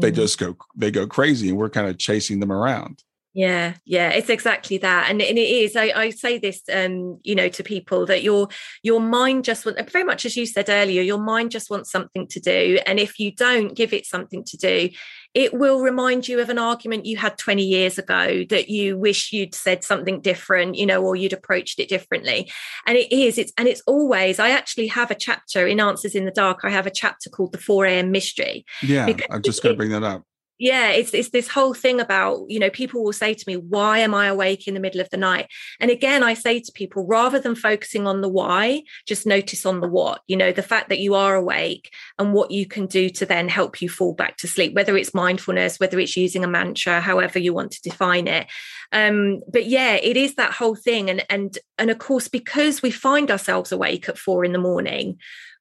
they 0.01 0.09
mm-hmm. 0.09 0.17
just 0.17 0.39
go 0.39 0.57
they 0.77 0.91
go 0.91 1.07
crazy 1.07 1.49
and 1.49 1.59
we're 1.59 1.71
kind 1.71 1.89
of 1.89 1.99
chasing 1.99 2.41
them 2.41 2.53
around 2.53 3.03
Yeah, 3.35 3.75
yeah, 3.85 4.09
it's 4.09 4.31
exactly 4.31 4.79
that, 4.79 5.09
and, 5.09 5.23
and 5.23 5.39
it 5.39 5.49
is. 5.49 5.77
I, 5.77 5.93
I 5.95 6.11
say 6.11 6.39
this, 6.39 6.63
um, 6.73 7.21
you 7.23 7.37
know, 7.37 7.49
to 7.51 7.63
people 7.63 8.05
that 8.07 8.23
your 8.23 8.49
your 8.83 9.01
mind 9.01 9.45
just 9.45 9.65
wants, 9.65 9.81
very 9.93 10.05
much 10.05 10.25
as 10.25 10.37
you 10.37 10.45
said 10.45 10.69
earlier, 10.69 11.03
your 11.03 11.21
mind 11.21 11.53
just 11.53 11.71
wants 11.71 11.89
something 11.89 12.27
to 12.29 12.41
do, 12.41 12.81
and 12.85 12.99
if 12.99 13.21
you 13.21 13.31
don't 13.31 13.77
give 13.77 13.93
it 13.93 14.07
something 14.07 14.43
to 14.45 14.57
do, 14.57 14.89
it 15.35 15.55
will 15.55 15.81
remind 15.81 16.27
you 16.27 16.41
of 16.41 16.49
an 16.49 16.59
argument 16.59 17.07
you 17.07 17.17
had 17.17 17.39
20 17.39 17.63
years 17.63 17.99
ago 17.99 18.45
that 18.51 18.69
you 18.69 18.97
wish 18.97 19.33
you'd 19.33 19.55
said 19.55 19.85
something 19.85 20.21
different, 20.21 20.77
you 20.77 20.87
know, 20.87 21.03
or 21.03 21.17
you'd 21.17 21.33
approached 21.33 21.79
it 21.79 21.89
differently. 21.89 22.51
And 22.87 22.97
it 22.97 23.13
is, 23.13 23.39
it's 23.39 23.53
and 23.59 23.69
it's 23.69 23.83
always. 23.87 24.39
I 24.39 24.51
actually 24.51 24.89
have 24.89 25.11
a 25.11 25.15
chapter 25.15 25.67
in 25.67 25.81
Answers 25.81 26.15
in 26.15 26.25
the 26.25 26.31
Dark. 26.31 26.61
I 26.65 26.71
have 26.71 26.87
a 26.87 26.91
chapter 26.91 27.31
called 27.31 27.53
the 27.53 27.59
4 27.59 27.87
a.m. 27.87 28.11
mystery. 28.11 28.65
Yeah, 28.83 29.07
I'm 29.31 29.43
just 29.43 29.63
going 29.63 29.75
to 29.75 29.77
bring 29.77 29.91
that 29.91 30.05
up 30.05 30.25
yeah 30.59 30.91
it's 30.91 31.15
it's 31.15 31.31
this 31.31 31.49
whole 31.49 31.75
thing 31.75 32.01
about 32.01 32.45
you 32.49 32.59
know 32.59 32.71
people 32.71 33.03
will 33.05 33.13
say 33.13 33.35
to 33.35 33.45
me 33.47 33.57
why 33.57 33.99
am 33.99 34.15
i 34.15 34.27
awake 34.27 34.67
in 34.67 34.75
the 34.75 34.81
middle 34.81 35.01
of 35.01 35.11
the 35.11 35.17
night? 35.17 35.49
And 35.81 35.91
again 35.91 36.23
i 36.23 36.35
say 36.35 36.61
to 36.61 36.73
people 36.73 37.07
rather 37.07 37.39
than 37.39 37.55
focusing 37.55 38.07
on 38.07 38.21
the 38.21 38.29
why 38.29 38.83
just 39.07 39.27
notice 39.27 39.65
on 39.65 39.81
the 39.81 39.89
what 39.89 40.23
you 40.27 40.37
know 40.37 40.53
the 40.53 40.63
fact 40.63 40.89
that 40.89 40.99
you 40.99 41.15
are 41.15 41.35
awake 41.35 41.93
and 42.19 42.33
what 42.33 42.51
you 42.51 42.67
can 42.67 42.87
do 42.87 43.09
to 43.11 43.27
then 43.27 43.49
help 43.49 43.81
you 43.81 43.89
fall 43.89 44.15
back 44.15 44.37
to 44.39 44.49
sleep 44.49 44.75
whether 44.75 44.97
it's 44.97 45.15
mindfulness 45.15 45.81
whether 45.81 45.99
it's 45.99 46.17
using 46.17 46.45
a 46.45 46.49
mantra 46.49 47.01
however 47.01 47.39
you 47.39 47.55
want 47.55 47.73
to 47.73 47.83
define 47.83 48.27
it. 48.27 48.47
Um 48.93 49.43
but 49.53 49.67
yeah 49.67 49.95
it 49.95 50.17
is 50.17 50.35
that 50.35 50.53
whole 50.53 50.75
thing. 50.75 51.11
And 51.11 51.25
and 51.31 51.59
and 51.79 51.91
of 51.91 51.99
course 51.99 52.29
because 52.29 52.83
we 52.83 52.91
find 52.91 53.31
ourselves 53.31 53.73
awake 53.73 54.09
at 54.09 54.19
four 54.19 54.45
in 54.45 54.53
the 54.53 54.59
morning 54.59 55.19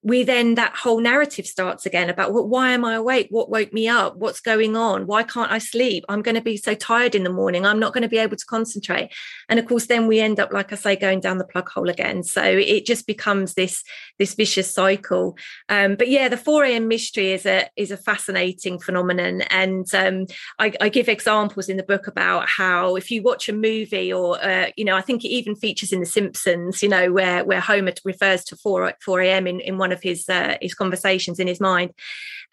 we 0.08 0.24
then 0.24 0.56
that 0.56 0.74
whole 0.74 1.02
narrative 1.02 1.46
starts 1.46 1.86
again 1.86 2.10
about 2.10 2.32
well, 2.32 2.48
why 2.48 2.72
am 2.72 2.86
I 2.86 2.94
awake? 2.94 3.28
What 3.30 3.50
woke 3.50 3.74
me 3.74 3.90
up? 3.90 4.16
What's 4.16 4.40
going 4.40 4.78
on? 4.78 5.06
Why 5.06 5.24
can't 5.24 5.52
I 5.52 5.58
sleep? 5.58 6.06
I'm 6.08 6.22
going 6.22 6.36
to 6.36 6.42
be 6.42 6.56
so 6.56 6.76
tired 6.76 7.14
in 7.14 7.26
the 7.26 7.30
morning. 7.30 7.66
I'm 7.66 7.80
not 7.80 7.94
going 7.94 8.04
to 8.04 8.08
be 8.08 8.18
able 8.18 8.38
to 8.38 8.46
concentrate. 8.46 9.12
And 9.50 9.60
of 9.60 9.66
course, 9.66 9.88
then 9.88 10.08
we 10.08 10.22
end 10.22 10.40
up, 10.40 10.54
like 10.54 10.72
I 10.72 10.78
say, 10.78 10.96
going 10.96 11.20
down 11.20 11.40
the 11.40 11.46
plug 11.46 11.70
hole 11.70 11.90
again. 11.90 12.24
So 12.24 12.42
it 12.42 12.86
just 12.86 13.06
becomes 13.06 13.56
this 13.56 13.84
this 14.18 14.34
vicious 14.34 14.74
cycle. 14.74 15.38
Um, 15.68 15.96
but 15.96 16.08
yeah, 16.08 16.30
the 16.30 16.38
4 16.38 16.64
a.m. 16.64 16.88
mystery 16.88 17.34
is 17.34 17.46
a 17.46 17.70
is 17.76 17.92
a 17.92 17.98
fascinating 17.98 18.80
phenomenon, 18.80 19.42
and 19.42 19.94
um, 19.94 20.26
I, 20.58 20.72
I, 20.80 20.88
give 20.88 21.10
examples 21.10 21.68
in 21.68 21.76
the 21.76 21.84
book 21.84 22.08
about 22.08 22.48
how 22.48 22.96
if 22.96 23.12
you 23.12 23.22
watch 23.22 23.50
a 23.50 23.54
movie, 23.54 24.14
or 24.14 24.42
uh, 24.42 24.68
you 24.78 24.86
know, 24.86 24.96
I 24.96 25.02
think 25.02 25.26
it 25.26 25.30
even 25.30 25.56
features 25.56 25.92
in 25.92 26.00
The 26.00 26.06
Simpsons, 26.06 26.82
you 26.82 26.88
know, 26.88 27.12
where 27.12 27.44
where 27.44 27.60
Homer 27.60 27.94
refers 28.06 28.46
to 28.46 28.56
4 28.56 28.94
4 29.04 29.22
a.m. 29.22 29.48
in 29.48 29.60
in 29.60 29.78
one 29.78 29.92
of 29.92 29.97
his 30.04 30.28
uh, 30.30 30.58
his 30.62 30.74
conversations 30.74 31.40
in 31.40 31.48
his 31.48 31.60
mind 31.60 31.94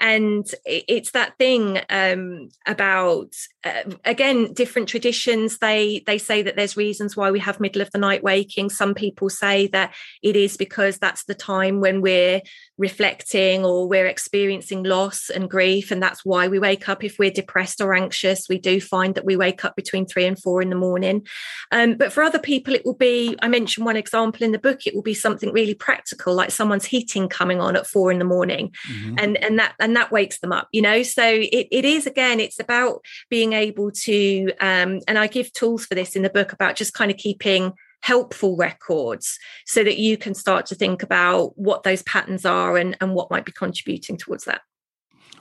and 0.01 0.47
it's 0.65 1.13
that 1.13 1.39
thing 1.39 1.81
um, 1.89 2.49
about 2.67 3.35
uh, 3.65 3.85
again 4.05 4.53
different 4.53 4.89
traditions. 4.89 5.59
They 5.59 6.03
they 6.07 6.19
say 6.19 6.43
that 6.43 6.57
there's 6.57 6.77
reasons 6.77 7.17
why 7.17 7.31
we 7.31 7.39
have 7.39 7.61
middle 7.61 7.81
of 7.81 7.91
the 7.93 7.99
night 7.99 8.23
waking. 8.23 8.71
Some 8.71 8.95
people 8.95 9.31
say 9.31 9.69
that 9.69 9.95
it 10.23 10.37
is 10.37 10.57
because 10.57 10.99
that's 10.99 11.25
the 11.25 11.35
time 11.35 11.81
when 11.81 12.01
we're 12.01 12.43
reflecting 12.77 13.65
or 13.65 13.89
we're 13.89 14.07
experiencing 14.07 14.83
loss 14.83 15.31
and 15.31 15.49
grief 15.49 15.93
and 15.93 16.03
that's 16.03 16.25
why 16.25 16.49
we 16.49 16.59
wake 16.59 16.89
up. 16.89 17.05
If 17.05 17.19
we're 17.19 17.31
depressed 17.31 17.81
or 17.81 17.95
anxious 17.95 18.49
we 18.49 18.59
do 18.59 18.81
find 18.81 19.15
that 19.15 19.25
we 19.25 19.37
wake 19.37 19.65
up 19.65 19.77
between 19.77 20.07
three 20.07 20.27
and 20.27 20.39
four 20.39 20.61
in 20.61 20.71
the 20.71 20.77
morning. 20.77 21.25
Um, 21.71 21.95
but 21.97 22.13
for 22.13 22.25
other 22.25 22.41
people 22.41 22.75
it 22.75 22.85
will 22.85 22.95
be 22.95 23.37
i 23.43 23.49
mentioned 23.49 23.87
one 23.87 23.97
example 23.97 24.43
in 24.43 24.53
the 24.53 24.59
book 24.59 24.87
it 24.87 24.95
will 24.95 25.03
be 25.03 25.15
something 25.15 25.53
really 25.53 25.75
practical 25.75 26.35
like 26.35 26.51
someone's 26.51 26.85
heating 26.85 27.29
coming 27.29 27.61
on 27.61 27.77
at 27.77 27.87
four 27.87 28.11
in 28.11 28.19
the 28.19 28.25
morning. 28.25 28.73
Mm-hmm. 28.91 29.15
and 29.19 29.37
and 29.37 29.59
that 29.59 29.75
and 29.85 29.95
that 29.97 30.11
wakes 30.11 30.39
them 30.39 30.53
up 30.53 30.69
you 30.73 30.83
know? 30.83 31.03
So 31.03 31.23
it, 31.25 31.69
it 31.71 31.85
is 31.85 32.07
again 32.07 32.41
it's 32.41 32.59
about 32.59 33.05
being 33.31 33.53
able 33.53 33.91
to 33.91 34.53
um, 34.61 35.01
and 35.07 35.19
i 35.19 35.27
give 35.27 35.53
tools 35.53 35.87
for 35.87 35.95
this 35.95 36.17
in 36.17 36.23
the 36.23 36.31
book 36.31 36.53
about 36.53 36.77
just 36.77 36.95
kind 36.95 37.11
of 37.11 37.17
keeping 37.17 37.73
helpful 38.01 38.57
records 38.57 39.39
so 39.65 39.83
that 39.83 39.99
you 39.99 40.17
can 40.17 40.35
start 40.35 40.67
to 40.67 40.75
think 40.75 41.03
about 41.03 41.57
what 41.57 41.85
those 41.85 42.03
patterns 42.03 42.45
are 42.45 42.77
and, 42.77 42.97
and 43.01 43.15
what 43.15 43.31
might 43.31 43.47
be 43.47 43.53
contributing 43.53 44.17
towards 44.17 44.45
that. 44.45 44.63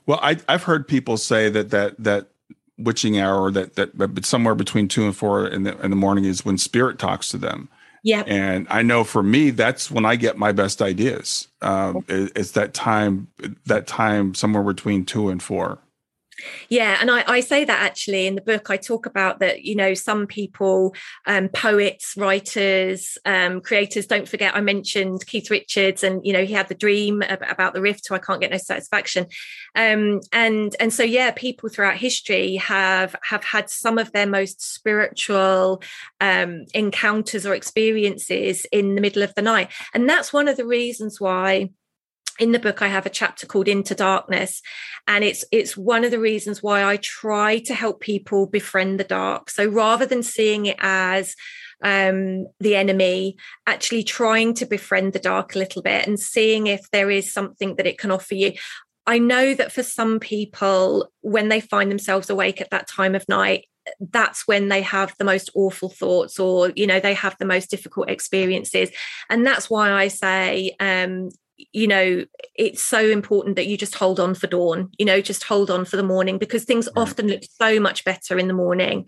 Well 0.05 0.19
I, 0.21 0.37
i've 0.47 0.63
heard 0.63 0.87
people 0.87 1.17
say 1.17 1.49
that 1.49 1.69
that 1.71 1.95
that 2.03 2.27
witching 2.77 3.19
hour 3.19 3.51
that 3.51 3.75
that, 3.75 4.25
somewhere 4.25 4.55
between 4.55 4.87
two 4.87 5.05
and 5.05 5.15
four 5.15 5.47
in 5.47 5.63
the 5.63 5.79
in 5.81 5.89
the 5.89 5.95
morning 5.95 6.25
is 6.25 6.43
when 6.43 6.57
spirit 6.57 6.99
talks 6.99 7.29
to 7.29 7.37
them 7.37 7.69
yeah. 8.03 8.23
And 8.27 8.67
I 8.69 8.81
know 8.81 9.03
for 9.03 9.23
me, 9.23 9.49
that's 9.49 9.89
when 9.89 10.05
I 10.05 10.17
get 10.17 10.37
my 10.37 10.51
best 10.51 10.81
ideas. 10.81 11.47
Um, 11.61 12.03
it's 12.07 12.51
that 12.51 12.73
time, 12.73 13.29
that 13.65 13.87
time 13.87 14.35
somewhere 14.35 14.63
between 14.63 15.05
two 15.05 15.29
and 15.29 15.41
four. 15.41 15.79
Yeah, 16.69 16.97
and 16.99 17.11
I, 17.11 17.23
I, 17.27 17.39
say 17.41 17.65
that 17.65 17.81
actually 17.81 18.25
in 18.25 18.35
the 18.35 18.41
book. 18.41 18.69
I 18.69 18.77
talk 18.77 19.05
about 19.05 19.39
that, 19.39 19.63
you 19.63 19.75
know, 19.75 19.93
some 19.93 20.25
people, 20.25 20.95
um, 21.27 21.49
poets, 21.49 22.15
writers, 22.17 23.17
um, 23.25 23.61
creators, 23.61 24.07
don't 24.07 24.27
forget, 24.27 24.55
I 24.55 24.61
mentioned 24.61 25.25
Keith 25.27 25.51
Richards, 25.51 26.03
and, 26.03 26.25
you 26.25 26.33
know, 26.33 26.43
he 26.43 26.53
had 26.53 26.69
the 26.69 26.75
dream 26.75 27.21
about 27.21 27.73
the 27.73 27.81
riff, 27.81 27.99
so 28.03 28.15
I 28.15 28.19
can't 28.19 28.41
get 28.41 28.51
no 28.51 28.57
satisfaction. 28.57 29.27
Um, 29.75 30.21
and 30.31 30.75
and 30.79 30.93
so 30.93 31.03
yeah, 31.03 31.31
people 31.31 31.69
throughout 31.69 31.97
history 31.97 32.55
have 32.57 33.15
have 33.23 33.43
had 33.43 33.69
some 33.69 33.97
of 33.97 34.11
their 34.11 34.27
most 34.27 34.61
spiritual 34.61 35.81
um, 36.21 36.65
encounters 36.73 37.45
or 37.45 37.55
experiences 37.55 38.65
in 38.71 38.95
the 38.95 39.01
middle 39.01 39.23
of 39.23 39.33
the 39.35 39.41
night. 39.41 39.71
And 39.93 40.09
that's 40.09 40.33
one 40.33 40.47
of 40.47 40.57
the 40.57 40.65
reasons 40.65 41.19
why 41.19 41.69
in 42.39 42.51
the 42.51 42.59
book 42.59 42.81
i 42.81 42.87
have 42.87 43.05
a 43.05 43.11
chapter 43.11 43.45
called 43.45 43.67
into 43.67 43.93
darkness 43.93 44.61
and 45.07 45.23
it's 45.23 45.43
it's 45.51 45.77
one 45.77 46.03
of 46.03 46.11
the 46.11 46.19
reasons 46.19 46.63
why 46.63 46.83
i 46.83 46.97
try 46.97 47.59
to 47.59 47.73
help 47.73 47.99
people 47.99 48.47
befriend 48.47 48.99
the 48.99 49.03
dark. 49.03 49.49
So 49.49 49.65
rather 49.65 50.05
than 50.05 50.23
seeing 50.23 50.65
it 50.65 50.77
as 50.79 51.35
um, 51.83 52.47
the 52.61 52.75
enemy 52.75 53.35
actually 53.67 54.03
trying 54.03 54.53
to 54.55 54.65
befriend 54.65 55.11
the 55.11 55.19
dark 55.19 55.53
a 55.53 55.59
little 55.59 55.81
bit 55.81 56.07
and 56.07 56.17
seeing 56.17 56.67
if 56.67 56.89
there 56.91 57.11
is 57.11 57.33
something 57.33 57.75
that 57.75 57.87
it 57.87 57.97
can 57.97 58.11
offer 58.11 58.35
you. 58.35 58.53
I 59.05 59.19
know 59.19 59.53
that 59.53 59.73
for 59.73 59.83
some 59.83 60.21
people 60.21 61.11
when 61.21 61.49
they 61.49 61.59
find 61.59 61.91
themselves 61.91 62.29
awake 62.29 62.61
at 62.61 62.69
that 62.69 62.87
time 62.87 63.15
of 63.15 63.27
night 63.27 63.65
that's 63.99 64.47
when 64.47 64.69
they 64.69 64.81
have 64.81 65.13
the 65.17 65.25
most 65.25 65.49
awful 65.55 65.89
thoughts 65.89 66.39
or 66.39 66.71
you 66.73 66.87
know 66.87 67.01
they 67.01 67.13
have 67.13 67.35
the 67.37 67.45
most 67.45 67.69
difficult 67.69 68.09
experiences. 68.09 68.89
And 69.29 69.45
that's 69.45 69.69
why 69.69 69.91
i 69.91 70.07
say 70.07 70.73
um, 70.79 71.29
you 71.71 71.87
know 71.87 72.25
it's 72.55 72.81
so 72.81 72.99
important 72.99 73.55
that 73.55 73.67
you 73.67 73.77
just 73.77 73.95
hold 73.95 74.19
on 74.19 74.33
for 74.35 74.47
dawn 74.47 74.89
you 74.97 75.05
know 75.05 75.21
just 75.21 75.43
hold 75.43 75.71
on 75.71 75.85
for 75.85 75.97
the 75.97 76.03
morning 76.03 76.37
because 76.37 76.63
things 76.65 76.89
often 76.95 77.27
look 77.27 77.41
so 77.61 77.79
much 77.79 78.03
better 78.03 78.37
in 78.37 78.47
the 78.47 78.53
morning. 78.53 79.07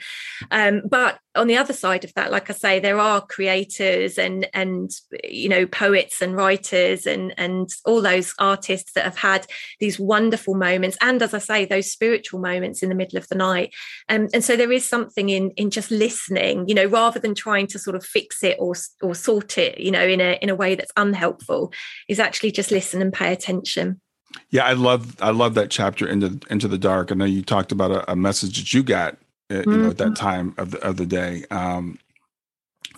Um, 0.52 0.82
but 0.90 1.20
on 1.36 1.48
the 1.48 1.58
other 1.58 1.74
side 1.74 2.04
of 2.04 2.14
that 2.14 2.32
like 2.32 2.50
i 2.50 2.54
say 2.54 2.80
there 2.80 3.00
are 3.00 3.22
creators 3.22 4.18
and 4.18 4.48
and 4.54 4.92
you 5.24 5.50
know 5.50 5.66
poets 5.66 6.22
and 6.22 6.36
writers 6.36 7.06
and 7.06 7.34
and 7.38 7.70
all 7.86 8.02
those 8.02 8.34
artists 8.40 8.94
that 8.94 9.04
have 9.04 9.18
had 9.18 9.46
these 9.80 10.00
wonderful 10.00 10.56
moments 10.56 10.98
and 11.02 11.22
as 11.22 11.34
i 11.34 11.38
say 11.38 11.66
those 11.66 11.92
spiritual 11.92 12.40
moments 12.40 12.82
in 12.82 12.90
the 12.90 12.96
middle 12.96 13.18
of 13.18 13.28
the 13.30 13.36
night. 13.36 13.74
Um, 14.10 14.28
and 14.34 14.44
so 14.44 14.56
there 14.56 14.72
is 14.72 14.88
something 14.88 15.30
in 15.30 15.52
in 15.52 15.70
just 15.70 15.92
listening 15.92 16.68
you 16.68 16.76
know 16.76 16.86
rather 16.86 17.20
than 17.20 17.36
trying 17.36 17.68
to 17.68 17.80
sort 17.80 17.96
of 17.96 18.06
fix 18.06 18.44
it 18.44 18.58
or 18.60 18.74
or 19.02 19.16
sort 19.16 19.58
it 19.58 19.80
you 19.80 19.92
know 19.92 20.06
in 20.06 20.22
a 20.22 20.38
in 20.42 20.50
a 20.50 20.56
way 20.56 20.76
that's 20.76 20.92
unhelpful 20.96 21.72
is 22.08 22.20
actually 22.20 22.52
just 22.52 22.72
listen 22.72 23.02
and 23.02 23.14
pay 23.14 23.32
attention. 23.32 24.02
Yeah 24.50 24.66
i 24.66 24.74
love 24.74 25.22
i 25.22 25.32
love 25.32 25.54
that 25.56 25.70
chapter 25.70 26.08
into 26.08 26.40
into 26.50 26.68
the 26.68 26.78
dark. 26.78 27.12
I 27.12 27.16
know 27.16 27.26
you 27.26 27.42
talked 27.42 27.72
about 27.72 27.92
a, 27.92 28.12
a 28.12 28.16
message 28.16 28.58
that 28.58 28.74
you 28.74 28.84
got 28.84 29.18
uh, 29.52 29.64
you 29.66 29.78
know, 29.78 29.90
at 29.90 29.98
that 29.98 30.06
mm-hmm. 30.06 30.14
time 30.14 30.56
of 30.58 30.72
the 30.72 30.80
of 30.84 30.98
the 30.98 31.06
day. 31.06 31.46
Um, 31.52 32.00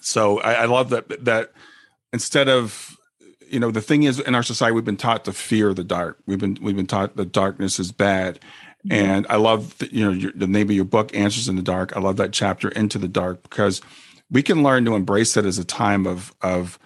so 0.01 0.39
I, 0.41 0.53
I 0.53 0.65
love 0.65 0.89
that 0.89 1.25
that 1.25 1.51
instead 2.13 2.47
of 2.47 2.97
you 3.49 3.59
know 3.59 3.71
the 3.71 3.81
thing 3.81 4.03
is 4.03 4.19
in 4.19 4.35
our 4.35 4.43
society 4.43 4.73
we've 4.73 4.85
been 4.85 4.97
taught 4.97 5.25
to 5.25 5.33
fear 5.33 5.73
the 5.73 5.83
dark. 5.83 6.19
We've 6.25 6.39
been 6.39 6.57
we've 6.61 6.75
been 6.75 6.87
taught 6.87 7.15
that 7.15 7.31
darkness 7.31 7.79
is 7.79 7.91
bad. 7.91 8.39
Mm-hmm. 8.85 9.05
And 9.05 9.27
I 9.29 9.37
love 9.37 9.77
the, 9.79 9.93
you 9.93 10.05
know 10.05 10.11
your, 10.11 10.31
the 10.33 10.47
name 10.47 10.69
of 10.69 10.75
your 10.75 10.85
book, 10.85 11.13
Answers 11.15 11.49
in 11.49 11.55
the 11.55 11.61
Dark. 11.61 11.95
I 11.95 11.99
love 11.99 12.17
that 12.17 12.31
chapter 12.31 12.69
into 12.69 12.97
the 12.97 13.07
dark 13.07 13.43
because 13.43 13.81
we 14.29 14.43
can 14.43 14.63
learn 14.63 14.85
to 14.85 14.95
embrace 14.95 15.35
it 15.35 15.45
as 15.45 15.57
a 15.57 15.65
time 15.65 16.05
of 16.05 16.33
of 16.41 16.79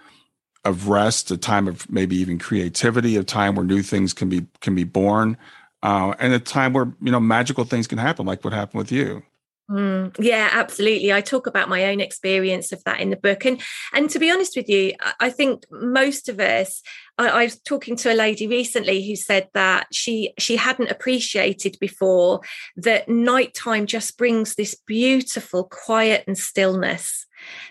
of 0.64 0.88
rest, 0.88 1.32
a 1.32 1.38
time 1.38 1.68
of 1.68 1.90
maybe 1.90 2.16
even 2.18 2.38
creativity, 2.38 3.18
a 3.18 3.24
time 3.24 3.56
where 3.56 3.66
new 3.66 3.82
things 3.82 4.14
can 4.14 4.30
be 4.30 4.46
can 4.62 4.76
be 4.76 4.84
born, 4.84 5.38
uh, 5.84 6.14
and 6.20 6.34
a 6.34 6.40
time 6.40 6.74
where 6.74 6.94
you 7.02 7.12
know 7.12 7.20
magical 7.20 7.66
things 7.66 7.88
can 7.88 7.98
happen, 7.98 8.26
like 8.26 8.44
what 8.44 8.54
happened 8.54 8.80
with 8.80 8.92
you. 8.92 9.24
Mm, 9.72 10.14
yeah, 10.20 10.50
absolutely. 10.52 11.14
I 11.14 11.22
talk 11.22 11.48
about 11.48 11.70
my 11.70 11.86
own 11.86 12.02
experience 12.02 12.74
of 12.74 12.84
that 12.84 13.00
in 13.00 13.10
the 13.10 13.16
book, 13.16 13.46
and 13.46 13.62
and 13.94 14.10
to 14.10 14.20
be 14.20 14.30
honest 14.30 14.58
with 14.58 14.68
you, 14.68 14.94
I 15.20 15.30
think 15.30 15.64
most 15.72 16.28
of 16.28 16.40
us. 16.40 16.82
I, 17.18 17.28
I, 17.28 17.44
was 17.44 17.60
talking 17.62 17.96
to 17.98 18.12
a 18.12 18.16
lady 18.16 18.48
recently 18.48 19.08
who 19.08 19.16
said 19.16 19.48
that 19.54 19.88
she 19.94 20.34
she 20.38 20.58
hadn't 20.58 20.92
appreciated 20.92 21.78
before 21.80 22.42
that 22.76 23.08
nighttime 23.08 23.86
just 23.86 24.18
brings 24.18 24.56
this 24.56 24.76
beautiful 24.76 25.66
quiet 25.66 26.26
and 26.28 26.38
stillness 26.38 27.26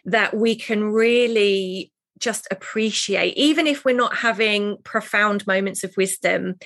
that 0.05 0.35
we 0.35 0.55
can 0.55 0.85
really 0.85 1.93
just 2.19 2.47
appreciate, 2.51 3.37
even 3.37 3.67
if 3.67 3.85
we're 3.85 3.97
not 3.97 4.17
having 4.17 4.79
profound 4.85 5.47
moments 5.47 5.85
of 5.85 5.97
wisdom. 5.97 6.57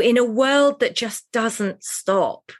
In 0.00 0.18
a 0.18 0.24
world 0.24 0.80
that 0.80 0.96
just 0.96 1.30
doesn't 1.32 1.82
stop, 1.82 2.52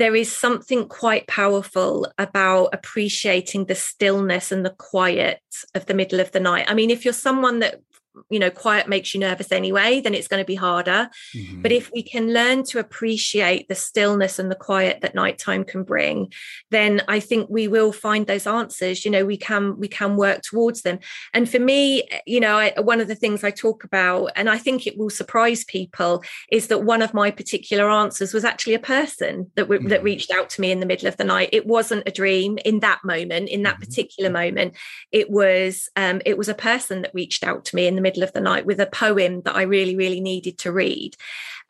there 0.00 0.16
is 0.16 0.34
something 0.34 0.88
quite 0.88 1.26
powerful 1.26 2.10
about 2.16 2.70
appreciating 2.72 3.66
the 3.66 3.74
stillness 3.74 4.50
and 4.50 4.64
the 4.64 4.70
quiet 4.70 5.42
of 5.74 5.84
the 5.86 5.94
middle 5.94 6.20
of 6.20 6.32
the 6.32 6.40
night. 6.40 6.64
I 6.68 6.74
mean, 6.74 6.90
if 6.90 7.04
you're 7.04 7.12
someone 7.12 7.58
that 7.58 7.80
you 8.28 8.38
know 8.38 8.50
quiet 8.50 8.88
makes 8.88 9.14
you 9.14 9.20
nervous 9.20 9.52
anyway 9.52 10.00
then 10.00 10.14
it's 10.14 10.28
going 10.28 10.42
to 10.42 10.46
be 10.46 10.54
harder 10.54 11.08
mm-hmm. 11.34 11.62
but 11.62 11.70
if 11.70 11.90
we 11.92 12.02
can 12.02 12.32
learn 12.32 12.64
to 12.64 12.78
appreciate 12.78 13.68
the 13.68 13.74
stillness 13.74 14.38
and 14.38 14.50
the 14.50 14.56
quiet 14.56 15.00
that 15.00 15.14
nighttime 15.14 15.64
can 15.64 15.84
bring 15.84 16.32
then 16.70 17.00
i 17.08 17.20
think 17.20 17.48
we 17.48 17.68
will 17.68 17.92
find 17.92 18.26
those 18.26 18.46
answers 18.46 19.04
you 19.04 19.10
know 19.10 19.24
we 19.24 19.36
can 19.36 19.78
we 19.78 19.86
can 19.86 20.16
work 20.16 20.42
towards 20.42 20.82
them 20.82 20.98
and 21.32 21.48
for 21.48 21.60
me 21.60 22.08
you 22.26 22.40
know 22.40 22.58
I, 22.58 22.74
one 22.80 23.00
of 23.00 23.08
the 23.08 23.14
things 23.14 23.44
i 23.44 23.50
talk 23.50 23.84
about 23.84 24.32
and 24.34 24.50
i 24.50 24.58
think 24.58 24.86
it 24.86 24.98
will 24.98 25.10
surprise 25.10 25.64
people 25.64 26.22
is 26.50 26.66
that 26.66 26.84
one 26.84 27.02
of 27.02 27.14
my 27.14 27.30
particular 27.30 27.88
answers 27.88 28.34
was 28.34 28.44
actually 28.44 28.74
a 28.74 28.80
person 28.80 29.50
that 29.54 29.68
mm-hmm. 29.68 29.88
that 29.88 30.02
reached 30.02 30.32
out 30.32 30.50
to 30.50 30.60
me 30.60 30.72
in 30.72 30.80
the 30.80 30.86
middle 30.86 31.08
of 31.08 31.16
the 31.16 31.24
night 31.24 31.50
it 31.52 31.66
wasn't 31.66 32.02
a 32.06 32.12
dream 32.12 32.58
in 32.64 32.80
that 32.80 33.00
moment 33.04 33.48
in 33.48 33.62
that 33.62 33.74
mm-hmm. 33.74 33.84
particular 33.84 34.30
moment 34.30 34.74
it 35.12 35.30
was 35.30 35.88
um, 35.96 36.20
it 36.26 36.36
was 36.36 36.48
a 36.48 36.54
person 36.54 37.02
that 37.02 37.14
reached 37.14 37.44
out 37.44 37.64
to 37.64 37.76
me 37.76 37.86
in 37.86 37.99
the 38.00 38.08
middle 38.08 38.22
of 38.22 38.32
the 38.32 38.40
night 38.40 38.66
with 38.66 38.80
a 38.80 38.86
poem 38.86 39.42
that 39.42 39.54
I 39.54 39.62
really, 39.62 39.96
really 39.96 40.20
needed 40.20 40.58
to 40.58 40.72
read. 40.72 41.16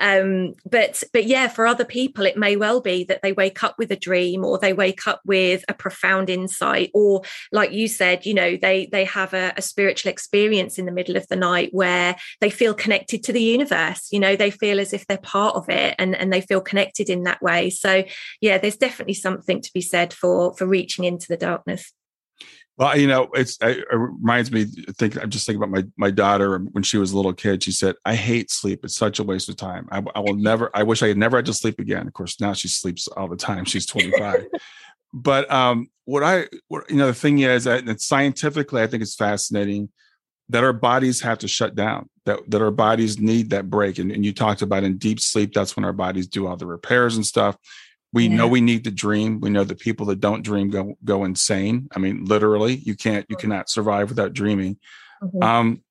Um, 0.01 0.55
but 0.69 1.03
but 1.13 1.27
yeah, 1.27 1.49
for 1.49 1.67
other 1.67 1.85
people, 1.85 2.25
it 2.25 2.37
may 2.37 2.57
well 2.57 2.81
be 2.81 3.05
that 3.05 3.21
they 3.23 3.33
wake 3.33 3.63
up 3.63 3.77
with 3.79 3.93
a 3.93 3.97
dream 3.97 4.45
or 4.45 4.59
they 4.59 4.73
wake 4.73 5.07
up 5.07 5.21
with 5.27 5.63
a 5.69 5.75
profound 5.75 6.31
insight, 6.31 6.91
or 6.95 7.23
like 7.53 7.73
you 7.73 7.87
said, 7.87 8.25
you 8.25 8.33
know, 8.33 8.57
they 8.57 8.87
they 8.87 9.05
have 9.05 9.35
a, 9.35 9.53
a 9.59 9.63
spiritual 9.63 10.11
experience 10.11 10.79
in 10.79 10.87
the 10.87 10.93
middle 10.93 11.17
of 11.17 11.29
the 11.29 11.37
night 11.37 11.69
where 11.73 12.17
they 12.41 12.49
feel 12.49 12.73
connected 12.73 13.23
to 13.25 13.33
the 13.33 13.43
universe. 13.43 14.09
You 14.11 14.21
know, 14.21 14.37
they 14.37 14.51
feel 14.51 14.81
as 14.81 14.95
if 14.95 15.07
they're 15.07 15.19
part 15.19 15.55
of 15.55 15.69
it 15.69 15.95
and, 15.99 16.17
and 16.17 16.33
they 16.33 16.41
feel 16.41 16.63
connected 16.63 17.11
in 17.11 17.25
that 17.25 17.43
way. 17.43 17.69
So 17.69 18.05
yeah, 18.41 18.57
there's 18.57 18.77
definitely 18.77 19.15
something 19.15 19.61
to 19.61 19.73
be 19.75 19.83
said 19.83 20.15
for 20.15 20.55
for 20.55 20.67
reaching 20.67 21.05
into 21.05 21.27
the 21.29 21.37
darkness. 21.37 21.93
Well, 22.81 22.99
you 22.99 23.07
know, 23.07 23.29
it's 23.35 23.59
it 23.61 23.85
reminds 23.93 24.51
me. 24.51 24.65
Think 24.65 25.23
I'm 25.23 25.29
just 25.29 25.45
thinking 25.45 25.63
about 25.63 25.71
my 25.71 25.85
my 25.99 26.11
daughter 26.11 26.59
when 26.59 26.83
she 26.83 26.97
was 26.97 27.13
a 27.13 27.17
little 27.17 27.35
kid. 27.35 27.63
She 27.63 27.73
said, 27.73 27.95
"I 28.07 28.15
hate 28.15 28.51
sleep. 28.51 28.87
It's 28.87 28.97
such 28.97 29.19
a 29.19 29.23
waste 29.23 29.51
of 29.51 29.57
time. 29.57 29.87
I, 29.93 30.03
I 30.15 30.21
will 30.21 30.35
never. 30.35 30.71
I 30.73 30.83
wish 30.83 31.03
I 31.03 31.09
had 31.09 31.19
never 31.19 31.37
had 31.37 31.45
to 31.45 31.53
sleep 31.53 31.79
again." 31.79 32.07
Of 32.07 32.15
course, 32.15 32.41
now 32.41 32.55
she 32.55 32.69
sleeps 32.69 33.07
all 33.07 33.29
the 33.29 33.37
time. 33.37 33.67
She's 33.67 33.85
25. 33.85 34.47
but 35.13 35.51
um, 35.53 35.91
what 36.07 36.23
I, 36.23 36.47
what, 36.69 36.89
you 36.89 36.97
know, 36.97 37.09
the 37.09 37.13
thing 37.13 37.41
is 37.41 37.65
that 37.65 38.01
scientifically, 38.01 38.81
I 38.81 38.87
think 38.87 39.03
it's 39.03 39.15
fascinating 39.15 39.91
that 40.49 40.65
our 40.65 40.73
bodies 40.73 41.21
have 41.21 41.37
to 41.41 41.49
shut 41.49 41.75
down. 41.75 42.09
That 42.25 42.51
that 42.51 42.63
our 42.63 42.71
bodies 42.71 43.19
need 43.19 43.51
that 43.51 43.69
break. 43.69 43.99
And, 43.99 44.11
and 44.11 44.25
you 44.25 44.33
talked 44.33 44.63
about 44.63 44.85
in 44.85 44.97
deep 44.97 45.21
sleep, 45.21 45.53
that's 45.53 45.77
when 45.77 45.85
our 45.85 45.93
bodies 45.93 46.29
do 46.29 46.47
all 46.47 46.57
the 46.57 46.65
repairs 46.65 47.17
and 47.17 47.27
stuff 47.27 47.59
we 48.13 48.27
yeah. 48.27 48.37
know 48.37 48.49
we 48.49 48.61
need 48.61 48.85
to 48.85 48.91
dream 48.91 49.41
we 49.41 49.51
know 49.51 49.65
that 49.65 49.79
people 49.79 50.07
that 50.07 50.21
don't 50.21 50.43
dream 50.43 50.71
go 50.71 50.95
go 51.05 51.25
insane 51.25 51.89
i 51.95 51.99
mean 51.99 52.25
literally 52.25 52.77
you 52.77 52.95
can't 52.95 53.27
you 53.29 53.37
cannot 53.37 53.69
survive 53.71 54.09
without 54.09 54.33
dreaming 54.33 54.77
mm-hmm. 55.23 55.43
um 55.43 55.83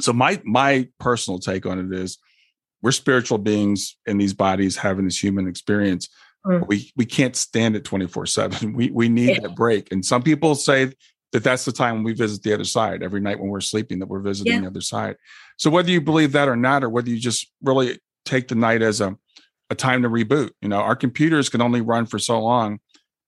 so 0.00 0.12
my 0.12 0.40
my 0.44 0.88
personal 0.98 1.38
take 1.38 1.66
on 1.66 1.78
it 1.78 1.98
is 1.98 2.18
we're 2.82 2.92
spiritual 2.92 3.38
beings 3.38 3.96
in 4.06 4.18
these 4.18 4.34
bodies 4.34 4.76
having 4.76 5.04
this 5.04 5.22
human 5.22 5.48
experience 5.48 6.08
mm. 6.46 6.66
we 6.66 6.92
we 6.96 7.04
can't 7.04 7.36
stand 7.36 7.76
it 7.76 7.84
24 7.84 8.26
7 8.26 8.72
we 8.74 8.90
we 8.90 9.08
need 9.08 9.30
yeah. 9.30 9.40
that 9.40 9.56
break 9.56 9.90
and 9.92 10.04
some 10.04 10.22
people 10.22 10.54
say 10.54 10.92
that 11.32 11.42
that's 11.42 11.64
the 11.64 11.72
time 11.72 11.94
when 11.94 12.04
we 12.04 12.12
visit 12.12 12.42
the 12.42 12.52
other 12.52 12.64
side 12.64 13.02
every 13.02 13.20
night 13.20 13.40
when 13.40 13.48
we're 13.48 13.60
sleeping 13.60 13.98
that 13.98 14.08
we're 14.08 14.20
visiting 14.20 14.52
yeah. 14.52 14.60
the 14.60 14.66
other 14.66 14.80
side 14.80 15.16
so 15.56 15.70
whether 15.70 15.90
you 15.90 16.00
believe 16.00 16.32
that 16.32 16.48
or 16.48 16.56
not 16.56 16.84
or 16.84 16.88
whether 16.88 17.08
you 17.08 17.18
just 17.18 17.50
really 17.62 17.98
take 18.24 18.48
the 18.48 18.54
night 18.54 18.82
as 18.82 19.00
a 19.00 19.16
a 19.72 19.74
time 19.74 20.02
to 20.02 20.08
reboot. 20.08 20.50
You 20.60 20.68
know, 20.68 20.80
our 20.80 20.94
computers 20.94 21.48
can 21.48 21.60
only 21.60 21.80
run 21.80 22.06
for 22.06 22.20
so 22.20 22.40
long, 22.40 22.78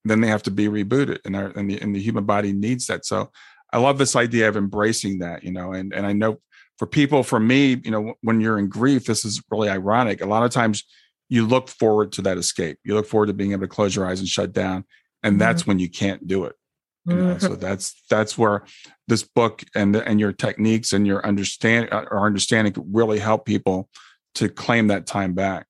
then 0.04 0.20
they 0.20 0.28
have 0.28 0.42
to 0.44 0.50
be 0.50 0.68
rebooted, 0.68 1.18
and 1.24 1.34
our 1.34 1.46
and 1.46 1.68
the 1.68 1.80
and 1.80 1.94
the 1.94 2.00
human 2.00 2.24
body 2.24 2.52
needs 2.52 2.86
that. 2.86 3.04
So 3.04 3.30
I 3.72 3.78
love 3.78 3.98
this 3.98 4.14
idea 4.14 4.48
of 4.48 4.56
embracing 4.56 5.18
that. 5.18 5.42
You 5.42 5.50
know, 5.50 5.72
and 5.72 5.92
and 5.92 6.06
I 6.06 6.12
know 6.12 6.40
for 6.78 6.86
people, 6.86 7.22
for 7.22 7.40
me, 7.40 7.80
you 7.84 7.90
know, 7.90 8.14
when 8.20 8.40
you're 8.40 8.58
in 8.58 8.68
grief, 8.68 9.06
this 9.06 9.24
is 9.24 9.42
really 9.50 9.68
ironic. 9.68 10.20
A 10.20 10.26
lot 10.26 10.44
of 10.44 10.50
times 10.50 10.84
you 11.28 11.46
look 11.46 11.68
forward 11.68 12.12
to 12.12 12.22
that 12.22 12.36
escape. 12.36 12.78
You 12.84 12.94
look 12.94 13.06
forward 13.06 13.26
to 13.26 13.32
being 13.32 13.52
able 13.52 13.62
to 13.62 13.68
close 13.68 13.96
your 13.96 14.06
eyes 14.06 14.20
and 14.20 14.28
shut 14.28 14.52
down, 14.52 14.84
and 15.22 15.32
mm-hmm. 15.32 15.38
that's 15.38 15.66
when 15.66 15.78
you 15.78 15.88
can't 15.88 16.26
do 16.26 16.44
it. 16.44 16.54
You 17.06 17.16
know, 17.16 17.34
mm-hmm. 17.34 17.46
so 17.46 17.54
that's 17.54 18.02
that's 18.08 18.38
where 18.38 18.64
this 19.08 19.22
book 19.22 19.62
and 19.74 19.96
and 19.96 20.20
your 20.20 20.32
techniques 20.32 20.92
and 20.92 21.06
your 21.06 21.26
understand 21.26 21.88
uh, 21.92 22.04
or 22.10 22.26
understanding 22.26 22.74
really 22.92 23.18
help 23.18 23.44
people 23.44 23.88
to 24.36 24.48
claim 24.48 24.88
that 24.88 25.06
time 25.06 25.34
back. 25.34 25.66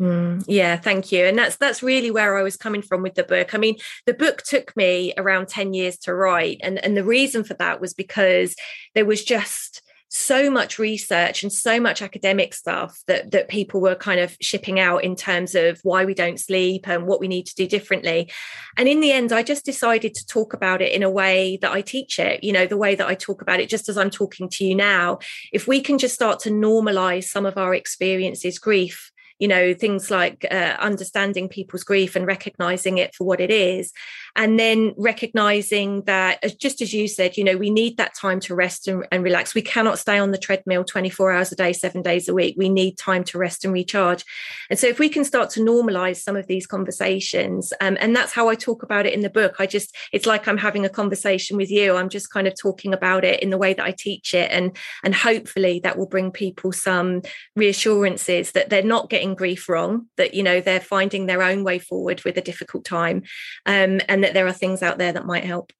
Mm, 0.00 0.42
yeah, 0.48 0.76
thank 0.76 1.12
you. 1.12 1.26
And 1.26 1.38
that's 1.38 1.56
that's 1.56 1.82
really 1.82 2.10
where 2.10 2.38
I 2.38 2.42
was 2.42 2.56
coming 2.56 2.80
from 2.80 3.02
with 3.02 3.14
the 3.14 3.22
book. 3.22 3.54
I 3.54 3.58
mean, 3.58 3.76
the 4.06 4.14
book 4.14 4.42
took 4.42 4.74
me 4.74 5.12
around 5.18 5.48
10 5.48 5.74
years 5.74 5.98
to 5.98 6.14
write. 6.14 6.58
And, 6.62 6.82
and 6.82 6.96
the 6.96 7.04
reason 7.04 7.44
for 7.44 7.54
that 7.54 7.80
was 7.80 7.92
because 7.92 8.56
there 8.94 9.04
was 9.04 9.22
just 9.22 9.82
so 10.12 10.50
much 10.50 10.78
research 10.78 11.44
and 11.44 11.52
so 11.52 11.78
much 11.78 12.02
academic 12.02 12.52
stuff 12.52 12.98
that 13.06 13.30
that 13.30 13.48
people 13.48 13.80
were 13.80 13.94
kind 13.94 14.18
of 14.18 14.36
shipping 14.40 14.80
out 14.80 15.04
in 15.04 15.14
terms 15.14 15.54
of 15.54 15.78
why 15.84 16.04
we 16.04 16.14
don't 16.14 16.40
sleep 16.40 16.88
and 16.88 17.06
what 17.06 17.20
we 17.20 17.28
need 17.28 17.46
to 17.46 17.54
do 17.54 17.64
differently 17.64 18.28
and 18.76 18.88
in 18.88 19.00
the 19.00 19.12
end 19.12 19.32
i 19.32 19.40
just 19.40 19.64
decided 19.64 20.12
to 20.12 20.26
talk 20.26 20.52
about 20.52 20.82
it 20.82 20.92
in 20.92 21.04
a 21.04 21.10
way 21.10 21.56
that 21.62 21.70
i 21.70 21.80
teach 21.80 22.18
it 22.18 22.42
you 22.42 22.52
know 22.52 22.66
the 22.66 22.76
way 22.76 22.96
that 22.96 23.06
i 23.06 23.14
talk 23.14 23.40
about 23.40 23.60
it 23.60 23.68
just 23.68 23.88
as 23.88 23.96
i'm 23.96 24.10
talking 24.10 24.48
to 24.48 24.64
you 24.64 24.74
now 24.74 25.16
if 25.52 25.68
we 25.68 25.80
can 25.80 25.96
just 25.96 26.16
start 26.16 26.40
to 26.40 26.50
normalize 26.50 27.24
some 27.24 27.46
of 27.46 27.56
our 27.56 27.72
experiences 27.72 28.58
grief 28.58 29.09
you 29.40 29.48
know 29.48 29.74
things 29.74 30.10
like 30.10 30.46
uh, 30.50 30.76
understanding 30.78 31.48
people's 31.48 31.82
grief 31.82 32.14
and 32.14 32.26
recognizing 32.26 32.98
it 32.98 33.14
for 33.14 33.26
what 33.26 33.40
it 33.40 33.50
is 33.50 33.92
and 34.36 34.58
then 34.58 34.94
recognizing 34.96 36.02
that 36.02 36.58
just 36.58 36.80
as 36.80 36.92
you 36.92 37.08
said 37.08 37.36
you 37.36 37.44
know 37.44 37.56
we 37.56 37.70
need 37.70 37.96
that 37.96 38.14
time 38.14 38.40
to 38.40 38.54
rest 38.54 38.88
and, 38.88 39.06
and, 39.12 39.22
relax. 39.22 39.54
We 39.54 39.62
cannot 39.62 39.98
stay 39.98 40.18
on 40.18 40.30
the 40.30 40.38
treadmill 40.38 40.84
24 40.84 41.32
hours 41.32 41.52
a 41.52 41.56
day 41.56 41.72
seven 41.72 42.02
days 42.02 42.28
a 42.28 42.34
week. 42.34 42.54
We 42.56 42.68
need 42.68 42.96
time 42.96 43.24
to 43.24 43.38
rest 43.38 43.64
and 43.64 43.72
recharge. 43.72 44.24
And 44.70 44.78
so 44.78 44.86
if 44.86 44.98
we 44.98 45.08
can 45.08 45.24
start 45.24 45.50
to 45.50 45.60
normalize 45.60 46.16
some 46.16 46.36
of 46.36 46.46
these 46.46 46.66
conversations 46.66 47.72
um, 47.80 47.96
and 48.00 48.16
that's 48.16 48.32
how 48.32 48.48
i 48.48 48.54
talk 48.54 48.82
about 48.82 49.06
it 49.06 49.14
in 49.14 49.20
the 49.20 49.30
book. 49.30 49.56
I 49.58 49.66
just 49.66 49.94
it's 50.12 50.26
like 50.26 50.48
i'm 50.48 50.58
having 50.58 50.84
a 50.84 50.88
conversation 50.88 51.56
with 51.56 51.70
you. 51.70 51.96
I'm 51.96 52.08
just 52.08 52.30
kind 52.32 52.46
of 52.46 52.54
talking 52.58 52.92
about 52.92 53.24
it 53.24 53.42
in 53.42 53.50
the 53.50 53.58
way 53.58 53.74
that 53.74 53.84
i 53.84 53.92
teach 53.92 54.34
it. 54.34 54.50
And 54.50 54.76
and 55.04 55.14
hopefully 55.14 55.80
that 55.80 55.98
will 55.98 56.06
bring 56.06 56.30
people 56.30 56.72
some 56.72 57.22
reassurances 57.56 58.52
that 58.52 58.70
they're 58.70 58.82
not 58.82 59.10
getting 59.10 59.34
grief 59.34 59.68
wrong 59.68 60.06
that 60.16 60.34
you 60.34 60.42
know 60.42 60.60
they're 60.60 60.80
finding 60.80 61.26
their 61.26 61.42
own 61.42 61.64
way 61.64 61.78
forward 61.78 62.22
with 62.24 62.36
a 62.36 62.42
difficult 62.42 62.84
time. 62.84 63.22
Um, 63.66 64.00
and 64.08 64.19
that 64.22 64.34
there 64.34 64.46
are 64.46 64.52
things 64.52 64.82
out 64.82 64.98
there 64.98 65.12
that 65.12 65.26
might 65.26 65.44
help 65.44 65.72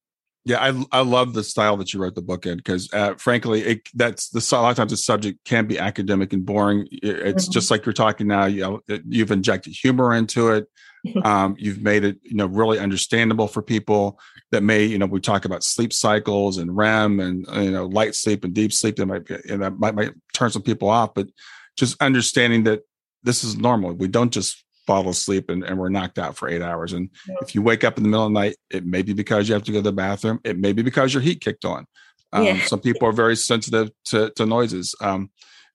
yeah, 0.44 0.58
I 0.58 1.00
I 1.00 1.02
love 1.02 1.34
the 1.34 1.44
style 1.44 1.76
that 1.76 1.92
you 1.92 2.00
wrote 2.00 2.14
the 2.14 2.22
book 2.22 2.46
in 2.46 2.56
because, 2.56 2.90
uh, 2.94 3.14
frankly, 3.16 3.60
it, 3.62 3.88
that's 3.94 4.30
the 4.30 4.56
a 4.56 4.60
lot 4.60 4.70
of 4.70 4.76
times 4.76 4.90
the 4.90 4.96
subject 4.96 5.44
can 5.44 5.66
be 5.66 5.78
academic 5.78 6.32
and 6.32 6.46
boring. 6.46 6.88
It's 6.90 7.44
mm-hmm. 7.44 7.52
just 7.52 7.70
like 7.70 7.84
you're 7.84 7.92
talking 7.92 8.26
now. 8.26 8.46
You 8.46 8.60
know, 8.88 8.98
you've 9.06 9.32
injected 9.32 9.74
humor 9.74 10.14
into 10.14 10.50
it. 10.50 10.66
Um, 11.24 11.56
you've 11.58 11.80
made 11.80 12.04
it, 12.04 12.18
you 12.22 12.36
know, 12.36 12.44
really 12.44 12.78
understandable 12.78 13.48
for 13.48 13.62
people 13.62 14.20
that 14.50 14.62
may, 14.62 14.84
you 14.84 14.98
know, 14.98 15.06
we 15.06 15.18
talk 15.18 15.46
about 15.46 15.64
sleep 15.64 15.94
cycles 15.94 16.58
and 16.58 16.76
REM 16.76 17.20
and 17.20 17.46
you 17.54 17.70
know 17.70 17.86
light 17.86 18.14
sleep 18.14 18.44
and 18.44 18.52
deep 18.52 18.70
sleep. 18.70 18.96
That 18.96 19.06
might 19.06 19.24
be, 19.24 19.36
and 19.48 19.62
that 19.62 19.78
might 19.78 19.94
might 19.94 20.12
turn 20.34 20.50
some 20.50 20.60
people 20.60 20.90
off, 20.90 21.14
but 21.14 21.28
just 21.74 21.96
understanding 22.02 22.64
that 22.64 22.82
this 23.22 23.44
is 23.44 23.56
normal. 23.56 23.94
We 23.94 24.08
don't 24.08 24.30
just 24.30 24.62
fall 24.86 25.08
asleep 25.08 25.50
and, 25.50 25.62
and 25.64 25.78
we're 25.78 25.88
knocked 25.88 26.18
out 26.18 26.36
for 26.36 26.48
eight 26.48 26.62
hours. 26.62 26.92
And 26.92 27.10
yeah. 27.28 27.36
if 27.42 27.54
you 27.54 27.62
wake 27.62 27.84
up 27.84 27.96
in 27.96 28.02
the 28.02 28.08
middle 28.08 28.26
of 28.26 28.32
the 28.32 28.38
night, 28.38 28.56
it 28.70 28.84
may 28.84 29.02
be 29.02 29.12
because 29.12 29.48
you 29.48 29.54
have 29.54 29.64
to 29.64 29.72
go 29.72 29.78
to 29.78 29.82
the 29.82 29.92
bathroom. 29.92 30.40
It 30.44 30.58
may 30.58 30.72
be 30.72 30.82
because 30.82 31.14
your 31.14 31.22
heat 31.22 31.40
kicked 31.40 31.64
on. 31.64 31.86
Um, 32.32 32.44
yeah. 32.44 32.60
Some 32.62 32.80
people 32.80 33.08
are 33.08 33.12
very 33.12 33.36
sensitive 33.36 33.90
to, 34.06 34.30
to 34.36 34.46
noises. 34.46 34.94
Um, 35.00 35.30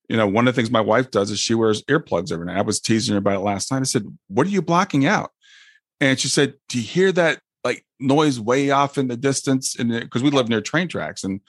you 0.08 0.16
know, 0.16 0.26
one 0.26 0.46
of 0.46 0.54
the 0.54 0.60
things 0.60 0.70
my 0.70 0.80
wife 0.80 1.10
does 1.10 1.30
is 1.30 1.38
she 1.38 1.54
wears 1.54 1.82
earplugs 1.84 2.32
every 2.32 2.46
night. 2.46 2.58
I 2.58 2.62
was 2.62 2.80
teasing 2.80 3.14
her 3.14 3.18
about 3.18 3.36
it 3.36 3.40
last 3.40 3.72
night. 3.72 3.80
I 3.80 3.84
said, 3.84 4.04
"What 4.28 4.46
are 4.46 4.50
you 4.50 4.62
blocking 4.62 5.04
out?" 5.04 5.32
And 6.00 6.18
she 6.18 6.28
said, 6.28 6.54
"Do 6.68 6.78
you 6.78 6.84
hear 6.84 7.10
that 7.12 7.40
like 7.64 7.84
noise 7.98 8.38
way 8.38 8.70
off 8.70 8.98
in 8.98 9.08
the 9.08 9.16
distance?" 9.16 9.76
And 9.76 9.90
because 9.90 10.22
we 10.22 10.30
live 10.30 10.48
near 10.48 10.60
train 10.60 10.86
tracks, 10.86 11.24
and 11.24 11.40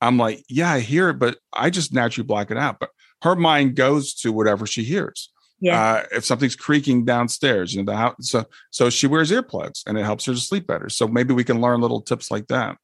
I'm 0.00 0.16
like, 0.16 0.42
"Yeah, 0.48 0.72
I 0.72 0.80
hear 0.80 1.10
it, 1.10 1.18
but 1.18 1.38
I 1.52 1.68
just 1.68 1.92
naturally 1.92 2.26
block 2.26 2.50
it 2.50 2.56
out." 2.56 2.78
But 2.80 2.90
her 3.22 3.36
mind 3.36 3.76
goes 3.76 4.14
to 4.14 4.32
whatever 4.32 4.66
she 4.66 4.84
hears 4.84 5.30
yeah. 5.60 5.80
Uh, 5.80 6.04
if 6.12 6.24
something's 6.24 6.56
creaking 6.56 7.04
downstairs, 7.04 7.74
you 7.74 7.82
know, 7.82 7.90
the 7.90 7.96
house, 7.96 8.14
so 8.20 8.44
so 8.70 8.90
she 8.90 9.06
wears 9.06 9.30
earplugs 9.30 9.82
and 9.86 9.98
it 9.98 10.04
helps 10.04 10.24
her 10.26 10.34
to 10.34 10.40
sleep 10.40 10.66
better. 10.66 10.88
So 10.88 11.08
maybe 11.08 11.34
we 11.34 11.44
can 11.44 11.60
learn 11.60 11.80
little 11.80 12.00
tips 12.00 12.30
like 12.30 12.46
that. 12.48 12.76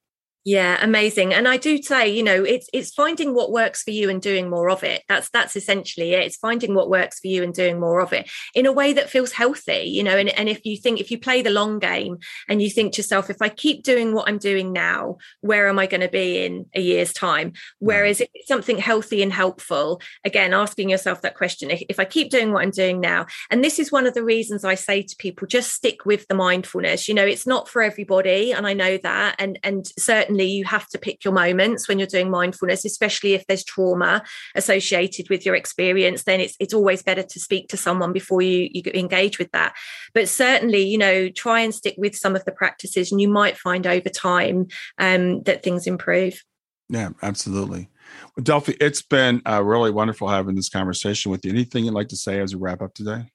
Yeah, 0.46 0.76
amazing. 0.82 1.32
And 1.32 1.48
I 1.48 1.56
do 1.56 1.80
say, 1.80 2.10
you 2.10 2.22
know, 2.22 2.44
it's 2.44 2.68
it's 2.74 2.92
finding 2.92 3.34
what 3.34 3.50
works 3.50 3.82
for 3.82 3.92
you 3.92 4.10
and 4.10 4.20
doing 4.20 4.50
more 4.50 4.68
of 4.68 4.84
it. 4.84 5.02
That's 5.08 5.30
that's 5.30 5.56
essentially 5.56 6.12
it. 6.12 6.22
It's 6.24 6.36
finding 6.36 6.74
what 6.74 6.90
works 6.90 7.18
for 7.18 7.28
you 7.28 7.42
and 7.42 7.54
doing 7.54 7.80
more 7.80 8.00
of 8.00 8.12
it 8.12 8.30
in 8.54 8.66
a 8.66 8.72
way 8.72 8.92
that 8.92 9.08
feels 9.08 9.32
healthy, 9.32 9.84
you 9.86 10.02
know. 10.02 10.18
And, 10.18 10.28
and 10.28 10.50
if 10.50 10.66
you 10.66 10.76
think 10.76 11.00
if 11.00 11.10
you 11.10 11.18
play 11.18 11.40
the 11.40 11.48
long 11.48 11.78
game 11.78 12.18
and 12.46 12.60
you 12.60 12.68
think 12.68 12.92
to 12.92 12.98
yourself, 12.98 13.30
if 13.30 13.40
I 13.40 13.48
keep 13.48 13.84
doing 13.84 14.12
what 14.12 14.28
I'm 14.28 14.36
doing 14.36 14.70
now, 14.70 15.16
where 15.40 15.66
am 15.66 15.78
I 15.78 15.86
going 15.86 16.02
to 16.02 16.08
be 16.08 16.44
in 16.44 16.66
a 16.74 16.80
year's 16.80 17.14
time? 17.14 17.52
Mm. 17.52 17.56
Whereas 17.78 18.20
if 18.20 18.28
it's 18.34 18.48
something 18.48 18.76
healthy 18.76 19.22
and 19.22 19.32
helpful, 19.32 20.02
again, 20.26 20.52
asking 20.52 20.90
yourself 20.90 21.22
that 21.22 21.36
question, 21.36 21.70
if, 21.70 21.82
if 21.88 21.98
I 21.98 22.04
keep 22.04 22.28
doing 22.28 22.52
what 22.52 22.62
I'm 22.62 22.70
doing 22.70 23.00
now, 23.00 23.24
and 23.50 23.64
this 23.64 23.78
is 23.78 23.90
one 23.90 24.06
of 24.06 24.12
the 24.12 24.22
reasons 24.22 24.62
I 24.62 24.74
say 24.74 25.04
to 25.04 25.16
people, 25.16 25.46
just 25.46 25.72
stick 25.72 26.04
with 26.04 26.28
the 26.28 26.34
mindfulness. 26.34 27.08
You 27.08 27.14
know, 27.14 27.24
it's 27.24 27.46
not 27.46 27.66
for 27.66 27.80
everybody, 27.80 28.52
and 28.52 28.66
I 28.66 28.74
know 28.74 28.98
that, 28.98 29.36
and 29.38 29.58
and 29.62 29.86
certainly 29.98 30.33
certainly 30.34 30.52
you 30.52 30.64
have 30.64 30.88
to 30.88 30.98
pick 30.98 31.24
your 31.24 31.32
moments 31.32 31.86
when 31.86 31.98
you're 31.98 32.08
doing 32.08 32.30
mindfulness, 32.30 32.84
especially 32.84 33.34
if 33.34 33.46
there's 33.46 33.64
trauma 33.64 34.22
associated 34.56 35.30
with 35.30 35.46
your 35.46 35.54
experience. 35.54 36.24
Then 36.24 36.40
it's 36.40 36.56
it's 36.58 36.74
always 36.74 37.02
better 37.02 37.22
to 37.22 37.40
speak 37.40 37.68
to 37.68 37.76
someone 37.76 38.12
before 38.12 38.42
you 38.42 38.68
you 38.72 38.82
engage 38.94 39.38
with 39.38 39.50
that. 39.52 39.74
But 40.12 40.28
certainly, 40.28 40.82
you 40.82 40.98
know, 40.98 41.28
try 41.28 41.60
and 41.60 41.74
stick 41.74 41.94
with 41.98 42.16
some 42.16 42.34
of 42.34 42.44
the 42.44 42.52
practices, 42.52 43.12
and 43.12 43.20
you 43.20 43.28
might 43.28 43.56
find 43.56 43.86
over 43.86 44.08
time 44.08 44.66
um, 44.98 45.42
that 45.44 45.62
things 45.62 45.86
improve. 45.86 46.42
Yeah, 46.88 47.10
absolutely. 47.22 47.88
Well, 48.36 48.44
Delphi, 48.44 48.72
it's 48.80 49.02
been 49.02 49.40
uh, 49.46 49.62
really 49.62 49.90
wonderful 49.90 50.28
having 50.28 50.56
this 50.56 50.68
conversation 50.68 51.30
with 51.30 51.44
you. 51.44 51.52
Anything 51.52 51.84
you'd 51.84 51.94
like 51.94 52.08
to 52.08 52.16
say 52.16 52.40
as 52.40 52.54
we 52.54 52.60
wrap 52.60 52.82
up 52.82 52.94
today? 52.94 53.30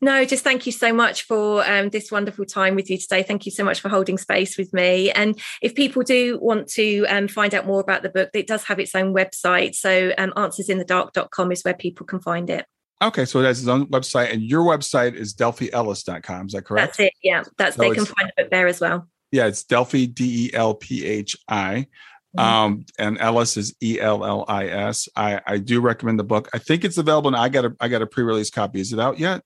No, 0.00 0.24
just 0.24 0.44
thank 0.44 0.66
you 0.66 0.72
so 0.72 0.92
much 0.92 1.22
for 1.22 1.64
um, 1.68 1.90
this 1.90 2.10
wonderful 2.10 2.44
time 2.44 2.74
with 2.74 2.90
you 2.90 2.98
today. 2.98 3.22
Thank 3.22 3.46
you 3.46 3.52
so 3.52 3.64
much 3.64 3.80
for 3.80 3.88
holding 3.88 4.18
space 4.18 4.58
with 4.58 4.72
me. 4.72 5.10
And 5.10 5.38
if 5.60 5.74
people 5.74 6.02
do 6.02 6.38
want 6.40 6.68
to 6.70 7.04
um, 7.06 7.28
find 7.28 7.54
out 7.54 7.66
more 7.66 7.80
about 7.80 8.02
the 8.02 8.10
book, 8.10 8.30
it 8.34 8.46
does 8.46 8.64
have 8.64 8.78
its 8.78 8.94
own 8.94 9.14
website. 9.14 9.74
So 9.74 10.12
um, 10.18 10.32
answersinthedark.com 10.36 11.52
is 11.52 11.62
where 11.62 11.74
people 11.74 12.06
can 12.06 12.20
find 12.20 12.50
it. 12.50 12.66
Okay, 13.02 13.24
so 13.24 13.40
it 13.40 13.44
has 13.44 13.58
its 13.58 13.68
own 13.68 13.86
website, 13.86 14.32
and 14.32 14.42
your 14.42 14.62
website 14.62 15.14
is 15.14 15.34
delphiellis.com. 15.34 16.46
Is 16.46 16.52
that 16.52 16.64
correct? 16.64 16.98
That's 16.98 17.00
it. 17.08 17.12
Yeah, 17.22 17.42
that's 17.58 17.74
so 17.74 17.82
they 17.82 17.94
can 17.94 18.04
find 18.04 18.28
the 18.28 18.42
book 18.44 18.50
there 18.52 18.68
as 18.68 18.80
well. 18.80 19.08
Yeah, 19.32 19.46
it's 19.46 19.64
Delphi 19.64 20.06
D 20.06 20.46
E 20.46 20.54
L 20.54 20.74
P 20.74 21.04
H 21.04 21.36
I. 21.48 21.88
Mm-hmm. 22.36 22.38
Um, 22.38 22.86
and 22.98 23.18
Ellis 23.18 23.56
is 23.56 23.74
E 23.82 23.98
L 24.00 24.24
L 24.24 24.44
I 24.46 24.68
S. 24.68 25.08
I 25.16 25.40
I 25.44 25.58
do 25.58 25.80
recommend 25.80 26.20
the 26.20 26.24
book. 26.24 26.48
I 26.54 26.58
think 26.58 26.84
it's 26.84 26.96
available, 26.96 27.28
and 27.28 27.36
I 27.36 27.48
got 27.48 27.64
a 27.64 27.74
I 27.80 27.88
got 27.88 28.02
a 28.02 28.06
pre 28.06 28.22
release 28.22 28.50
copy. 28.50 28.80
Is 28.80 28.92
it 28.92 29.00
out 29.00 29.18
yet? 29.18 29.42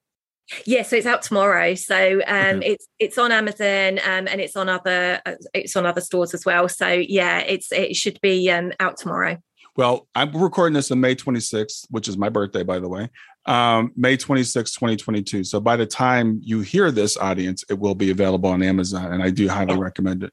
Yeah, 0.64 0.82
so 0.82 0.96
it's 0.96 1.06
out 1.06 1.22
tomorrow. 1.22 1.74
So 1.74 2.20
um, 2.26 2.58
okay. 2.58 2.72
it's 2.72 2.86
it's 2.98 3.18
on 3.18 3.32
Amazon 3.32 3.98
um, 3.98 4.28
and 4.28 4.40
it's 4.40 4.56
on 4.56 4.68
other 4.68 5.20
uh, 5.26 5.34
it's 5.52 5.74
on 5.74 5.86
other 5.86 6.00
stores 6.00 6.34
as 6.34 6.44
well. 6.44 6.68
So 6.68 6.88
yeah, 6.88 7.40
it's 7.40 7.72
it 7.72 7.96
should 7.96 8.20
be 8.20 8.50
um, 8.50 8.72
out 8.78 8.96
tomorrow. 8.96 9.38
Well, 9.76 10.08
I'm 10.14 10.32
recording 10.32 10.72
this 10.72 10.90
on 10.90 11.00
May 11.00 11.14
26th, 11.14 11.86
which 11.90 12.08
is 12.08 12.16
my 12.16 12.30
birthday, 12.30 12.62
by 12.62 12.78
the 12.78 12.88
way. 12.88 13.10
Um, 13.44 13.92
May 13.94 14.16
26, 14.16 14.72
2022. 14.72 15.44
So 15.44 15.60
by 15.60 15.76
the 15.76 15.84
time 15.84 16.40
you 16.42 16.60
hear 16.60 16.90
this 16.90 17.16
audience, 17.18 17.62
it 17.68 17.78
will 17.78 17.94
be 17.94 18.10
available 18.10 18.50
on 18.50 18.62
Amazon, 18.62 19.12
and 19.12 19.22
I 19.22 19.30
do 19.30 19.48
highly 19.48 19.74
yeah. 19.74 19.80
recommend 19.80 20.22
it. 20.22 20.32